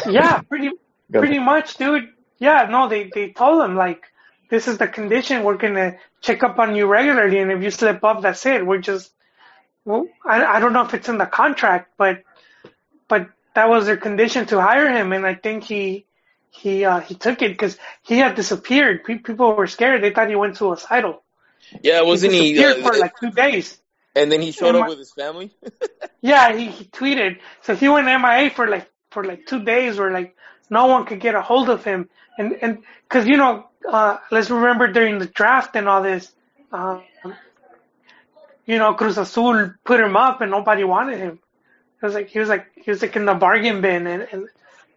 yeah, 0.10 0.42
pretty, 0.42 0.70
pretty 1.10 1.38
much, 1.38 1.76
dude. 1.76 2.08
Yeah, 2.38 2.68
no, 2.70 2.88
they 2.88 3.10
they 3.12 3.30
told 3.30 3.62
him 3.64 3.74
like, 3.74 4.02
this 4.50 4.68
is 4.68 4.78
the 4.78 4.86
condition. 4.86 5.44
We're 5.44 5.56
gonna 5.56 5.96
check 6.20 6.42
up 6.42 6.58
on 6.58 6.76
you 6.76 6.86
regularly, 6.86 7.38
and 7.38 7.50
if 7.50 7.62
you 7.62 7.70
slip 7.70 8.04
up, 8.04 8.22
that's 8.22 8.44
it. 8.46 8.66
We're 8.66 8.78
just, 8.78 9.10
well, 9.84 10.06
I 10.24 10.44
I 10.44 10.60
don't 10.60 10.72
know 10.72 10.84
if 10.84 10.94
it's 10.94 11.08
in 11.08 11.18
the 11.18 11.26
contract, 11.26 11.92
but, 11.96 12.22
but 13.08 13.28
that 13.54 13.68
was 13.68 13.86
their 13.86 13.96
condition 13.96 14.46
to 14.46 14.60
hire 14.60 14.90
him, 14.90 15.12
and 15.12 15.26
I 15.26 15.34
think 15.34 15.64
he. 15.64 16.04
He 16.50 16.84
uh, 16.84 17.00
he 17.00 17.14
took 17.14 17.42
it 17.42 17.50
because 17.50 17.76
he 18.02 18.18
had 18.18 18.34
disappeared. 18.34 19.04
Pe- 19.04 19.18
people 19.18 19.54
were 19.54 19.66
scared. 19.66 20.02
They 20.02 20.10
thought 20.10 20.28
he 20.30 20.34
went 20.34 20.56
suicidal. 20.56 21.22
Yeah, 21.82 22.00
wasn't 22.02 22.32
he? 22.32 22.52
disappeared 22.52 22.78
uh, 22.84 22.90
for 22.90 22.98
like 22.98 23.12
two 23.20 23.30
days. 23.30 23.78
and 24.16 24.32
then 24.32 24.40
he 24.40 24.50
showed 24.50 24.74
up 24.74 24.88
with 24.88 24.98
his 24.98 25.12
family. 25.12 25.50
Yeah, 26.20 26.56
he, 26.56 26.66
he 26.66 26.84
tweeted. 26.86 27.38
So 27.62 27.76
he 27.76 27.88
went 27.88 28.06
MIA 28.06 28.50
for 28.50 28.66
like 28.66 28.90
for 29.10 29.22
like 29.24 29.46
two 29.46 29.62
days, 29.62 29.98
where 29.98 30.10
like 30.10 30.34
no 30.70 30.86
one 30.86 31.04
could 31.06 31.20
get 31.20 31.34
a 31.34 31.42
hold 31.42 31.68
of 31.68 31.84
him, 31.84 32.08
and 32.38 32.56
and 32.60 32.78
because 33.04 33.26
you 33.28 33.36
know, 33.36 33.68
uh, 33.88 34.16
let's 34.30 34.50
remember 34.50 34.90
during 34.90 35.18
the 35.18 35.26
draft 35.26 35.76
and 35.76 35.88
all 35.88 36.02
this, 36.02 36.32
um, 36.72 37.02
you 38.66 38.78
know, 38.78 38.94
Cruz 38.94 39.16
Azul 39.18 39.74
put 39.84 40.00
him 40.00 40.16
up 40.16 40.40
and 40.40 40.50
nobody 40.50 40.82
wanted 40.84 41.18
him. 41.18 41.38
It 42.00 42.06
was 42.06 42.14
like 42.14 42.28
he 42.28 42.38
was 42.38 42.48
like 42.48 42.66
he 42.74 42.90
was 42.90 43.02
like 43.02 43.16
in 43.16 43.24
the 43.24 43.34
bargain 43.34 43.80
bin, 43.80 44.06
and, 44.06 44.26
and 44.30 44.48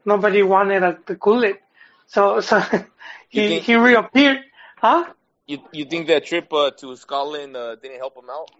nobody 0.06 0.44
wanted 0.44 0.84
a, 0.84 0.98
the 1.06 1.16
Gullit. 1.16 1.62
So 2.08 2.42
so 2.42 2.60
he 3.30 3.48
think- 3.48 3.64
he 3.64 3.76
reappeared, 3.76 4.40
huh? 4.78 5.06
you 5.48 5.60
you 5.72 5.86
think 5.86 6.08
that 6.08 6.26
trip 6.26 6.54
uh, 6.54 6.72
to 6.72 6.96
Scotland 6.96 7.58
uh, 7.58 7.76
didn't 7.76 7.98
help 7.98 8.16
him 8.18 8.30
out? 8.30 8.52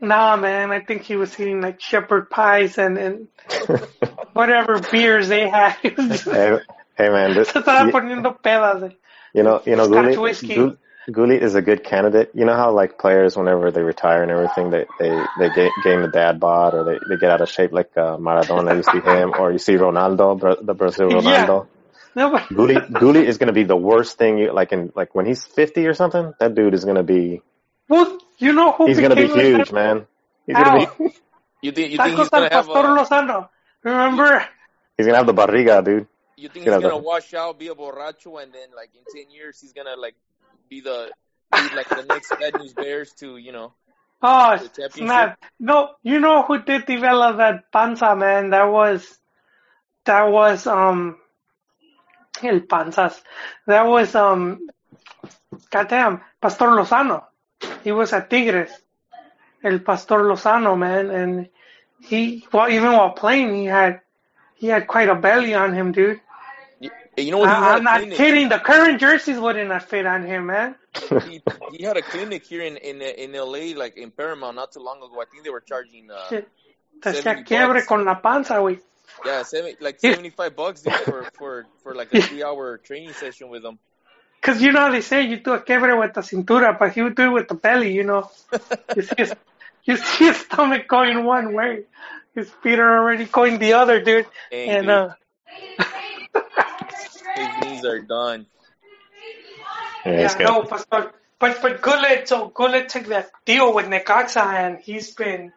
Nah, 0.00 0.36
man, 0.36 0.70
I 0.70 0.80
think 0.80 1.02
he 1.02 1.16
was 1.16 1.38
eating 1.38 1.60
like 1.60 1.80
shepherd 1.80 2.30
pies 2.30 2.78
and 2.78 2.98
and 2.98 3.28
whatever 4.32 4.78
beers 4.80 5.28
they 5.28 5.48
had. 5.48 5.76
He 5.82 5.88
was 5.90 6.08
just- 6.08 6.24
hey, 6.24 6.58
hey 6.96 7.08
man, 7.08 7.34
this, 7.34 7.48
se 7.48 7.60
estaba 7.60 7.86
you, 7.86 7.92
poniendo 7.92 8.38
pedas. 8.40 8.94
you 9.32 9.42
know, 9.42 9.62
you 9.66 9.76
know, 9.76 9.86
Scotch 9.86 10.16
Gullit, 11.10 11.12
whiskey. 11.12 11.12
Gu- 11.12 11.12
Gullit 11.12 11.42
is 11.42 11.54
a 11.54 11.62
good 11.62 11.84
candidate. 11.84 12.30
You 12.34 12.44
know 12.44 12.54
how 12.56 12.72
like 12.72 12.98
players, 12.98 13.36
whenever 13.36 13.70
they 13.70 13.82
retire 13.82 14.22
and 14.22 14.30
everything, 14.30 14.70
they 14.70 14.86
they 14.98 15.10
they 15.38 15.48
ga- 15.50 15.72
gain 15.82 16.02
the 16.02 16.08
dad 16.08 16.40
bod 16.40 16.74
or 16.74 16.84
they 16.84 16.98
they 17.08 17.20
get 17.20 17.30
out 17.30 17.40
of 17.40 17.48
shape, 17.48 17.72
like 17.72 17.90
uh, 17.96 18.16
Maradona. 18.16 18.76
You 18.76 18.82
see 18.82 19.00
him, 19.00 19.32
or 19.38 19.52
you 19.52 19.58
see 19.58 19.74
Ronaldo, 19.74 20.38
Bra- 20.38 20.56
the 20.60 20.74
Brazil 20.74 21.08
Yeah. 21.10 21.46
Ronaldo. 21.46 21.66
No, 22.16 22.30
but 22.30 22.48
Gullit, 22.48 22.92
Gullit 22.92 23.28
is 23.28 23.38
going 23.38 23.48
to 23.48 23.52
be 23.52 23.64
the 23.64 23.74
worst 23.76 24.18
thing. 24.18 24.38
You 24.38 24.52
like 24.52 24.70
in 24.70 24.92
like 24.94 25.16
when 25.16 25.26
he's 25.26 25.44
fifty 25.44 25.86
or 25.88 25.94
something. 25.94 26.32
That 26.38 26.54
dude 26.54 26.72
is 26.72 26.84
going 26.84 26.94
to 26.96 27.02
be. 27.02 27.42
well, 27.88 28.18
you 28.38 28.52
know 28.52 28.70
who 28.70 28.86
He's 28.86 28.98
going 28.98 29.10
to 29.10 29.16
be 29.16 29.22
became 29.22 29.36
like 29.36 29.46
huge, 29.46 29.68
that? 29.70 29.74
man. 29.74 30.06
He's 30.46 30.56
going 30.56 30.80
to 30.80 30.86
be. 30.98 31.14
You 31.62 31.72
think 31.72 31.90
you 31.92 31.98
think 31.98 32.16
he's 32.18 32.28
gonna 32.28 32.50
have 32.52 32.66
Pastor 32.66 32.86
a, 32.86 33.04
Lozano. 33.04 33.48
Remember? 33.82 34.46
He's 34.96 35.06
going 35.06 35.14
to 35.14 35.16
have 35.18 35.26
the 35.26 35.34
barriga, 35.34 35.84
dude. 35.84 36.06
You 36.36 36.48
think 36.48 36.66
You 36.66 36.72
he's 36.72 36.80
know, 36.82 36.88
gonna 36.90 37.02
wash 37.02 37.32
out, 37.34 37.58
be 37.58 37.68
a 37.68 37.74
borracho, 37.74 38.42
and 38.42 38.52
then 38.52 38.68
like 38.76 38.90
in 38.94 39.02
ten 39.12 39.30
years 39.30 39.60
he's 39.60 39.72
gonna 39.72 39.96
like 39.96 40.14
be 40.74 40.80
the 40.80 41.10
be 41.52 41.76
like 41.76 41.88
the 41.88 42.04
next 42.08 42.30
Bad 42.40 42.58
News 42.58 42.72
Bears 42.72 43.12
to 43.20 43.36
you 43.36 43.52
know 43.52 43.74
Oh, 44.26 44.56
snap. 44.90 45.38
No, 45.60 45.96
you 46.02 46.18
know 46.18 46.42
who 46.44 46.62
did 46.62 46.86
develop 46.86 47.36
that 47.36 47.70
panza, 47.70 48.16
man? 48.16 48.50
That 48.50 48.64
was, 48.64 49.18
that 50.06 50.22
was, 50.30 50.66
um, 50.66 51.18
el 52.42 52.60
panzas. 52.60 53.20
That 53.66 53.82
was, 53.82 54.14
um, 54.14 54.66
goddamn, 55.70 56.22
Pastor 56.40 56.68
Lozano. 56.68 57.24
He 57.82 57.92
was 57.92 58.14
at 58.14 58.30
Tigres. 58.30 58.70
El 59.62 59.80
Pastor 59.80 60.20
Lozano, 60.20 60.78
man. 60.78 61.10
And 61.10 61.48
he, 62.00 62.46
well, 62.50 62.70
even 62.70 62.92
while 62.92 63.12
playing, 63.12 63.54
he 63.54 63.66
had, 63.66 64.00
he 64.54 64.68
had 64.68 64.86
quite 64.86 65.10
a 65.10 65.14
belly 65.14 65.52
on 65.52 65.74
him, 65.74 65.92
dude. 65.92 66.22
You, 67.16 67.24
you 67.24 67.30
know 67.30 67.38
what 67.38 67.48
I, 67.48 67.74
I'm 67.76 67.84
not 67.84 68.00
clinic. 68.00 68.16
kidding. 68.16 68.48
The 68.48 68.58
current 68.58 69.00
jerseys 69.00 69.38
wouldn't 69.38 69.70
have 69.70 69.84
fit 69.84 70.06
on 70.06 70.24
him, 70.24 70.46
man. 70.46 70.74
He, 71.28 71.42
he 71.72 71.84
had 71.84 71.96
a 71.96 72.02
clinic 72.02 72.44
here 72.44 72.62
in 72.62 72.76
in 72.76 73.02
in 73.02 73.32
LA, 73.32 73.76
like 73.78 73.96
in 73.96 74.10
Paramount, 74.10 74.56
not 74.56 74.72
too 74.72 74.80
long 74.80 74.98
ago. 74.98 75.20
I 75.20 75.24
think 75.30 75.44
they 75.44 75.50
were 75.50 75.60
charging 75.60 76.10
uh 76.10 76.28
Shit. 76.28 76.48
Te 77.02 77.10
hacía 77.10 77.44
quiebre 77.44 77.84
con 77.86 78.04
la 78.04 78.20
panza, 78.20 78.54
güey. 78.54 78.80
yeah, 79.24 79.42
seven, 79.42 79.74
like 79.80 80.00
seventy 80.00 80.30
five 80.30 80.56
bucks 80.56 80.82
dude, 80.82 80.92
for 80.94 81.24
for 81.38 81.66
for 81.82 81.94
like 81.94 82.14
a 82.14 82.22
three 82.22 82.42
hour 82.42 82.78
training 82.78 83.12
session 83.12 83.48
with 83.48 83.64
him. 83.64 83.78
Because 84.40 84.60
you 84.60 84.72
know 84.72 84.80
how 84.80 84.90
they 84.90 85.00
say 85.00 85.22
you 85.22 85.38
do 85.38 85.52
a 85.52 85.60
quiebre 85.60 85.98
with 85.98 86.12
the 86.14 86.20
cintura, 86.20 86.78
but 86.78 86.92
he 86.92 87.02
would 87.02 87.14
do 87.16 87.24
it 87.24 87.32
with 87.32 87.48
the 87.48 87.54
belly, 87.54 87.92
you 87.94 88.04
know. 88.04 88.30
You 88.94 89.02
see 89.02 89.14
his, 89.16 89.34
you 89.84 89.96
see 89.96 90.26
his 90.26 90.36
stomach 90.36 90.86
going 90.86 91.24
one 91.24 91.54
way. 91.54 91.84
His 92.34 92.50
feet 92.62 92.78
are 92.78 92.98
already 92.98 93.24
going 93.24 93.58
the 93.58 93.72
other, 93.74 94.02
dude. 94.02 94.26
Dang, 94.50 94.68
And, 94.68 94.82
dude. 94.82 94.90
uh, 94.90 95.14
His 97.34 97.48
knees 97.62 97.84
are 97.84 98.00
done. 98.00 98.46
Yeah, 100.04 100.20
Yeah, 100.20 100.36
no, 100.40 100.62
but 100.62 100.86
but 100.90 101.14
but, 101.38 101.60
but 101.60 101.82
Gullit, 101.82 102.28
so 102.28 102.48
Gullit 102.48 102.88
took 102.88 103.06
that 103.06 103.30
deal 103.44 103.74
with 103.74 103.86
Necaxa, 103.86 104.44
and 104.44 104.78
he's 104.78 105.10
been 105.14 105.52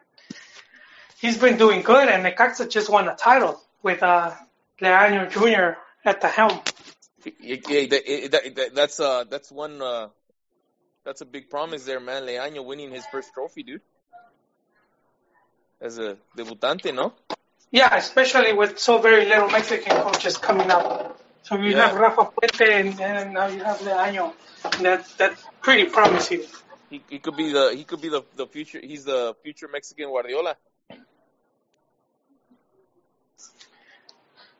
he's 1.20 1.38
been 1.38 1.56
doing 1.56 1.82
good, 1.82 2.08
and 2.08 2.24
Necaxa 2.24 2.68
just 2.68 2.90
won 2.90 3.08
a 3.08 3.14
title 3.14 3.60
with 3.82 4.02
uh 4.02 4.34
Leaño 4.80 5.30
Jr. 5.30 5.78
at 6.04 6.20
the 6.20 6.28
helm. 6.28 6.60
Yeah, 7.24 7.56
yeah, 7.68 7.86
that, 7.86 8.30
that, 8.32 8.54
that, 8.56 8.74
that's 8.74 9.00
uh 9.00 9.24
that's 9.24 9.50
one 9.50 9.80
uh 9.82 10.08
that's 11.04 11.20
a 11.20 11.26
big 11.26 11.48
promise 11.48 11.84
there, 11.84 12.00
man. 12.00 12.24
Leaño 12.24 12.64
winning 12.64 12.90
his 12.90 13.04
first 13.06 13.32
trophy, 13.32 13.62
dude. 13.62 13.80
As 15.80 15.98
a 15.98 16.16
debutante, 16.36 16.92
no? 16.92 17.12
Yeah, 17.70 17.94
especially 17.96 18.52
with 18.52 18.78
so 18.78 18.98
very 18.98 19.26
little 19.26 19.48
Mexican 19.48 19.96
coaches 20.02 20.36
coming 20.36 20.70
up. 20.70 21.20
So 21.48 21.56
you 21.56 21.74
Yeah. 21.74 21.76
have 21.76 21.96
Rafa 21.96 22.26
Puente, 22.26 22.68
and, 22.70 23.00
and 23.00 23.32
now 23.32 23.46
you 23.46 23.64
have 23.64 23.78
Leaño. 23.78 24.34
And 24.64 24.84
That 24.84 25.08
that's 25.16 25.42
pretty 25.62 25.86
promising. 25.86 26.42
He, 26.90 27.02
he 27.08 27.18
could 27.20 27.36
be 27.36 27.52
the 27.52 27.74
he 27.74 27.84
could 27.84 28.02
be 28.02 28.10
the 28.10 28.22
the 28.36 28.46
future. 28.46 28.80
He's 28.82 29.04
the 29.04 29.34
future 29.42 29.66
Mexican 29.72 30.10
Guardiola. 30.10 30.56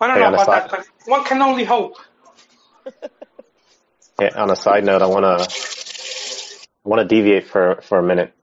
I 0.01 0.07
don't 0.09 0.19
Hey, 0.19 0.21
know 0.21 0.29
on 0.29 0.33
the 0.33 0.39
about 0.39 0.51
that, 0.51 0.71
but 0.71 0.87
one 1.07 1.25
can 1.25 1.43
only 1.43 1.65
hope. 1.65 1.97
Yeah, 4.21 4.31
on 4.43 4.51
a 4.51 4.57
side 4.57 4.85
note, 4.85 5.03
I 5.03 5.07
want 5.07 5.25
to 5.25 5.55
I 6.85 6.89
want 6.89 7.01
to 7.09 7.15
deviate 7.17 7.47
for 7.49 7.81
for 7.83 7.99
a 7.99 8.03
minute. 8.03 8.35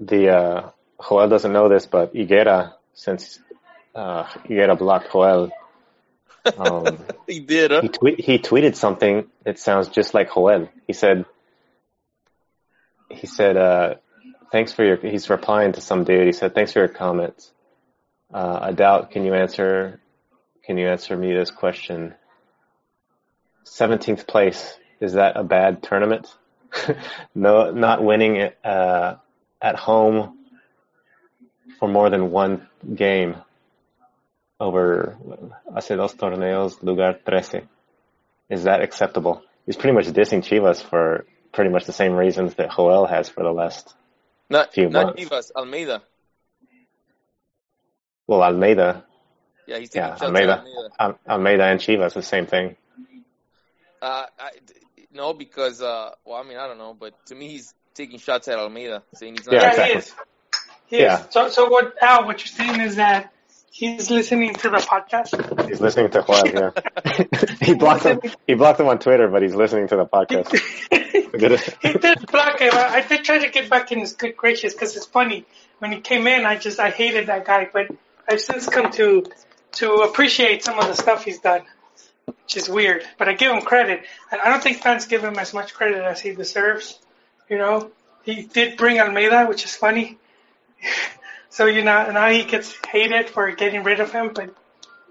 The 0.00 0.30
uh, 0.30 0.70
Joel 1.08 1.28
doesn't 1.28 1.52
know 1.52 1.68
this, 1.68 1.86
but 1.86 2.14
Higuera, 2.14 2.74
since 2.94 3.38
uh, 3.94 4.24
Higuera 4.24 4.78
blocked 4.78 5.12
Joel, 5.12 5.50
um, 6.58 6.98
He 7.26 7.40
did, 7.40 7.70
huh? 7.72 7.82
he 7.82 7.88
tweet 7.88 8.20
he 8.20 8.38
tweeted 8.38 8.76
something 8.76 9.26
that 9.44 9.58
sounds 9.58 9.88
just 9.88 10.14
like 10.14 10.32
Joel. 10.32 10.68
He 10.86 10.92
said 10.92 11.24
he 13.10 13.26
said 13.26 13.56
uh, 13.56 13.94
thanks 14.52 14.72
for 14.72 14.84
your. 14.84 14.96
He's 14.96 15.28
replying 15.28 15.72
to 15.72 15.80
some 15.80 16.04
dude. 16.04 16.26
He 16.26 16.32
said 16.32 16.54
thanks 16.54 16.72
for 16.72 16.80
your 16.80 16.88
comments. 16.88 17.50
Uh, 18.32 18.58
I 18.62 18.72
doubt. 18.72 19.10
Can 19.10 19.24
you 19.24 19.34
answer? 19.34 20.00
Can 20.64 20.78
you 20.78 20.88
answer 20.88 21.16
me 21.16 21.32
this 21.32 21.50
question? 21.50 22.14
Seventeenth 23.64 24.26
place 24.26 24.78
is 25.00 25.14
that 25.14 25.36
a 25.36 25.44
bad 25.44 25.82
tournament? 25.82 26.32
no, 27.34 27.70
not 27.70 28.02
winning 28.02 28.36
it 28.36 28.58
uh, 28.64 29.16
at 29.60 29.76
home 29.76 30.38
for 31.78 31.88
more 31.88 32.08
than 32.10 32.30
one 32.30 32.68
game 32.94 33.36
over 34.58 35.16
hace 35.74 35.96
dos 35.96 36.14
torneos, 36.14 36.82
lugar 36.82 37.18
trece. 37.24 37.66
Is 38.48 38.64
that 38.64 38.80
acceptable? 38.80 39.42
He's 39.66 39.76
pretty 39.76 39.94
much 39.94 40.06
dissing 40.06 40.42
Chivas 40.42 40.82
for 40.82 41.26
pretty 41.52 41.70
much 41.70 41.84
the 41.86 41.92
same 41.92 42.12
reasons 42.14 42.54
that 42.54 42.70
Joel 42.74 43.06
has 43.06 43.28
for 43.28 43.42
the 43.42 43.50
last. 43.52 43.94
Not 44.48 44.72
Few 44.72 44.88
not 44.88 45.06
months. 45.16 45.24
Chivas, 45.24 45.50
Almeida. 45.56 46.02
Well, 48.26 48.42
Almeida, 48.42 49.04
Yeah, 49.66 49.78
he's 49.78 49.94
yeah, 49.94 50.10
shots 50.10 50.22
Almeida, 50.22 50.58
Almeida. 50.58 50.90
Al- 50.98 51.18
Almeida 51.28 51.64
and 51.64 51.80
Chivas, 51.80 52.14
the 52.14 52.22
same 52.22 52.46
thing. 52.46 52.76
Uh, 54.02 54.26
I, 54.38 54.50
no, 55.12 55.32
because 55.32 55.80
uh, 55.82 56.10
well, 56.24 56.36
I 56.36 56.42
mean, 56.46 56.58
I 56.58 56.66
don't 56.68 56.78
know, 56.78 56.94
but 56.94 57.14
to 57.26 57.34
me, 57.34 57.48
he's 57.48 57.72
taking 57.94 58.18
shots 58.18 58.46
at 58.48 58.58
Almeida, 58.58 59.02
saying 59.14 59.36
he's 59.36 59.46
not. 59.46 59.54
Yeah, 59.54 59.62
Yeah, 59.62 59.68
exactly. 59.70 59.92
he 59.92 59.98
is. 59.98 60.14
He 60.88 60.98
Yeah. 61.00 61.20
is. 61.20 61.26
So 61.30 61.48
so 61.48 61.68
what 61.68 61.94
Al, 62.00 62.26
what 62.26 62.38
you're 62.40 62.66
saying 62.66 62.80
is 62.80 62.96
that 62.96 63.32
he's 63.76 64.10
listening 64.10 64.54
to 64.54 64.70
the 64.70 64.78
podcast. 64.78 65.68
He's 65.68 65.80
listening 65.80 66.10
to 66.10 66.24
Joel. 66.26 66.48
Yeah, 66.48 67.56
he 67.60 67.74
blocked 67.74 68.04
him. 68.04 68.20
He 68.46 68.54
blocked 68.54 68.80
him 68.80 68.86
on 68.86 68.98
Twitter, 68.98 69.28
but 69.28 69.42
he's 69.42 69.54
listening 69.54 69.88
to 69.88 69.96
the 69.96 70.06
podcast. 70.06 70.58
He 71.36 71.92
did 71.92 72.26
block 72.28 72.60
him. 72.60 72.72
I 72.72 72.96
I 72.96 73.00
did 73.02 73.24
try 73.24 73.38
to 73.38 73.50
get 73.50 73.68
back 73.68 73.92
in 73.92 74.00
his 74.00 74.14
good 74.14 74.36
gracious 74.36 74.72
because 74.72 74.96
it's 74.96 75.06
funny. 75.06 75.44
When 75.80 75.92
he 75.92 76.00
came 76.00 76.26
in, 76.26 76.46
I 76.46 76.56
just 76.56 76.80
I 76.80 76.90
hated 76.90 77.26
that 77.26 77.44
guy, 77.44 77.68
but 77.70 77.88
I've 78.28 78.40
since 78.40 78.66
come 78.68 78.90
to 78.92 79.24
to 79.72 79.92
appreciate 79.96 80.64
some 80.64 80.78
of 80.78 80.86
the 80.86 80.94
stuff 80.94 81.24
he's 81.24 81.40
done, 81.40 81.62
which 82.24 82.56
is 82.56 82.68
weird. 82.70 83.04
But 83.18 83.28
I 83.28 83.34
give 83.34 83.52
him 83.52 83.60
credit. 83.60 84.04
And 84.30 84.40
I 84.40 84.48
don't 84.48 84.62
think 84.62 84.78
fans 84.78 85.06
give 85.06 85.22
him 85.22 85.38
as 85.38 85.52
much 85.52 85.74
credit 85.74 86.02
as 86.02 86.20
he 86.20 86.34
deserves. 86.34 86.98
You 87.50 87.58
know, 87.58 87.90
he 88.22 88.42
did 88.42 88.78
bring 88.78 88.98
Almeida, 88.98 89.44
which 89.44 89.64
is 89.64 89.76
funny. 89.76 90.18
so 91.56 91.64
you 91.64 91.82
know 91.82 92.10
now 92.10 92.28
he 92.28 92.44
gets 92.44 92.76
hated 92.86 93.30
for 93.30 93.50
getting 93.52 93.82
rid 93.82 93.98
of 94.00 94.12
him, 94.12 94.32
but 94.34 94.54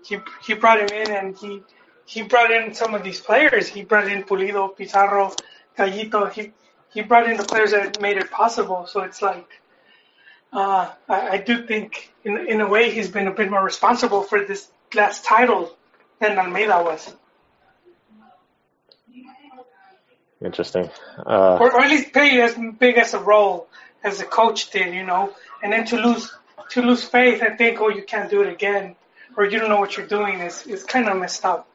he 0.06 0.20
he 0.46 0.54
brought 0.54 0.80
him 0.80 0.90
in 1.02 1.10
and 1.12 1.36
he 1.36 1.64
he 2.06 2.22
brought 2.22 2.52
in 2.52 2.76
some 2.76 2.94
of 2.94 3.04
these 3.04 3.20
players. 3.20 3.68
He 3.68 3.82
brought 3.82 4.08
in 4.08 4.22
Pulido, 4.22 4.64
Pizarro, 4.78 5.34
Gallito. 5.76 6.32
He 6.32 6.52
he 6.94 7.02
brought 7.02 7.28
in 7.28 7.38
the 7.38 7.44
players 7.44 7.72
that 7.72 8.00
made 8.00 8.18
it 8.18 8.30
possible. 8.30 8.86
So 8.86 9.02
it's 9.02 9.24
like 9.24 9.50
uh, 10.54 10.92
I, 11.10 11.30
I 11.30 11.38
do 11.40 11.66
think 11.66 12.14
in 12.24 12.38
in 12.38 12.62
a 12.62 12.68
way 12.68 12.92
he's 12.92 13.10
been 13.10 13.28
a 13.28 13.34
bit 13.34 13.50
more 13.50 13.64
responsible 13.64 14.22
for 14.22 14.46
this 14.46 14.70
last 14.94 15.26
title 15.26 15.76
than 16.20 16.38
Almeida 16.38 16.84
was, 16.84 17.12
Interesting. 20.44 20.92
Uh, 21.26 21.58
or, 21.60 21.74
or 21.74 21.82
at 21.82 21.90
least 21.90 22.14
play 22.14 22.40
as 22.42 22.56
big 22.78 23.00
as 23.00 23.16
a 23.16 23.20
role 23.20 23.68
as 24.04 24.20
the 24.20 24.26
coach 24.26 24.70
did. 24.70 24.94
You 24.94 25.04
know, 25.04 25.34
and 25.64 25.72
then 25.72 25.86
to 25.86 25.98
lose 25.98 26.32
to 26.72 26.82
lose 26.82 27.04
faith 27.04 27.42
and 27.42 27.58
think, 27.58 27.80
oh, 27.80 27.90
you 27.90 28.04
can't 28.04 28.30
do 28.30 28.42
it 28.42 28.52
again, 28.52 28.96
or 29.38 29.46
you 29.46 29.60
don't 29.60 29.70
know 29.70 29.80
what 29.80 29.98
you're 29.98 30.08
doing 30.08 30.40
is 30.40 30.66
is 30.68 30.84
kind 30.84 31.08
of 31.08 31.18
messed 31.18 31.46
up. 31.46 31.68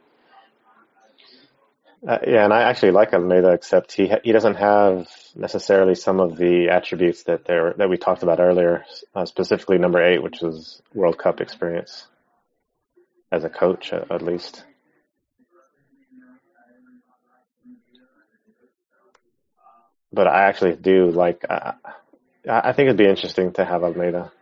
Uh, 2.06 2.18
yeah, 2.26 2.44
and 2.44 2.52
I 2.52 2.62
actually 2.62 2.92
like 2.92 3.12
Almeida, 3.12 3.52
except 3.52 3.92
he 3.92 4.08
ha- 4.08 4.20
he 4.24 4.32
doesn't 4.32 4.54
have 4.54 5.06
necessarily 5.34 5.94
some 5.94 6.18
of 6.18 6.36
the 6.38 6.70
attributes 6.70 7.24
that 7.24 7.44
there 7.44 7.74
that 7.76 7.90
we 7.90 7.98
talked 7.98 8.22
about 8.22 8.40
earlier, 8.40 8.86
uh, 9.14 9.26
specifically 9.26 9.76
number 9.76 10.02
eight, 10.02 10.22
which 10.22 10.42
is 10.42 10.80
World 10.94 11.18
Cup 11.18 11.42
experience 11.42 12.06
as 13.30 13.44
a 13.44 13.50
coach, 13.50 13.92
at, 13.92 14.10
at 14.10 14.22
least. 14.22 14.64
But 20.12 20.26
I 20.26 20.44
actually 20.44 20.76
do 20.76 21.10
like. 21.10 21.44
Uh, 22.48 22.60
I 22.64 22.72
think 22.72 22.86
it'd 22.86 22.96
be 22.96 23.06
interesting 23.06 23.52
to 23.54 23.64
have 23.64 23.82
Almeida 23.82 24.32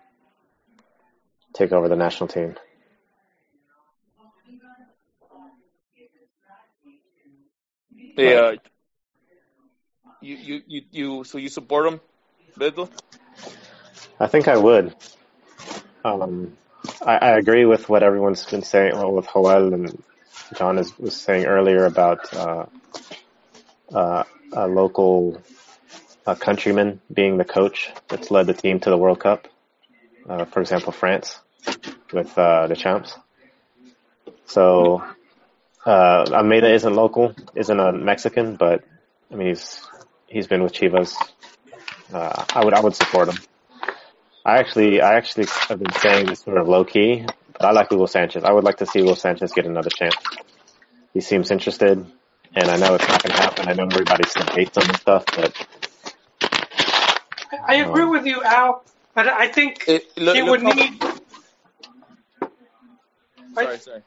take 1.52 1.72
over 1.72 1.88
the 1.88 1.96
national 1.96 2.28
team. 2.28 2.54
Yeah. 8.16 8.54
You, 10.20 10.36
you, 10.36 10.62
you, 10.66 10.82
you, 10.90 11.24
so 11.24 11.38
you 11.38 11.48
support 11.48 11.86
him, 11.86 12.00
Beto? 12.58 12.90
I 14.18 14.26
think 14.26 14.48
I 14.48 14.56
would. 14.56 14.94
Um, 16.04 16.56
I, 17.04 17.16
I 17.16 17.38
agree 17.38 17.64
with 17.64 17.88
what 17.88 18.02
everyone's 18.02 18.44
been 18.44 18.62
saying, 18.62 18.94
well, 18.94 19.12
with 19.12 19.28
Joel 19.32 19.72
and 19.74 20.02
John 20.56 20.78
is, 20.78 20.98
was 20.98 21.16
saying 21.16 21.46
earlier 21.46 21.84
about 21.84 22.32
uh, 22.34 22.66
uh, 23.92 24.24
a 24.52 24.66
local 24.66 25.40
uh, 26.28 26.34
countryman 26.34 27.00
being 27.10 27.38
the 27.38 27.44
coach 27.44 27.90
that's 28.08 28.30
led 28.30 28.46
the 28.46 28.52
team 28.52 28.80
to 28.80 28.90
the 28.90 28.98
World 28.98 29.20
Cup. 29.20 29.48
Uh, 30.28 30.44
for 30.44 30.60
example, 30.60 30.92
France 30.92 31.40
with 32.12 32.36
uh, 32.36 32.66
Deschamps. 32.66 33.14
So 34.44 35.02
uh, 35.86 36.26
Almeida 36.30 36.70
isn't 36.74 36.94
local, 36.94 37.34
isn't 37.54 37.80
a 37.80 37.92
Mexican, 37.92 38.56
but 38.56 38.84
I 39.32 39.36
mean 39.36 39.48
he's 39.48 39.86
he's 40.26 40.46
been 40.46 40.62
with 40.62 40.74
Chivas. 40.74 41.14
Uh, 42.12 42.44
I 42.54 42.62
would 42.62 42.74
I 42.74 42.80
would 42.80 42.94
support 42.94 43.28
him. 43.28 43.38
I 44.44 44.58
actually, 44.58 45.00
I 45.00 45.14
actually 45.14 45.46
have 45.68 45.78
been 45.78 45.92
saying 45.92 46.26
this 46.26 46.40
sort 46.40 46.58
of 46.58 46.68
low 46.68 46.84
key, 46.84 47.24
but 47.52 47.64
I 47.64 47.72
like 47.72 47.90
Hugo 47.90 48.06
Sanchez. 48.06 48.44
I 48.44 48.52
would 48.52 48.64
like 48.64 48.78
to 48.78 48.86
see 48.86 49.00
Hugo 49.00 49.14
Sanchez 49.14 49.52
get 49.52 49.66
another 49.66 49.90
chance. 49.90 50.16
He 51.12 51.20
seems 51.20 51.50
interested, 51.50 52.06
and 52.54 52.68
I 52.70 52.76
know 52.76 52.94
it's 52.94 53.08
not 53.08 53.22
going 53.22 53.34
to 53.34 53.42
happen. 53.42 53.68
I 53.68 53.72
know 53.74 53.88
everybody 53.90 54.26
still 54.26 54.46
hates 54.46 54.76
him 54.76 54.88
and 54.88 54.96
stuff, 54.96 55.24
but 55.36 55.52
I 57.66 57.76
agree 57.76 58.04
with 58.04 58.26
you, 58.26 58.42
Al, 58.42 58.84
but 59.14 59.26
I 59.28 59.48
think 59.48 59.84
Eh, 59.88 60.00
look- 60.16 60.36
he 60.36 60.42
look 60.42 60.50
would 60.50 60.62
how- 60.62 60.72
need. 60.72 61.02
Sorry, 63.54 63.78
sorry. 63.78 64.02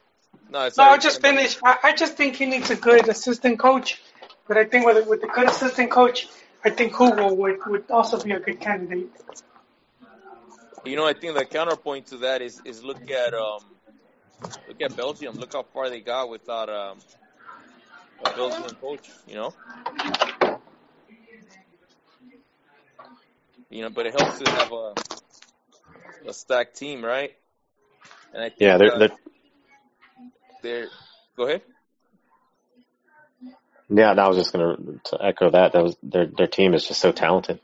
No, 0.50 0.66
it's 0.66 0.78
No. 0.78 0.84
I'll 0.84 0.98
just 0.98 1.22
finish. 1.22 1.58
I, 1.64 1.78
I 1.84 1.94
just 1.94 2.16
think 2.16 2.36
he 2.36 2.46
needs 2.46 2.70
a 2.70 2.76
good 2.76 3.08
assistant 3.10 3.60
coach, 3.60 4.02
but 4.48 4.58
I 4.58 4.66
think 4.66 4.86
with 4.86 5.08
with 5.08 5.24
a 5.24 5.28
good 5.28 5.48
assistant 5.50 5.92
coach, 5.92 6.28
I 6.64 6.70
think 6.70 6.96
Hugo 6.96 7.34
would 7.34 7.66
would 7.66 7.90
also 7.90 8.22
be 8.22 8.32
a 8.32 8.40
good 8.40 8.60
candidate. 8.60 9.10
You 10.84 10.96
know, 10.96 11.06
I 11.06 11.14
think 11.14 11.36
the 11.38 11.46
counterpoint 11.46 12.08
to 12.08 12.18
that 12.18 12.42
is 12.42 12.62
is 12.66 12.84
look 12.84 13.10
at 13.12 13.34
um 13.34 13.64
look 14.68 14.82
at 14.82 14.96
Belgium. 14.96 15.36
Look 15.38 15.54
how 15.54 15.64
far 15.64 15.90
they 15.90 16.02
got 16.02 16.30
without 16.30 16.70
um 16.70 17.00
a 18.26 18.30
Belgian 18.32 18.76
coach. 18.76 19.10
You 19.28 19.36
know. 19.36 19.54
You 23.72 23.84
know, 23.84 23.90
but 23.90 24.06
it 24.06 24.14
helps 24.14 24.38
to 24.40 24.52
have 24.52 24.72
a 24.72 24.94
a 26.28 26.34
stacked 26.34 26.78
team, 26.78 27.04
right? 27.04 27.32
And 28.34 28.44
I 28.44 28.50
think 28.50 28.60
yeah, 28.60 28.78
they're, 28.78 28.94
uh, 28.94 29.00
they're 29.00 29.18
they're 30.62 30.88
go 31.38 31.48
ahead. 31.48 31.62
Yeah, 33.90 34.12
I 34.12 34.28
was 34.28 34.38
just 34.38 34.54
gonna 34.54 34.78
to 35.06 35.24
echo 35.24 35.50
that. 35.52 35.74
That 35.74 35.84
was 35.84 35.96
their 36.04 36.28
their 36.28 36.48
team 36.48 36.74
is 36.74 36.86
just 36.86 37.00
so 37.00 37.12
talented. 37.12 37.60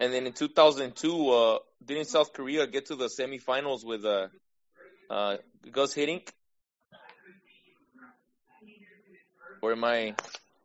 And 0.00 0.12
then 0.12 0.26
in 0.26 0.32
2002, 0.32 1.30
uh, 1.30 1.58
didn't 1.84 2.06
South 2.06 2.32
Korea 2.32 2.66
get 2.66 2.86
to 2.86 2.96
the 2.96 3.06
semifinals 3.06 3.84
with 3.84 4.04
uh, 4.04 4.28
uh, 5.08 5.36
Gus 5.70 5.94
Hiddink? 5.94 6.28
Or 9.62 9.72
am 9.72 9.84
I? 9.84 10.16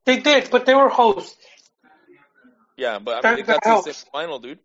They 0.06 0.20
did, 0.22 0.50
but 0.50 0.66
they 0.66 0.74
were 0.74 0.90
hosts. 0.90 1.38
Yeah, 2.78 3.00
but 3.00 3.18
I 3.18 3.22
That- 3.22 3.36
mean, 3.38 3.46
they 3.46 3.54
got 3.54 3.64
that 3.64 3.76
to 3.78 3.84
the 3.84 3.94
helps. 3.94 4.06
semifinal, 4.06 4.42
dude. 4.42 4.60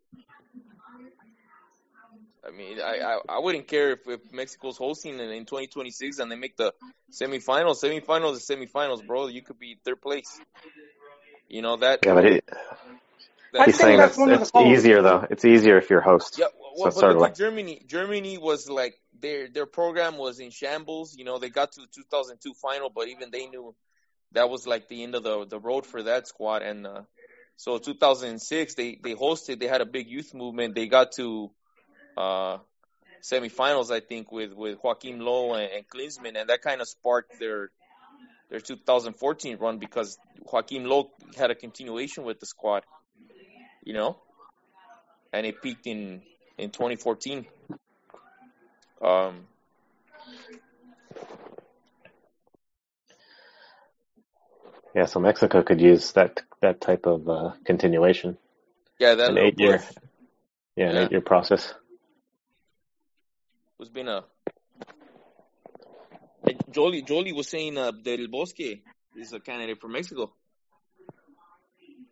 I 2.47 2.51
mean, 2.51 2.80
I, 2.80 2.98
I, 2.98 3.18
I 3.28 3.39
wouldn't 3.39 3.68
care 3.68 3.93
if, 3.93 4.09
if 4.09 4.32
Mexico's 4.32 4.76
hosting 4.76 5.20
and 5.20 5.30
in 5.30 5.44
2026 5.44 6.18
and 6.18 6.30
they 6.30 6.34
make 6.36 6.56
the 6.56 6.74
semifinals. 7.12 7.82
Semifinals 7.82 8.34
is 8.34 8.47
semifinals, 8.47 9.06
bro. 9.06 9.28
You 9.28 9.43
could 9.43 9.59
be 9.60 9.78
third 9.84 10.01
place. 10.02 10.40
You 11.48 11.62
know 11.62 11.76
that. 11.76 12.01
Yeah, 12.05 12.14
but 12.14 12.24
he, 12.24 12.30
I 12.32 12.40
that 13.52 13.66
he's 13.66 13.76
think 13.76 13.76
saying 13.76 13.98
that's 13.98 14.16
that's 14.16 14.18
one 14.18 14.30
of 14.32 14.39
the 14.40 14.43
it's 14.43 14.78
easier 14.80 15.02
though. 15.02 15.26
It's 15.30 15.44
easier 15.44 15.78
if 15.78 15.89
you're 15.89 16.01
host. 16.01 16.36
Yeah, 16.39 16.47
So 16.47 16.52
well, 16.76 16.89
it's 16.89 16.97
but 16.97 17.01
sort 17.01 17.10
of 17.12 17.16
look 17.18 17.22
like 17.22 17.32
at 17.32 17.36
Germany. 17.39 17.82
Germany 17.86 18.39
was 18.39 18.68
like 18.68 18.94
their 19.20 19.48
their 19.48 19.66
program 19.66 20.16
was 20.18 20.40
in 20.40 20.51
shambles. 20.51 21.14
You 21.16 21.24
know, 21.24 21.39
they 21.39 21.48
got 21.51 21.72
to 21.72 21.80
the 21.82 21.86
2002 21.94 22.55
final, 22.55 22.90
but 22.90 23.06
even 23.09 23.30
they 23.30 23.47
knew 23.47 23.74
that 24.32 24.48
was 24.51 24.66
like 24.66 24.89
the 24.89 25.02
end 25.05 25.14
of 25.14 25.22
the 25.22 25.44
the 25.47 25.60
road 25.60 25.86
for 25.86 26.02
that 26.02 26.26
squad. 26.26 26.62
And 26.62 26.86
uh, 26.86 27.02
so 27.56 27.78
2006, 27.78 28.74
they 28.74 28.98
they 29.02 29.14
hosted. 29.14 29.60
They 29.60 29.68
had 29.68 29.80
a 29.80 29.86
big 29.86 30.08
youth 30.08 30.34
movement. 30.34 30.74
They 30.74 30.88
got 30.88 31.12
to 31.12 31.50
uh, 32.16 32.58
semifinals, 33.22 33.90
I 33.90 34.00
think, 34.00 34.32
with 34.32 34.52
with 34.52 34.78
Joachim 34.82 35.20
Löw 35.20 35.54
and, 35.54 35.70
and 35.72 36.36
and 36.36 36.48
that 36.48 36.62
kind 36.62 36.80
of 36.80 36.88
sparked 36.88 37.38
their 37.38 37.70
their 38.50 38.60
2014 38.60 39.58
run 39.58 39.78
because 39.78 40.18
Joachim 40.52 40.84
Löw 40.84 41.08
had 41.36 41.50
a 41.50 41.54
continuation 41.54 42.24
with 42.24 42.40
the 42.40 42.46
squad. 42.46 42.84
You 43.84 43.94
know, 43.94 44.16
and 45.32 45.46
it 45.46 45.62
peaked 45.62 45.86
in 45.86 46.22
in 46.58 46.70
2014. 46.70 47.46
Um, 49.02 49.46
yeah. 54.94 55.06
So 55.06 55.20
Mexico 55.20 55.62
could 55.62 55.81
use 55.81 56.12
that 56.12 56.40
that 56.60 56.81
type 56.81 57.06
of 57.06 57.28
uh, 57.28 57.52
continuation. 57.64 58.36
yeah, 58.98 59.14
that 59.16 59.31
An 59.31 59.39
eight 59.39 59.59
year, 59.59 59.78
push 59.78 59.97
yeah, 60.77 60.90
an 60.90 60.97
Yeah. 60.97 61.05
eight 61.05 61.10
year 61.12 61.20
process. 61.20 61.74
was 63.78 63.89
been 63.89 64.09
a. 64.09 64.24
And 66.44 66.60
Jolie 66.70 67.02
Jolie 67.02 67.32
was 67.32 67.48
saying 67.48 67.77
uh, 67.78 67.90
Del 67.90 68.27
Bosque 68.28 68.81
is 69.16 69.32
a 69.32 69.40
candidate 69.40 69.81
for 69.81 69.89
Mexico. 69.89 70.32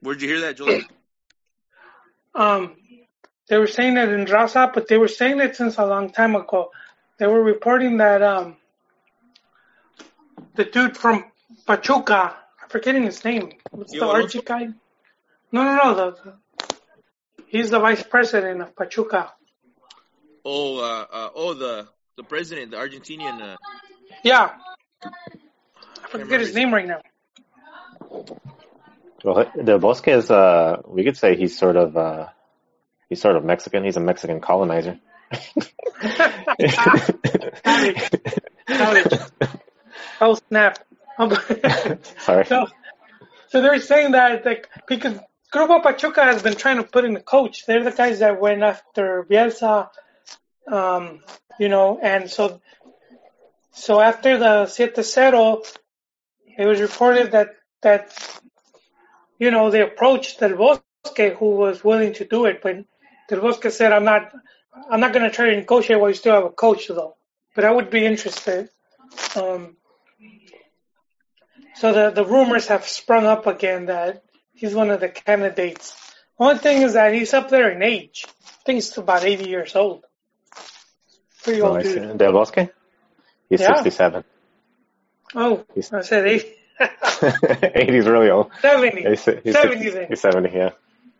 Where'd 0.00 0.20
you 0.22 0.28
hear 0.28 0.40
that, 0.40 0.56
Jolie? 0.56 0.86
Um, 2.34 2.76
they 3.48 3.58
were 3.58 3.66
saying 3.66 3.96
it 3.96 4.08
in 4.08 4.24
Raza, 4.26 4.72
but 4.72 4.88
they 4.88 4.96
were 4.96 5.08
saying 5.08 5.40
it 5.40 5.56
since 5.56 5.78
a 5.78 5.84
long 5.86 6.10
time 6.10 6.36
ago. 6.36 6.70
They 7.18 7.26
were 7.26 7.42
reporting 7.42 7.98
that 7.98 8.22
um, 8.22 8.56
the 10.54 10.64
dude 10.64 10.96
from 10.96 11.24
Pachuca, 11.66 12.36
I'm 12.49 12.49
forgetting 12.70 13.02
his 13.04 13.24
name. 13.24 13.52
What's 13.70 13.92
the 13.92 13.98
Diego 13.98 14.06
Alonso? 14.12 14.38
Archie 14.38 14.42
guy? 14.42 14.68
No, 15.52 15.64
no, 15.64 15.74
no. 15.76 15.94
The, 15.94 16.16
the, 16.22 16.34
he's 17.48 17.70
the 17.70 17.78
vice 17.80 18.02
president 18.02 18.62
of 18.62 18.74
Pachuca. 18.76 19.32
Oh, 20.44 20.78
uh, 20.78 21.06
uh, 21.12 21.30
oh, 21.34 21.54
the 21.54 21.88
the 22.16 22.22
president, 22.24 22.70
the 22.70 22.76
Argentinian. 22.78 23.40
Uh, 23.42 23.56
Yeah. 24.24 24.50
I 25.02 26.08
forget 26.08 26.40
his 26.40 26.48
his- 26.48 26.56
name 26.56 26.72
right 26.72 26.86
now. 26.86 27.00
Well, 29.22 29.50
Del 29.62 29.78
Bosque 29.78 30.08
is, 30.08 30.30
uh, 30.30 30.80
we 30.86 31.04
could 31.04 31.16
say 31.16 31.36
he's 31.36 31.58
sort 31.58 31.76
of, 31.76 31.94
uh, 31.94 32.28
he's 33.10 33.20
sort 33.20 33.36
of 33.36 33.44
Mexican. 33.44 33.84
He's 33.84 33.98
a 33.98 34.00
Mexican 34.00 34.40
colonizer. 34.40 34.98
Savage. 36.70 38.10
Savage. 38.66 39.20
Oh, 40.22 40.38
snap. 40.48 40.78
Um, 41.20 41.36
Sorry. 42.24 42.46
so, 42.46 42.66
so 43.48 43.60
they're 43.60 43.78
saying 43.80 44.12
that 44.12 44.46
like 44.46 44.68
because 44.86 45.18
Grupo 45.52 45.82
Pachuca 45.82 46.24
has 46.24 46.42
been 46.42 46.54
trying 46.54 46.78
to 46.78 46.84
put 46.84 47.04
in 47.04 47.14
a 47.14 47.20
coach. 47.20 47.66
They're 47.66 47.84
the 47.84 47.90
guys 47.90 48.20
that 48.20 48.40
went 48.40 48.62
after 48.62 49.26
Bielsa, 49.28 49.90
um, 50.66 51.20
you 51.58 51.68
know, 51.68 51.98
and 52.02 52.30
so 52.30 52.60
so 53.72 54.00
after 54.00 54.38
the 54.38 54.66
Siete 54.66 55.04
Cero, 55.04 55.62
it 56.56 56.64
was 56.64 56.80
reported 56.80 57.32
that 57.32 57.48
that 57.82 58.16
you 59.38 59.50
know 59.50 59.70
they 59.70 59.82
approached 59.82 60.40
Del 60.40 60.56
Bosque, 60.56 61.36
who 61.38 61.50
was 61.56 61.84
willing 61.84 62.14
to 62.14 62.24
do 62.24 62.46
it, 62.46 62.62
but 62.62 62.76
Del 63.28 63.40
Bosque 63.40 63.70
said, 63.70 63.92
"I'm 63.92 64.04
not, 64.04 64.32
I'm 64.90 65.00
not 65.00 65.12
going 65.12 65.28
to 65.28 65.34
try 65.34 65.50
to 65.50 65.56
negotiate 65.56 66.00
while 66.00 66.10
you 66.10 66.14
still 66.14 66.34
have 66.34 66.44
a 66.44 66.50
coach, 66.50 66.88
though." 66.88 67.16
But 67.54 67.64
I 67.66 67.70
would 67.70 67.90
be 67.90 68.06
interested. 68.06 68.70
Um, 69.36 69.76
so 71.80 71.92
the 71.92 72.10
the 72.10 72.24
rumors 72.24 72.68
have 72.68 72.86
sprung 72.86 73.24
up 73.26 73.46
again 73.46 73.86
that 73.86 74.22
he's 74.54 74.74
one 74.74 74.90
of 74.90 75.00
the 75.00 75.08
candidates. 75.08 75.96
One 76.36 76.58
thing 76.58 76.82
is 76.82 76.92
that 76.94 77.12
he's 77.12 77.34
up 77.34 77.48
there 77.50 77.70
in 77.70 77.82
age. 77.82 78.24
I 78.26 78.62
think 78.64 78.76
he's 78.76 78.96
about 78.96 79.24
80 79.24 79.48
years 79.48 79.76
old. 79.76 80.04
Pretty 81.42 81.60
Oh, 81.62 81.68
old 81.68 81.78
I 81.78 81.82
see. 81.82 81.94
dude. 81.98 82.18
Del 82.18 82.32
Bosque? 82.32 82.68
He's 83.48 83.60
Yeah. 83.60 83.74
67. 83.74 84.24
Oh, 85.34 85.64
He's- 85.74 85.92
I 85.92 86.00
said 86.02 86.26
80. 86.26 86.54
80's 86.80 88.06
really 88.08 88.30
old. 88.30 88.50
70. 88.62 89.02
He's, 89.02 89.24
he's, 89.24 89.54
70 89.54 89.90
then. 89.90 90.06
he's 90.08 90.20
70, 90.20 90.50
yeah. 90.56 90.70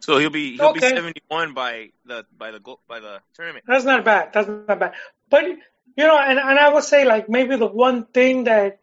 so 0.01 0.19
he'll 0.19 0.31
be 0.31 0.57
he'll 0.57 0.69
Okay. 0.69 0.81
be 0.81 0.97
71 0.97 1.53
by 1.55 1.91
the 2.07 2.25
by 2.37 2.51
the 2.51 2.61
by 2.89 3.01
the 3.01 3.21
tournament. 3.35 3.65
That's 3.69 3.85
not 3.85 4.05
bad. 4.05 4.31
That's 4.33 4.49
not 4.49 4.79
bad. 4.79 4.93
But 5.29 5.45
you 5.45 6.05
know, 6.07 6.17
and 6.19 6.39
and 6.39 6.59
I 6.59 6.73
would 6.73 6.85
say 6.85 7.05
like 7.05 7.29
maybe 7.29 7.57
the 7.57 7.67
one 7.67 8.07
thing 8.07 8.45
that 8.45 8.80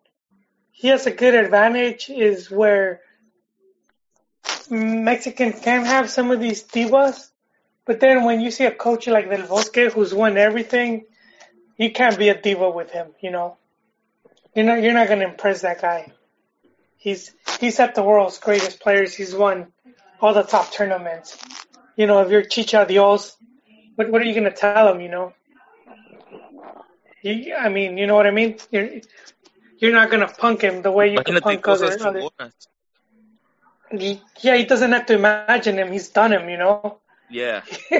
he 0.77 0.89
has 0.89 1.07
a 1.07 1.11
good 1.11 1.33
advantage 1.33 2.07
is 2.07 2.51
where 2.51 3.01
Mexicans 4.69 5.59
can 5.59 5.83
have 5.85 6.07
some 6.07 6.29
of 6.29 6.39
these 6.39 6.63
divas, 6.65 7.31
but 7.83 7.99
then 7.99 8.25
when 8.25 8.41
you 8.41 8.51
see 8.51 8.65
a 8.65 8.71
coach 8.71 9.07
like 9.07 9.27
Del 9.27 9.47
Bosque 9.47 9.91
who's 9.91 10.13
won 10.13 10.37
everything, 10.37 11.05
you 11.77 11.91
can't 11.91 12.15
be 12.15 12.29
a 12.29 12.39
diva 12.39 12.69
with 12.69 12.91
him. 12.91 13.07
You 13.21 13.31
know, 13.31 13.57
you're 14.53 14.65
not 14.65 14.83
you're 14.83 14.93
not 14.93 15.07
gonna 15.07 15.25
impress 15.25 15.61
that 15.61 15.81
guy. 15.81 16.11
He's 16.97 17.33
he's 17.59 17.79
at 17.79 17.95
the 17.95 18.03
world's 18.03 18.37
greatest 18.37 18.79
players. 18.79 19.15
He's 19.15 19.33
won 19.33 19.73
all 20.21 20.35
the 20.35 20.43
top 20.43 20.71
tournaments. 20.71 21.39
You 21.95 22.05
know, 22.05 22.21
if 22.21 22.29
you're 22.29 22.43
Chicha 22.43 22.85
Dios, 22.87 23.35
what 23.95 24.11
what 24.11 24.21
are 24.21 24.25
you 24.25 24.35
gonna 24.35 24.53
tell 24.53 24.93
him? 24.93 25.01
You 25.01 25.09
know, 25.09 25.33
he, 27.21 27.51
I 27.51 27.69
mean, 27.69 27.97
you 27.97 28.05
know 28.05 28.13
what 28.13 28.27
I 28.27 28.31
mean. 28.31 28.57
You're 28.69 29.01
you're 29.79 29.93
not 29.93 30.09
gonna 30.09 30.27
punk 30.27 30.61
him 30.61 30.81
the 30.81 30.91
way 30.91 31.11
you 31.13 31.21
can 31.23 31.39
punk 31.41 31.61
cosas 31.63 32.01
other. 32.01 32.21
other 32.39 32.51
he, 33.91 34.21
yeah, 34.41 34.55
he 34.57 34.65
doesn't 34.65 34.91
have 34.91 35.05
to 35.07 35.13
imagine 35.15 35.77
him. 35.77 35.91
He's 35.91 36.09
done 36.09 36.33
him. 36.33 36.49
You 36.49 36.57
know, 36.57 36.99
Yeah. 37.29 37.61
he 37.89 37.95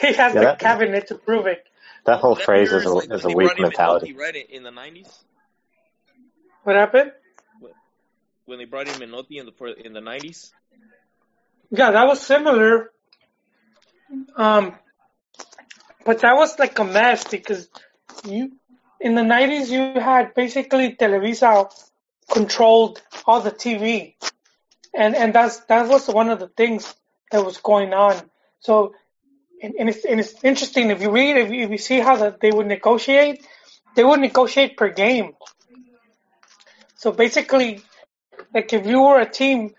has 0.00 0.16
Yeah, 0.16 0.28
the 0.28 0.40
that- 0.40 0.58
cabinet 0.58 1.08
to 1.08 1.14
prove 1.14 1.46
it. 1.46 1.66
That 2.04 2.20
whole 2.20 2.34
That 2.34 2.44
phrase 2.44 2.72
is 2.72 2.84
a, 2.84 2.88
like 2.90 3.10
is 3.10 3.24
a 3.24 3.28
weak 3.28 3.36
brought 3.48 3.56
in 3.58 3.62
mentality. 3.62 4.12
Menotti, 4.14 4.18
right 4.18 4.36
in 4.36 4.62
the 4.62 4.70
90s 4.70 5.08
What 6.64 6.76
happened? 6.76 7.12
when 8.46 8.58
they 8.58 8.64
brought 8.64 8.88
in 8.88 8.94
Menotti 8.94 9.38
in 9.38 9.46
the 9.46 9.86
in 9.86 9.92
the 9.92 10.00
90s. 10.00 10.50
Yeah, 11.70 11.92
that 11.92 12.06
was 12.08 12.20
similar. 12.20 12.90
Um, 14.34 14.74
but 16.04 16.20
that 16.20 16.34
was 16.34 16.58
like 16.58 16.76
a 16.78 16.84
mess 16.84 17.28
because 17.28 17.68
you, 18.24 18.52
in 19.00 19.14
the 19.14 19.22
nineties, 19.22 19.70
you 19.70 19.94
had 19.94 20.34
basically 20.34 20.94
Televisa 20.94 21.70
controlled 22.30 23.02
all 23.26 23.40
the 23.40 23.50
TV, 23.50 24.14
and 24.94 25.16
and 25.16 25.34
that's 25.34 25.60
that 25.66 25.88
was 25.88 26.06
one 26.08 26.28
of 26.28 26.38
the 26.38 26.48
things 26.48 26.94
that 27.30 27.44
was 27.44 27.58
going 27.58 27.92
on. 27.94 28.20
So, 28.60 28.94
and, 29.62 29.74
and 29.78 29.88
it's 29.88 30.04
and 30.04 30.20
it's 30.20 30.44
interesting 30.44 30.90
if 30.90 31.00
you 31.00 31.10
read 31.10 31.36
if 31.36 31.50
you, 31.50 31.64
if 31.64 31.70
you 31.70 31.78
see 31.78 32.00
how 32.00 32.16
that 32.16 32.40
they 32.40 32.50
would 32.50 32.66
negotiate, 32.66 33.46
they 33.96 34.04
would 34.04 34.20
negotiate 34.20 34.76
per 34.76 34.90
game. 34.90 35.34
So 36.96 37.12
basically, 37.12 37.82
like 38.54 38.72
if 38.72 38.86
you 38.86 39.00
were 39.00 39.20
a 39.20 39.28
team 39.28 39.74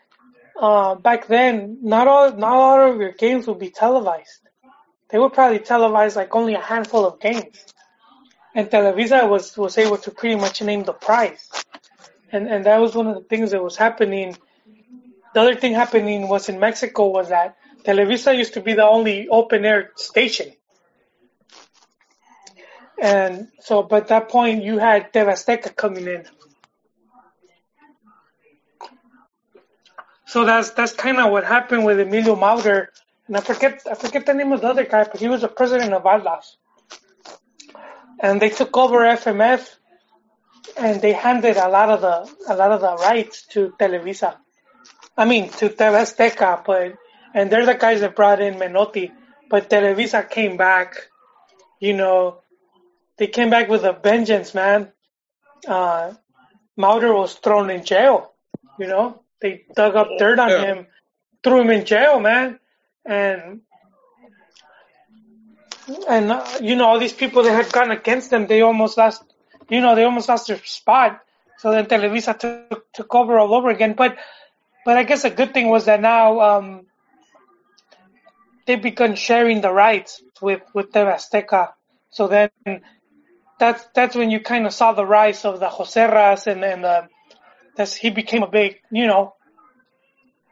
uh, 0.60 0.96
back 0.96 1.28
then, 1.28 1.78
not 1.82 2.08
all 2.08 2.32
not 2.32 2.54
all 2.54 2.92
of 2.92 3.00
your 3.00 3.12
games 3.12 3.48
would 3.48 3.60
be 3.60 3.70
televised. 3.70 4.40
They 5.10 5.20
would 5.20 5.34
probably 5.34 5.60
televise 5.60 6.16
like 6.16 6.34
only 6.36 6.56
a 6.56 6.62
handful 6.62 7.06
of 7.06 7.20
games, 7.20 7.66
and 8.54 8.70
Televisa 8.70 9.30
was 9.30 9.58
was 9.58 9.78
able 9.78 9.98
to 9.98 10.12
pretty 10.12 10.36
much 10.36 10.62
name 10.62 10.84
the 10.84 10.94
price, 10.94 11.50
and 12.32 12.48
and 12.48 12.66
that 12.66 12.80
was 12.80 12.96
one 12.96 13.08
of 13.08 13.16
the 13.16 13.22
things 13.22 13.52
that 13.52 13.64
was 13.64 13.76
happening. 13.78 14.38
The 15.34 15.40
other 15.40 15.56
thing 15.56 15.74
happening 15.74 16.28
was 16.28 16.50
in 16.50 16.60
Mexico 16.60 17.08
was 17.08 17.30
that 17.30 17.56
Televisa 17.86 18.38
used 18.38 18.54
to 18.56 18.62
be 18.62 18.74
the 18.74 18.86
only 18.86 19.30
open 19.30 19.64
air 19.66 19.92
station, 19.96 20.52
and 23.02 23.48
so 23.60 23.84
but 23.84 24.04
at 24.04 24.08
that 24.10 24.30
point 24.30 24.64
you 24.64 24.78
had 24.78 25.14
TV 25.14 25.28
Azteca 25.28 25.76
coming 25.76 26.08
in, 26.08 26.26
so 30.26 30.44
that's 30.46 30.72
that's 30.72 30.94
kind 30.94 31.18
of 31.20 31.32
what 31.32 31.46
happened 31.46 31.86
with 31.86 32.00
Emilio 32.00 32.36
Maurer, 32.36 32.90
and 33.28 33.38
I 33.38 33.42
forget 33.42 33.82
I 33.90 33.96
forget 33.96 34.26
the 34.26 34.34
name 34.34 34.52
of 34.52 34.62
the 34.62 34.68
other 34.68 34.86
guy, 34.86 35.06
but 35.06 35.22
he 35.22 35.30
was 35.30 35.42
the 35.42 35.48
president 35.48 35.94
of 35.94 36.06
Atlas, 36.06 36.58
and 38.22 38.42
they 38.42 38.50
took 38.50 38.78
over 38.78 39.00
FMF, 39.00 39.68
and 40.78 41.02
they 41.02 41.14
handed 41.14 41.58
a 41.58 41.68
lot 41.70 41.90
of 41.90 42.02
the 42.02 42.54
a 42.54 42.56
lot 42.56 42.72
of 42.72 42.82
the 42.82 42.96
rights 42.98 43.46
to 43.48 43.74
Televisa, 43.80 44.38
I 45.18 45.26
mean 45.26 45.50
to 45.60 45.70
Azteca, 45.70 46.64
but 46.66 46.96
and 47.34 47.52
they're 47.52 47.66
the 47.66 47.76
guys 47.76 48.02
that 48.02 48.16
brought 48.16 48.42
in 48.42 48.56
Menotti, 48.56 49.12
but 49.50 49.70
Televisa 49.70 50.30
came 50.30 50.58
back, 50.58 51.08
you 51.80 51.94
know, 51.94 52.42
they 53.18 53.28
came 53.28 53.50
back 53.50 53.70
with 53.70 53.84
a 53.84 53.94
vengeance, 53.94 54.54
man. 54.54 54.92
Uh, 55.68 56.14
Maurer 56.78 57.14
was 57.14 57.36
thrown 57.36 57.70
in 57.70 57.84
jail, 57.84 58.32
you 58.80 58.88
know, 58.88 59.22
they 59.42 59.66
dug 59.76 59.96
up 59.96 60.10
dirt 60.18 60.40
on 60.40 60.50
Yeah. 60.50 60.66
him, 60.66 60.88
threw 61.44 61.62
him 61.62 61.70
in 61.70 61.86
jail, 61.86 62.20
man, 62.20 62.60
and 63.06 63.62
and 66.08 66.32
uh, 66.32 66.46
you 66.62 66.76
know 66.76 66.86
all 66.86 67.00
these 67.00 67.14
people 67.14 67.44
that 67.44 67.52
had 67.54 67.72
gone 67.72 67.92
against 67.92 68.30
them, 68.30 68.48
they 68.48 68.62
almost 68.62 68.98
lost, 68.98 69.24
you 69.70 69.82
know, 69.82 69.96
they 69.96 70.04
almost 70.04 70.30
lost 70.30 70.48
their 70.48 70.64
spot. 70.64 71.22
So 71.58 71.72
then 71.72 71.86
Televisa 71.86 72.38
took 72.38 72.92
took 72.94 73.14
over 73.16 73.40
all 73.40 73.54
over 73.54 73.70
again. 73.70 73.94
But 73.94 74.18
but 74.86 74.98
I 74.98 75.04
guess 75.04 75.24
a 75.24 75.30
good 75.30 75.54
thing 75.54 75.70
was 75.70 75.86
that 75.86 76.02
now 76.02 76.40
um, 76.40 76.86
they 78.66 78.76
begun 78.76 79.16
sharing 79.16 79.62
the 79.62 79.72
rights 79.72 80.22
with 80.42 80.62
with 80.74 80.92
TV 80.92 81.14
Azteca. 81.16 81.74
So 82.10 82.28
then 82.28 82.50
that's 83.60 83.86
that's 83.94 84.16
when 84.16 84.32
you 84.32 84.40
kind 84.40 84.66
of 84.66 84.74
saw 84.74 84.94
the 84.94 85.06
rise 85.06 85.46
of 85.46 85.60
the 85.60 85.68
Joserras 85.68 86.48
and 86.48 86.64
and 86.64 86.86
uh, 86.86 87.04
that's 87.76 87.96
he 87.96 88.10
became 88.10 88.44
a 88.44 88.48
big, 88.48 88.82
you 88.92 89.08
know, 89.08 89.36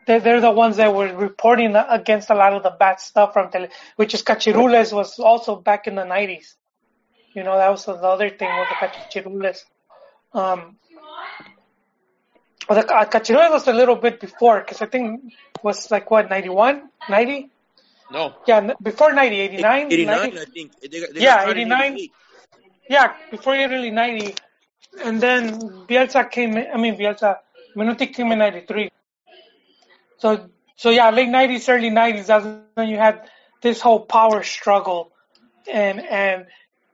they're, 0.09 0.19
they're 0.19 0.41
the 0.41 0.49
ones 0.49 0.77
that 0.77 0.95
were 0.95 1.15
reporting 1.15 1.75
against 1.75 2.31
a 2.31 2.35
lot 2.35 2.53
of 2.53 2.63
the 2.63 2.71
bad 2.71 2.99
stuff 2.99 3.31
from 3.33 3.51
tele, 3.51 3.69
which 3.95 4.15
is 4.15 4.23
Cachirules 4.23 4.91
was 4.91 5.19
also 5.19 5.55
back 5.55 5.85
in 5.85 5.93
the 5.93 6.01
90s. 6.01 6.55
You 7.35 7.43
know, 7.43 7.55
that 7.55 7.69
was 7.69 7.85
the 7.85 7.93
other 7.93 8.31
thing 8.31 8.49
with 8.59 8.69
the 8.69 8.87
Cachirules. 8.87 9.59
Um, 10.33 10.77
well, 12.67 12.81
the 12.81 12.87
Cachirules 12.87 13.51
was 13.51 13.67
a 13.67 13.73
little 13.73 13.95
bit 13.95 14.19
before, 14.19 14.61
because 14.61 14.81
I 14.81 14.87
think 14.87 15.25
it 15.25 15.63
was 15.63 15.91
like, 15.91 16.09
what, 16.09 16.27
91? 16.27 16.89
90? 17.07 17.51
No. 18.11 18.33
Yeah, 18.47 18.73
before 18.81 19.13
90, 19.13 19.39
89? 19.39 19.93
89, 19.93 20.17
90? 20.17 20.39
I 20.39 20.45
think. 20.45 20.71
They, 20.81 20.87
they 20.87 21.19
Yeah, 21.19 21.35
got 21.35 21.41
started 21.41 21.61
in 21.61 21.71
89. 21.71 21.93
88. 21.93 22.11
Yeah, 22.89 23.13
before 23.29 23.53
early 23.53 23.91
90. 23.91 24.35
And 25.03 25.21
then 25.21 25.59
Bielsa 25.87 26.31
came 26.31 26.57
in, 26.57 26.65
I 26.73 26.77
mean, 26.77 26.97
Bielsa, 26.97 27.37
Menotti 27.75 28.11
came 28.11 28.31
in 28.31 28.39
93. 28.39 28.89
So, 30.19 30.49
so 30.75 30.89
yeah, 30.89 31.09
late 31.09 31.29
90s, 31.29 31.67
early 31.69 31.89
90s, 31.89 32.27
that's 32.27 32.45
when 32.75 32.89
you 32.89 32.97
had 32.97 33.29
this 33.61 33.81
whole 33.81 33.99
power 33.99 34.43
struggle. 34.43 35.11
And, 35.71 35.99
and 35.99 36.45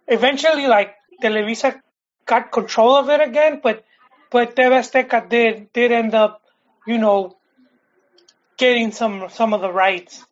eventually, 0.07 0.67
like, 0.67 0.95
Televisa 1.21 1.81
got 2.25 2.51
control 2.51 2.95
of 2.95 3.09
it 3.09 3.21
again, 3.21 3.59
but, 3.61 3.83
but 4.31 4.55
TV 4.55 4.71
Azteca 4.79 5.29
did, 5.29 5.71
did 5.73 5.91
end 5.91 6.13
up, 6.13 6.41
you 6.87 6.97
know, 6.97 7.37
getting 8.57 8.91
some, 8.91 9.27
some 9.29 9.53
of 9.53 9.61
the 9.61 9.71
rights 9.71 10.23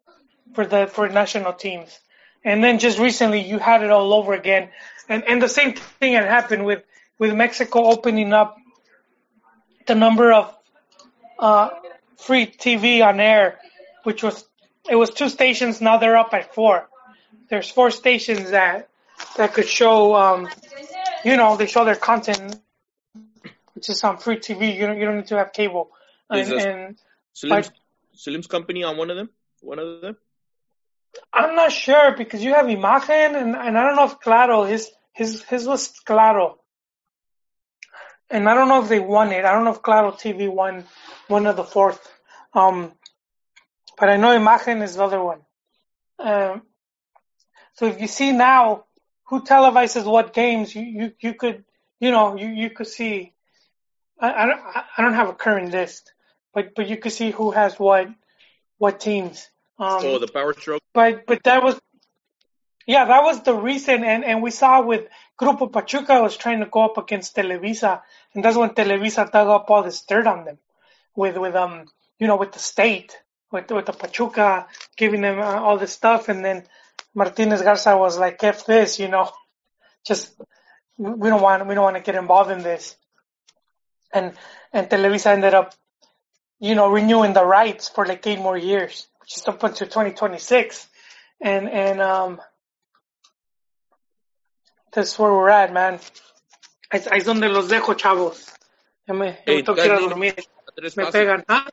for 0.53 0.65
the, 0.65 0.88
for 0.88 1.10
national 1.10 1.53
teams. 1.53 1.99
And 2.44 2.64
then 2.64 2.80
just 2.80 2.99
recently 2.99 3.41
you 3.41 3.57
had 3.60 3.84
it 3.84 3.90
all 3.90 4.14
over 4.14 4.34
again. 4.34 4.70
And, 5.10 5.24
and 5.24 5.41
the 5.41 5.49
same 5.49 5.74
thing 5.74 6.14
had 6.14 6.26
happened 6.26 6.65
with, 6.65 6.84
with 7.18 7.34
Mexico 7.34 7.86
opening 7.86 8.34
up 8.34 8.57
the 9.88 9.95
number 9.95 10.32
of, 10.32 10.53
uh, 11.40 11.70
free 12.18 12.48
TV 12.48 13.06
on 13.06 13.19
air, 13.19 13.60
which 14.03 14.23
was, 14.23 14.45
it 14.90 14.95
was 14.95 15.10
two 15.10 15.30
stations. 15.30 15.81
Now 15.81 15.98
they're 15.98 16.18
up 16.18 16.34
at 16.34 16.53
four. 16.53 16.88
There's 17.49 17.69
four 17.69 17.91
stations 17.91 18.52
that, 18.52 18.90
that 19.38 19.53
could 19.53 19.68
show, 19.68 20.15
um, 20.15 20.49
you 21.23 21.38
know, 21.38 21.56
they 21.57 21.68
show 21.68 21.85
their 21.85 21.95
content, 21.95 22.56
which 23.73 23.90
is 23.90 24.03
on 24.03 24.18
free 24.18 24.38
TV. 24.38 24.76
You 24.76 24.88
don't, 24.88 24.98
you 24.98 25.06
don't 25.06 25.18
need 25.18 25.27
to 25.27 25.38
have 25.38 25.53
cable. 25.53 25.91
And, 26.30 26.48
this- 26.48 26.64
and 26.64 26.98
Slim's, 27.34 27.72
Slim's 28.15 28.48
company 28.48 28.84
on 28.84 28.98
one 28.98 29.10
of 29.10 29.18
them? 29.18 29.30
One 29.61 29.80
of 29.80 30.02
them? 30.02 30.18
I'm 31.31 31.56
not 31.56 31.72
sure 31.72 32.15
because 32.18 32.44
you 32.44 32.53
have 32.53 32.65
Imagen 32.65 33.35
and, 33.40 33.56
and 33.56 33.77
I 33.77 33.84
don't 33.88 33.95
know 33.95 34.06
if 34.06 34.19
Claro, 34.19 34.64
his, 34.64 34.90
his, 35.14 35.44
his 35.44 35.68
was 35.68 35.90
Claro. 36.06 36.60
And 38.34 38.49
I 38.49 38.55
don't 38.55 38.68
know 38.68 38.81
if 38.81 38.89
they 38.89 38.99
won 38.99 39.31
it. 39.31 39.45
I 39.45 39.53
don't 39.53 39.64
know 39.64 39.72
if 39.72 39.84
Claro 39.84 40.11
TV 40.11 40.51
won 40.51 40.85
one 41.27 41.45
of 41.45 41.55
the 41.55 41.64
fourth. 41.64 42.01
Um, 42.53 42.91
but 43.97 44.10
I 44.10 44.18
know 44.18 44.38
Imagen 44.38 44.81
is 44.81 44.95
the 44.95 45.03
other 45.03 45.23
one. 45.23 45.41
Um, 46.18 46.64
so 47.76 47.85
if 47.85 48.01
you 48.01 48.07
see 48.07 48.31
now 48.31 48.85
who 49.26 49.43
televises 49.43 50.05
what 50.05 50.34
games, 50.34 50.76
you, 50.76 50.81
you, 50.81 51.11
you 51.19 51.34
could, 51.35 51.64
you 51.99 52.10
know, 52.10 52.35
you, 52.35 52.47
you 52.47 52.72
could 52.72 52.88
see, 52.88 53.34
I, 54.19 54.34
I 54.34 54.45
don't, 54.47 54.61
I 54.97 55.01
don't 55.03 55.14
have 55.14 55.30
a 55.30 55.34
current 55.34 55.72
list, 55.72 56.11
but, 56.55 56.73
but 56.76 56.88
you 56.89 56.97
could 56.97 57.11
see 57.11 57.30
who 57.30 57.51
has 57.51 57.80
what, 57.80 58.10
what 58.80 58.99
teams. 58.99 59.47
Um, 59.77 59.99
oh, 60.03 60.19
the 60.19 60.27
power 60.27 60.53
stroke. 60.53 60.81
but 60.93 61.26
but 61.26 61.41
that 61.43 61.64
was 61.64 61.80
yeah 62.85 63.05
that 63.05 63.23
was 63.23 63.41
the 63.41 63.55
reason 63.55 64.03
and 64.03 64.23
and 64.23 64.43
we 64.43 64.51
saw 64.51 64.81
with 64.81 65.07
Grupo 65.39 65.72
Pachuca 65.72 66.22
was 66.22 66.38
trying 66.38 66.60
to 66.60 66.68
go 66.68 66.85
up 66.85 66.97
against 66.97 67.35
Televisa 67.35 68.01
and 68.34 68.43
that's 68.43 68.57
when 68.57 68.72
Televisa 68.72 69.31
dug 69.31 69.47
up 69.47 69.69
all 69.69 69.84
this 69.84 70.01
dirt 70.01 70.27
on 70.27 70.45
them 70.45 70.57
with 71.15 71.38
with 71.38 71.55
um 71.55 71.85
you 72.19 72.27
know 72.27 72.35
with 72.35 72.51
the 72.51 72.60
state 72.60 73.15
with 73.51 73.69
with 73.72 73.85
the 73.85 73.93
Pachuca 73.93 74.68
giving 74.97 75.22
them 75.22 75.39
uh, 75.39 75.60
all 75.61 75.77
this 75.77 75.93
stuff. 75.93 76.30
And 76.30 76.43
then 76.43 76.64
Martinez 77.14 77.61
Garza 77.61 77.95
was 77.97 78.18
like 78.18 78.43
F 78.43 78.65
this 78.65 78.99
you 78.99 79.07
know 79.07 79.31
just 80.07 80.34
we 80.97 81.30
don't 81.30 81.41
want 81.41 81.68
we 81.68 81.76
don't 81.76 81.84
want 81.84 81.97
to 81.97 82.03
get 82.03 82.15
involved 82.15 82.51
in 82.51 82.64
this. 82.64 82.95
And 84.14 84.34
and 84.72 84.89
Televisa 84.89 85.27
ended 85.27 85.53
up 85.53 85.73
you 86.60 86.76
know 86.76 86.89
renewing 86.89 87.34
the 87.34 87.45
rights 87.45 87.89
for 87.89 88.05
like 88.05 88.26
eight 88.26 88.39
more 88.39 88.57
years 88.57 89.07
which 89.19 89.38
is 89.38 89.47
up 89.47 89.64
until 89.64 89.88
2026 89.88 90.88
and 91.41 91.69
and 91.69 92.01
um 92.01 92.41
that's 94.93 95.18
where 95.18 95.31
we're 95.31 95.49
at 95.49 95.73
man 95.73 95.99
ahí 96.94 97.02
ahí 97.11 97.18
es 97.20 97.26
donde 97.26 97.49
los 97.49 97.68
dejo 97.70 97.94
chavos 97.95 98.48
ya 99.07 99.14
me, 99.14 99.32
ya 99.32 99.40
Hey, 99.45 99.64
tengo 99.64 99.76
que 99.76 99.86
ir 99.86 99.91
a 99.91 99.99
dormir 99.99 100.36
Andres 100.70 100.95
me 100.98 101.03
Fassi. 101.06 101.18
pegan 101.18 101.44
¿ah? 101.49 101.65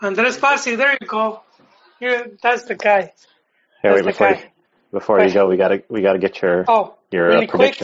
Andrés 0.00 0.38
Fassi 0.38 0.76
there 0.76 0.96
you 1.00 1.06
go 1.06 1.42
You're, 2.00 2.30
that's 2.42 2.64
the 2.64 2.74
guy 2.74 3.12
Hey, 3.82 3.92
wait, 3.92 4.04
that's 4.04 4.04
the 4.04 4.12
before 4.12 4.28
you, 4.30 4.34
guy 4.36 4.52
before 4.92 5.24
you 5.24 5.32
go, 5.32 5.46
we 5.48 5.56
gotta 5.56 5.82
we 5.88 6.02
gotta 6.02 6.18
get 6.18 6.40
your 6.42 6.64
oh 6.68 6.94
your 7.12 7.28
really 7.28 7.46
uh, 7.46 7.50
quick 7.50 7.80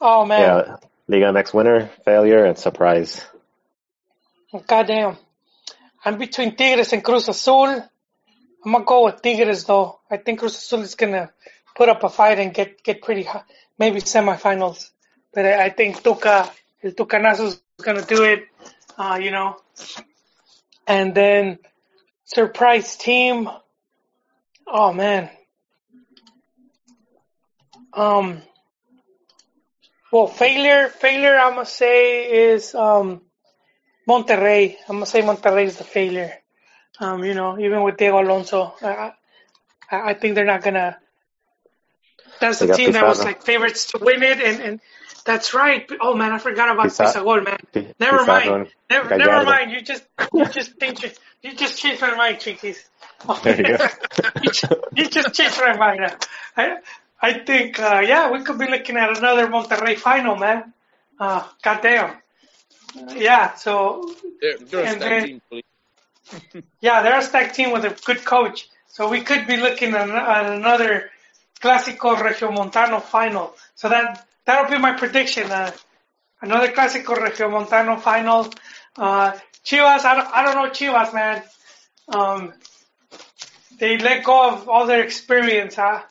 oh 0.00 0.24
man 0.26 0.40
Yeah, 0.40 0.76
Liga 1.08 1.26
MX 1.32 1.52
winner, 1.54 1.90
failure, 2.04 2.44
and 2.44 2.56
surprise. 2.56 3.24
Goddamn. 4.66 5.16
I'm 6.04 6.16
between 6.18 6.54
Tigres 6.56 6.92
and 6.92 7.02
Cruz 7.02 7.28
Azul. 7.28 7.66
I'm 8.64 8.72
gonna 8.72 8.84
go 8.84 9.04
with 9.06 9.20
Tigres 9.20 9.64
though. 9.64 9.98
I 10.10 10.16
think 10.18 10.38
Cruz 10.38 10.56
Azul 10.56 10.80
is 10.82 10.94
gonna 10.94 11.30
put 11.74 11.88
up 11.88 12.04
a 12.04 12.08
fight 12.08 12.38
and 12.38 12.54
get 12.54 12.82
get 12.82 13.02
pretty 13.02 13.24
high, 13.24 13.42
maybe 13.78 14.00
semifinals. 14.00 14.90
But 15.34 15.46
I, 15.46 15.70
think 15.70 16.02
Tuca, 16.02 16.50
El 16.82 17.46
is 17.46 17.62
gonna 17.82 18.04
do 18.04 18.24
it. 18.24 18.46
Uh, 18.98 19.18
you 19.20 19.30
know. 19.30 19.56
And 20.86 21.14
then 21.14 21.58
surprise 22.24 22.96
team. 22.96 23.48
Oh 24.66 24.92
man. 24.92 25.30
Um. 27.94 28.42
Well, 30.10 30.26
failure, 30.26 30.88
failure. 30.88 31.36
I'm 31.36 31.54
gonna 31.54 31.66
say 31.66 32.52
is 32.52 32.74
um. 32.74 33.22
Monterrey. 34.08 34.76
I'm 34.88 34.96
gonna 34.96 35.06
say 35.06 35.22
Monterrey 35.22 35.66
is 35.66 35.78
the 35.78 35.84
failure. 35.84 36.32
Um, 36.98 37.24
you 37.24 37.34
know, 37.34 37.58
even 37.58 37.82
with 37.82 37.96
Diego 37.96 38.20
Alonso, 38.20 38.74
I, 38.82 39.12
I, 39.90 40.10
I 40.10 40.14
think 40.14 40.34
they're 40.34 40.44
not 40.44 40.62
gonna. 40.62 40.98
That's 42.42 42.58
They 42.58 42.66
the 42.66 42.72
got 42.72 42.76
team 42.76 42.92
that 42.92 43.06
was 43.06 43.24
like 43.24 43.42
favorites 43.42 43.86
to 43.92 43.98
win 43.98 44.22
it, 44.22 44.40
and, 44.40 44.60
and 44.60 44.80
that's 45.24 45.54
right. 45.54 45.88
Oh 46.00 46.14
man, 46.14 46.32
I 46.32 46.38
forgot 46.38 46.68
about 46.70 46.84
Pizarro. 46.86 47.12
Pizarro, 47.12 47.40
man. 47.42 47.58
Pi- 47.72 47.94
Never 47.98 48.18
Pizarro 48.18 48.58
mind. 48.58 48.68
Never, 48.90 49.08
Gallardo. 49.08 49.24
never 49.32 49.44
mind. 49.44 49.70
You 49.72 49.80
just, 49.82 50.04
you 50.34 50.44
just 50.46 50.72
think 50.74 51.02
you, 51.02 51.10
you 51.42 51.54
just 51.56 51.78
changed 51.78 52.02
my 52.02 52.14
mind, 52.16 52.40
Chiquis. 52.40 52.84
There 53.44 53.56
you 53.56 53.78
go. 53.78 53.86
you, 54.42 54.50
just, 54.50 54.72
you 54.96 55.08
just 55.08 55.32
changed 55.34 55.58
my 55.60 55.76
mind. 55.76 56.16
I, 56.56 56.78
I 57.22 57.32
think, 57.34 57.78
uh, 57.78 58.02
yeah, 58.04 58.30
we 58.32 58.42
could 58.42 58.58
be 58.58 58.66
looking 58.68 58.96
at 58.96 59.16
another 59.16 59.46
Monterrey 59.46 59.96
final, 59.96 60.34
man. 60.34 60.72
Uh, 61.20 61.46
goddamn. 61.62 62.16
Yeah. 63.14 63.54
So 63.54 64.12
They're, 64.40 64.58
they're 64.58 64.80
a 64.80 64.86
And 64.88 64.96
stacked 64.96 65.00
then- 65.00 65.24
team. 65.26 65.40
Philly. 65.48 65.64
yeah, 66.80 67.02
they're 67.02 67.18
a 67.18 67.22
stacked 67.22 67.54
team 67.54 67.70
with 67.70 67.84
a 67.84 67.90
good 68.04 68.24
coach. 68.24 68.68
So 68.88 69.08
we 69.08 69.20
could 69.20 69.46
be 69.46 69.56
looking 69.56 69.94
at, 69.94 70.10
at 70.10 70.46
another 70.52 71.11
Clásico 71.62 72.16
Regiomontano 72.16 73.00
final. 73.00 73.54
So 73.76 73.88
that 73.88 74.26
that'll 74.44 74.70
be 74.70 74.78
my 74.78 74.92
prediction. 74.92 75.50
Uh, 75.50 75.70
another 76.40 76.68
Clásico 76.72 77.16
Regiomontano 77.16 78.00
final. 78.00 78.52
Uh, 78.96 79.32
Chivas, 79.64 80.04
I 80.04 80.16
don't, 80.16 80.28
I 80.34 80.42
don't 80.44 80.54
know 80.56 80.70
Chivas, 80.70 81.14
man. 81.14 81.42
Um, 82.08 82.52
they 83.78 83.96
let 83.96 84.24
go 84.24 84.50
of 84.50 84.68
all 84.68 84.86
their 84.86 85.04
experience. 85.04 85.76
Huh? 85.76 86.02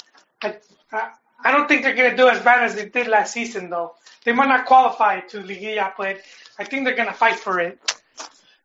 I, 0.41 0.55
I, 0.91 1.09
I 1.43 1.51
don't 1.51 1.67
think 1.67 1.83
they're 1.83 1.95
gonna 1.95 2.15
do 2.15 2.29
as 2.29 2.41
bad 2.41 2.63
as 2.63 2.75
they 2.75 2.87
did 2.87 3.07
last 3.07 3.33
season, 3.33 3.69
though. 3.69 3.95
They 4.23 4.31
might 4.31 4.47
not 4.47 4.65
qualify 4.65 5.19
to 5.31 5.41
Liguilla, 5.41 5.91
but 5.97 6.21
I 6.57 6.63
think 6.63 6.85
they're 6.85 6.95
gonna 6.95 7.13
fight 7.13 7.39
for 7.39 7.59
it. 7.59 7.79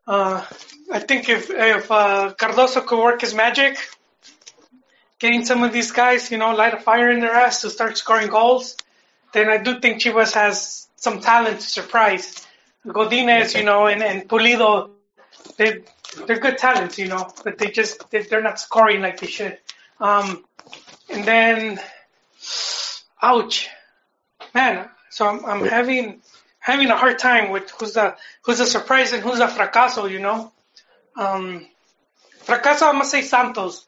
Uh, 0.06 0.44
I 0.92 1.00
think 1.00 1.28
if 1.28 1.50
if 1.50 1.90
uh, 1.90 2.32
Cardozo 2.38 2.82
could 2.82 3.02
work 3.02 3.22
his 3.22 3.34
magic, 3.34 3.76
getting 5.18 5.44
some 5.44 5.62
of 5.62 5.72
these 5.72 5.92
guys, 5.92 6.30
you 6.30 6.38
know, 6.38 6.54
light 6.54 6.74
a 6.74 6.80
fire 6.80 7.10
in 7.10 7.20
their 7.20 7.34
ass 7.34 7.62
to 7.62 7.70
start 7.70 7.96
scoring 7.96 8.28
goals, 8.28 8.76
then 9.32 9.48
I 9.48 9.58
do 9.58 9.80
think 9.80 10.00
Chivas 10.00 10.34
has 10.34 10.88
some 10.96 11.20
talent 11.20 11.60
to 11.60 11.66
surprise. 11.68 12.46
Godinez, 12.86 13.56
you 13.56 13.64
know, 13.64 13.86
and, 13.86 14.02
and 14.02 14.28
Pulido, 14.28 14.90
they 15.56 15.82
they're 16.26 16.38
good 16.38 16.58
talents, 16.58 16.98
you 16.98 17.08
know, 17.08 17.32
but 17.44 17.58
they 17.58 17.70
just 17.70 18.10
they, 18.10 18.22
they're 18.22 18.42
not 18.42 18.60
scoring 18.60 19.02
like 19.02 19.20
they 19.20 19.26
should. 19.26 19.58
Um, 20.00 20.44
and 21.10 21.24
then, 21.24 21.80
ouch, 23.22 23.68
man. 24.54 24.88
So 25.10 25.26
I'm 25.26 25.44
I'm 25.44 25.64
having 25.66 26.22
having 26.58 26.90
a 26.90 26.96
hard 26.96 27.18
time 27.18 27.50
with 27.50 27.70
who's 27.70 27.94
the 27.94 28.16
who's 28.42 28.60
a 28.60 28.66
surprise 28.66 29.12
and 29.12 29.22
who's 29.22 29.40
a 29.40 29.48
fracaso, 29.48 30.10
you 30.10 30.20
know. 30.20 30.52
Um, 31.16 31.66
fracaso, 32.44 32.86
I'm 32.86 32.94
gonna 32.94 33.04
say 33.04 33.22
Santos. 33.22 33.86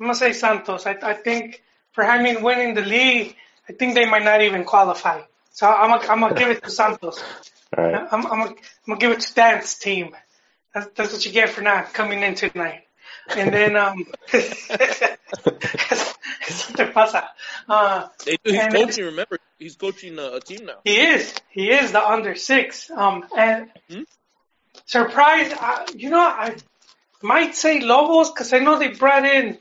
I'm 0.00 0.06
gonna 0.06 0.14
say 0.14 0.32
Santos. 0.32 0.86
I, 0.86 0.96
I 1.02 1.12
think 1.14 1.62
for 1.92 2.02
having 2.02 2.42
winning 2.42 2.74
the 2.74 2.80
league, 2.80 3.36
I 3.68 3.74
think 3.74 3.94
they 3.94 4.06
might 4.08 4.24
not 4.24 4.40
even 4.40 4.64
qualify. 4.64 5.20
So 5.52 5.66
I'm 5.68 5.90
gonna, 5.90 6.10
I'm 6.10 6.20
gonna 6.20 6.34
give 6.34 6.48
it 6.48 6.62
to 6.64 6.70
Santos. 6.70 7.22
All 7.76 7.84
right. 7.84 8.08
I'm, 8.10 8.24
I'm, 8.26 8.38
gonna, 8.40 8.44
I'm 8.50 8.56
gonna 8.86 8.98
give 8.98 9.10
it 9.12 9.20
to 9.20 9.34
Dan's 9.34 9.74
team. 9.74 10.16
That's, 10.74 10.86
that's 10.94 11.12
what 11.12 11.26
you 11.26 11.32
get 11.32 11.50
for 11.50 11.60
not 11.60 11.92
coming 11.92 12.22
in 12.22 12.34
tonight. 12.34 12.84
And 13.36 13.52
then, 13.52 13.76
um, 13.76 14.06
eso 14.32 15.16
te 16.74 16.84
pasa. 16.86 17.28
Uh, 17.68 18.08
They 18.24 18.38
do. 18.42 18.52
He's 18.52 18.66
coaching. 18.72 19.04
Remember, 19.04 19.38
he's 19.58 19.76
coaching 19.76 20.18
a, 20.18 20.32
a 20.36 20.40
team 20.40 20.64
now. 20.66 20.78
he 20.84 20.98
is, 20.98 21.34
he 21.50 21.70
is 21.70 21.92
the 21.92 22.02
under 22.04 22.34
six. 22.34 22.90
Um, 22.90 23.24
and 23.36 23.70
Hmm? 23.90 24.02
surprise, 24.86 25.52
uh, 25.52 25.86
you 25.94 26.10
know, 26.10 26.20
I 26.20 26.56
might 27.22 27.54
say 27.54 27.80
Lobos 27.80 28.30
because 28.30 28.52
I 28.52 28.58
know 28.60 28.78
they 28.78 28.88
brought 28.88 29.24
in, 29.26 29.58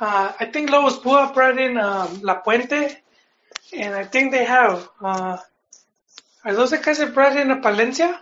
uh, 0.00 0.32
I 0.38 0.46
think 0.46 0.70
Lobos 0.70 0.98
BUAP 0.98 1.34
brought 1.34 1.58
in 1.58 1.76
um, 1.78 2.20
La 2.22 2.40
Puente, 2.42 2.96
and 3.72 3.94
I 3.94 4.04
think 4.04 4.32
they 4.32 4.44
have, 4.44 4.88
uh, 5.00 5.38
are 6.44 6.54
those 6.54 6.70
the 6.70 6.78
guys 6.78 6.98
that 6.98 7.14
brought 7.14 7.36
in 7.36 7.50
a 7.50 7.60
Palencia? 7.60 8.18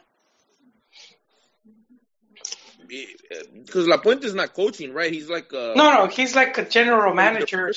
Because 3.55 3.89
La 3.89 3.97
Puente 3.99 4.25
is 4.25 4.35
not 4.35 4.53
coaching, 4.53 4.93
right? 4.93 5.11
He's 5.11 5.31
like 5.31 5.53
uh, 5.55 5.73
No, 5.75 5.93
no, 5.93 6.07
he's 6.09 6.35
like 6.35 6.59
a 6.59 6.65
general 6.69 7.15
manager. 7.15 7.73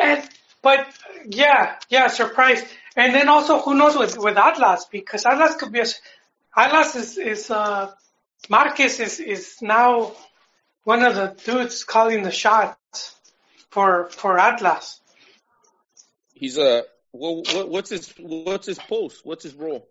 And 0.00 0.28
but 0.62 0.86
yeah, 1.26 1.76
yeah, 1.88 2.06
surprise. 2.06 2.64
And 2.94 3.14
then 3.14 3.28
also, 3.28 3.58
who 3.60 3.74
knows 3.74 3.96
with 3.96 4.16
with 4.16 4.36
Atlas 4.36 4.86
because 4.90 5.26
Atlas 5.26 5.56
could 5.56 5.72
be 5.72 5.80
a 5.80 5.86
Atlas 6.56 6.94
is 6.94 7.18
is 7.18 7.50
uh 7.50 7.90
Marquez 8.48 9.00
is 9.00 9.18
is 9.18 9.56
now 9.60 10.12
one 10.84 11.02
of 11.02 11.14
the 11.14 11.36
dudes 11.44 11.84
calling 11.84 12.22
the 12.22 12.32
shots 12.32 13.16
for 13.70 14.08
for 14.10 14.38
Atlas. 14.38 15.00
He's 16.34 16.58
a 16.58 16.84
what, 17.12 17.52
what, 17.54 17.68
what's 17.68 17.90
his 17.90 18.12
what's 18.18 18.66
his 18.66 18.78
post? 18.78 19.24
What's 19.24 19.44
his 19.44 19.54
role? 19.54 19.88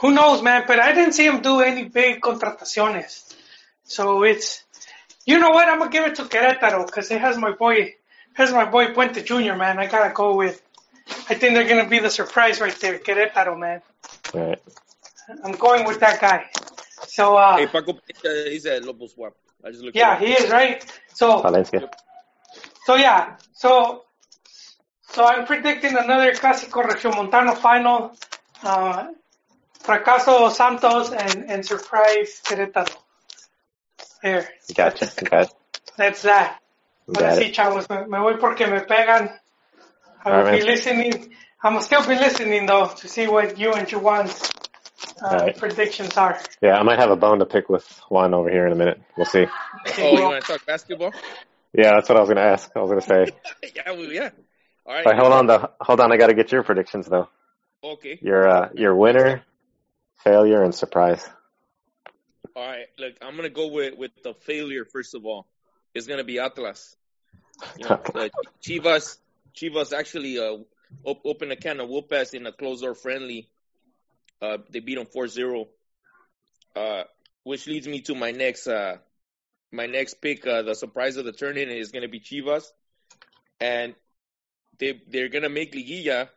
Who 0.00 0.12
knows, 0.12 0.42
man? 0.42 0.64
But 0.66 0.80
I 0.80 0.92
didn't 0.92 1.12
see 1.12 1.26
him 1.26 1.40
do 1.40 1.60
any 1.60 1.84
big 1.84 2.20
contrataciones. 2.20 3.32
So 3.84 4.24
it's, 4.24 4.64
you 5.24 5.38
know 5.38 5.50
what? 5.50 5.68
I'm 5.68 5.78
gonna 5.78 5.90
give 5.90 6.04
it 6.06 6.16
to 6.16 6.24
Querétaro 6.24 6.86
because 6.86 7.10
it 7.10 7.20
has 7.20 7.36
my 7.36 7.52
boy, 7.52 7.94
has 8.32 8.52
my 8.52 8.64
boy 8.64 8.86
Puente 8.88 9.24
Jr. 9.24 9.54
Man, 9.54 9.78
I 9.78 9.86
gotta 9.86 10.12
go 10.12 10.34
with. 10.36 10.60
I 11.28 11.34
think 11.34 11.54
they're 11.54 11.68
gonna 11.68 11.88
be 11.88 11.98
the 11.98 12.10
surprise 12.10 12.60
right 12.60 12.74
there, 12.80 12.98
Querétaro, 12.98 13.58
man. 13.58 13.82
All 14.34 14.48
right. 14.48 14.62
I'm 15.44 15.52
going 15.52 15.86
with 15.86 16.00
that 16.00 16.20
guy. 16.20 16.50
So 17.06 17.36
uh, 17.36 17.58
Hey, 17.58 17.66
Paco 17.66 17.92
Pineda, 17.92 18.50
he's 18.50 18.66
at 18.66 18.84
Lobos 18.84 19.14
BUAP. 19.14 19.32
I 19.64 19.70
just 19.70 19.82
looked. 19.82 19.96
yeah, 19.96 20.12
it 20.12 20.16
up. 20.16 20.20
he 20.20 20.32
is 20.32 20.50
right. 20.50 20.84
So 21.14 21.42
Palencia. 21.42 21.88
So 22.84 22.96
yeah, 22.96 23.36
so 23.52 24.04
so 25.10 25.24
I'm 25.24 25.46
predicting 25.46 25.96
another 25.96 26.32
Clásico 26.32 26.84
Regiomontano 26.84 27.56
final. 27.56 28.16
Uh, 28.62 29.08
fracaso 29.84 30.50
Santos 30.50 31.12
and, 31.12 31.50
and 31.50 31.64
surprise 31.64 32.40
Querétaro. 32.44 32.96
There, 34.22 34.48
Gotcha. 34.74 35.10
Got, 35.22 35.52
that's 35.96 36.22
that. 36.22 36.58
Ahora 37.06 37.28
got 37.30 37.38
sí, 37.38 37.48
it. 37.48 37.54
chavos, 37.54 37.88
me, 37.90 38.06
me 38.06 38.18
voy 38.18 38.38
porque 38.38 38.66
me 38.66 38.80
pegan. 38.80 39.30
I 40.24 40.30
will 40.30 40.38
Alright. 40.38 40.62
be 40.62 40.66
listening. 40.66 41.34
I'm 41.62 41.80
still 41.82 42.00
be 42.06 42.14
listening 42.14 42.64
though 42.66 42.86
to 42.86 43.08
see 43.08 43.26
what 43.26 43.58
you 43.58 43.72
and 43.74 43.86
Juwan's 43.86 44.50
uh, 45.22 45.26
Alright. 45.26 45.56
predictions 45.56 46.16
are. 46.16 46.40
Yeah, 46.60 46.78
I 46.78 46.82
might 46.82 46.98
have 46.98 47.10
a 47.10 47.16
bone 47.16 47.38
to 47.38 47.46
pick 47.46 47.68
with 47.68 47.86
Juan 48.10 48.34
over 48.34 48.50
here 48.50 48.66
in 48.66 48.72
a 48.72 48.76
minute. 48.76 49.00
We'll 49.16 49.26
see. 49.26 49.46
Oh, 49.98 50.16
you 50.16 50.22
want 50.22 50.44
to 50.44 50.52
talk 50.52 50.66
basketball? 50.66 51.12
Yeah, 51.72 51.92
that's 51.94 52.08
what 52.08 52.16
I 52.16 52.20
was 52.20 52.28
gonna 52.28 52.40
ask. 52.40 52.70
I 52.76 52.80
was 52.80 52.90
gonna 52.90 53.00
say. 53.00 53.32
yeah, 53.74 53.90
well, 53.90 54.12
yeah. 54.12 54.30
All 54.86 54.94
right. 54.94 55.04
But 55.04 55.16
hold 55.16 55.32
on, 55.32 55.46
though. 55.46 55.70
Hold 55.80 56.00
on. 56.00 56.12
I 56.12 56.16
got 56.16 56.28
to 56.28 56.34
get 56.34 56.52
your 56.52 56.62
predictions 56.62 57.06
though. 57.06 57.28
Okay. 57.82 58.18
Your 58.22 58.48
uh, 58.48 58.68
your 58.74 58.94
winner, 58.94 59.42
failure, 60.22 60.62
and 60.62 60.74
surprise. 60.74 61.28
All 62.54 62.66
right. 62.66 62.86
Look, 62.98 63.14
I'm 63.20 63.36
gonna 63.36 63.50
go 63.50 63.68
with 63.68 63.98
with 63.98 64.12
the 64.22 64.34
failure 64.34 64.84
first 64.84 65.14
of 65.14 65.26
all. 65.26 65.46
It's 65.94 66.06
gonna 66.06 66.24
be 66.24 66.38
Atlas. 66.38 66.96
You 67.78 67.88
know, 67.88 68.00
uh, 68.14 68.28
Chivas. 68.62 69.18
Chivas 69.54 69.92
actually 69.92 70.38
uh 70.38 70.58
op- 71.04 71.24
opened 71.24 71.52
a 71.52 71.56
can 71.56 71.80
of 71.80 71.88
whoop 71.88 72.12
ass 72.12 72.34
in 72.34 72.46
a 72.46 72.52
closed 72.52 72.82
door 72.82 72.94
friendly. 72.94 73.48
Uh, 74.40 74.58
they 74.70 74.80
beat 74.80 74.96
them 74.96 75.06
4-0. 75.06 75.66
Uh, 76.74 77.04
which 77.44 77.66
leads 77.66 77.86
me 77.86 78.00
to 78.00 78.14
my 78.14 78.32
next 78.32 78.66
uh 78.66 78.96
my 79.72 79.86
next 79.86 80.14
pick. 80.20 80.46
Uh, 80.46 80.62
the 80.62 80.74
surprise 80.74 81.16
of 81.16 81.24
the 81.24 81.32
tournament 81.32 81.70
is 81.70 81.92
gonna 81.92 82.08
be 82.08 82.20
Chivas, 82.20 82.64
and 83.60 83.94
they 84.78 85.00
they're 85.08 85.28
gonna 85.28 85.48
make 85.48 85.72
liguilla, 85.74 86.28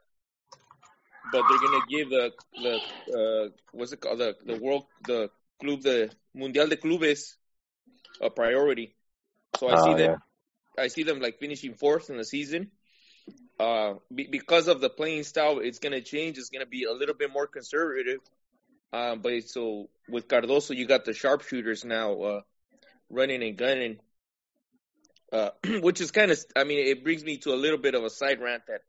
but 1.26 1.48
they're 1.48 1.60
gonna 1.60 1.82
give 1.82 2.10
the 2.10 2.32
the 2.58 2.82
uh 3.14 3.50
what's 3.72 3.92
it 3.94 4.02
called 4.02 4.20
the 4.20 4.36
the 4.46 4.56
world 4.56 4.86
the 5.02 5.30
club 5.60 5.82
the 5.82 6.12
Mundial 6.36 6.68
de 6.68 6.78
Clubes 6.78 7.38
a 8.22 8.30
priority. 8.30 8.96
So 9.54 9.68
I 9.70 9.76
Oh, 9.76 9.78
see 9.78 9.94
them 9.94 10.10
yeah. 10.10 10.16
I 10.78 10.88
see 10.88 11.04
them 11.04 11.20
like 11.20 11.40
finishing 11.40 11.74
fourth 11.76 12.10
in 12.10 12.18
the 12.18 12.26
season. 12.26 12.72
Uh, 13.60 13.96
be, 14.14 14.28
because 14.30 14.68
of 14.68 14.82
the 14.82 14.90
playing 14.90 15.24
style, 15.24 15.60
it's 15.60 15.80
gonna 15.80 16.02
change. 16.02 16.38
It's 16.38 16.50
gonna 16.50 16.66
be 16.66 16.84
a 16.84 16.94
little 16.94 17.16
bit 17.16 17.32
more 17.32 17.48
conservative. 17.48 18.20
Um, 18.94 19.22
but 19.22 19.50
so 19.50 19.90
with 20.08 20.28
Cardozo, 20.28 20.74
you 20.74 20.86
got 20.86 21.06
the 21.06 21.14
sharpshooters 21.14 21.84
now 21.84 22.22
uh, 22.22 22.42
running 23.10 23.44
and 23.44 23.58
gunning, 23.58 23.98
uh, 25.32 25.50
which 25.82 26.02
is 26.02 26.12
kind 26.12 26.32
of. 26.32 26.40
I 26.56 26.64
mean, 26.64 26.86
it 26.86 27.04
brings 27.04 27.24
me 27.24 27.38
to 27.38 27.54
a 27.54 27.56
little 27.56 27.80
bit 27.80 27.96
of 27.96 28.04
a 28.04 28.10
side 28.10 28.40
rant 28.40 28.64
that 28.68 28.82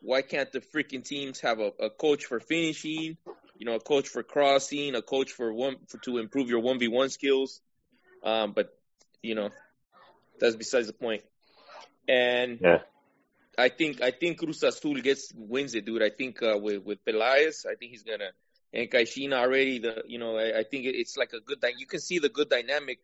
why 0.00 0.22
can't 0.22 0.50
the 0.52 0.60
freaking 0.60 1.04
teams 1.04 1.40
have 1.40 1.60
a, 1.60 1.72
a 1.80 1.90
coach 1.90 2.24
for 2.24 2.40
finishing, 2.40 3.16
you 3.58 3.66
know, 3.66 3.74
a 3.74 3.80
coach 3.80 4.08
for 4.08 4.22
crossing, 4.22 4.94
a 4.94 5.02
coach 5.02 5.30
for 5.32 5.52
one 5.52 5.76
for 5.88 5.98
to 5.98 6.18
improve 6.18 6.48
your 6.48 6.60
one 6.60 6.78
v 6.78 6.88
one 6.88 7.10
skills. 7.10 7.60
Um, 8.22 8.52
but 8.52 8.76
you 9.22 9.34
know, 9.34 9.50
that's 10.40 10.56
besides 10.56 10.86
the 10.86 10.92
point. 10.92 11.22
And 12.08 12.58
Yeah. 12.60 12.78
I 13.58 13.68
think 13.70 14.00
I 14.00 14.12
think 14.12 14.38
Cruz 14.38 14.62
Azul 14.62 14.94
gets 15.02 15.32
wins 15.34 15.74
it, 15.74 15.84
dude. 15.84 16.02
I 16.02 16.10
think 16.10 16.42
uh, 16.42 16.56
with 16.56 16.84
with 16.84 17.04
Pelaez, 17.04 17.66
I 17.66 17.74
think 17.74 17.90
he's 17.90 18.04
gonna 18.04 18.30
and 18.72 18.88
Caixinha 18.88 19.34
already. 19.34 19.80
The 19.80 20.04
you 20.06 20.18
know 20.18 20.36
I, 20.36 20.60
I 20.60 20.62
think 20.62 20.84
it, 20.84 20.94
it's 20.94 21.16
like 21.16 21.32
a 21.32 21.40
good. 21.40 21.58
You 21.76 21.86
can 21.86 22.00
see 22.00 22.20
the 22.20 22.28
good 22.28 22.48
dynamic 22.48 23.00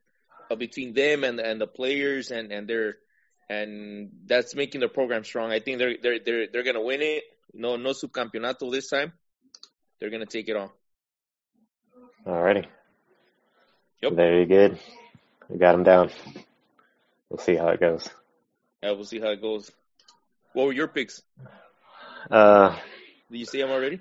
uh, 0.50 0.54
between 0.54 0.92
them 0.94 1.24
and 1.24 1.40
and 1.40 1.60
the 1.60 1.66
players 1.66 2.30
and 2.30 2.52
and 2.52 2.68
their 2.68 2.96
and 3.50 4.10
that's 4.26 4.54
making 4.54 4.80
the 4.80 4.88
program 4.88 5.24
strong. 5.24 5.50
I 5.50 5.58
think 5.58 5.78
they're 5.78 5.96
they're 6.00 6.18
they're 6.20 6.46
they're 6.52 6.62
gonna 6.62 6.82
win 6.82 7.02
it. 7.02 7.24
No 7.52 7.76
no 7.76 7.90
subcampeonato 7.90 8.70
this 8.70 8.88
time. 8.88 9.12
They're 9.98 10.10
gonna 10.10 10.26
take 10.26 10.48
it 10.48 10.56
on. 10.56 10.70
Alrighty. 12.26 12.66
Yep. 14.02 14.12
Very 14.12 14.46
good. 14.46 14.78
We 15.48 15.58
got 15.58 15.74
him 15.74 15.82
down. 15.82 16.10
We'll 17.28 17.38
see 17.38 17.56
how 17.56 17.68
it 17.68 17.80
goes. 17.80 18.08
Yeah, 18.82 18.92
we'll 18.92 19.04
see 19.04 19.20
how 19.20 19.30
it 19.30 19.42
goes. 19.42 19.70
What 20.54 20.66
were 20.66 20.72
your 20.72 20.88
picks? 20.88 21.20
Uh, 22.30 22.76
Did 23.30 23.38
you 23.38 23.44
see 23.46 23.60
them 23.60 23.70
already? 23.70 24.00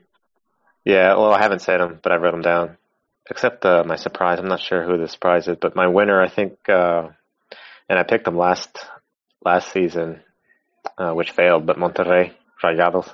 yeah. 0.86 1.16
Well, 1.16 1.34
I 1.34 1.42
haven't 1.42 1.62
said 1.62 1.80
them, 1.80 2.00
but 2.02 2.12
I 2.12 2.16
wrote 2.16 2.32
them 2.32 2.42
down. 2.42 2.78
Except 3.30 3.66
uh, 3.66 3.84
my 3.86 3.96
surprise. 3.96 4.40
I'm 4.40 4.48
not 4.48 4.62
sure 4.62 4.84
who 4.84 4.98
the 4.98 5.08
surprise 5.08 5.48
is, 5.48 5.58
but 5.60 5.76
my 5.76 5.88
winner, 5.88 6.22
I 6.22 6.30
think, 6.30 6.58
uh, 6.70 7.10
and 7.90 8.00
I 8.00 8.04
picked 8.04 8.26
them 8.26 8.38
last 8.38 8.78
last 9.44 9.72
season, 9.72 10.22
uh, 10.98 11.12
which 11.12 11.32
failed. 11.32 11.66
But 11.66 11.78
Monterrey 11.78 12.34
Rayados. 12.64 13.14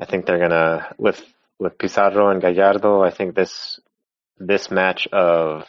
I 0.00 0.04
think 0.06 0.26
they're 0.26 0.38
gonna 0.38 0.94
with 0.98 1.22
with 1.58 1.78
Pizarro 1.78 2.30
and 2.30 2.40
Gallardo. 2.40 3.02
I 3.02 3.10
think 3.10 3.34
this 3.34 3.78
this 4.38 4.70
match 4.70 5.06
of 5.12 5.64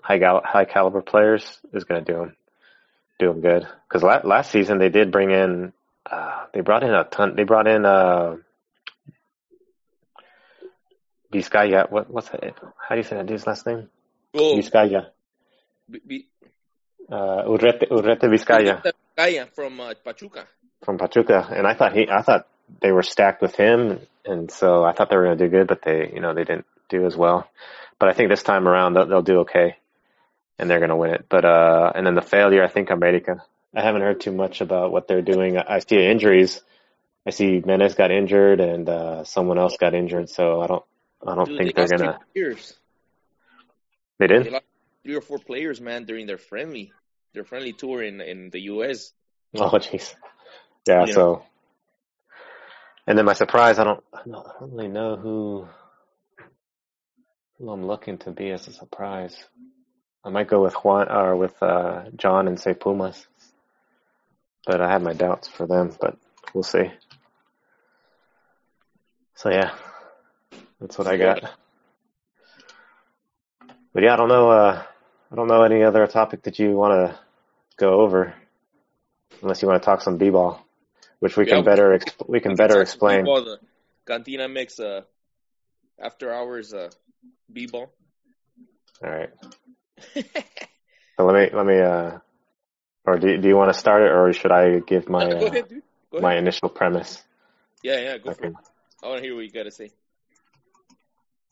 high 0.00 0.18
gal- 0.18 0.42
high 0.44 0.64
caliber 0.64 1.02
players 1.02 1.58
is 1.72 1.84
going 1.84 2.04
to 2.04 2.12
do 2.12 2.18
them 2.18 2.36
do 3.18 3.26
them 3.28 3.40
good. 3.40 3.66
Because 3.88 4.02
la- 4.02 4.20
last 4.24 4.50
season 4.50 4.78
they 4.78 4.88
did 4.90 5.10
bring 5.12 5.30
in 5.30 5.72
uh, 6.10 6.46
they 6.52 6.60
brought 6.60 6.82
in 6.82 6.90
a 6.94 7.04
ton. 7.04 7.34
They 7.36 7.44
brought 7.44 7.66
in 7.66 7.84
uh, 7.84 8.36
Vizcaya. 11.32 11.90
What 11.90 12.10
what's 12.10 12.28
that? 12.30 12.54
How 12.78 12.94
do 12.94 13.00
you 13.00 13.02
say 13.02 13.16
that 13.16 13.26
dude's 13.26 13.46
last 13.46 13.66
name? 13.66 13.88
Oh, 14.34 14.56
Vizcaya. 14.56 15.06
B- 15.90 16.00
B- 16.06 16.28
Uh, 17.10 17.44
Urrete 17.52 17.86
Urrete 17.90 18.26
Vizcaya 18.32 18.80
Vizcaya 18.80 19.46
from 19.54 19.78
uh, 19.78 19.92
Pachuca. 20.02 20.46
from 20.84 20.96
Pachuca, 20.96 21.46
and 21.52 21.66
I 21.66 21.74
thought 21.74 21.92
he 21.92 22.08
I 22.08 22.22
thought 22.22 22.46
they 22.80 22.92
were 22.92 23.02
stacked 23.02 23.42
with 23.42 23.54
him, 23.56 24.00
and 24.24 24.50
so 24.50 24.82
I 24.84 24.92
thought 24.94 25.10
they 25.10 25.16
were 25.18 25.26
going 25.28 25.36
to 25.38 25.44
do 25.44 25.50
good, 25.50 25.66
but 25.66 25.82
they 25.82 26.10
you 26.14 26.20
know 26.20 26.32
they 26.32 26.44
didn't 26.44 26.64
do 26.88 27.04
as 27.04 27.14
well. 27.14 27.46
But 27.98 28.08
I 28.08 28.12
think 28.14 28.30
this 28.30 28.42
time 28.42 28.66
around 28.66 28.94
they'll, 28.94 29.06
they'll 29.06 29.22
do 29.22 29.40
okay, 29.40 29.76
and 30.58 30.70
they're 30.70 30.78
going 30.80 30.96
to 30.96 30.96
win 30.96 31.10
it. 31.12 31.26
But 31.28 31.44
uh, 31.44 31.92
and 31.94 32.06
then 32.06 32.14
the 32.14 32.22
failure, 32.22 32.64
I 32.64 32.68
think 32.68 32.88
America. 32.90 33.44
I 33.74 33.82
haven't 33.82 34.02
heard 34.02 34.20
too 34.20 34.32
much 34.32 34.60
about 34.60 34.92
what 34.92 35.08
they're 35.08 35.22
doing. 35.22 35.56
I 35.58 35.64
I 35.76 35.78
see 35.80 35.96
injuries. 36.04 36.62
I 37.26 37.30
see 37.30 37.60
Ménez 37.60 37.96
got 37.96 38.10
injured 38.10 38.60
and 38.60 38.88
uh, 38.88 39.24
someone 39.24 39.58
else 39.58 39.76
got 39.78 39.94
injured, 39.94 40.28
so 40.30 40.60
I 40.60 40.66
don't 40.66 40.84
I 41.26 41.34
don't 41.34 41.46
Dude, 41.46 41.58
think 41.58 41.74
they 41.74 41.86
they're 41.86 41.88
gonna. 41.88 42.18
players. 42.34 42.74
They 44.18 44.26
They 44.26 44.34
did. 44.44 44.52
lost 44.52 44.64
three 45.02 45.14
or 45.16 45.20
four 45.20 45.38
players, 45.38 45.80
man, 45.80 46.04
during 46.04 46.26
their 46.26 46.38
friendly, 46.38 46.92
their 47.32 47.44
friendly 47.44 47.72
tour 47.72 48.02
in 48.02 48.20
in 48.20 48.50
the 48.50 48.60
U.S. 48.72 49.12
Oh 49.56 49.70
jeez. 49.70 50.14
Yeah. 50.86 51.06
Yeah. 51.06 51.14
So. 51.14 51.42
And 53.06 53.18
then 53.18 53.26
my 53.26 53.34
surprise, 53.34 53.78
I 53.78 53.84
don't, 53.84 54.02
I 54.14 54.22
don't 54.24 54.46
I 54.46 54.52
don't 54.60 54.72
really 54.72 54.88
know 54.88 55.16
who 55.16 55.66
who 57.58 57.70
I'm 57.70 57.86
looking 57.86 58.18
to 58.18 58.30
be 58.30 58.50
as 58.50 58.66
a 58.68 58.72
surprise. 58.72 59.36
I 60.24 60.30
might 60.30 60.48
go 60.48 60.62
with 60.62 60.74
Juan 60.74 61.08
or 61.10 61.36
with 61.36 61.54
uh, 61.62 62.04
John 62.16 62.48
and 62.48 62.58
say 62.58 62.72
Pumas, 62.74 63.26
but 64.66 64.80
I 64.80 64.90
have 64.90 65.02
my 65.02 65.12
doubts 65.12 65.48
for 65.48 65.66
them. 65.66 65.94
But 66.00 66.16
we'll 66.52 66.62
see. 66.64 66.90
So 69.34 69.50
yeah, 69.50 69.74
that's 70.80 70.98
what 70.98 71.06
I 71.06 71.16
got. 71.16 71.42
But 73.92 74.02
yeah, 74.02 74.14
I 74.14 74.16
don't 74.16 74.28
know. 74.28 74.50
Uh, 74.50 74.82
I 75.30 75.34
don't 75.34 75.48
know 75.48 75.62
any 75.62 75.82
other 75.82 76.06
topic 76.06 76.42
that 76.42 76.58
you 76.58 76.72
want 76.72 76.92
to 77.10 77.18
go 77.76 78.00
over, 78.00 78.34
unless 79.42 79.62
you 79.62 79.68
want 79.68 79.82
to 79.82 79.84
talk 79.86 80.00
some 80.02 80.16
b-ball, 80.18 80.64
which 81.20 81.36
we 81.36 81.46
Yeah, 81.46 81.54
can 81.56 81.64
better 81.64 81.96
exp- 81.98 82.28
we 82.28 82.40
can 82.40 82.54
better 82.56 82.80
explain. 82.80 83.20
B-ball, 83.22 83.44
the 83.44 83.60
Cantina 84.06 84.48
makes 84.48 84.78
uh, 84.80 85.02
after 85.98 86.32
hours 86.32 86.72
uh, 86.74 86.90
b-ball. 87.52 87.92
All 89.02 89.10
right. 89.10 89.30
So 91.16 91.24
let 91.26 91.34
me 91.34 91.56
let 91.56 91.64
me 91.66 91.78
uh, 91.78 92.18
or 93.04 93.18
do 93.18 93.36
do 93.38 93.48
you 93.48 93.56
want 93.56 93.72
to 93.72 93.78
start 93.78 94.02
it, 94.02 94.12
or 94.12 94.32
should 94.32 94.52
I 94.52 94.80
give 94.80 95.08
my 95.08 95.24
uh, 95.24 95.46
ahead. 95.46 95.82
My 96.12 96.36
initial 96.36 96.68
premise? 96.68 97.22
Yeah, 97.82 98.00
yeah, 98.00 98.18
go 98.18 98.32
for 98.32 98.46
Okay. 98.46 98.48
it. 98.48 98.54
I 99.02 99.08
want 99.08 99.18
to 99.18 99.24
hear 99.24 99.34
what 99.34 99.44
you 99.44 99.50
got 99.50 99.64
to 99.64 99.70
say. 99.70 99.90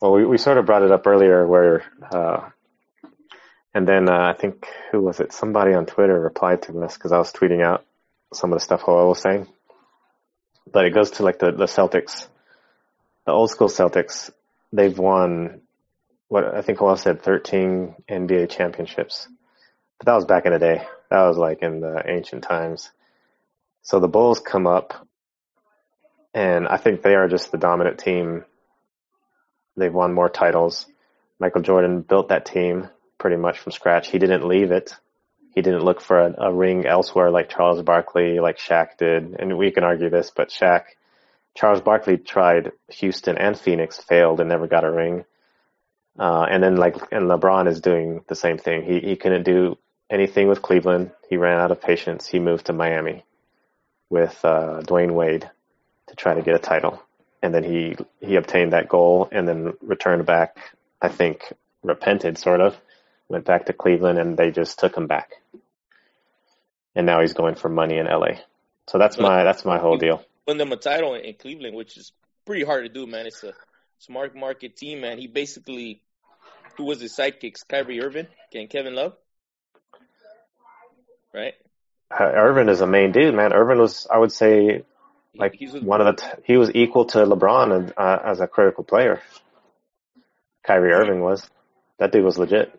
Well, 0.01 0.13
we, 0.13 0.25
we 0.25 0.37
sort 0.37 0.57
of 0.57 0.65
brought 0.65 0.83
it 0.83 0.91
up 0.91 1.05
earlier 1.05 1.45
where, 1.45 1.83
uh, 2.11 2.49
and 3.73 3.87
then 3.87 4.09
uh, 4.09 4.33
I 4.33 4.33
think, 4.33 4.65
who 4.91 5.01
was 5.01 5.19
it? 5.19 5.31
Somebody 5.31 5.73
on 5.73 5.85
Twitter 5.85 6.19
replied 6.19 6.63
to 6.63 6.83
us 6.83 6.95
because 6.95 7.11
I 7.11 7.17
was 7.19 7.31
tweeting 7.31 7.63
out 7.63 7.85
some 8.33 8.51
of 8.51 8.59
the 8.59 8.63
stuff 8.63 8.85
Joel 8.85 9.09
was 9.09 9.21
saying. 9.21 9.47
But 10.71 10.85
it 10.85 10.93
goes 10.93 11.11
to 11.11 11.23
like 11.23 11.39
the, 11.39 11.51
the 11.51 11.65
Celtics, 11.65 12.27
the 13.25 13.31
old 13.31 13.51
school 13.51 13.67
Celtics. 13.69 14.31
They've 14.71 14.97
won, 14.97 15.61
what 16.27 16.55
I 16.55 16.61
think 16.63 16.79
Joel 16.79 16.97
said, 16.97 17.21
13 17.21 17.95
NBA 18.09 18.49
championships. 18.49 19.27
But 19.99 20.07
that 20.07 20.15
was 20.15 20.25
back 20.25 20.45
in 20.45 20.53
the 20.53 20.59
day. 20.59 20.85
That 21.13 21.27
was 21.27 21.37
like 21.37 21.61
in 21.61 21.79
the 21.79 22.03
ancient 22.05 22.43
times. 22.43 22.91
So 23.83 24.01
the 24.01 24.09
Bulls 24.09 24.41
come 24.41 24.67
up 24.67 25.07
and 26.33 26.67
I 26.67 26.75
think 26.75 27.01
they 27.01 27.15
are 27.15 27.29
just 27.29 27.51
the 27.51 27.57
dominant 27.57 27.99
team 27.99 28.43
They've 29.75 29.93
won 29.93 30.13
more 30.13 30.29
titles. 30.29 30.85
Michael 31.39 31.61
Jordan 31.61 32.01
built 32.01 32.29
that 32.29 32.45
team 32.45 32.89
pretty 33.17 33.37
much 33.37 33.59
from 33.59 33.71
scratch. 33.71 34.09
He 34.09 34.19
didn't 34.19 34.47
leave 34.47 34.71
it. 34.71 34.95
He 35.55 35.61
didn't 35.61 35.83
look 35.83 36.01
for 36.01 36.19
a, 36.19 36.49
a 36.49 36.53
ring 36.53 36.85
elsewhere 36.85 37.31
like 37.31 37.49
Charles 37.49 37.81
Barkley, 37.81 38.39
like 38.39 38.57
Shaq 38.57 38.97
did. 38.97 39.35
And 39.39 39.57
we 39.57 39.71
can 39.71 39.83
argue 39.83 40.09
this, 40.09 40.31
but 40.35 40.49
Shaq, 40.49 40.83
Charles 41.55 41.81
Barkley 41.81 42.17
tried 42.17 42.71
Houston 42.89 43.37
and 43.37 43.57
Phoenix, 43.57 43.99
failed 43.99 44.39
and 44.39 44.49
never 44.49 44.67
got 44.67 44.83
a 44.83 44.91
ring. 44.91 45.25
Uh, 46.17 46.45
and 46.49 46.63
then 46.63 46.75
like, 46.75 46.95
and 47.11 47.29
LeBron 47.29 47.67
is 47.67 47.81
doing 47.81 48.23
the 48.27 48.35
same 48.35 48.57
thing. 48.57 48.83
He, 48.83 48.99
he 48.99 49.15
couldn't 49.15 49.43
do 49.43 49.77
anything 50.13 50.47
with 50.47 50.61
Cleveland. 50.61 51.11
He 51.29 51.37
ran 51.37 51.59
out 51.59 51.71
of 51.71 51.81
patience. 51.81 52.27
He 52.27 52.39
moved 52.39 52.67
to 52.67 52.73
Miami 52.73 53.25
with, 54.09 54.39
uh, 54.45 54.81
Dwyane 54.81 55.13
Wade 55.13 55.49
to 56.07 56.15
try 56.15 56.33
to 56.35 56.41
get 56.41 56.55
a 56.55 56.59
title 56.59 57.03
and 57.43 57.53
then 57.53 57.63
he 57.63 57.95
he 58.25 58.37
obtained 58.37 58.73
that 58.73 58.87
goal 58.87 59.27
and 59.31 59.47
then 59.47 59.73
returned 59.81 60.25
back. 60.25 60.57
I 61.01 61.09
think 61.09 61.53
repented 61.83 62.37
sort 62.37 62.61
of, 62.61 62.79
went 63.27 63.43
back 63.45 63.65
to 63.65 63.73
Cleveland 63.73 64.17
and 64.17 64.37
they 64.37 64.49
just 64.49 64.79
took 64.79 64.95
him 64.95 65.07
back. 65.07 65.31
And 66.95 67.05
now 67.05 67.19
he's 67.19 67.33
going 67.33 67.55
for 67.55 67.67
money 67.67 67.97
in 67.97 68.05
LA. 68.05 68.39
So 68.87 68.97
that's 68.97 69.19
my 69.19 69.43
that's 69.43 69.65
my 69.65 69.77
whole 69.77 69.97
deal. 69.97 70.23
Won 70.47 70.57
them 70.57 70.71
a 70.71 70.77
title 70.77 71.13
in 71.15 71.33
Cleveland, 71.33 71.75
which 71.75 71.97
is 71.97 72.13
pretty 72.45 72.63
hard 72.63 72.85
to 72.85 72.89
do, 72.89 73.05
man. 73.05 73.27
It's 73.27 73.43
a 73.43 73.53
smart 73.99 74.35
market 74.35 74.77
team, 74.77 75.01
man. 75.01 75.17
He 75.17 75.27
basically, 75.27 76.01
who 76.77 76.85
was 76.85 77.01
his 77.01 77.15
sidekicks? 77.15 77.67
Kyrie 77.67 78.01
Irving 78.01 78.27
and 78.53 78.69
Kevin 78.69 78.95
Love, 78.95 79.15
right? 81.33 81.53
Uh, 82.11 82.23
Irvin 82.23 82.69
is 82.69 82.81
a 82.81 82.87
main 82.87 83.11
dude, 83.11 83.33
man. 83.33 83.53
Irvin 83.53 83.79
was 83.79 84.07
I 84.11 84.17
would 84.17 84.31
say 84.31 84.83
He- 85.33 85.39
like 85.39 85.55
he's 85.55 85.73
one 85.73 86.01
of 86.01 86.15
the 86.15 86.21
t- 86.21 86.41
he 86.45 86.57
was 86.57 86.71
equal 86.75 87.05
to 87.05 87.19
LeBron 87.19 87.75
and, 87.75 87.93
uh, 87.97 88.19
as 88.23 88.39
a 88.39 88.47
critical 88.47 88.83
player. 88.83 89.21
Kyrie 90.65 90.91
Irving 90.93 91.21
was. 91.21 91.49
That 91.99 92.11
dude 92.11 92.23
was 92.23 92.37
legit. 92.37 92.71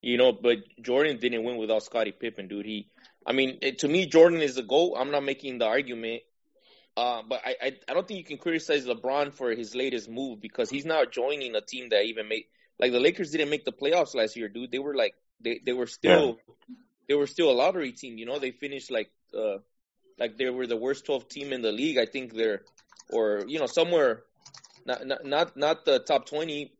You 0.00 0.16
know, 0.16 0.32
but 0.32 0.58
Jordan 0.80 1.18
didn't 1.18 1.44
win 1.44 1.58
without 1.58 1.82
Scottie 1.84 2.12
Pippen, 2.12 2.48
dude. 2.48 2.66
He, 2.66 2.88
I 3.24 3.32
mean, 3.32 3.58
it, 3.62 3.78
to 3.80 3.88
me, 3.88 4.06
Jordan 4.06 4.40
is 4.42 4.56
the 4.56 4.62
GOAT. 4.62 4.96
I'm 4.98 5.10
not 5.12 5.22
making 5.22 5.58
the 5.58 5.66
argument. 5.66 6.22
Uh, 6.96 7.22
but 7.26 7.40
I, 7.44 7.54
I, 7.62 7.72
I 7.88 7.94
don't 7.94 8.06
think 8.06 8.18
you 8.18 8.24
can 8.24 8.36
criticize 8.36 8.84
LeBron 8.84 9.32
for 9.32 9.52
his 9.52 9.74
latest 9.74 10.10
move 10.10 10.40
because 10.40 10.68
he's 10.68 10.84
not 10.84 11.12
joining 11.12 11.54
a 11.54 11.60
team 11.60 11.88
that 11.90 12.04
even 12.04 12.28
made, 12.28 12.44
like 12.78 12.92
the 12.92 13.00
Lakers 13.00 13.30
didn't 13.30 13.48
make 13.48 13.64
the 13.64 13.72
playoffs 13.72 14.14
last 14.14 14.36
year, 14.36 14.48
dude. 14.48 14.70
They 14.72 14.78
were 14.78 14.94
like, 14.94 15.14
they, 15.42 15.60
they 15.64 15.72
were 15.72 15.86
still, 15.86 16.38
they 17.08 17.14
were 17.14 17.26
still 17.26 17.50
a 17.50 17.52
lottery 17.52 17.92
team, 17.92 18.18
you 18.18 18.26
know, 18.26 18.38
they 18.38 18.50
finished 18.50 18.90
like, 18.90 19.10
uh, 19.36 19.58
like 20.18 20.36
they 20.36 20.50
were 20.50 20.66
the 20.66 20.76
worst 20.76 21.06
12 21.06 21.28
team 21.28 21.52
in 21.52 21.62
the 21.62 21.72
league. 21.72 21.98
I 21.98 22.06
think 22.06 22.34
they're, 22.34 22.62
or, 23.10 23.44
you 23.46 23.58
know, 23.58 23.66
somewhere, 23.66 24.22
not, 24.84 25.06
not, 25.06 25.24
not, 25.24 25.56
not 25.56 25.84
the 25.84 25.98
top 25.98 26.26
20, 26.26 26.72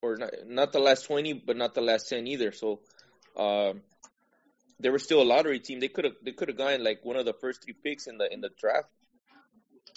or 0.00 0.16
not, 0.16 0.30
not 0.46 0.72
the 0.72 0.80
last 0.80 1.06
20, 1.06 1.34
but 1.34 1.56
not 1.56 1.74
the 1.74 1.80
last 1.80 2.08
10 2.08 2.26
either. 2.26 2.52
So, 2.52 2.80
um, 3.36 3.82
they 4.82 4.90
were 4.90 4.98
still 4.98 5.22
a 5.22 5.24
lottery 5.24 5.60
team. 5.60 5.80
They 5.80 5.88
could 5.88 6.04
have 6.04 6.14
they 6.22 6.32
could 6.32 6.48
have 6.48 6.58
gotten 6.58 6.82
like 6.82 7.04
one 7.04 7.16
of 7.16 7.24
the 7.24 7.32
first 7.32 7.62
three 7.64 7.74
picks 7.74 8.06
in 8.06 8.18
the 8.18 8.30
in 8.30 8.40
the 8.40 8.50
draft. 8.58 8.88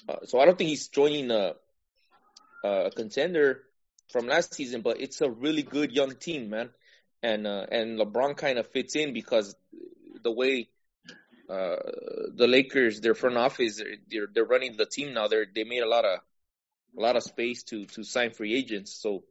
Uh, 0.07 0.25
so 0.25 0.39
I 0.39 0.45
don't 0.45 0.57
think 0.57 0.69
he's 0.69 0.87
joining 0.87 1.31
a 1.31 1.55
a 2.63 2.91
contender 2.95 3.63
from 4.11 4.27
last 4.27 4.53
season, 4.53 4.81
but 4.81 5.01
it's 5.01 5.21
a 5.21 5.29
really 5.29 5.63
good 5.63 5.91
young 5.91 6.15
team, 6.15 6.49
man. 6.49 6.69
And 7.25 7.47
uh, 7.47 7.65
and 7.71 7.99
LeBron 7.99 8.37
kind 8.37 8.57
of 8.59 8.67
fits 8.67 8.95
in 8.95 9.13
because 9.13 9.55
the 10.21 10.31
way 10.31 10.69
uh, 11.49 11.77
the 12.41 12.47
Lakers, 12.47 13.01
their 13.01 13.15
front 13.15 13.37
office, 13.37 13.81
they're 14.11 14.27
they're 14.33 14.51
running 14.55 14.77
the 14.77 14.85
team 14.85 15.13
now. 15.13 15.27
They're 15.27 15.47
they 15.55 15.63
made 15.63 15.83
a 15.83 15.89
lot 15.89 16.05
of 16.05 16.19
a 16.97 17.01
lot 17.01 17.15
of 17.15 17.23
space 17.23 17.63
to 17.69 17.85
to 17.95 18.03
sign 18.03 18.31
free 18.31 18.53
agents. 18.55 18.91
So 18.93 19.23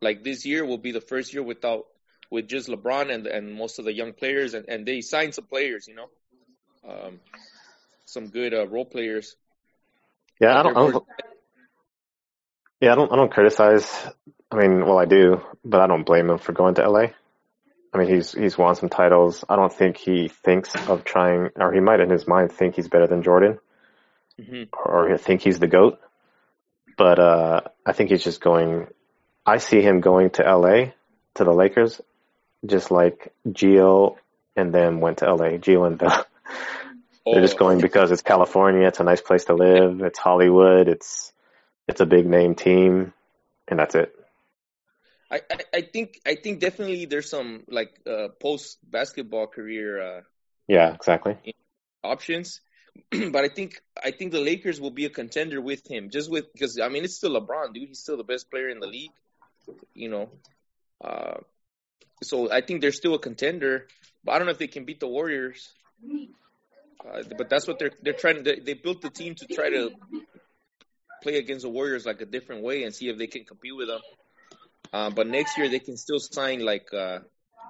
like 0.00 0.22
this 0.22 0.46
year 0.46 0.64
will 0.64 0.82
be 0.88 0.92
the 0.92 1.00
first 1.00 1.34
year 1.34 1.42
without 1.42 1.86
with 2.30 2.46
just 2.48 2.68
LeBron 2.68 3.12
and 3.12 3.26
and 3.26 3.54
most 3.54 3.78
of 3.80 3.84
the 3.84 3.92
young 3.92 4.12
players, 4.12 4.54
and 4.54 4.68
and 4.68 4.86
they 4.86 5.00
signed 5.00 5.34
some 5.34 5.46
players, 5.46 5.88
you 5.88 5.96
know, 5.96 6.08
um, 6.88 7.20
some 8.04 8.28
good 8.28 8.54
uh, 8.54 8.66
role 8.68 8.84
players. 8.84 9.36
Yeah, 10.40 10.58
I 10.58 10.62
don't, 10.62 10.76
I 10.76 10.90
don't 10.90 11.06
Yeah, 12.86 12.92
I 12.92 12.94
don't 12.94 13.12
I 13.12 13.16
don't 13.16 13.32
criticize 13.32 14.06
I 14.48 14.54
mean, 14.54 14.86
well 14.86 14.96
I 14.96 15.06
do, 15.06 15.44
but 15.64 15.80
I 15.80 15.88
don't 15.88 16.06
blame 16.06 16.30
him 16.30 16.38
for 16.38 16.52
going 16.52 16.76
to 16.76 16.88
LA. 16.88 17.06
I 17.92 17.98
mean, 17.98 18.08
he's 18.08 18.30
he's 18.30 18.56
won 18.56 18.76
some 18.76 18.88
titles. 18.88 19.44
I 19.48 19.56
don't 19.56 19.72
think 19.72 19.96
he 19.96 20.28
thinks 20.28 20.72
of 20.88 21.02
trying 21.02 21.50
or 21.56 21.72
he 21.72 21.80
might 21.80 21.98
in 21.98 22.10
his 22.10 22.28
mind 22.28 22.52
think 22.52 22.76
he's 22.76 22.86
better 22.86 23.08
than 23.08 23.24
Jordan 23.24 23.58
hmm 24.38 24.62
or 24.72 25.18
think 25.18 25.42
he's 25.42 25.58
the 25.58 25.66
goat. 25.66 25.98
But 26.96 27.18
uh 27.18 27.60
I 27.84 27.92
think 27.92 28.10
he's 28.10 28.22
just 28.22 28.40
going 28.40 28.86
I 29.44 29.56
see 29.56 29.80
him 29.82 30.00
going 30.00 30.30
to 30.38 30.44
LA 30.44 30.92
to 31.34 31.42
the 31.42 31.52
Lakers 31.52 32.00
just 32.64 32.92
like 32.92 33.32
Gio 33.48 34.14
and 34.54 34.72
then 34.72 35.00
went 35.00 35.18
to 35.18 35.34
LA. 35.34 35.58
Gio 35.58 35.88
and 35.88 35.98
Bill. 35.98 36.12
They're 37.26 37.42
just 37.42 37.58
going 37.58 37.80
because 37.80 38.12
it's 38.12 38.22
California. 38.22 38.86
It's 38.86 39.00
a 39.00 39.04
nice 39.04 39.20
place 39.20 39.46
to 39.46 39.54
live. 39.54 40.02
It's 40.02 40.20
Hollywood. 40.20 40.86
It's 40.86 41.32
it's 41.88 42.00
a 42.00 42.06
big 42.06 42.26
name 42.26 42.54
team. 42.54 43.12
and 43.68 43.78
that's 43.78 43.94
it. 43.94 44.12
I, 45.30 45.40
I, 45.50 45.58
I 45.74 45.80
think 45.82 46.20
I 46.24 46.36
think 46.36 46.60
definitely 46.60 47.06
there's 47.06 47.28
some 47.28 47.64
like 47.68 47.98
uh, 48.06 48.28
post 48.40 48.78
basketball 48.88 49.46
career 49.48 50.00
uh, 50.00 50.20
Yeah, 50.68 50.94
exactly. 50.94 51.36
options, 52.04 52.60
but 53.10 53.44
I 53.44 53.48
think 53.48 53.80
I 54.02 54.12
think 54.12 54.32
the 54.32 54.40
Lakers 54.40 54.80
will 54.80 54.90
be 54.92 55.04
a 55.04 55.10
contender 55.10 55.60
with 55.60 55.90
him 55.90 56.10
just 56.10 56.30
with 56.30 56.52
because 56.52 56.78
I 56.78 56.88
mean 56.88 57.04
it's 57.04 57.16
still 57.16 57.32
LeBron, 57.40 57.74
dude. 57.74 57.88
He's 57.88 58.00
still 58.00 58.16
the 58.16 58.24
best 58.24 58.50
player 58.50 58.68
in 58.68 58.78
the 58.80 58.86
league, 58.86 59.14
you 59.94 60.08
know. 60.08 60.30
Uh, 61.02 61.38
so 62.22 62.50
I 62.50 62.60
think 62.60 62.80
they're 62.80 62.92
still 62.92 63.14
a 63.14 63.18
contender, 63.18 63.88
but 64.24 64.32
I 64.32 64.38
don't 64.38 64.46
know 64.46 64.52
if 64.52 64.58
they 64.58 64.68
can 64.68 64.84
beat 64.84 65.00
the 65.00 65.08
Warriors. 65.08 65.74
Uh, 67.04 67.22
but 67.36 67.48
that's 67.48 67.66
what 67.66 67.78
they're 67.78 67.92
they're 68.02 68.12
trying 68.14 68.36
to. 68.36 68.42
They, 68.42 68.60
they 68.60 68.74
built 68.74 69.02
the 69.02 69.10
team 69.10 69.34
to 69.36 69.46
try 69.46 69.70
to 69.70 69.90
play 71.22 71.36
against 71.38 71.62
the 71.62 71.68
Warriors 71.70 72.06
like 72.06 72.20
a 72.20 72.26
different 72.26 72.62
way 72.62 72.84
and 72.84 72.94
see 72.94 73.08
if 73.08 73.18
they 73.18 73.26
can 73.26 73.44
compete 73.44 73.76
with 73.76 73.88
them. 73.88 74.00
Uh, 74.92 75.10
but 75.10 75.26
next 75.26 75.58
year 75.58 75.68
they 75.68 75.78
can 75.80 75.96
still 75.96 76.18
sign 76.18 76.60
like 76.64 76.92
uh, 76.94 77.18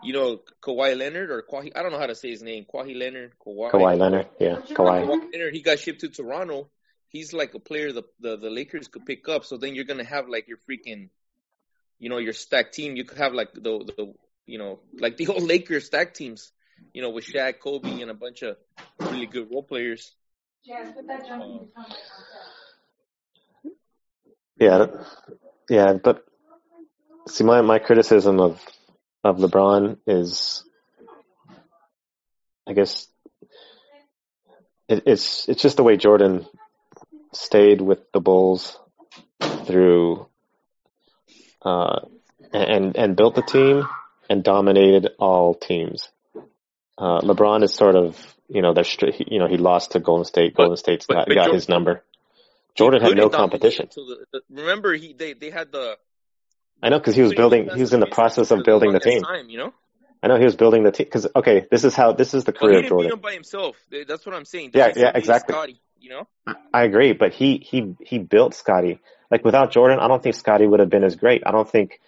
you 0.02 0.12
know 0.12 0.40
Kawhi 0.62 0.96
Leonard 0.96 1.30
or 1.30 1.42
Kawhi. 1.42 1.72
I 1.74 1.82
don't 1.82 1.92
know 1.92 1.98
how 1.98 2.06
to 2.06 2.14
say 2.14 2.30
his 2.30 2.42
name. 2.42 2.66
Kawhi 2.72 2.96
Leonard. 2.98 3.32
Kawhi, 3.44 3.70
Kawhi 3.70 3.98
Leonard, 3.98 4.28
yeah, 4.38 4.56
Kawhi. 4.56 5.06
Kawhi 5.06 5.32
Leonard. 5.32 5.54
He 5.54 5.62
got 5.62 5.78
shipped 5.78 6.00
to 6.00 6.08
Toronto. 6.08 6.68
He's 7.08 7.32
like 7.32 7.54
a 7.54 7.58
player 7.58 7.92
the, 7.92 8.02
the 8.20 8.36
the 8.36 8.50
Lakers 8.50 8.88
could 8.88 9.06
pick 9.06 9.28
up. 9.28 9.44
So 9.44 9.56
then 9.56 9.74
you're 9.74 9.84
gonna 9.84 10.04
have 10.04 10.28
like 10.28 10.48
your 10.48 10.58
freaking, 10.68 11.08
you 11.98 12.10
know, 12.10 12.18
your 12.18 12.34
stacked 12.34 12.74
team. 12.74 12.96
You 12.96 13.04
could 13.04 13.18
have 13.18 13.32
like 13.32 13.54
the 13.54 13.60
the 13.62 14.14
you 14.44 14.58
know 14.58 14.80
like 14.98 15.16
the 15.16 15.28
old 15.28 15.42
Lakers 15.42 15.86
stacked 15.86 16.16
teams. 16.16 16.52
You 16.92 17.00
know, 17.00 17.08
with 17.10 17.24
Shaq, 17.24 17.60
Kobe, 17.60 18.02
and 18.02 18.10
a 18.10 18.14
bunch 18.14 18.42
of 18.42 18.58
really 19.00 19.24
good 19.26 19.48
role 19.50 19.62
players. 19.62 20.12
Um, 20.70 20.84
Yeah, 20.84 20.92
that- 21.06 21.24
yeah, 24.58 24.86
yeah, 25.68 25.94
but 26.02 26.24
see, 27.28 27.44
my 27.44 27.60
my 27.60 27.78
criticism 27.78 28.40
of 28.40 28.60
of 29.24 29.38
LeBron 29.38 29.98
is, 30.06 30.64
I 32.66 32.72
guess, 32.72 33.08
it, 34.88 35.02
it's 35.06 35.48
it's 35.48 35.62
just 35.62 35.76
the 35.76 35.82
way 35.82 35.96
Jordan 35.96 36.46
stayed 37.32 37.80
with 37.80 38.10
the 38.12 38.20
Bulls 38.20 38.78
through, 39.66 40.26
uh, 41.62 42.00
and 42.52 42.96
and 42.96 43.16
built 43.16 43.34
the 43.34 43.42
team 43.42 43.84
and 44.30 44.42
dominated 44.42 45.10
all 45.18 45.54
teams. 45.54 46.08
Uh, 46.98 47.20
LeBron 47.20 47.62
is 47.62 47.74
sort 47.74 47.94
of, 47.94 48.16
you 48.48 48.62
know, 48.62 48.72
they're 48.72 48.84
you 49.26 49.38
know 49.38 49.48
he 49.48 49.58
lost 49.58 49.92
to 49.92 50.00
Golden 50.00 50.24
State. 50.24 50.54
Golden 50.54 50.76
State's 50.76 51.06
but- 51.06 51.14
got, 51.14 51.26
but 51.28 51.34
got 51.34 51.46
Jor- 51.46 51.54
his 51.54 51.68
number. 51.68 52.02
Jordan 52.76 53.02
had 53.02 53.16
no 53.16 53.28
competition. 53.28 53.88
the- 53.94 54.26
the- 54.32 54.42
remember, 54.50 54.94
he 54.94 55.12
they 55.12 55.32
they 55.32 55.50
had 55.50 55.72
the 55.72 55.98
I 56.82 56.90
know 56.90 56.98
because 56.98 57.16
he 57.16 57.22
was 57.22 57.34
building. 57.34 57.68
He 57.72 57.80
was 57.80 57.92
in 57.92 58.00
the 58.00 58.06
process 58.06 58.50
of 58.50 58.62
building 58.64 58.92
the 58.92 59.00
team. 59.00 59.22
Time, 59.22 59.48
you 59.48 59.58
know, 59.58 59.72
I 60.22 60.28
know 60.28 60.36
he 60.36 60.44
was 60.44 60.56
building 60.56 60.82
the 60.84 60.92
team 60.92 61.06
because 61.06 61.26
okay, 61.34 61.66
this 61.70 61.84
is 61.84 61.94
how 61.94 62.12
this 62.12 62.34
is 62.34 62.44
the 62.44 62.52
career 62.52 62.80
of 62.80 62.86
Jordan. 62.86 63.12
him 63.12 63.20
by 63.20 63.32
himself. 63.32 63.76
That's 64.06 64.26
what 64.26 64.34
I'm 64.34 64.44
saying. 64.44 64.72
Yeah, 64.74 64.92
yeah, 64.94 65.12
exactly. 65.14 65.52
Scotty, 65.54 65.80
you 66.00 66.10
know, 66.10 66.28
I 66.72 66.84
agree, 66.84 67.12
but 67.12 67.32
he 67.32 67.58
he 67.58 67.96
he 68.00 68.18
built 68.18 68.54
Scotty. 68.54 69.00
Like 69.30 69.44
without 69.44 69.72
Jordan, 69.72 69.98
I 69.98 70.08
don't 70.08 70.22
think 70.22 70.34
Scotty 70.34 70.66
would 70.66 70.80
have 70.80 70.90
been 70.90 71.04
as 71.04 71.16
great. 71.16 71.42
I 71.44 71.50
don't 71.50 71.68
think 71.68 72.00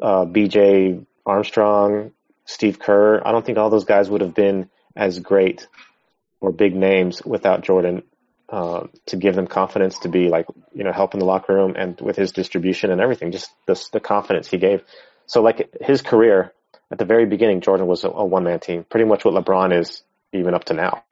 uh, 0.00 0.24
B.J. 0.24 1.00
Armstrong, 1.26 2.12
Steve 2.46 2.78
Kerr. 2.78 3.20
I 3.24 3.32
don't 3.32 3.44
think 3.44 3.58
all 3.58 3.70
those 3.70 3.84
guys 3.84 4.08
would 4.08 4.22
have 4.22 4.34
been 4.34 4.70
as 4.96 5.18
great 5.18 5.66
or 6.40 6.52
big 6.52 6.74
names 6.74 7.22
without 7.24 7.62
Jordan 7.62 8.02
uh, 8.52 8.86
to 9.06 9.16
give 9.16 9.34
them 9.34 9.46
confidence 9.46 10.00
to 10.00 10.08
be 10.08 10.28
like 10.28 10.46
you 10.74 10.84
know 10.84 10.92
help 10.92 11.14
in 11.14 11.20
the 11.20 11.26
locker 11.26 11.54
room 11.54 11.74
and 11.76 11.98
with 12.00 12.16
his 12.16 12.32
distribution 12.32 12.92
and 12.92 13.00
everything, 13.00 13.32
just 13.32 13.50
the 13.66 13.88
the 13.92 14.00
confidence 14.00 14.48
he 14.48 14.58
gave. 14.58 14.82
So 15.26 15.42
like 15.42 15.74
his 15.80 16.02
career 16.02 16.52
at 16.90 16.98
the 16.98 17.06
very 17.06 17.24
beginning, 17.24 17.62
Jordan 17.62 17.86
was 17.86 18.04
a, 18.04 18.10
a 18.10 18.24
one 18.24 18.44
man 18.44 18.60
team, 18.60 18.84
pretty 18.84 19.06
much 19.06 19.24
what 19.24 19.34
LeBron 19.34 19.76
is 19.76 20.02
even 20.32 20.54
up 20.54 20.64
to 20.64 20.74
now. 20.74 21.02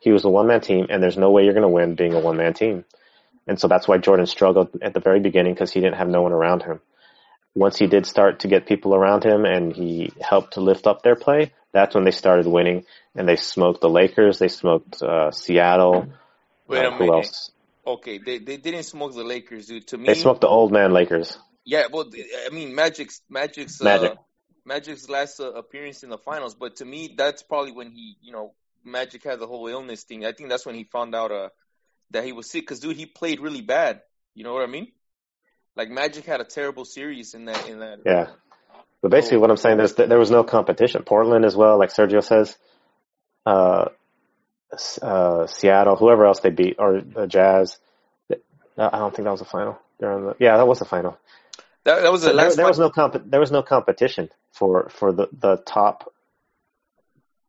He 0.00 0.12
was 0.12 0.24
a 0.24 0.30
one 0.30 0.46
man 0.46 0.60
team, 0.60 0.86
and 0.88 1.02
there's 1.02 1.18
no 1.18 1.30
way 1.30 1.44
you're 1.44 1.52
going 1.52 1.62
to 1.62 1.68
win 1.68 1.96
being 1.96 2.14
a 2.14 2.20
one 2.20 2.36
man 2.36 2.54
team. 2.54 2.84
And 3.46 3.58
so 3.58 3.66
that's 3.66 3.88
why 3.88 3.98
Jordan 3.98 4.26
struggled 4.26 4.70
at 4.80 4.94
the 4.94 5.00
very 5.00 5.18
beginning 5.18 5.54
because 5.54 5.72
he 5.72 5.80
didn't 5.80 5.96
have 5.96 6.08
no 6.08 6.22
one 6.22 6.32
around 6.32 6.62
him. 6.62 6.80
Once 7.54 7.76
he 7.76 7.88
did 7.88 8.06
start 8.06 8.40
to 8.40 8.48
get 8.48 8.66
people 8.66 8.94
around 8.94 9.24
him 9.24 9.44
and 9.44 9.74
he 9.74 10.12
helped 10.20 10.54
to 10.54 10.60
lift 10.60 10.86
up 10.86 11.02
their 11.02 11.16
play, 11.16 11.52
that's 11.72 11.96
when 11.96 12.04
they 12.04 12.12
started 12.12 12.46
winning 12.46 12.84
and 13.16 13.28
they 13.28 13.34
smoked 13.34 13.80
the 13.80 13.88
Lakers, 13.88 14.38
they 14.38 14.46
smoked 14.46 15.02
uh, 15.02 15.32
Seattle. 15.32 16.06
Wait 16.70 16.84
uh, 16.84 16.88
a 16.88 16.90
who 16.92 16.98
minute. 17.00 17.14
else? 17.14 17.50
Okay, 17.86 18.18
they 18.18 18.38
they 18.38 18.56
didn't 18.56 18.84
smoke 18.84 19.14
the 19.14 19.24
Lakers, 19.24 19.66
dude. 19.66 19.86
To 19.88 19.98
me, 19.98 20.06
They 20.06 20.14
smoked 20.14 20.40
the 20.42 20.48
old 20.48 20.72
man 20.72 20.92
Lakers. 20.92 21.38
yeah. 21.64 21.84
Well, 21.92 22.10
I 22.46 22.50
mean, 22.50 22.74
Magic's 22.74 23.20
Magic's 23.28 23.80
Magic. 23.82 24.12
Uh, 24.12 24.16
Magic's 24.64 25.08
last 25.08 25.40
uh, 25.40 25.52
appearance 25.52 26.02
in 26.02 26.10
the 26.10 26.18
finals, 26.18 26.54
but 26.54 26.76
to 26.76 26.84
me, 26.84 27.14
that's 27.16 27.42
probably 27.42 27.72
when 27.72 27.90
he, 27.90 28.16
you 28.20 28.32
know, 28.32 28.54
Magic 28.84 29.24
had 29.24 29.38
the 29.40 29.46
whole 29.46 29.66
illness 29.66 30.04
thing. 30.04 30.24
I 30.24 30.32
think 30.32 30.50
that's 30.50 30.66
when 30.66 30.74
he 30.74 30.84
found 30.84 31.14
out 31.14 31.32
uh 31.32 31.48
that 32.10 32.24
he 32.24 32.32
was 32.32 32.50
sick. 32.50 32.66
Cause 32.66 32.80
dude, 32.80 32.96
he 32.96 33.06
played 33.06 33.40
really 33.40 33.62
bad. 33.62 34.02
You 34.34 34.44
know 34.44 34.52
what 34.52 34.62
I 34.62 34.66
mean? 34.66 34.88
Like 35.76 35.88
Magic 35.90 36.24
had 36.26 36.40
a 36.40 36.44
terrible 36.44 36.84
series 36.84 37.34
in 37.34 37.46
that 37.46 37.68
in 37.68 37.80
that. 37.80 38.00
Yeah. 38.04 38.26
But 39.02 39.10
basically, 39.10 39.38
what 39.38 39.50
I'm 39.50 39.56
saying 39.56 39.80
is 39.80 39.94
that 39.94 40.10
there 40.10 40.18
was 40.18 40.30
no 40.30 40.44
competition. 40.44 41.02
Portland 41.04 41.44
as 41.46 41.56
well, 41.56 41.78
like 41.78 41.90
Sergio 41.90 42.22
says, 42.22 42.56
uh, 43.46 43.86
uh, 45.02 45.46
Seattle, 45.46 45.96
whoever 45.96 46.26
else 46.26 46.40
they 46.40 46.50
beat, 46.50 46.76
or 46.78 47.00
the 47.00 47.26
Jazz. 47.26 47.78
I 48.76 48.98
don't 48.98 49.14
think 49.14 49.24
that 49.24 49.32
was 49.32 49.40
the 49.40 49.46
final. 49.46 49.78
The, 49.98 50.36
yeah, 50.38 50.56
that 50.56 50.66
was 50.66 50.78
the 50.78 50.84
final. 50.84 51.18
That, 51.84 52.02
that 52.02 52.12
was 52.12 52.22
the 52.22 52.28
So 52.28 52.36
there, 52.36 52.44
last. 52.46 52.56
there 52.56 52.66
was 52.66 52.78
no 52.78 52.90
comp- 52.90 53.30
there 53.30 53.40
was 53.40 53.50
no 53.50 53.62
competition 53.62 54.30
for 54.52 54.88
for 54.88 55.12
the 55.12 55.28
the 55.32 55.56
top 55.56 56.12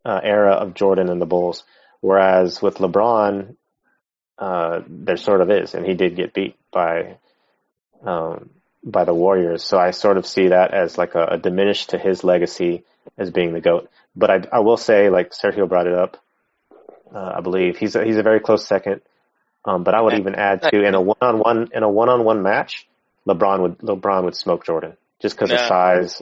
uh, 0.03 0.19
era 0.21 0.53
of 0.53 0.73
Jordan 0.73 1.09
and 1.09 1.21
the 1.21 1.25
Bulls. 1.25 1.63
Whereas 2.01 2.61
with 2.61 2.77
LeBron, 2.79 3.55
uh, 4.39 4.81
there 4.87 5.17
sort 5.17 5.41
of 5.41 5.51
is, 5.51 5.75
and 5.75 5.85
he 5.85 5.93
did 5.93 6.15
get 6.15 6.33
beat 6.33 6.55
by 6.71 7.17
um, 8.03 8.49
by 8.83 9.05
the 9.05 9.13
Warriors. 9.13 9.63
So 9.63 9.77
I 9.77 9.91
sort 9.91 10.17
of 10.17 10.25
see 10.25 10.47
that 10.49 10.73
as 10.73 10.97
like 10.97 11.13
a, 11.15 11.23
a 11.31 11.37
diminish 11.37 11.85
to 11.87 11.97
his 11.99 12.23
legacy 12.23 12.83
as 13.17 13.29
being 13.29 13.53
the 13.53 13.61
goat. 13.61 13.89
But 14.15 14.31
I 14.31 14.57
I 14.57 14.59
will 14.59 14.77
say, 14.77 15.09
like 15.09 15.31
Sergio 15.31 15.69
brought 15.69 15.87
it 15.87 15.93
up, 15.93 16.17
uh, 17.13 17.33
I 17.37 17.41
believe 17.41 17.77
he's 17.77 17.95
a, 17.95 18.03
he's 18.03 18.17
a 18.17 18.23
very 18.23 18.39
close 18.39 18.65
second. 18.65 19.01
Um, 19.63 19.83
but 19.83 19.93
I 19.93 20.01
would 20.01 20.13
even 20.13 20.35
add 20.35 20.63
to 20.63 20.83
in 20.83 20.95
a 20.95 21.01
one 21.01 21.17
on 21.21 21.37
one 21.37 21.67
in 21.73 21.83
a 21.83 21.89
one 21.89 22.09
on 22.09 22.23
one 22.23 22.41
match, 22.41 22.87
LeBron 23.27 23.61
would 23.61 23.77
LeBron 23.79 24.23
would 24.23 24.35
smoke 24.35 24.65
Jordan 24.65 24.97
just 25.21 25.35
because 25.35 25.51
of 25.51 25.59
size. 25.59 26.21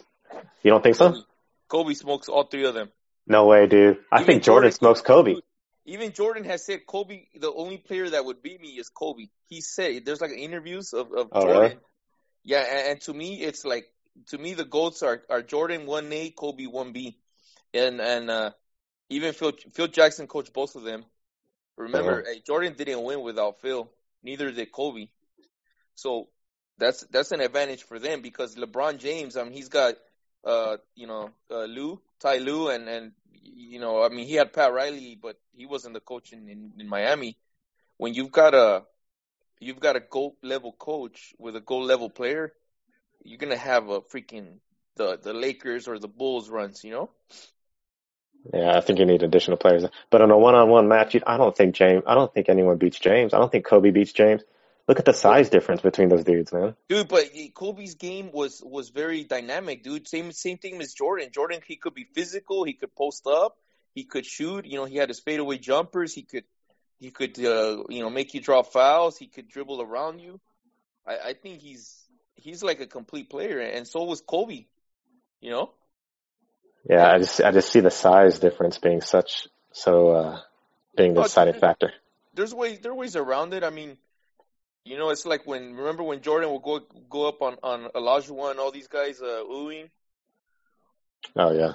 You 0.62 0.72
don't 0.72 0.84
think 0.84 0.96
so? 0.96 1.12
Kobe, 1.12 1.22
Kobe 1.70 1.94
smokes 1.94 2.28
all 2.28 2.44
three 2.46 2.66
of 2.66 2.74
them. 2.74 2.90
No 3.26 3.46
way, 3.46 3.68
dude. 3.68 4.00
I 4.12 4.18
Even 4.18 4.26
think 4.26 4.44
Jordan 4.44 4.72
smokes 4.72 5.02
Kobe. 5.02 5.36
Even 5.86 6.12
Jordan 6.12 6.44
has 6.44 6.66
said 6.66 6.86
Kobe, 6.86 7.24
the 7.40 7.52
only 7.52 7.78
player 7.78 8.10
that 8.10 8.26
would 8.26 8.44
beat 8.44 8.62
me 8.62 8.70
is 8.70 8.90
Kobe. 8.90 9.28
He 9.48 9.62
said 9.62 10.06
there's 10.06 10.22
like 10.22 10.32
interviews 10.32 10.94
of, 10.94 11.14
of 11.14 11.30
Oh, 11.32 11.42
Jordan. 11.42 11.62
really? 11.62 11.78
Yeah, 12.44 12.60
and, 12.60 12.88
and 12.92 13.02
to 13.02 13.14
me, 13.14 13.42
it's 13.42 13.64
like 13.64 13.86
to 14.28 14.38
me 14.38 14.54
the 14.54 14.66
goats 14.66 15.02
are, 15.02 15.22
are 15.30 15.42
Jordan 15.42 15.86
one 15.86 16.12
A, 16.12 16.30
Kobe 16.32 16.66
one 16.66 16.92
B, 16.92 17.18
and 17.74 18.02
and 18.02 18.30
uh, 18.30 18.52
even 19.10 19.34
Phil 19.34 19.54
Phil 19.74 19.88
Jackson 19.88 20.28
coached 20.28 20.54
both 20.54 20.76
of 20.76 20.84
them. 20.84 21.06
Remember, 21.78 22.22
Uh-huh. 22.22 22.28
eh, 22.28 22.40
Jordan 22.46 22.74
didn't 22.78 23.04
win 23.04 23.22
without 23.22 23.60
Phil. 23.62 23.90
Neither 24.24 24.52
did 24.52 24.72
Kobe. 24.72 25.08
So 25.96 26.30
that's 26.78 27.06
that's 27.12 27.32
an 27.32 27.42
advantage 27.42 27.84
for 27.84 28.00
them 28.00 28.22
because 28.22 28.56
LeBron 28.56 29.00
James, 29.00 29.36
I 29.38 29.44
mean, 29.44 29.54
he's 29.54 29.70
got 29.70 29.96
uh, 30.44 30.78
you 30.96 31.08
know, 31.08 31.32
uh, 31.52 31.66
Lue, 31.66 32.02
Ty 32.20 32.38
Lue, 32.38 32.70
and 32.70 32.88
and 32.88 33.12
you 33.32 33.80
know, 33.80 34.04
I 34.04 34.10
mean, 34.10 34.28
he 34.28 34.36
had 34.36 34.54
Pat 34.54 34.74
Riley, 34.74 35.18
but 35.22 35.38
he 35.56 35.66
wasn't 35.66 35.94
the 35.94 36.00
coach 36.00 36.32
in, 36.34 36.48
in, 36.50 36.72
in 36.80 36.88
Miami. 36.88 37.38
When 37.98 38.14
you've 38.14 38.32
got 38.32 38.54
a 38.54 38.84
you've 39.60 39.80
got 39.80 39.96
a 39.96 40.00
gold 40.02 40.36
level 40.44 40.72
coach 40.74 41.34
with 41.38 41.56
a 41.56 41.62
gold 41.62 41.86
level 41.88 42.10
player, 42.10 42.54
you're 43.24 43.38
gonna 43.38 43.58
have 43.58 43.90
a 43.90 44.02
freaking 44.02 44.60
the 44.96 45.18
the 45.18 45.34
Lakers 45.34 45.88
or 45.88 46.00
the 46.00 46.08
Bulls 46.08 46.50
runs, 46.50 46.84
you 46.84 46.92
know. 46.92 47.10
Yeah, 48.54 48.78
I 48.78 48.82
think 48.82 49.00
you 49.00 49.06
need 49.06 49.24
additional 49.24 49.58
players. 49.58 49.86
But 50.10 50.22
on 50.22 50.32
a 50.32 50.38
one 50.38 50.56
on 50.56 50.70
one 50.70 50.88
match, 50.88 51.14
you- 51.14 51.22
I 51.28 51.38
don't 51.38 51.56
think 51.56 51.76
James. 51.76 52.04
I 52.08 52.16
don't 52.16 52.34
think 52.34 52.50
anyone 52.50 52.78
beats 52.78 53.00
James. 53.00 53.34
I 53.34 53.38
don't 53.40 53.52
think 53.52 53.66
Kobe 53.66 53.92
beats 53.92 54.14
James. 54.14 54.42
Look 54.88 54.98
at 54.98 55.06
the 55.06 55.14
size 55.14 55.50
difference 55.50 55.82
between 55.82 56.10
those 56.10 56.24
dudes, 56.24 56.52
man. 56.52 56.76
Dude, 56.88 57.08
but 57.08 57.30
Kobe's 57.54 57.94
game 57.96 58.32
was 58.32 58.62
was 58.66 58.90
very 58.90 59.24
dynamic, 59.24 59.84
dude. 59.84 60.08
Same 60.08 60.32
same 60.32 60.58
thing 60.58 60.82
as 60.82 60.94
Jordan. 60.94 61.30
Jordan, 61.32 61.62
he 61.68 61.76
could 61.76 61.94
be 61.94 62.06
physical, 62.16 62.64
he 62.64 62.74
could 62.74 62.96
post 62.96 63.28
up, 63.28 63.56
he 63.94 64.06
could 64.06 64.26
shoot. 64.26 64.66
You 64.66 64.78
know, 64.78 64.86
he 64.86 64.96
had 64.96 65.10
his 65.10 65.20
fadeaway 65.20 65.60
jumpers. 65.60 66.14
He 66.14 66.24
could 66.24 66.46
he 67.00 67.12
could 67.12 67.38
uh, 67.44 67.84
you 67.90 68.02
know 68.02 68.10
make 68.10 68.34
you 68.34 68.42
draw 68.42 68.64
fouls. 68.64 69.18
He 69.18 69.28
could 69.28 69.48
dribble 69.48 69.80
around 69.82 70.20
you. 70.20 70.40
I, 71.06 71.18
I 71.30 71.34
think 71.34 71.62
he's 71.62 71.96
he's 72.36 72.64
like 72.64 72.80
a 72.80 72.88
complete 72.88 73.30
player, 73.30 73.60
and 73.60 73.88
so 73.88 74.06
was 74.06 74.22
Kobe. 74.22 74.66
You 75.40 75.52
know, 75.52 75.72
Yeah, 76.88 77.12
I 77.12 77.18
just 77.18 77.42
I 77.42 77.52
just 77.52 77.72
see 77.72 77.80
the 77.82 77.92
size 77.92 78.40
difference 78.40 78.78
being 78.78 79.02
such 79.02 79.48
so 79.72 80.10
uh 80.12 80.40
being 80.96 81.14
the 81.14 81.22
Oh, 81.22 81.24
deciding 81.24 81.56
factor. 81.56 81.94
there's 82.34 82.54
ways 82.54 82.80
there 82.80 82.92
are 82.92 82.96
ways 82.96 83.16
around 83.16 83.54
it. 83.54 83.64
I 83.64 83.70
mean, 83.70 83.98
You 84.86 84.98
know, 84.98 85.10
it's 85.10 85.26
like 85.26 85.46
when 85.46 85.76
remember 85.76 86.04
when 86.04 86.22
Jordan 86.22 86.52
would 86.52 86.64
go 86.64 86.80
go 87.10 87.28
up 87.28 87.42
on 87.42 87.58
on 87.64 87.90
Olajuwon 87.94 88.52
and 88.52 88.60
all 88.60 88.72
these 88.72 88.88
guys 88.88 89.22
uh, 89.22 89.44
oohing. 89.46 89.90
Oh 91.36 91.52
yeah, 91.52 91.74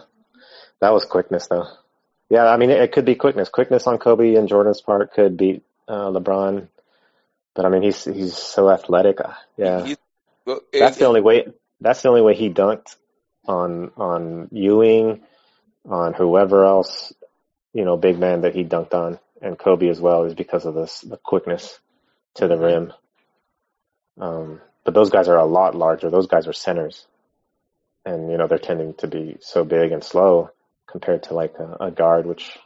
that 0.81 0.93
was 0.93 1.05
quickness 1.05 1.47
though. 1.49 1.67
Yeah, 2.31 2.47
I 2.47 2.57
mean 2.57 2.71
it, 2.71 2.81
it 2.81 2.93
could 2.93 3.05
be 3.05 3.15
quickness. 3.15 3.49
Quickness 3.51 3.87
on 3.87 3.99
Kobe 3.99 4.35
and 4.35 4.49
Jordan's 4.49 4.81
part 4.81 5.13
could 5.13 5.37
beat 5.37 5.63
uh, 5.87 6.09
LeBron, 6.11 6.67
but 7.55 7.65
I 7.65 7.69
mean 7.69 7.83
he's 7.83 8.05
he's 8.05 8.37
so 8.37 8.71
athletic. 8.71 9.21
Uh, 9.21 9.35
Yeah, 9.57 9.95
well, 10.47 10.61
that's 10.73 10.97
it- 10.97 11.01
the 11.01 11.07
only 11.07 11.21
way. 11.21 11.47
That's 11.81 12.03
the 12.03 12.09
only 12.09 12.23
way 12.23 12.35
he 12.35 12.49
dunked 12.49 12.97
on 13.47 13.91
on 13.97 14.49
Ewing, 14.53 15.23
on 15.89 16.15
whoever 16.15 16.65
else, 16.65 17.13
you 17.73 17.85
know, 17.85 17.97
big 17.97 18.19
man 18.19 18.43
that 18.43 18.55
he 18.55 18.65
dunked 18.65 18.95
on, 18.95 19.19
and 19.41 19.59
Kobe 19.59 19.89
as 19.89 20.01
well, 20.01 20.25
is 20.25 20.35
because 20.35 20.65
of 20.65 20.75
this 20.75 21.01
the 21.01 21.17
quickness 21.17 21.79
to 22.35 22.49
the 22.49 22.57
rim. 22.57 22.93
Um, 24.21 24.61
but 24.85 24.95
those 24.95 25.11
guys 25.11 25.29
are 25.29 25.39
a 25.39 25.47
lot 25.47 25.75
larger. 25.75 26.11
Those 26.11 26.27
guys 26.27 26.47
are 26.47 26.53
centers, 26.53 27.07
and 28.05 28.31
you 28.31 28.39
know 28.39 28.47
they're 28.47 28.59
tending 28.59 28.95
to 28.95 29.07
be 29.07 29.37
so 29.41 29.65
big 29.65 29.93
and 29.93 30.05
slow 30.05 30.51
compared 30.87 31.25
to 31.25 31.35
like 31.35 31.55
a, 31.59 31.87
a 31.87 31.91
guard, 31.91 32.27
which 32.27 32.59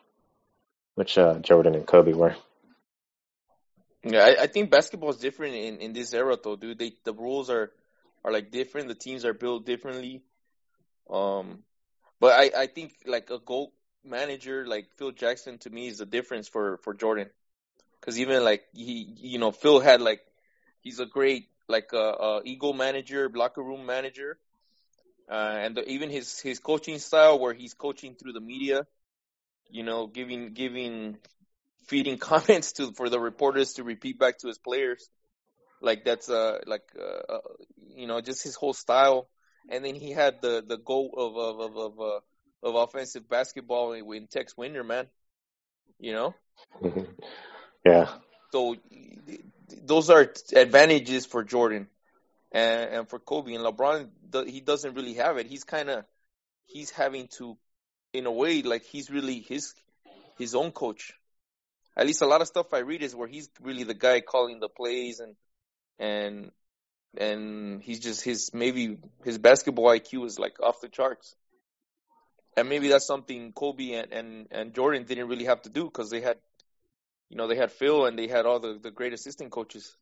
which 0.94 1.16
uh, 1.16 1.38
Jordan 1.38 1.74
and 1.74 1.86
Kobe 1.86 2.12
were. 2.12 2.34
Yeah, 4.04 4.24
I, 4.24 4.42
I 4.42 4.46
think 4.46 4.70
basketball 4.70 5.10
is 5.10 5.16
different 5.16 5.54
in, 5.54 5.78
in 5.78 5.92
this 5.92 6.12
era 6.12 6.36
though, 6.42 6.56
dude. 6.56 6.78
They 6.78 6.92
the 7.04 7.14
rules 7.14 7.50
are 7.50 7.70
are 8.24 8.32
like 8.32 8.50
different. 8.50 8.88
The 8.88 8.94
teams 8.94 9.24
are 9.24 9.34
built 9.34 9.64
differently. 9.64 10.22
Um, 11.10 11.64
but 12.20 12.32
I 12.38 12.62
I 12.62 12.66
think 12.66 12.94
like 13.06 13.30
a 13.30 13.38
goal 13.38 13.72
manager 14.04 14.66
like 14.66 14.88
Phil 14.96 15.12
Jackson 15.12 15.58
to 15.58 15.70
me 15.70 15.88
is 15.88 15.98
the 15.98 16.06
difference 16.06 16.48
for 16.48 16.78
for 16.78 16.94
Jordan, 16.94 17.30
because 18.00 18.18
even 18.20 18.44
like 18.44 18.64
he 18.74 19.14
you 19.18 19.38
know 19.38 19.52
Phil 19.52 19.80
had 19.80 20.00
like 20.00 20.20
he's 20.80 21.00
a 21.00 21.06
great 21.06 21.48
like 21.68 21.92
uh, 21.92 22.10
uh 22.10 22.40
ego 22.44 22.72
manager, 22.72 23.30
locker 23.34 23.62
room 23.62 23.86
manager, 23.86 24.38
uh, 25.30 25.56
and 25.58 25.76
the, 25.76 25.88
even 25.88 26.10
his 26.10 26.40
his 26.40 26.58
coaching 26.58 26.98
style 26.98 27.38
where 27.38 27.52
he's 27.54 27.74
coaching 27.74 28.14
through 28.14 28.32
the 28.32 28.40
media, 28.40 28.86
you 29.70 29.82
know, 29.82 30.06
giving 30.06 30.52
giving 30.54 31.18
feeding 31.86 32.18
comments 32.30 32.72
to 32.74 32.92
for 32.92 33.08
the 33.08 33.20
reporters 33.20 33.74
to 33.74 33.84
repeat 33.84 34.18
back 34.18 34.38
to 34.38 34.48
his 34.48 34.58
players. 34.58 35.08
Like 35.80 36.04
that's 36.04 36.28
uh 36.30 36.58
like 36.66 36.84
uh, 36.98 37.32
uh 37.34 37.40
you 37.96 38.06
know 38.06 38.20
just 38.20 38.42
his 38.42 38.54
whole 38.56 38.74
style, 38.74 39.28
and 39.68 39.84
then 39.84 39.94
he 39.94 40.10
had 40.10 40.40
the 40.42 40.64
the 40.66 40.78
goal 40.78 41.14
of 41.16 41.36
of 41.36 41.60
of 41.60 41.76
of, 41.76 42.00
uh, 42.00 42.20
of 42.62 42.74
offensive 42.74 43.28
basketball 43.28 43.92
in 43.92 44.26
Tex 44.26 44.56
Winter, 44.56 44.84
man. 44.84 45.06
You 45.98 46.12
know, 46.12 46.34
yeah, 47.84 48.08
so 48.52 48.76
those 49.84 50.10
are 50.10 50.32
advantages 50.54 51.26
for 51.26 51.44
Jordan 51.44 51.88
and, 52.52 52.90
and 52.90 53.08
for 53.08 53.18
Kobe 53.18 53.54
and 53.54 53.64
LeBron. 53.64 54.08
He 54.46 54.60
doesn't 54.60 54.94
really 54.94 55.14
have 55.14 55.38
it. 55.38 55.46
He's 55.46 55.64
kind 55.64 55.90
of 55.90 56.04
he's 56.66 56.90
having 56.90 57.28
to, 57.38 57.56
in 58.12 58.26
a 58.26 58.32
way, 58.32 58.62
like 58.62 58.84
he's 58.84 59.10
really 59.10 59.40
his 59.40 59.74
his 60.38 60.54
own 60.54 60.70
coach. 60.70 61.12
At 61.96 62.06
least 62.06 62.22
a 62.22 62.26
lot 62.26 62.40
of 62.40 62.46
stuff 62.46 62.72
I 62.72 62.78
read 62.78 63.02
is 63.02 63.14
where 63.14 63.26
he's 63.26 63.50
really 63.60 63.82
the 63.82 63.94
guy 63.94 64.20
calling 64.20 64.60
the 64.60 64.68
plays 64.68 65.20
and 65.20 65.34
and 65.98 66.52
and 67.16 67.82
he's 67.82 68.00
just 68.00 68.22
his 68.22 68.50
maybe 68.52 68.98
his 69.24 69.38
basketball 69.38 69.86
IQ 69.86 70.26
is 70.26 70.38
like 70.38 70.60
off 70.60 70.80
the 70.80 70.88
charts. 70.88 71.34
And 72.56 72.68
maybe 72.68 72.88
that's 72.88 73.06
something 73.06 73.52
Kobe 73.52 73.92
and, 73.92 74.12
and, 74.12 74.48
and 74.50 74.74
Jordan 74.74 75.04
didn't 75.04 75.28
really 75.28 75.44
have 75.44 75.62
to 75.62 75.70
do 75.70 75.84
because 75.84 76.10
they 76.10 76.20
had, 76.20 76.38
you 77.30 77.36
know, 77.36 77.46
they 77.46 77.54
had 77.54 77.70
Phil 77.70 78.04
and 78.06 78.18
they 78.18 78.26
had 78.26 78.46
all 78.46 78.58
the, 78.58 78.80
the 78.82 78.90
great 78.90 79.12
assistant 79.12 79.52
coaches. 79.52 79.96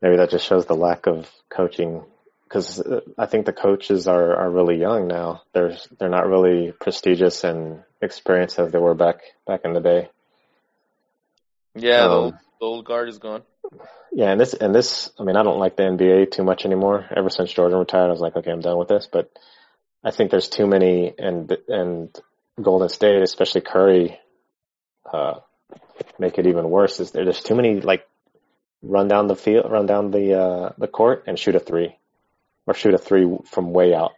maybe 0.00 0.16
that 0.16 0.30
just 0.30 0.46
shows 0.46 0.66
the 0.66 0.76
lack 0.76 1.06
of 1.06 1.28
coaching 1.48 2.04
because 2.44 2.80
I 3.18 3.26
think 3.26 3.46
the 3.46 3.52
coaches 3.52 4.06
are, 4.06 4.36
are 4.36 4.50
really 4.50 4.78
young 4.78 5.08
now. 5.08 5.42
They're 5.52 5.76
they're 5.98 6.08
not 6.08 6.28
really 6.28 6.72
prestigious 6.72 7.42
and 7.42 7.82
experienced 8.00 8.58
as 8.58 8.70
they 8.70 8.78
were 8.78 8.94
back 8.94 9.20
back 9.46 9.62
in 9.64 9.72
the 9.72 9.80
day. 9.80 10.08
Yeah, 11.74 12.04
Um, 12.04 12.38
the 12.60 12.66
old 12.66 12.84
guard 12.84 13.08
is 13.08 13.18
gone. 13.18 13.42
Yeah, 14.12 14.30
and 14.30 14.40
this 14.40 14.54
and 14.54 14.74
this, 14.74 15.10
I 15.18 15.24
mean, 15.24 15.36
I 15.36 15.42
don't 15.42 15.58
like 15.58 15.76
the 15.76 15.82
NBA 15.82 16.30
too 16.30 16.44
much 16.44 16.64
anymore. 16.64 17.06
Ever 17.14 17.30
since 17.30 17.52
Jordan 17.52 17.78
retired, 17.78 18.08
I 18.08 18.12
was 18.12 18.20
like, 18.20 18.36
okay, 18.36 18.50
I'm 18.50 18.60
done 18.60 18.78
with 18.78 18.88
this. 18.88 19.08
But 19.10 19.30
I 20.04 20.10
think 20.10 20.30
there's 20.30 20.48
too 20.48 20.66
many, 20.66 21.12
and 21.18 21.56
and 21.68 22.16
Golden 22.60 22.88
State, 22.88 23.22
especially 23.22 23.62
Curry, 23.62 24.20
uh, 25.12 25.40
make 26.18 26.38
it 26.38 26.46
even 26.46 26.70
worse. 26.70 27.00
Is 27.00 27.10
there, 27.10 27.24
there's 27.24 27.42
too 27.42 27.54
many 27.54 27.80
like 27.80 28.06
run 28.82 29.08
down 29.08 29.26
the 29.26 29.36
field, 29.36 29.70
run 29.70 29.86
down 29.86 30.10
the 30.10 30.38
uh, 30.38 30.72
the 30.78 30.88
court, 30.88 31.24
and 31.26 31.38
shoot 31.38 31.56
a 31.56 31.60
three, 31.60 31.96
or 32.66 32.74
shoot 32.74 32.94
a 32.94 32.98
three 32.98 33.26
from 33.46 33.72
way 33.72 33.94
out. 33.94 34.12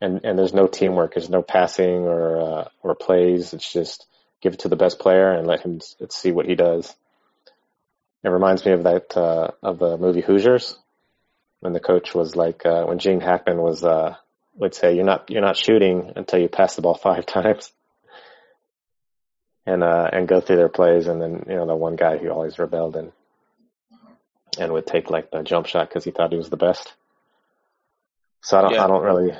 And 0.00 0.24
and 0.24 0.38
there's 0.38 0.54
no 0.54 0.66
teamwork. 0.66 1.14
There's 1.14 1.30
no 1.30 1.42
passing 1.42 2.06
or 2.06 2.40
uh, 2.40 2.68
or 2.82 2.94
plays. 2.94 3.52
It's 3.52 3.70
just 3.70 4.06
give 4.40 4.54
it 4.54 4.60
to 4.60 4.68
the 4.68 4.76
best 4.76 4.98
player 4.98 5.32
and 5.32 5.46
let 5.46 5.60
him 5.60 5.80
see 6.08 6.32
what 6.32 6.46
he 6.46 6.54
does. 6.54 6.94
It 8.24 8.30
reminds 8.30 8.64
me 8.64 8.72
of 8.72 8.84
that 8.84 9.16
uh, 9.16 9.50
of 9.62 9.78
the 9.78 9.98
movie 9.98 10.22
Hoosiers, 10.22 10.76
when 11.60 11.74
the 11.74 11.80
coach 11.80 12.14
was 12.14 12.34
like, 12.34 12.64
uh, 12.64 12.84
when 12.84 12.98
Gene 12.98 13.20
Hackman 13.20 13.58
was 13.58 13.84
uh, 13.84 14.16
would 14.56 14.74
say, 14.74 14.94
"You're 14.94 15.04
not 15.04 15.30
you're 15.30 15.42
not 15.42 15.58
shooting 15.58 16.12
until 16.16 16.40
you 16.40 16.48
pass 16.48 16.74
the 16.74 16.82
ball 16.82 16.94
five 17.02 17.26
times," 17.26 17.70
and 19.66 19.84
uh, 19.84 20.08
and 20.10 20.26
go 20.26 20.40
through 20.40 20.56
their 20.56 20.70
plays, 20.70 21.06
and 21.06 21.20
then 21.20 21.44
you 21.48 21.54
know 21.56 21.66
the 21.66 21.76
one 21.76 21.96
guy 21.96 22.16
who 22.16 22.30
always 22.30 22.58
rebelled 22.58 22.96
and 22.96 23.12
and 24.58 24.72
would 24.72 24.86
take 24.86 25.10
like 25.10 25.30
the 25.30 25.42
jump 25.42 25.66
shot 25.66 25.88
because 25.88 26.04
he 26.04 26.10
thought 26.10 26.32
he 26.32 26.38
was 26.38 26.50
the 26.50 26.56
best. 26.56 26.94
So 28.40 28.58
I 28.58 28.62
don't 28.62 28.72
Yeah. 28.72 28.84
I 28.84 28.86
don't 28.86 29.02
really 29.02 29.36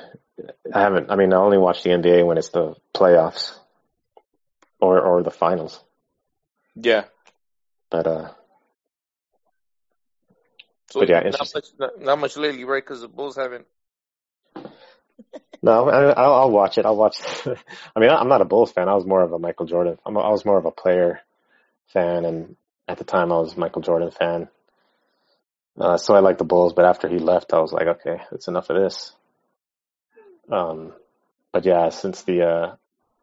I 0.73 0.81
haven't 0.81 1.09
I 1.09 1.15
mean 1.15 1.33
I 1.33 1.37
only 1.37 1.57
watch 1.57 1.81
the 1.81 1.91
NBA 1.91 2.25
when 2.25 2.37
it's 2.37 2.49
the 2.49 2.75
playoffs 2.93 3.57
or 4.79 4.99
or 4.99 5.23
the 5.23 5.31
finals, 5.31 5.79
Yeah. 6.75 7.05
but 7.89 8.05
uh 8.05 8.31
So 10.95 11.01
But 11.01 11.09
yeah, 11.09 11.29
not 11.29 11.51
much, 11.53 11.65
not, 11.77 12.01
not 12.01 12.19
much 12.19 12.37
lately, 12.37 12.63
right? 12.63 12.81
Because 12.81 13.01
the 13.01 13.09
Bulls 13.09 13.35
haven't. 13.35 13.65
No, 15.61 15.89
I, 15.89 16.11
I'll, 16.13 16.33
I'll 16.35 16.51
watch 16.51 16.77
it. 16.77 16.85
I'll 16.85 16.95
watch. 16.95 17.17
I 17.95 17.99
mean, 17.99 18.09
I'm 18.09 18.29
not 18.29 18.39
a 18.39 18.45
Bulls 18.45 18.71
fan. 18.71 18.87
I 18.87 18.95
was 18.95 19.05
more 19.05 19.21
of 19.21 19.33
a 19.33 19.37
Michael 19.37 19.65
Jordan. 19.65 19.97
I'm, 20.05 20.17
I 20.17 20.29
was 20.29 20.45
more 20.45 20.57
of 20.57 20.63
a 20.63 20.71
player 20.71 21.19
fan, 21.87 22.23
and 22.23 22.55
at 22.87 22.97
the 22.97 23.03
time, 23.03 23.33
I 23.33 23.39
was 23.39 23.55
a 23.55 23.59
Michael 23.59 23.81
Jordan 23.81 24.09
fan. 24.09 24.47
Uh, 25.77 25.97
so 25.97 26.15
I 26.15 26.19
liked 26.19 26.39
the 26.39 26.45
Bulls, 26.45 26.71
but 26.71 26.85
after 26.85 27.09
he 27.09 27.19
left, 27.19 27.51
I 27.51 27.59
was 27.59 27.73
like, 27.73 27.87
okay, 27.87 28.21
it's 28.31 28.47
enough 28.47 28.69
of 28.69 28.81
this. 28.81 29.11
Um, 30.49 30.93
but 31.51 31.65
yeah, 31.65 31.89
since 31.89 32.21
the 32.21 32.43
uh, 32.43 32.75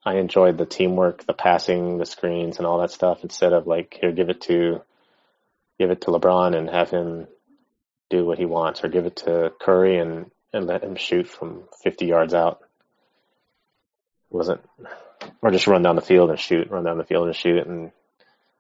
I 0.05 0.17
enjoyed 0.17 0.59
the 0.59 0.67
teamwork, 0.67 1.25
the 1.25 1.33
passing, 1.33 1.97
the 1.97 2.05
screens, 2.05 2.59
and 2.59 2.67
all 2.67 2.83
that 2.83 2.91
stuff. 2.91 3.21
Instead 3.23 3.55
of 3.55 3.67
like, 3.67 3.97
here, 3.99 4.13
give 4.13 4.29
it 4.29 4.43
to, 4.43 4.83
give 5.79 5.91
it 5.91 6.03
to 6.03 6.11
LeBron 6.11 6.55
and 6.55 6.69
have 6.69 6.91
him 6.91 7.29
do 8.13 8.25
what 8.27 8.39
he 8.39 8.45
wants, 8.45 8.85
or 8.85 8.89
give 8.89 9.07
it 9.07 9.17
to 9.25 9.53
Curry 9.61 9.99
and 9.99 10.31
and 10.53 10.67
let 10.67 10.85
him 10.85 10.97
shoot 10.97 11.27
from 11.29 11.65
50 11.83 12.07
yards 12.07 12.35
out. 12.35 12.61
wasn't, 14.31 14.61
or 15.43 15.51
just 15.51 15.67
run 15.67 15.83
down 15.83 15.97
the 15.97 16.03
field 16.03 16.31
and 16.31 16.39
shoot, 16.39 16.71
run 16.71 16.85
down 16.85 16.99
the 16.99 17.05
field 17.05 17.27
and 17.27 17.37
shoot, 17.37 17.67
and 17.67 17.91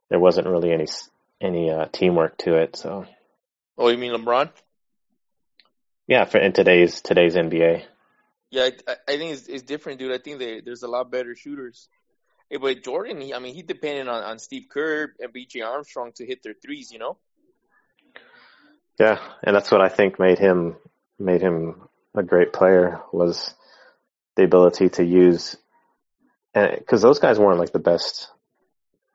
there 0.08 0.18
wasn't 0.20 0.46
really 0.48 0.72
any 0.72 0.86
any 1.40 1.70
uh, 1.70 1.86
teamwork 1.92 2.38
to 2.38 2.56
it. 2.62 2.76
So 2.76 3.06
Oh, 3.78 3.88
you 3.88 3.98
mean 3.98 4.12
LeBron? 4.12 4.50
yeah, 6.06 6.24
for 6.24 6.38
in 6.38 6.52
today's 6.52 7.00
today's 7.02 7.34
NBA, 7.36 7.84
Yeah, 8.50 8.70
I, 8.88 8.96
I 9.08 9.16
think 9.18 9.32
it's, 9.32 9.46
it's 9.48 9.62
different, 9.62 9.98
dude. 9.98 10.12
I 10.12 10.18
think 10.18 10.38
they, 10.38 10.60
there's 10.60 10.82
a 10.82 10.88
lot 10.88 11.10
better 11.10 11.34
shooters. 11.36 11.88
Hey, 12.50 12.58
but 12.58 12.82
Jordan, 12.84 13.20
he, 13.20 13.34
I 13.34 13.38
mean, 13.38 13.54
he 13.54 13.62
depended 13.62 14.08
on, 14.08 14.22
on 14.22 14.38
Steve 14.38 14.66
Kerr 14.70 15.12
and 15.20 15.32
B.J. 15.32 15.62
Armstrong 15.62 16.12
to 16.16 16.26
hit 16.26 16.42
their 16.42 16.54
threes, 16.54 16.90
you 16.92 16.98
know? 16.98 17.18
Yeah, 18.98 19.18
and 19.42 19.56
that's 19.56 19.70
what 19.70 19.80
I 19.80 19.88
think 19.88 20.18
made 20.18 20.38
him 20.38 20.76
made 21.18 21.40
him 21.40 21.88
a 22.14 22.22
great 22.22 22.52
player 22.52 23.00
was 23.12 23.54
the 24.36 24.44
ability 24.44 24.90
to 24.90 25.04
use, 25.04 25.56
because 26.54 27.02
those 27.02 27.18
guys 27.18 27.38
weren't 27.38 27.58
like 27.58 27.72
the 27.72 27.78
best 27.78 28.28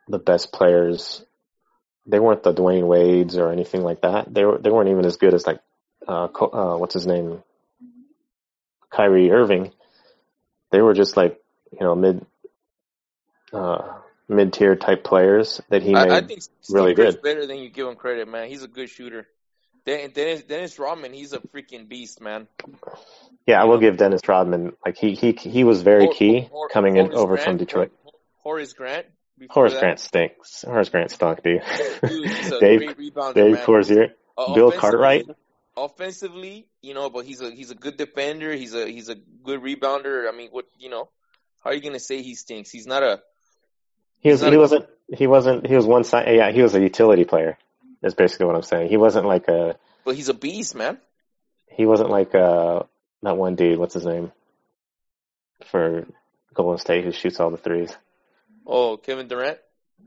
the 0.08 0.20
best 0.20 0.52
players. 0.52 1.24
They 2.06 2.20
weren't 2.20 2.44
the 2.44 2.54
Dwyane 2.54 2.88
Wades 2.88 3.38
or 3.38 3.52
anything 3.52 3.84
like 3.84 4.02
that. 4.02 4.34
They 4.34 4.46
were 4.46 4.58
they 4.58 4.70
weren't 4.70 4.90
even 4.90 5.06
as 5.06 5.18
good 5.18 5.34
as 5.34 5.46
like 5.46 5.60
uh, 6.08 6.26
uh 6.26 6.78
what's 6.78 6.94
his 6.94 7.06
name, 7.06 7.44
Kyrie 8.90 9.32
Irving. 9.32 9.72
They 10.72 10.82
were 10.82 10.94
just 10.94 11.18
like 11.18 11.40
you 11.72 11.82
know 11.82 11.96
mid 11.96 12.26
uh 13.54 14.00
mid 14.28 14.54
tier 14.54 14.76
type 14.76 15.04
players 15.04 15.62
that 15.70 15.84
he 15.84 15.94
made. 15.94 16.12
I, 16.12 16.18
I 16.18 16.22
think 16.22 16.42
Steve 16.42 16.76
really 16.76 16.96
Kerr's 16.96 17.16
good. 17.16 17.22
better 17.22 17.46
than 17.46 17.60
you 17.60 17.70
give 17.70 17.88
him 17.88 17.96
credit, 17.96 18.28
man. 18.28 18.50
He's 18.50 18.64
a 18.64 18.68
good 18.68 18.90
shooter. 18.90 19.28
Den- 19.88 20.12
Dennis, 20.12 20.44
Dennis 20.44 20.78
Rodman, 20.78 21.14
he's 21.14 21.34
a 21.34 21.40
freaking 21.40 21.88
beast, 21.88 22.22
man. 22.22 22.48
yeah, 23.48 23.60
I 23.62 23.64
will 23.66 23.80
give 23.80 23.98
Dennis 23.98 24.22
Rodman 24.28 24.74
like 24.86 24.98
he 24.98 25.16
he 25.16 25.32
he 25.32 25.64
was 25.64 25.82
very 25.82 26.06
Hor- 26.06 26.14
key 26.14 26.42
Hor- 26.52 26.70
coming 26.70 26.98
in 26.98 27.14
over 27.14 27.34
Grant, 27.36 27.44
from 27.46 27.58
Detroit. 27.58 27.92
Horace 28.44 28.74
Grant, 28.74 29.06
Horace 29.50 29.74
that. 29.74 29.80
Grant 29.80 30.00
stinks. 30.00 30.64
Horace 30.68 30.90
Grant 30.90 31.10
stunk, 31.12 31.42
dude. 31.42 31.62
Dude, 32.08 32.24
Dave, 32.60 32.82
rebounder, 32.82 33.34
Dave 33.34 33.54
man. 33.56 33.66
Corzier, 33.66 34.14
Uh, 34.38 34.54
Bill 34.54 34.72
Cartwright. 34.72 35.26
Offensively, 35.78 36.68
you 36.82 36.94
know, 36.94 37.10
but 37.10 37.24
he's 37.26 37.40
a 37.42 37.52
he's 37.52 37.72
a 37.72 37.76
good 37.76 37.98
defender. 37.98 38.52
He's 38.54 38.74
a 38.74 38.88
he's 38.88 39.10
a 39.10 39.16
good 39.16 39.62
rebounder. 39.62 40.28
I 40.28 40.36
mean, 40.36 40.50
what 40.52 40.66
you 40.78 40.90
know? 40.90 41.08
How 41.64 41.70
are 41.70 41.74
you 41.74 41.82
gonna 41.82 42.00
say 42.00 42.22
he 42.24 42.36
stinks? 42.36 42.72
He's 42.72 42.88
not 42.88 43.04
a 43.04 43.22
He 44.20 44.32
was. 44.32 44.42
He 44.42 44.48
a- 44.54 44.60
wasn't. 44.60 44.86
He 45.16 45.28
wasn't. 45.28 45.68
He 45.68 45.76
was 45.76 45.86
one 45.86 46.04
side. 46.04 46.28
Yeah, 46.36 46.52
he 46.52 46.62
was 46.62 46.74
a 46.76 46.82
utility 46.82 47.24
player. 47.26 47.58
That's 48.02 48.16
basically 48.16 48.46
what 48.46 48.56
I'm 48.56 48.64
saying. 48.64 48.90
He 48.90 48.98
wasn't 48.98 49.26
like 49.26 49.48
a. 49.48 49.76
but 50.06 50.16
he's 50.16 50.30
a 50.30 50.34
beast, 50.34 50.76
man. 50.76 51.00
He 51.68 51.86
wasn't 51.86 52.10
like 52.10 52.34
uh 52.34 52.84
that 53.24 53.38
one 53.38 53.56
dude. 53.56 53.80
What's 53.80 53.94
his 53.94 54.06
name? 54.06 54.32
For 55.72 56.06
Golden 56.54 56.78
State, 56.80 57.04
who 57.04 57.12
shoots 57.12 57.40
all 57.40 57.50
the 57.50 57.58
threes. 57.58 57.96
Oh, 58.66 58.98
Kevin 58.98 59.28
Durant. 59.28 59.58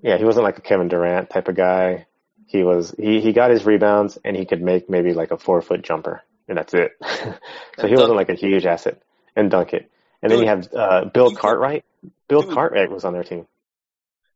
Yeah, 0.03 0.17
he 0.19 0.25
wasn't 0.25 0.45
like 0.45 0.59
a 0.59 0.63
Kevin 0.63 0.89
Durant 0.89 1.31
type 1.31 1.49
of 1.49 1.57
guy. 1.57 2.07
He 2.47 2.63
was. 2.63 2.95
He 2.99 3.21
he 3.21 3.33
got 3.33 3.51
his 3.51 3.65
rebounds 3.65 4.19
and 4.25 4.37
he 4.37 4.45
could 4.47 4.63
make 4.63 4.89
maybe 4.89 5.13
like 5.13 5.31
a 5.31 5.39
four 5.39 5.61
foot 5.63 5.83
jumper, 5.83 6.23
and 6.49 6.59
that's 6.59 6.75
it. 6.75 6.93
so 7.03 7.35
And 7.79 7.89
he 7.89 7.95
wasn't 7.95 8.17
like 8.17 8.29
a 8.29 8.35
huge 8.35 8.67
asset 8.67 9.01
and 9.37 9.51
dunk 9.51 9.73
it. 9.73 9.91
And 10.23 10.31
then 10.31 10.41
you 10.41 10.47
have 10.47 10.69
uh, 10.75 11.05
Bill 11.07 11.35
Cartwright. 11.35 11.85
Bill 12.29 12.43
Dude. 12.43 12.53
Cartwright 12.53 12.91
was 12.91 13.05
on 13.05 13.13
their 13.13 13.25
team. 13.25 13.47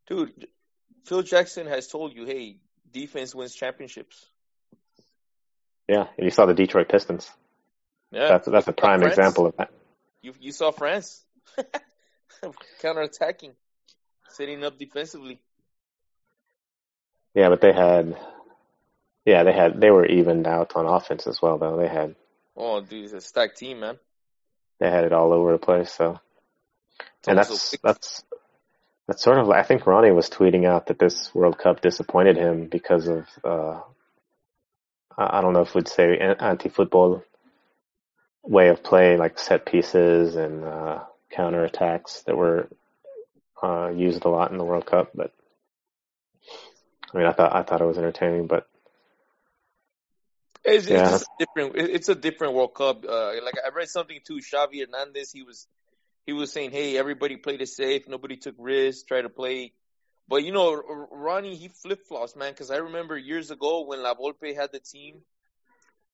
Dude, 0.06 0.48
Phil 1.04 1.22
Jackson 1.22 1.66
has 1.66 1.88
told 1.88 2.14
you, 2.14 2.24
hey, 2.24 2.56
defense 2.94 3.34
wins 3.34 3.54
championships. 3.54 4.24
Yeah, 5.88 6.06
and 6.16 6.24
you 6.24 6.30
saw 6.30 6.46
the 6.46 6.54
Detroit 6.54 6.88
Pistons. 6.88 7.30
Yeah, 8.10 8.28
That's 8.28 8.48
that's 8.48 8.68
a 8.68 8.72
prime 8.72 9.00
France. 9.00 9.18
example 9.18 9.46
of 9.46 9.56
that. 9.58 9.70
You 10.22 10.32
you 10.40 10.52
saw 10.52 10.70
France 10.70 11.22
counterattacking, 12.82 13.52
setting 14.30 14.64
up 14.64 14.78
defensively. 14.78 15.40
Yeah, 17.34 17.48
but 17.48 17.60
they 17.60 17.72
had, 17.72 18.16
yeah, 19.26 19.42
they 19.42 19.52
had 19.52 19.80
they 19.80 19.90
were 19.90 20.06
evened 20.06 20.46
out 20.46 20.72
on 20.76 20.86
offense 20.86 21.26
as 21.26 21.42
well. 21.42 21.58
Though 21.58 21.76
they 21.76 21.88
had 21.88 22.14
Oh, 22.56 22.80
dude, 22.80 23.04
it's 23.04 23.12
a 23.12 23.20
stacked 23.20 23.58
team, 23.58 23.80
man. 23.80 23.98
they 24.78 24.88
had 24.90 25.04
it 25.04 25.12
all 25.12 25.32
over 25.32 25.52
the 25.52 25.58
place. 25.58 25.92
So, 25.92 26.20
It's 27.18 27.28
and 27.28 27.36
that's 27.38 27.76
that's 27.82 28.22
that's 29.06 29.22
sort 29.22 29.38
of. 29.38 29.50
I 29.50 29.62
think 29.62 29.86
Ronnie 29.86 30.10
was 30.12 30.30
tweeting 30.30 30.66
out 30.66 30.86
that 30.86 30.98
this 30.98 31.34
World 31.34 31.58
Cup 31.58 31.80
disappointed 31.80 32.36
him 32.36 32.66
because 32.66 33.06
of 33.08 33.26
uh, 33.44 33.80
I 35.16 35.40
don't 35.40 35.52
know 35.52 35.62
if 35.62 35.74
we'd 35.74 35.88
say 35.88 36.18
anti-football 36.18 37.22
way 38.42 38.68
of 38.68 38.82
play, 38.82 39.16
like 39.16 39.38
set 39.38 39.66
pieces 39.66 40.36
and 40.36 40.64
uh, 40.64 41.04
counter 41.30 41.64
attacks 41.64 42.22
that 42.22 42.36
were 42.36 42.68
uh, 43.62 43.90
used 43.94 44.24
a 44.24 44.28
lot 44.28 44.50
in 44.50 44.58
the 44.58 44.64
World 44.64 44.86
Cup. 44.86 45.10
But 45.14 45.32
I 47.12 47.18
mean, 47.18 47.26
I 47.26 47.32
thought 47.32 47.54
I 47.54 47.62
thought 47.62 47.80
it 47.80 47.86
was 47.86 47.98
entertaining, 47.98 48.46
but 48.46 48.66
It's, 50.64 50.88
Yeah. 50.88 51.02
it's 51.02 51.10
just 51.10 51.24
a 51.24 51.44
different. 51.44 51.76
It's 51.76 52.08
a 52.08 52.14
different 52.14 52.54
World 52.54 52.74
Cup. 52.74 53.04
Uh, 53.04 53.32
like 53.44 53.54
I 53.64 53.68
read 53.74 53.88
something 53.88 54.18
too. 54.26 54.38
Xavi 54.38 54.80
Hernandez. 54.80 55.30
He 55.30 55.42
was 55.42 55.66
he 56.24 56.32
was 56.32 56.52
saying, 56.52 56.70
"Hey, 56.70 56.96
everybody 56.96 57.36
played 57.36 57.62
it 57.62 57.68
safe. 57.68 58.08
Nobody 58.08 58.36
took 58.36 58.54
risks. 58.58 59.04
Try 59.04 59.22
to 59.22 59.28
play." 59.28 59.72
But 60.26 60.42
you 60.44 60.52
know, 60.52 60.74
Ronnie, 61.10 61.56
he 61.56 61.68
flip 61.68 62.06
flops, 62.06 62.34
man. 62.34 62.52
Because 62.52 62.70
I 62.70 62.76
remember 62.76 63.16
years 63.16 63.50
ago 63.50 63.84
when 63.84 64.02
La 64.02 64.14
Volpe 64.14 64.54
had 64.54 64.72
the 64.72 64.80
team, 64.80 65.20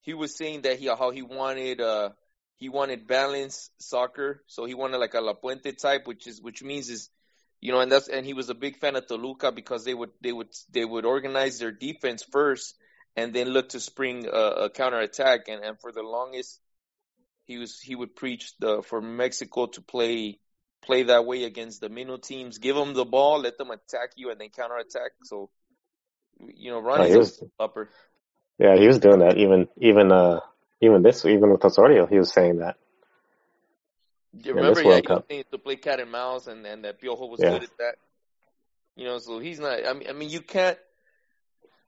he 0.01 0.13
was 0.13 0.35
saying 0.35 0.63
that 0.63 0.79
he 0.79 0.87
how 0.87 1.11
he 1.11 1.21
wanted 1.21 1.79
uh 1.79 2.09
he 2.57 2.69
wanted 2.69 3.07
balanced 3.07 3.71
soccer. 3.81 4.43
So 4.47 4.65
he 4.65 4.73
wanted 4.73 4.97
like 4.97 5.13
a 5.13 5.21
Lapuente 5.21 5.77
type, 5.77 6.07
which 6.07 6.27
is 6.27 6.41
which 6.41 6.61
means 6.61 6.89
is 6.89 7.09
you 7.61 7.71
know, 7.71 7.79
and 7.79 7.91
that's 7.91 8.07
and 8.07 8.25
he 8.25 8.33
was 8.33 8.49
a 8.49 8.55
big 8.55 8.77
fan 8.77 8.95
of 8.95 9.07
Toluca 9.07 9.51
because 9.51 9.85
they 9.85 9.93
would 9.93 10.09
they 10.21 10.33
would 10.33 10.49
they 10.71 10.83
would 10.83 11.05
organize 11.05 11.59
their 11.59 11.71
defense 11.71 12.23
first 12.31 12.75
and 13.15 13.33
then 13.33 13.49
look 13.49 13.69
to 13.69 13.79
spring 13.79 14.27
a, 14.27 14.65
a 14.65 14.69
counter 14.69 14.99
attack. 14.99 15.47
And, 15.47 15.63
and 15.63 15.79
for 15.79 15.91
the 15.91 16.01
longest, 16.01 16.59
he 17.51 17.57
was 17.57 17.79
he 17.79 17.95
would 17.95 18.15
preach 18.15 18.53
the 18.59 18.81
for 18.81 19.01
Mexico 19.01 19.67
to 19.67 19.81
play 19.81 20.39
play 20.87 21.03
that 21.03 21.25
way 21.25 21.43
against 21.43 21.81
the 21.81 21.89
minnow 21.89 22.17
teams. 22.17 22.57
Give 22.57 22.75
them 22.75 22.93
the 22.93 23.05
ball, 23.05 23.41
let 23.41 23.57
them 23.57 23.71
attack 23.71 24.11
you, 24.15 24.31
and 24.31 24.39
then 24.39 24.49
counter 24.49 24.77
attack. 24.77 25.11
So, 25.23 25.49
you 26.39 26.71
know, 26.71 26.79
Oh, 26.79 26.81
Ronnie's 26.81 27.11
he 27.11 27.17
was- 27.17 27.43
upper. 27.59 27.89
yeah, 28.57 28.75
he 28.77 28.87
was 28.87 28.99
doing 28.99 29.19
that. 29.19 29.37
Even 29.37 29.67
even 29.77 30.11
uh 30.11 30.39
even 30.81 31.03
this 31.03 31.25
even 31.25 31.51
with 31.51 31.63
Osorio, 31.65 32.05
he 32.07 32.17
was 32.17 32.31
saying 32.31 32.57
that. 32.57 32.77
You 34.33 34.53
Yeah, 34.55 34.61
remember, 34.61 34.81
yeah, 34.81 35.01
World 35.01 35.07
he 35.29 35.37
was 35.37 35.45
to 35.51 35.57
play 35.57 35.75
cat 35.75 35.99
and 35.99 36.11
mouse, 36.11 36.47
and 36.47 36.65
and 36.65 36.85
that 36.85 36.99
Piojo 37.01 37.29
was 37.29 37.41
Yeah. 37.41 37.51
good 37.51 37.63
at 37.63 37.77
that. 37.79 37.95
You 38.95 39.05
know, 39.05 39.17
so 39.19 39.39
he's 39.39 39.59
not. 39.59 39.85
I 39.85 39.93
mean, 39.93 40.07
I 40.09 40.13
mean, 40.13 40.29
you 40.29 40.41
can't. 40.41 40.77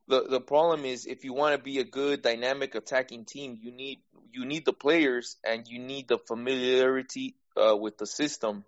The 0.08 0.24
the 0.24 0.42
problem 0.42 0.86
is 0.86 1.06
if 1.06 1.24
you 1.24 1.34
want 1.34 1.56
to 1.58 1.64
be 1.64 1.80
a 1.80 1.84
good 1.84 2.22
dynamic 2.22 2.76
attacking 2.76 3.26
team, 3.26 3.58
you 3.62 3.72
need 3.72 4.02
you 4.32 4.46
need 4.46 4.66
the 4.66 4.74
players 4.74 5.38
and 5.44 5.68
you 5.68 5.80
need 5.80 6.08
the 6.08 6.18
familiarity 6.18 7.36
uh, 7.56 7.76
with 7.76 7.98
the 7.98 8.06
system. 8.08 8.66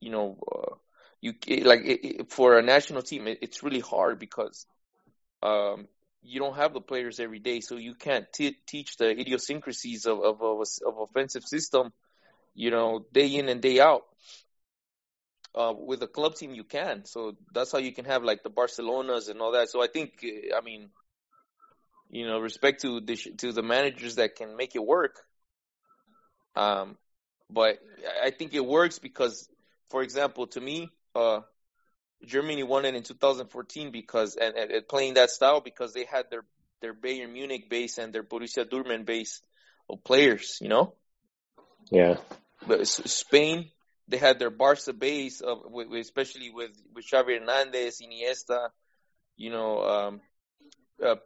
You 0.00 0.10
know, 0.10 0.38
uh, 0.52 0.74
you 1.20 1.34
it, 1.46 1.64
like 1.66 1.80
it, 1.80 2.06
it, 2.06 2.32
for 2.32 2.58
a 2.58 2.62
national 2.62 3.02
team, 3.02 3.26
it, 3.28 3.38
it's 3.42 3.62
really 3.62 3.80
hard 3.80 4.18
because 4.18 4.66
um, 5.42 5.88
you 6.22 6.40
don't 6.40 6.56
have 6.56 6.72
the 6.74 6.80
players 6.80 7.20
every 7.20 7.38
day, 7.40 7.60
so 7.60 7.76
you 7.76 7.94
can't 7.94 8.26
t- 8.32 8.56
teach 8.66 8.96
the 8.96 9.10
idiosyncrasies 9.10 10.06
of 10.06 10.20
of 10.20 10.42
of, 10.42 10.60
a, 10.60 10.88
of 10.88 10.98
offensive 11.10 11.44
system. 11.44 11.92
You 12.54 12.70
know, 12.70 13.06
day 13.12 13.28
in 13.28 13.48
and 13.48 13.62
day 13.62 13.80
out. 13.80 14.04
Uh, 15.52 15.74
with 15.76 16.00
a 16.02 16.06
club 16.06 16.36
team, 16.36 16.54
you 16.54 16.62
can. 16.62 17.04
So 17.04 17.36
that's 17.52 17.72
how 17.72 17.78
you 17.78 17.92
can 17.92 18.04
have 18.04 18.22
like 18.22 18.44
the 18.44 18.50
Barcelonas 18.50 19.28
and 19.28 19.40
all 19.40 19.52
that. 19.52 19.68
So 19.68 19.82
I 19.82 19.88
think, 19.88 20.24
uh, 20.24 20.56
I 20.56 20.60
mean, 20.60 20.90
you 22.08 22.26
know, 22.26 22.38
respect 22.38 22.82
to 22.82 23.00
the 23.00 23.16
to 23.16 23.52
the 23.52 23.62
managers 23.62 24.16
that 24.16 24.36
can 24.36 24.56
make 24.56 24.76
it 24.76 24.84
work. 24.84 25.16
Um, 26.54 26.96
but 27.48 27.78
I- 28.06 28.26
I 28.26 28.30
think 28.30 28.54
it 28.54 28.64
works 28.64 28.98
because, 28.98 29.48
for 29.88 30.02
example, 30.02 30.46
to 30.48 30.60
me, 30.60 30.90
uh, 31.14 31.40
Germany 32.24 32.62
won 32.62 32.84
it 32.84 32.94
in 32.94 33.02
2014 33.02 33.90
because 33.90 34.36
and, 34.36 34.54
and, 34.56 34.70
and 34.70 34.88
playing 34.88 35.14
that 35.14 35.30
style 35.30 35.60
because 35.60 35.92
they 35.94 36.04
had 36.04 36.30
their 36.30 36.44
their 36.80 36.94
Bayern 36.94 37.32
Munich 37.32 37.68
base 37.68 37.98
and 37.98 38.12
their 38.12 38.22
Borussia 38.22 38.64
Dortmund 38.64 39.04
base 39.04 39.42
of 39.88 40.04
players. 40.04 40.58
You 40.60 40.68
know, 40.68 40.94
Yeah, 41.90 42.18
but 42.66 42.86
Spain, 42.86 43.70
they 44.10 44.16
had 44.16 44.38
their 44.38 44.50
Barca 44.50 44.92
base 44.92 45.40
of, 45.40 45.58
especially 45.96 46.50
with 46.50 46.72
with 46.94 47.06
Xavi 47.06 47.38
Hernandez, 47.38 48.02
Iniesta, 48.02 48.68
you 49.36 49.50
know, 49.50 49.82
um, 49.82 50.20
uh, 51.04 51.16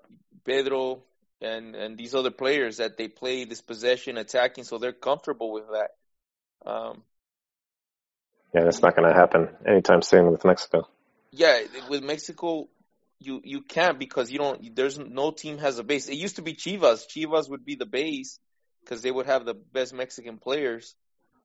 Pedro, 0.44 1.02
and 1.40 1.74
and 1.74 1.96
these 1.98 2.14
other 2.14 2.30
players 2.30 2.76
that 2.76 2.96
they 2.96 3.08
play 3.08 3.44
this 3.44 3.62
possession 3.62 4.18
attacking, 4.18 4.64
so 4.64 4.78
they're 4.78 4.92
comfortable 4.92 5.52
with 5.52 5.64
that. 5.72 6.70
Um, 6.70 7.02
yeah, 8.54 8.64
that's 8.64 8.82
not 8.82 8.94
going 8.96 9.08
to 9.08 9.14
happen 9.14 9.48
anytime 9.66 10.02
soon 10.02 10.30
with 10.30 10.44
Mexico. 10.44 10.88
yeah, 11.32 11.60
with 11.88 12.04
Mexico, 12.04 12.68
you 13.18 13.40
you 13.44 13.62
can't 13.62 13.98
because 13.98 14.30
you 14.30 14.38
don't. 14.38 14.76
There's 14.76 14.98
no 14.98 15.30
team 15.30 15.58
has 15.58 15.78
a 15.78 15.84
base. 15.84 16.08
It 16.08 16.16
used 16.16 16.36
to 16.36 16.42
be 16.42 16.54
Chivas. 16.54 17.06
Chivas 17.08 17.48
would 17.48 17.64
be 17.64 17.76
the 17.76 17.86
base 17.86 18.38
because 18.80 19.02
they 19.02 19.10
would 19.10 19.26
have 19.26 19.44
the 19.44 19.54
best 19.54 19.94
Mexican 19.94 20.38
players. 20.38 20.94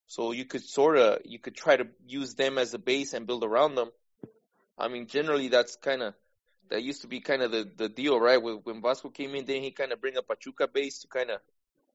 So 0.10 0.34
you 0.34 0.46
could 0.46 0.64
sort 0.66 0.98
of 0.98 1.22
you 1.26 1.40
could 1.40 1.56
try 1.56 1.78
to 1.78 1.88
use 2.08 2.36
them 2.36 2.58
as 2.58 2.74
a 2.74 2.80
base 2.80 3.14
and 3.14 3.28
build 3.28 3.46
around 3.46 3.76
them. 3.76 3.92
I 4.78 4.90
mean, 4.90 5.08
generally 5.08 5.50
that's 5.50 5.78
kind 5.78 6.02
of 6.04 6.16
that 6.72 6.84
used 6.84 7.04
to 7.04 7.08
be 7.08 7.22
kind 7.22 7.44
of 7.44 7.52
the 7.52 7.70
the 7.78 7.90
deal, 7.90 8.20
right? 8.20 8.42
When, 8.42 8.56
when 8.66 8.82
Vasco 8.82 9.10
came 9.12 9.36
in, 9.36 9.46
then 9.46 9.64
he 9.64 9.72
kind 9.72 9.94
of 9.94 10.02
bring 10.02 10.18
a 10.18 10.24
Pachuca 10.24 10.68
base 10.68 11.00
to 11.02 11.08
kind 11.10 11.32
of 11.32 11.42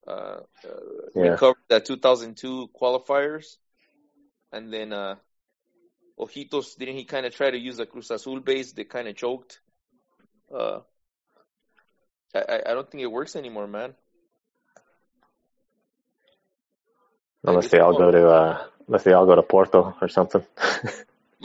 uh, 0.08 0.40
uh, 0.68 1.10
Yeah. 1.16 1.22
recover 1.22 1.58
that 1.70 1.86
2002 1.86 2.70
qualifiers, 2.80 3.58
and 4.52 4.72
then 4.72 4.92
uh, 4.92 5.16
Ojitos 6.18 6.76
didn't 6.78 6.96
he 6.96 7.04
kind 7.04 7.26
of 7.26 7.34
try 7.34 7.50
to 7.50 7.58
use 7.58 7.80
a 7.80 7.86
Cruz 7.86 8.10
Azul 8.12 8.40
base? 8.40 8.72
They 8.72 8.84
kind 8.84 9.08
of 9.08 9.16
choked. 9.16 9.60
Uh, 10.54 10.80
I 12.34 12.40
I- 12.40 12.70
I 12.70 12.74
don't 12.74 12.90
think 12.90 13.02
it 13.02 13.06
works 13.18 13.36
anymore, 13.36 13.66
man. 13.66 13.96
Unless 17.44 17.68
they 17.68 17.78
all 17.78 17.96
go 17.96 18.10
to 18.10 18.28
uh, 18.28 18.66
unless 18.86 19.04
they 19.04 19.12
all 19.12 19.26
go 19.26 19.34
to 19.34 19.42
Porto 19.42 19.94
or 20.00 20.08
something. 20.08 20.44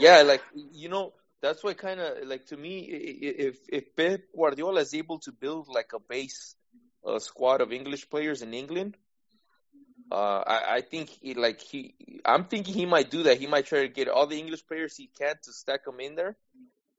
Yeah, 0.00 0.22
like 0.22 0.42
you 0.72 0.88
know, 0.88 1.12
that's 1.42 1.62
why 1.62 1.74
kind 1.74 2.00
of 2.00 2.26
like 2.26 2.46
to 2.46 2.56
me, 2.56 2.78
if 2.78 3.58
if 3.68 3.94
Pep 3.94 4.22
Guardiola 4.34 4.80
is 4.80 4.94
able 4.94 5.18
to 5.20 5.32
build 5.32 5.68
like 5.68 5.92
a 5.94 6.00
base, 6.00 6.56
a 7.06 7.20
squad 7.20 7.60
of 7.60 7.70
English 7.70 8.08
players 8.08 8.40
in 8.40 8.54
England, 8.54 8.96
uh, 10.10 10.42
I, 10.46 10.76
I 10.76 10.80
think 10.80 11.10
he, 11.10 11.34
like 11.34 11.60
he, 11.60 11.94
I'm 12.24 12.44
thinking 12.44 12.72
he 12.72 12.86
might 12.86 13.10
do 13.10 13.24
that. 13.24 13.38
He 13.38 13.46
might 13.46 13.66
try 13.66 13.82
to 13.82 13.88
get 13.88 14.08
all 14.08 14.26
the 14.26 14.38
English 14.38 14.66
players 14.66 14.96
he 14.96 15.10
can 15.18 15.34
to 15.42 15.52
stack 15.52 15.84
them 15.84 16.00
in 16.00 16.14
there, 16.14 16.34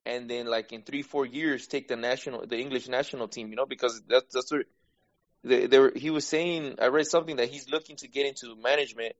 and 0.05 0.29
then 0.29 0.45
like 0.45 0.71
in 0.71 0.83
three 0.83 1.01
four 1.01 1.25
years 1.25 1.65
take 1.65 1.87
the 1.87 1.95
national, 1.95 2.45
the 2.45 2.59
English 2.59 2.87
national 2.87 3.29
team, 3.29 3.49
you 3.49 3.55
know, 3.55 3.65
because 3.65 3.99
that's 4.07 4.31
that's 4.31 4.51
what 4.51 4.67
they, 5.43 5.68
they 5.68 5.80
were, 5.80 5.91
he 5.95 6.09
was 6.09 6.27
saying. 6.27 6.76
I 6.81 6.88
read 6.88 7.07
something 7.07 7.38
that 7.38 7.49
he's 7.49 7.69
looking 7.69 7.95
to 7.97 8.07
get 8.07 8.26
into 8.26 8.55
management. 8.55 9.15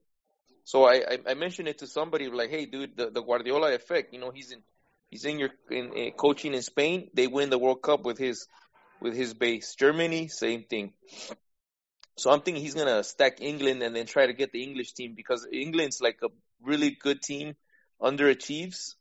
So 0.64 0.84
I, 0.84 0.94
I, 0.94 1.18
I 1.30 1.34
mentioned 1.34 1.68
it 1.68 1.78
to 1.78 1.86
somebody 1.86 2.28
like, 2.28 2.50
hey, 2.50 2.66
dude, 2.66 2.96
the, 2.96 3.10
the 3.10 3.22
Guardiola 3.22 3.74
effect. 3.74 4.12
You 4.12 4.20
know, 4.20 4.30
he's 4.30 4.52
in 4.52 4.62
He's 5.12 5.26
in 5.26 5.38
your 5.38 5.50
in, 5.70 5.92
in 5.92 6.12
coaching 6.12 6.54
in 6.54 6.62
Spain. 6.62 7.10
They 7.12 7.26
win 7.26 7.50
the 7.50 7.58
World 7.58 7.82
Cup 7.82 8.02
with 8.02 8.16
his 8.16 8.48
with 8.98 9.14
his 9.14 9.34
base. 9.34 9.74
Germany, 9.74 10.28
same 10.28 10.62
thing. 10.64 10.94
So 12.16 12.30
I'm 12.30 12.40
thinking 12.40 12.62
he's 12.62 12.72
gonna 12.72 13.04
stack 13.04 13.42
England 13.42 13.82
and 13.82 13.94
then 13.94 14.06
try 14.06 14.26
to 14.26 14.32
get 14.32 14.52
the 14.52 14.62
English 14.62 14.94
team 14.94 15.12
because 15.14 15.46
England's 15.52 16.00
like 16.00 16.16
a 16.22 16.28
really 16.62 16.92
good 16.92 17.20
team, 17.20 17.56
underachieves, 18.00 18.94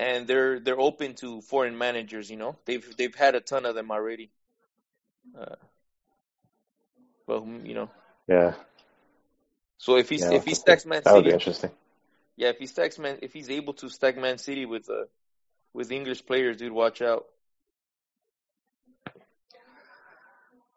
and 0.00 0.26
they're 0.26 0.58
they're 0.58 0.80
open 0.80 1.14
to 1.20 1.40
foreign 1.42 1.78
managers. 1.78 2.28
You 2.28 2.38
know, 2.38 2.56
they've 2.64 2.96
they've 2.96 3.14
had 3.14 3.36
a 3.36 3.40
ton 3.40 3.66
of 3.66 3.76
them 3.76 3.92
already. 3.92 4.32
Uh, 5.40 5.54
well, 7.26 7.46
you 7.64 7.74
know, 7.74 7.90
Yeah, 8.28 8.54
so 9.78 9.96
if 9.96 10.08
he's 10.08 10.22
yeah. 10.22 10.30
if 10.30 10.44
he 10.44 10.54
stacks 10.54 10.86
Man 10.86 11.04
That 11.04 11.14
would 11.14 11.24
be 11.24 11.30
City, 11.30 11.32
interesting. 11.32 11.70
yeah, 12.36 12.48
if 12.48 12.58
he 12.58 12.66
stacks 12.66 12.98
Man, 12.98 13.18
if 13.22 13.32
he's 13.32 13.50
able 13.50 13.74
to 13.74 13.88
stack 13.88 14.16
Man 14.16 14.38
City 14.38 14.66
with 14.66 14.88
uh 14.90 15.06
with 15.74 15.90
English 15.92 16.26
players, 16.26 16.56
dude, 16.58 16.72
watch 16.72 17.02
out. 17.02 17.26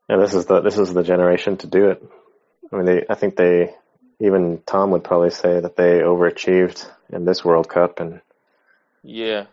Yeah, 0.10 0.18
this 0.18 0.34
is 0.34 0.46
the 0.46 0.62
this 0.62 0.78
is 0.78 0.94
the 0.94 1.04
generation 1.04 1.58
to 1.58 1.68
do 1.68 1.90
it. 1.92 2.04
I 2.72 2.76
mean, 2.78 2.86
they 2.86 3.06
I 3.10 3.16
think 3.16 3.36
they 3.36 3.74
even 4.20 4.62
Tom 4.66 4.92
would 4.92 5.04
probably 5.04 5.32
say 5.32 5.60
that 5.60 5.76
they 5.76 6.00
overachieved 6.00 6.86
in 7.12 7.26
this 7.26 7.44
World 7.46 7.70
Cup, 7.70 8.00
and 8.00 8.22
Yeah, 9.04 9.46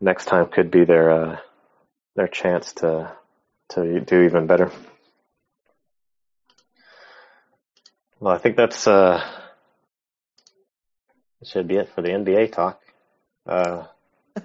next 0.00 0.26
time 0.26 0.46
could 0.46 0.70
be 0.70 0.84
their 0.84 1.10
uh, 1.10 1.36
their 2.16 2.28
chance 2.28 2.72
to 2.74 3.12
to 3.70 4.00
do 4.00 4.22
even 4.22 4.46
better. 4.46 4.70
Well, 8.24 8.34
I 8.34 8.38
think 8.38 8.56
that's 8.56 8.86
uh, 8.86 9.22
that 11.40 11.46
should 11.46 11.68
be 11.68 11.76
it 11.76 11.90
for 11.94 12.00
the 12.00 12.08
NBA 12.08 12.52
talk. 12.52 12.80
Uh, 13.46 13.84
I 14.36 14.44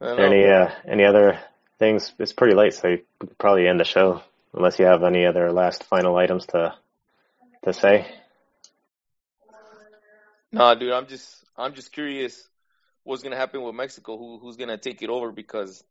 don't 0.00 0.16
there 0.16 0.16
know. 0.16 0.24
any 0.24 0.44
uh, 0.44 0.70
any 0.88 1.04
other 1.04 1.38
things? 1.78 2.12
It's 2.18 2.32
pretty 2.32 2.56
late, 2.56 2.74
so 2.74 2.88
you 2.88 3.02
could 3.20 3.38
probably 3.38 3.68
end 3.68 3.78
the 3.78 3.84
show 3.84 4.22
unless 4.52 4.80
you 4.80 4.86
have 4.86 5.04
any 5.04 5.24
other 5.24 5.52
last 5.52 5.84
final 5.84 6.16
items 6.16 6.46
to 6.46 6.74
to 7.62 7.72
say. 7.72 8.12
Nah, 10.50 10.74
dude, 10.74 10.90
I'm 10.90 11.06
just 11.06 11.44
I'm 11.56 11.74
just 11.74 11.92
curious 11.92 12.44
what's 13.04 13.22
gonna 13.22 13.36
happen 13.36 13.62
with 13.62 13.76
Mexico. 13.76 14.18
Who 14.18 14.40
who's 14.40 14.56
gonna 14.56 14.78
take 14.78 15.00
it 15.00 15.10
over 15.10 15.30
because 15.30 15.84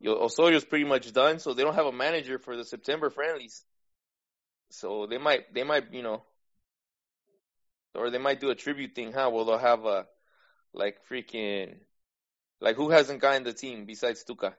yo, 0.00 0.14
Osorio's 0.14 0.64
pretty 0.64 0.86
much 0.86 1.12
done, 1.12 1.38
so 1.38 1.52
they 1.52 1.64
don't 1.64 1.74
have 1.74 1.84
a 1.84 1.92
manager 1.92 2.38
for 2.38 2.56
the 2.56 2.64
September 2.64 3.10
friendlies. 3.10 3.62
So 4.70 5.06
they 5.06 5.18
might 5.18 5.52
they 5.54 5.64
might 5.64 5.92
you 5.92 6.02
know, 6.02 6.22
or 7.94 8.10
they 8.10 8.18
might 8.18 8.40
do 8.40 8.50
a 8.50 8.54
tribute 8.54 8.94
thing, 8.94 9.12
huh? 9.12 9.30
Well, 9.32 9.44
they'll 9.44 9.58
have 9.58 9.84
a 9.84 10.06
like 10.72 10.98
freaking 11.08 11.76
like 12.60 12.76
who 12.76 12.90
hasn't 12.90 13.20
gotten 13.20 13.44
the 13.44 13.52
team 13.52 13.84
besides 13.86 14.24
Tuca? 14.24 14.54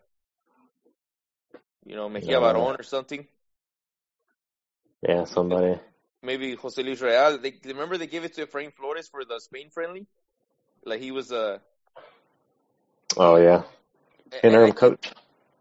You 1.85 1.95
know, 1.95 2.09
Mejia 2.09 2.39
No. 2.39 2.41
Baron 2.41 2.75
or 2.79 2.83
something. 2.83 3.27
Yeah, 5.01 5.25
somebody. 5.25 5.79
maybe 6.23 6.55
Jose 6.55 6.81
Luis 6.81 7.01
Real. 7.01 7.37
They 7.37 7.53
remember 7.65 7.97
they 7.97 8.07
gave 8.07 8.23
it 8.23 8.33
to 8.35 8.45
Efrain 8.45 8.73
Flores 8.73 9.07
for 9.09 9.25
the 9.25 9.39
Spain 9.39 9.69
friendly. 9.69 10.07
Like 10.85 11.01
he 11.01 11.11
was 11.11 11.31
a 11.31 11.61
Oh 13.17 13.37
yeah, 13.37 13.63
interim 14.43 14.71
coach. 14.73 15.11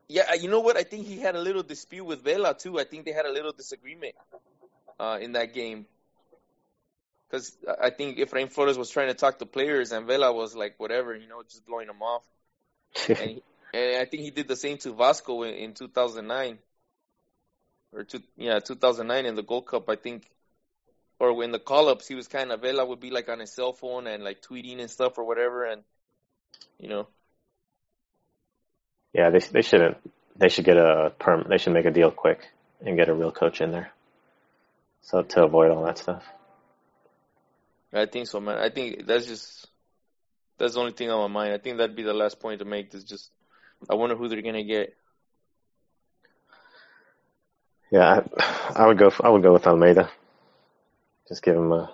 Yeah, 0.08 0.34
you 0.34 0.48
know 0.48 0.60
what? 0.60 0.76
I 0.76 0.84
think 0.84 1.06
he 1.06 1.18
had 1.18 1.36
a 1.36 1.40
little 1.40 1.62
dispute 1.62 2.04
with 2.04 2.24
Vela 2.24 2.54
too. 2.54 2.78
I 2.78 2.84
think 2.84 3.04
they 3.04 3.12
had 3.12 3.26
a 3.26 3.32
little 3.32 3.52
disagreement 3.52 4.14
uh, 4.98 5.18
in 5.20 5.32
that 5.32 5.52
game 5.54 5.86
because 7.28 7.56
I 7.80 7.90
think 7.90 8.18
Efrain 8.18 8.50
Flores 8.50 8.78
was 8.78 8.90
trying 8.90 9.08
to 9.08 9.14
talk 9.14 9.38
to 9.38 9.46
players 9.46 9.92
and 9.92 10.06
Vela 10.06 10.32
was 10.32 10.56
like 10.56 10.74
whatever, 10.78 11.14
you 11.14 11.28
know, 11.28 11.42
just 11.42 11.66
blowing 11.66 11.86
them 11.86 12.02
off. 12.02 12.24
And, 13.08 13.18
he, 13.18 13.42
and 13.74 13.96
I 13.98 14.06
think 14.06 14.22
he 14.22 14.30
did 14.30 14.48
the 14.48 14.56
same 14.56 14.78
to 14.78 14.92
Vasco 14.92 15.42
in, 15.42 15.54
in 15.54 15.74
2009 15.74 16.58
or 17.92 18.04
two, 18.04 18.22
yeah, 18.36 18.60
2009 18.60 19.26
in 19.26 19.34
the 19.34 19.42
Gold 19.42 19.66
Cup. 19.66 19.90
I 19.90 19.96
think, 19.96 20.28
or 21.18 21.34
when 21.34 21.52
the 21.52 21.58
call 21.58 21.88
ups, 21.88 22.08
he 22.08 22.14
was 22.14 22.28
kind 22.28 22.50
of 22.50 22.62
Vela 22.62 22.84
would 22.86 23.00
be 23.00 23.10
like 23.10 23.28
on 23.28 23.40
his 23.40 23.52
cell 23.52 23.74
phone 23.74 24.06
and 24.06 24.24
like 24.24 24.40
tweeting 24.40 24.80
and 24.80 24.90
stuff 24.90 25.18
or 25.18 25.24
whatever, 25.24 25.64
and 25.64 25.82
you 26.78 26.88
know. 26.88 27.08
Yeah, 29.12 29.30
they 29.30 29.38
they 29.38 29.62
shouldn't. 29.62 29.96
They 30.36 30.48
should 30.48 30.64
get 30.64 30.76
a 30.76 31.12
perm. 31.18 31.46
They 31.48 31.58
should 31.58 31.72
make 31.72 31.86
a 31.86 31.90
deal 31.90 32.10
quick 32.10 32.46
and 32.80 32.96
get 32.96 33.08
a 33.08 33.14
real 33.14 33.32
coach 33.32 33.60
in 33.60 33.72
there. 33.72 33.90
So 35.02 35.22
to 35.22 35.44
avoid 35.44 35.70
all 35.70 35.84
that 35.84 35.98
stuff. 35.98 36.24
I 37.92 38.06
think 38.06 38.26
so, 38.26 38.40
man. 38.40 38.58
I 38.58 38.68
think 38.68 39.06
that's 39.06 39.26
just 39.26 39.66
that's 40.58 40.74
the 40.74 40.80
only 40.80 40.92
thing 40.92 41.10
on 41.10 41.30
my 41.30 41.42
mind. 41.42 41.54
I 41.54 41.58
think 41.58 41.78
that'd 41.78 41.96
be 41.96 42.02
the 42.02 42.12
last 42.12 42.38
point 42.40 42.58
to 42.58 42.64
make. 42.64 42.92
Is 42.94 43.04
just 43.04 43.30
I 43.88 43.94
wonder 43.94 44.16
who 44.16 44.28
they're 44.28 44.42
gonna 44.42 44.64
get. 44.64 44.94
Yeah, 47.90 48.20
I, 48.38 48.72
I 48.76 48.86
would 48.86 48.98
go. 48.98 49.10
I 49.22 49.30
would 49.30 49.42
go 49.42 49.52
with 49.52 49.66
Almeyda. 49.66 50.10
Just 51.28 51.42
give 51.42 51.56
him 51.56 51.72
a. 51.72 51.90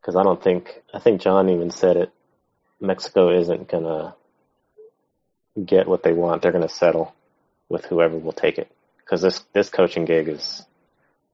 Because 0.00 0.16
I 0.16 0.22
don't 0.22 0.42
think 0.42 0.82
I 0.94 1.00
think 1.00 1.20
John 1.20 1.48
even 1.48 1.70
said 1.70 1.96
it. 1.96 2.12
Mexico 2.80 3.36
isn't 3.38 3.68
gonna 3.68 4.14
get 5.62 5.88
what 5.88 6.02
they 6.02 6.12
want. 6.12 6.42
They're 6.42 6.52
gonna 6.52 6.68
settle 6.68 7.14
with 7.68 7.84
whoever 7.84 8.16
will 8.18 8.32
take 8.32 8.58
it. 8.58 8.70
Because 8.98 9.22
this 9.22 9.44
this 9.52 9.70
coaching 9.70 10.04
gig 10.04 10.28
is 10.28 10.64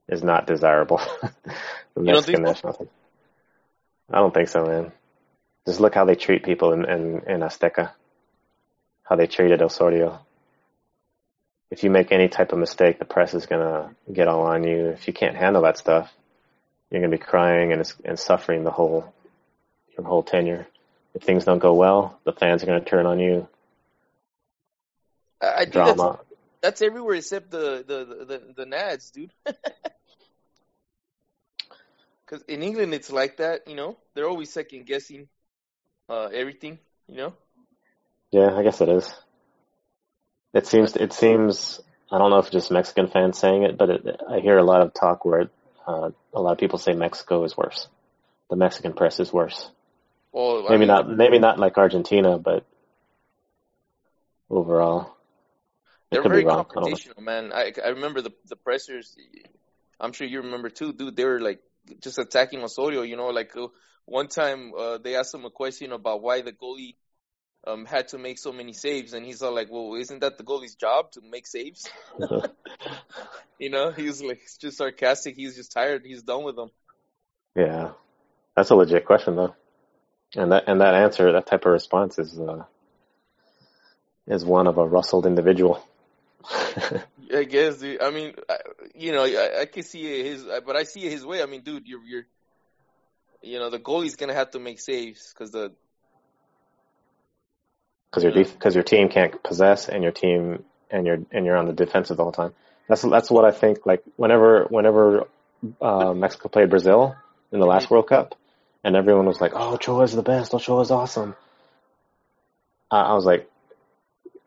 is 0.07 0.23
not 0.23 0.47
desirable. 0.47 1.01
the 1.93 2.01
Mexican 2.01 2.43
national 2.43 2.73
team. 2.73 2.89
I 4.11 4.19
don't 4.19 4.33
think 4.33 4.49
so, 4.49 4.65
man. 4.65 4.91
Just 5.65 5.81
look 5.81 5.93
how 5.93 6.05
they 6.05 6.15
treat 6.15 6.43
people 6.43 6.73
in 6.73 6.85
in, 6.85 7.21
in 7.27 7.39
Azteca. 7.41 7.91
How 9.03 9.15
they 9.15 9.27
treated 9.27 9.61
Osorio 9.61 10.19
if 11.69 11.83
you 11.83 11.89
make 11.89 12.11
any 12.11 12.29
type 12.29 12.53
of 12.53 12.59
mistake, 12.59 12.99
the 12.99 13.05
press 13.05 13.33
is 13.33 13.45
gonna 13.45 13.95
get 14.11 14.27
all 14.27 14.43
on 14.43 14.63
you. 14.63 14.87
If 14.87 15.07
you 15.07 15.13
can't 15.13 15.35
handle 15.35 15.63
that 15.63 15.77
stuff, 15.77 16.11
you're 16.89 17.01
gonna 17.01 17.11
be 17.11 17.17
crying 17.17 17.73
and 17.73 17.93
and 18.05 18.17
suffering 18.17 18.63
the 18.63 18.71
whole 18.71 19.13
your 19.97 20.07
whole 20.07 20.23
tenure. 20.23 20.67
If 21.13 21.23
things 21.23 21.45
don't 21.45 21.59
go 21.59 21.73
well, 21.73 22.19
the 22.23 22.31
fans 22.31 22.63
are 22.63 22.67
gonna 22.67 22.81
turn 22.81 23.05
on 23.05 23.19
you. 23.19 23.47
I, 25.41 25.47
I 25.47 25.65
think 25.65 25.73
that's 25.73 26.01
that's 26.61 26.81
everywhere 26.81 27.15
except 27.15 27.51
the 27.51 27.83
the 27.87 28.05
the, 28.05 28.25
the, 28.25 28.53
the 28.57 28.65
Nads, 28.65 29.11
dude. 29.11 29.31
Because 32.27 32.43
in 32.49 32.61
England 32.61 32.93
it's 32.93 33.09
like 33.09 33.37
that, 33.37 33.67
you 33.69 33.75
know. 33.75 33.97
They're 34.13 34.27
always 34.27 34.51
second 34.51 34.85
guessing 34.85 35.29
uh, 36.09 36.25
everything, 36.25 36.77
you 37.07 37.15
know. 37.15 37.33
Yeah, 38.31 38.53
I 38.53 38.63
guess 38.63 38.81
it 38.81 38.89
is. 38.89 39.13
It 40.53 40.67
seems. 40.67 40.95
It 40.95 41.13
seems. 41.13 41.79
I 42.11 42.17
don't 42.17 42.29
know 42.29 42.39
if 42.39 42.51
just 42.51 42.71
Mexican 42.71 43.07
fans 43.07 43.37
saying 43.37 43.63
it, 43.63 43.77
but 43.77 43.89
it, 43.89 44.21
I 44.29 44.39
hear 44.39 44.57
a 44.57 44.63
lot 44.63 44.81
of 44.81 44.93
talk 44.93 45.23
where 45.23 45.49
uh, 45.87 46.11
a 46.33 46.41
lot 46.41 46.51
of 46.51 46.57
people 46.57 46.79
say 46.79 46.93
Mexico 46.93 47.43
is 47.43 47.55
worse. 47.55 47.87
The 48.49 48.55
Mexican 48.55 48.93
press 48.93 49.19
is 49.19 49.31
worse. 49.31 49.69
Well, 50.31 50.65
I 50.67 50.71
Maybe 50.71 50.79
mean, 50.79 50.87
not. 50.89 51.09
Maybe 51.09 51.39
not 51.39 51.59
like 51.59 51.77
Argentina, 51.77 52.37
but 52.37 52.65
overall, 54.49 55.16
They're 56.11 56.23
very 56.23 56.43
wrong. 56.43 56.65
I 56.69 56.81
confrontational, 56.81 57.19
man. 57.19 57.51
I 57.53 57.73
I 57.83 57.89
remember 57.89 58.21
the 58.21 58.31
the 58.47 58.55
pressers. 58.55 59.15
I'm 59.99 60.13
sure 60.13 60.27
you 60.27 60.41
remember 60.41 60.69
too, 60.69 60.93
dude. 60.93 61.15
They 61.15 61.25
were 61.25 61.39
like 61.39 61.59
just 62.01 62.17
attacking 62.17 62.63
Osorio. 62.63 63.01
You 63.01 63.17
know, 63.17 63.27
like 63.27 63.55
uh, 63.55 63.67
one 64.05 64.27
time 64.27 64.73
uh, 64.77 64.97
they 64.99 65.15
asked 65.15 65.33
him 65.33 65.45
a 65.45 65.49
question 65.49 65.91
about 65.91 66.21
why 66.21 66.41
the 66.41 66.53
goalie 66.53 66.95
um 67.65 67.85
had 67.85 68.09
to 68.09 68.17
make 68.17 68.37
so 68.37 68.53
many 68.53 68.73
saves, 68.73 69.13
and 69.13 69.25
he's 69.25 69.41
all 69.41 69.53
like, 69.53 69.69
"Well, 69.69 69.95
isn't 69.95 70.19
that 70.19 70.37
the 70.37 70.43
goalie's 70.43 70.75
job 70.75 71.11
to 71.13 71.21
make 71.21 71.47
saves?" 71.47 71.89
You 73.59 73.71
know, 73.71 73.91
he's 73.91 74.21
like 74.21 74.41
just 74.61 74.77
sarcastic. 74.77 75.35
He's 75.35 75.55
just 75.55 75.71
tired. 75.71 76.03
He's 76.05 76.21
done 76.21 76.43
with 76.43 76.55
them. 76.55 76.69
Yeah, 77.55 77.91
that's 78.55 78.69
a 78.69 78.75
legit 78.75 79.05
question 79.05 79.35
though, 79.35 79.55
and 80.35 80.51
that 80.51 80.65
and 80.67 80.81
that 80.81 80.93
answer, 80.93 81.31
that 81.31 81.47
type 81.47 81.65
of 81.65 81.71
response 81.71 82.19
is 82.19 82.39
uh, 82.39 82.65
is 84.27 84.45
one 84.45 84.67
of 84.67 84.77
a 84.77 84.85
rustled 84.85 85.25
individual. 85.25 85.81
I 87.33 87.43
guess, 87.43 87.77
dude. 87.77 88.01
I 88.01 88.11
mean, 88.11 88.33
I, 88.49 88.57
you 88.95 89.11
know, 89.11 89.23
I, 89.23 89.61
I 89.61 89.65
can 89.65 89.83
see 89.83 90.05
it 90.05 90.25
his, 90.25 90.43
but 90.65 90.75
I 90.75 90.83
see 90.83 91.05
it 91.05 91.11
his 91.11 91.25
way. 91.25 91.41
I 91.41 91.45
mean, 91.45 91.61
dude, 91.61 91.87
you're 91.87 92.03
you're, 92.03 92.25
you 93.41 93.59
know, 93.59 93.69
the 93.69 93.79
goalie's 93.79 94.15
gonna 94.15 94.33
have 94.33 94.51
to 94.51 94.59
make 94.59 94.79
saves 94.79 95.33
because 95.33 95.51
the 95.51 95.71
because 98.09 98.23
your 98.23 98.33
because 98.33 98.75
your 98.75 98.83
team 98.83 99.09
can't 99.09 99.41
possess 99.43 99.89
and 99.89 100.03
your 100.03 100.11
team 100.11 100.63
and 100.89 101.05
you're 101.05 101.19
and 101.31 101.45
you're 101.45 101.57
on 101.57 101.65
the 101.65 101.73
defensive 101.73 102.19
all 102.19 102.31
the 102.31 102.37
time. 102.37 102.53
That's 102.87 103.01
that's 103.01 103.29
what 103.29 103.45
I 103.45 103.51
think. 103.51 103.85
Like 103.85 104.03
whenever 104.15 104.65
whenever 104.65 105.27
uh, 105.81 106.13
Mexico 106.13 106.49
played 106.49 106.69
Brazil 106.69 107.15
in 107.51 107.59
the 107.59 107.65
last 107.65 107.89
World 107.89 108.07
Cup, 108.07 108.35
and 108.83 108.95
everyone 108.95 109.25
was 109.25 109.41
like, 109.41 109.51
"Oh, 109.53 109.73
Ochoa's 109.73 110.13
the 110.13 110.23
best. 110.23 110.53
Ochoa's 110.53 110.91
awesome." 110.91 111.35
I, 112.89 113.01
I 113.01 113.13
was 113.13 113.25
like, 113.25 113.49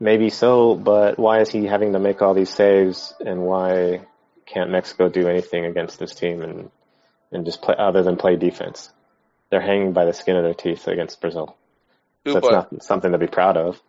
maybe 0.01 0.31
so, 0.31 0.75
but 0.75 1.19
why 1.19 1.41
is 1.41 1.51
he 1.51 1.67
having 1.67 1.93
to 1.93 1.99
make 2.01 2.23
all 2.23 2.35
these 2.35 2.51
saves, 2.51 3.15
and 3.21 3.43
why 3.43 4.07
can't 4.47 4.71
Mexico 4.71 5.09
do 5.09 5.29
anything 5.29 5.67
against 5.67 5.99
this 5.99 6.15
team 6.15 6.43
and 6.43 6.71
and 7.31 7.45
just 7.45 7.63
play 7.63 7.75
other 7.79 8.03
than 8.03 8.17
play 8.17 8.37
defense? 8.37 8.91
They're 9.51 9.61
hanging 9.61 9.93
by 9.93 10.05
the 10.07 10.13
skin 10.13 10.37
of 10.37 10.45
their 10.45 10.55
teeth 10.55 10.87
against 10.89 11.21
Brazil. 11.21 11.57
Dude, 12.25 12.35
That's 12.37 12.51
not 12.51 12.83
something 12.85 13.13
to 13.13 13.19
be 13.19 13.27
proud 13.27 13.57
of. 13.57 13.81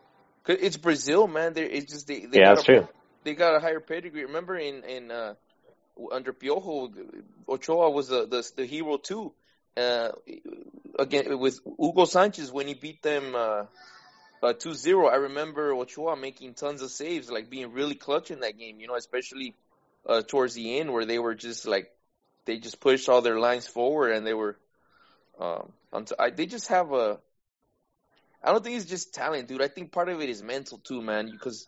it's 0.47 0.77
Brazil, 0.77 1.27
man. 1.27 1.53
They're, 1.53 1.65
it's 1.65 1.91
just 1.91 2.07
they, 2.07 2.25
they 2.25 2.39
Yeah, 2.39 2.45
got 2.45 2.55
that's 2.55 2.63
a, 2.63 2.65
true. 2.65 2.87
they 3.23 3.33
got 3.35 3.55
a 3.55 3.59
higher 3.59 3.79
pedigree. 3.79 4.25
Remember 4.25 4.57
in 4.57 4.83
in 4.83 5.11
uh, 5.11 5.33
under 6.11 6.33
Piojo, 6.33 6.91
Ochoa 7.47 7.89
was 7.89 8.07
the 8.07 8.25
the, 8.27 8.51
the 8.55 8.65
hero 8.65 8.97
too. 8.97 9.33
Uh, 9.77 10.09
again 10.99 11.39
with 11.39 11.59
Hugo 11.79 12.05
Sanchez 12.05 12.51
when 12.51 12.67
he 12.67 12.73
beat 12.73 13.01
them 13.01 13.35
uh, 13.35 13.63
uh, 14.41 14.53
2-0, 14.53 15.11
I 15.11 15.15
remember 15.15 15.73
Ochoa 15.73 16.15
making 16.15 16.55
tons 16.55 16.81
of 16.81 16.89
saves, 16.89 17.29
like 17.29 17.49
being 17.49 17.73
really 17.73 17.95
clutch 17.95 18.31
in 18.31 18.39
that 18.39 18.57
game. 18.57 18.79
You 18.79 18.87
know, 18.87 18.95
especially 18.95 19.55
uh, 20.05 20.21
towards 20.21 20.55
the 20.55 20.79
end 20.79 20.91
where 20.91 21.05
they 21.05 21.19
were 21.19 21.35
just 21.35 21.67
like 21.67 21.91
they 22.45 22.57
just 22.57 22.79
pushed 22.79 23.07
all 23.07 23.21
their 23.21 23.39
lines 23.39 23.67
forward 23.67 24.13
and 24.13 24.25
they 24.25 24.33
were. 24.33 24.57
Um, 25.39 25.71
unt- 25.93 26.13
I, 26.19 26.31
they 26.31 26.45
just 26.45 26.67
have 26.69 26.91
a. 26.91 27.19
I 28.43 28.51
don't 28.51 28.63
think 28.63 28.77
it's 28.77 28.85
just 28.85 29.13
talent, 29.13 29.47
dude. 29.47 29.61
I 29.61 29.67
think 29.67 29.91
part 29.91 30.09
of 30.09 30.19
it 30.21 30.29
is 30.29 30.41
mental 30.41 30.79
too, 30.79 31.01
man. 31.01 31.29
Because 31.31 31.67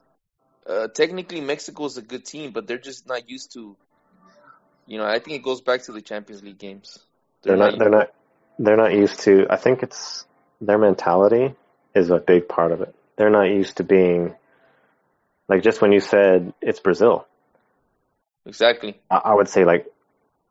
uh, 0.68 0.88
technically 0.88 1.42
Mexico 1.42 1.86
is 1.86 1.98
a 1.98 2.02
good 2.02 2.26
team, 2.26 2.52
but 2.52 2.68
they're 2.68 2.80
just 2.80 3.08
not 3.08 3.30
used 3.30 3.54
to. 3.54 3.78
You 4.88 4.98
know, 4.98 5.06
I 5.06 5.20
think 5.20 5.38
it 5.38 5.44
goes 5.44 5.62
back 5.62 5.84
to 5.84 5.92
the 5.92 6.02
Champions 6.02 6.44
League 6.44 6.58
games. 6.58 6.98
They're 7.44 7.56
not. 7.56 7.78
They're 7.78 7.90
not. 7.90 8.14
They're 8.58 8.78
not 8.78 8.94
used 8.94 9.20
to. 9.22 9.46
I 9.50 9.58
think 9.58 9.84
it's 9.84 10.26
their 10.60 10.78
mentality 10.78 11.56
is 11.96 12.10
a 12.10 12.18
big 12.18 12.48
part 12.48 12.72
of 12.72 12.82
it. 12.82 12.94
They're 13.16 13.30
not 13.30 13.50
used 13.50 13.78
to 13.78 13.84
being 13.84 14.36
like 15.48 15.64
just 15.64 15.82
when 15.82 15.92
you 15.92 16.00
said 16.00 16.54
it's 16.62 16.80
Brazil. 16.80 17.28
exactly. 18.46 19.00
I, 19.10 19.18
I 19.18 19.34
would 19.34 19.50
say 19.50 19.66
like, 19.66 19.88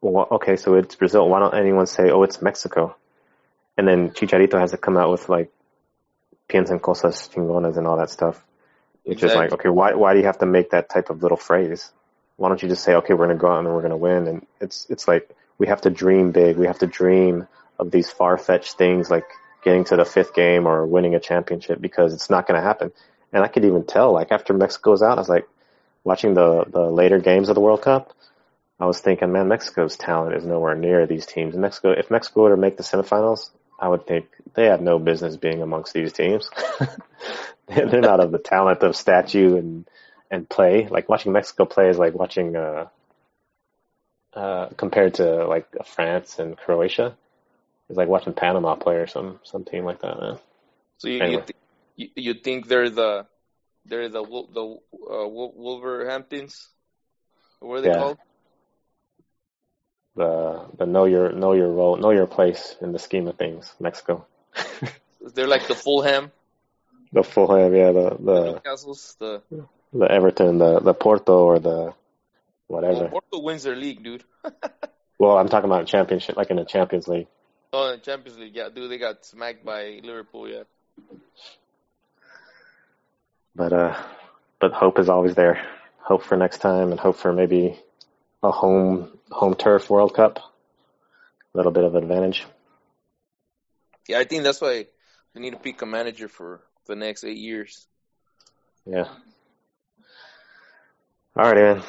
well, 0.01 0.29
okay, 0.33 0.57
so 0.57 0.75
it's 0.75 0.97
Brazil. 0.97 1.29
Why 1.29 1.39
don't 1.41 1.55
anyone 1.55 1.87
say, 1.87 2.11
oh, 2.11 2.23
it's 2.23 2.43
Mexico? 2.43 2.97
And 3.77 3.87
then 3.87 4.11
Chicharito 4.11 4.59
has 4.59 4.73
to 4.73 4.77
come 4.77 4.97
out 4.97 5.11
with 5.11 5.29
like, 5.29 5.51
piensan 6.49 6.81
cosas 6.81 7.29
chingonas 7.33 7.77
and 7.77 7.87
all 7.87 7.97
that 7.97 8.11
stuff. 8.11 8.45
Which 9.05 9.23
is 9.23 9.35
like, 9.35 9.53
okay, 9.53 9.69
why 9.69 9.95
why 9.95 10.13
do 10.13 10.21
you 10.21 10.27
have 10.27 10.39
to 10.39 10.47
make 10.47 10.71
that 10.71 10.89
type 10.89 11.11
of 11.11 11.23
little 11.23 11.37
phrase? 11.37 11.91
Why 12.37 12.49
don't 12.49 12.63
you 12.63 12.69
just 12.69 12.85
say, 12.85 12.95
okay, 12.95 13.15
we're 13.15 13.27
gonna 13.27 13.39
go 13.39 13.49
out 13.49 13.65
and 13.65 13.75
we're 13.75 13.83
gonna 13.83 13.97
win? 13.97 14.29
And 14.29 14.47
it's 14.61 14.87
it's 14.89 15.09
like 15.09 15.35
we 15.59 15.67
have 15.67 15.81
to 15.83 15.91
dream 15.91 16.31
big. 16.31 16.57
We 16.57 16.67
have 16.67 16.79
to 16.81 16.87
dream 16.87 17.49
of 17.79 17.91
these 17.91 18.11
far 18.11 18.39
fetched 18.39 18.79
things 18.79 19.11
like 19.11 19.25
getting 19.63 19.85
to 19.85 19.97
the 19.97 20.05
fifth 20.05 20.35
game 20.35 20.67
or 20.67 20.87
winning 20.87 21.15
a 21.15 21.21
championship 21.21 21.81
because 21.81 22.13
it's 22.13 22.31
not 22.31 22.47
gonna 22.47 22.63
happen. 22.63 22.93
And 23.33 23.43
I 23.43 23.49
could 23.49 23.65
even 23.65 23.85
tell, 23.85 24.13
like 24.13 24.31
after 24.31 24.53
Mexico's 24.53 25.03
out, 25.03 25.19
I 25.19 25.21
was 25.21 25.29
like 25.29 25.49
watching 26.05 26.35
the 26.35 26.65
the 26.67 26.91
later 26.91 27.19
games 27.19 27.49
of 27.49 27.55
the 27.55 27.61
World 27.61 27.83
Cup. 27.83 28.13
I 28.79 28.87
was 28.87 29.01
thinking, 29.01 29.31
man, 29.33 29.49
Mexico's 29.49 29.97
talent 29.97 30.37
is 30.37 30.45
nowhere 30.45 30.75
near 30.75 31.07
these 31.07 31.25
teams. 31.25 31.55
Mexico, 31.55 31.93
if 31.93 32.11
Mexico 32.11 32.43
were 32.43 32.51
to 32.51 32.57
make 32.57 32.77
the 32.77 32.83
semifinals, 32.83 33.51
I 33.79 33.89
would 33.89 34.07
think 34.07 34.27
they 34.55 34.67
have 34.67 34.81
no 34.81 34.99
business 34.99 35.37
being 35.37 35.63
amongst 35.63 35.93
these 35.93 36.13
teams. 36.13 36.51
They're 37.69 38.01
not 38.01 38.21
of 38.21 38.33
the 38.33 38.39
talent 38.39 38.83
of 38.83 38.97
statue 38.97 39.57
and 39.57 39.87
and 40.31 40.49
play. 40.49 40.89
Like 40.89 41.09
watching 41.09 41.33
Mexico 41.33 41.65
play 41.65 41.89
is 41.89 41.99
like 41.99 42.15
watching 42.15 42.57
uh 42.57 42.89
uh 44.35 44.69
compared 44.77 45.15
to 45.15 45.47
like 45.47 45.69
France 45.85 46.39
and 46.39 46.57
Croatia. 46.57 47.17
It's 47.93 47.99
like 47.99 48.09
watching 48.09 48.33
Panama 48.33 48.75
play 48.77 48.95
or 48.97 49.07
some 49.07 49.39
some 49.45 49.65
team 49.65 49.85
like 49.85 50.01
that. 50.01 50.19
Man. 50.19 50.39
So 50.97 51.09
you 51.09 51.21
Anyway. 51.21 51.43
you, 51.43 51.45
th- 51.45 51.57
you 51.97 52.09
you 52.17 52.35
think 52.43 52.67
they're 52.69 52.89
the 52.89 53.27
they're 53.85 54.09
the 54.09 54.23
the 54.25 54.65
uh, 54.65 55.29
Wolverhamptons? 55.29 56.55
What 57.61 57.75
are 57.77 57.81
they 57.83 57.91
Yeah. 57.91 57.99
called? 57.99 58.17
The 60.17 60.71
the 60.79 60.87
know 60.87 61.05
your 61.05 61.33
know 61.33 61.53
your 61.53 61.69
role, 61.69 61.99
know 61.99 62.13
your 62.13 62.27
place 62.27 62.77
in 62.81 62.93
the 62.93 62.99
scheme 62.99 63.29
of 63.29 63.37
things. 63.37 63.75
Mexico, 63.79 64.25
They're 65.35 65.47
like 65.47 65.67
the 65.67 65.75
Fulham, 65.75 66.33
the 67.13 67.23
Fulham, 67.23 67.75
yeah, 67.75 67.93
the 67.93 68.17
the 68.19 68.41
the 68.41 68.63
Newcastles, 68.63 69.19
the 69.19 69.43
the 69.93 70.11
Everton, 70.11 70.57
the 70.57 70.81
the 70.81 70.95
Porto, 70.95 71.45
or 71.45 71.59
the 71.59 71.69
well, 71.69 71.95
whatever. 72.69 73.09
Porto 73.09 73.41
wins 73.41 73.65
their 73.65 73.77
league, 73.77 74.03
dude. 74.03 74.25
Well, 75.19 75.39
I'm 75.39 75.49
talking 75.49 75.71
about 75.71 75.87
championship, 75.87 76.37
like 76.37 76.51
in 76.51 76.57
the 76.57 76.65
Champions 76.65 77.07
League. 77.07 77.29
Oh, 77.73 77.93
in 77.93 78.01
Champions 78.01 78.39
League, 78.39 78.55
yeah, 78.55 78.69
dude, 78.69 78.91
they 78.91 78.99
got 78.99 79.25
smacked 79.25 79.65
by 79.65 80.01
Liverpool, 80.03 80.47
yeah. 80.47 80.65
But 83.55 83.73
uh, 83.73 84.03
but 84.61 84.73
hope 84.73 84.99
is 84.99 85.09
always 85.09 85.35
there. 85.35 85.67
Hope 85.99 86.23
for 86.23 86.37
next 86.37 86.59
time, 86.59 86.91
and 86.91 87.01
hope 87.01 87.17
for 87.17 87.33
maybe 87.33 87.79
a 88.43 88.51
home 88.51 89.19
home 89.31 89.55
turf 89.55 89.89
World 89.89 90.15
Cup. 90.15 90.39
A 90.39 91.57
little 91.57 91.73
bit 91.73 91.85
of 91.85 91.95
advantage. 91.95 92.47
Yeah, 94.09 94.19
I 94.19 94.25
think 94.25 94.43
that's 94.43 94.61
why 94.61 94.87
they 95.35 95.41
need 95.41 95.53
to 95.53 95.59
pick 95.59 95.81
a 95.83 95.87
manager 95.87 96.29
for 96.29 96.61
the 96.87 96.97
next 96.97 97.25
eight 97.25 97.37
years. 97.37 97.87
Yeah. 98.85 99.09
All 101.37 101.45
right, 101.45 101.57
man. 101.57 101.83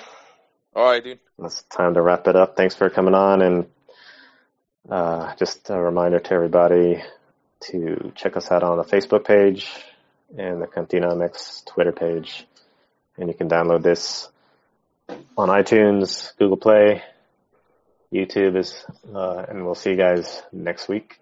All 0.75 0.85
right, 0.85 1.03
dude. 1.03 1.19
It's 1.43 1.63
time 1.63 1.95
to 1.95 2.01
wrap 2.01 2.27
it 2.27 2.35
up. 2.35 2.55
Thanks 2.55 2.75
for 2.75 2.89
coming 2.89 3.13
on, 3.13 3.41
and 3.41 3.65
uh, 4.89 5.33
just 5.35 5.69
a 5.69 5.79
reminder 5.79 6.19
to 6.19 6.33
everybody 6.33 7.01
to 7.61 8.11
check 8.15 8.35
us 8.35 8.51
out 8.51 8.63
on 8.63 8.77
the 8.77 8.83
Facebook 8.83 9.25
page 9.25 9.69
and 10.37 10.61
the 10.61 10.67
Cantinomics 10.67 11.65
Twitter 11.65 11.91
page, 11.91 12.45
and 13.17 13.29
you 13.29 13.33
can 13.33 13.47
download 13.47 13.83
this 13.83 14.29
on 15.37 15.49
iTunes, 15.49 16.35
Google 16.37 16.57
Play, 16.57 17.03
YouTube 18.11 18.57
is, 18.57 18.85
uh, 19.13 19.45
and 19.47 19.65
we'll 19.65 19.75
see 19.75 19.91
you 19.91 19.97
guys 19.97 20.43
next 20.51 20.87
week. 20.87 21.19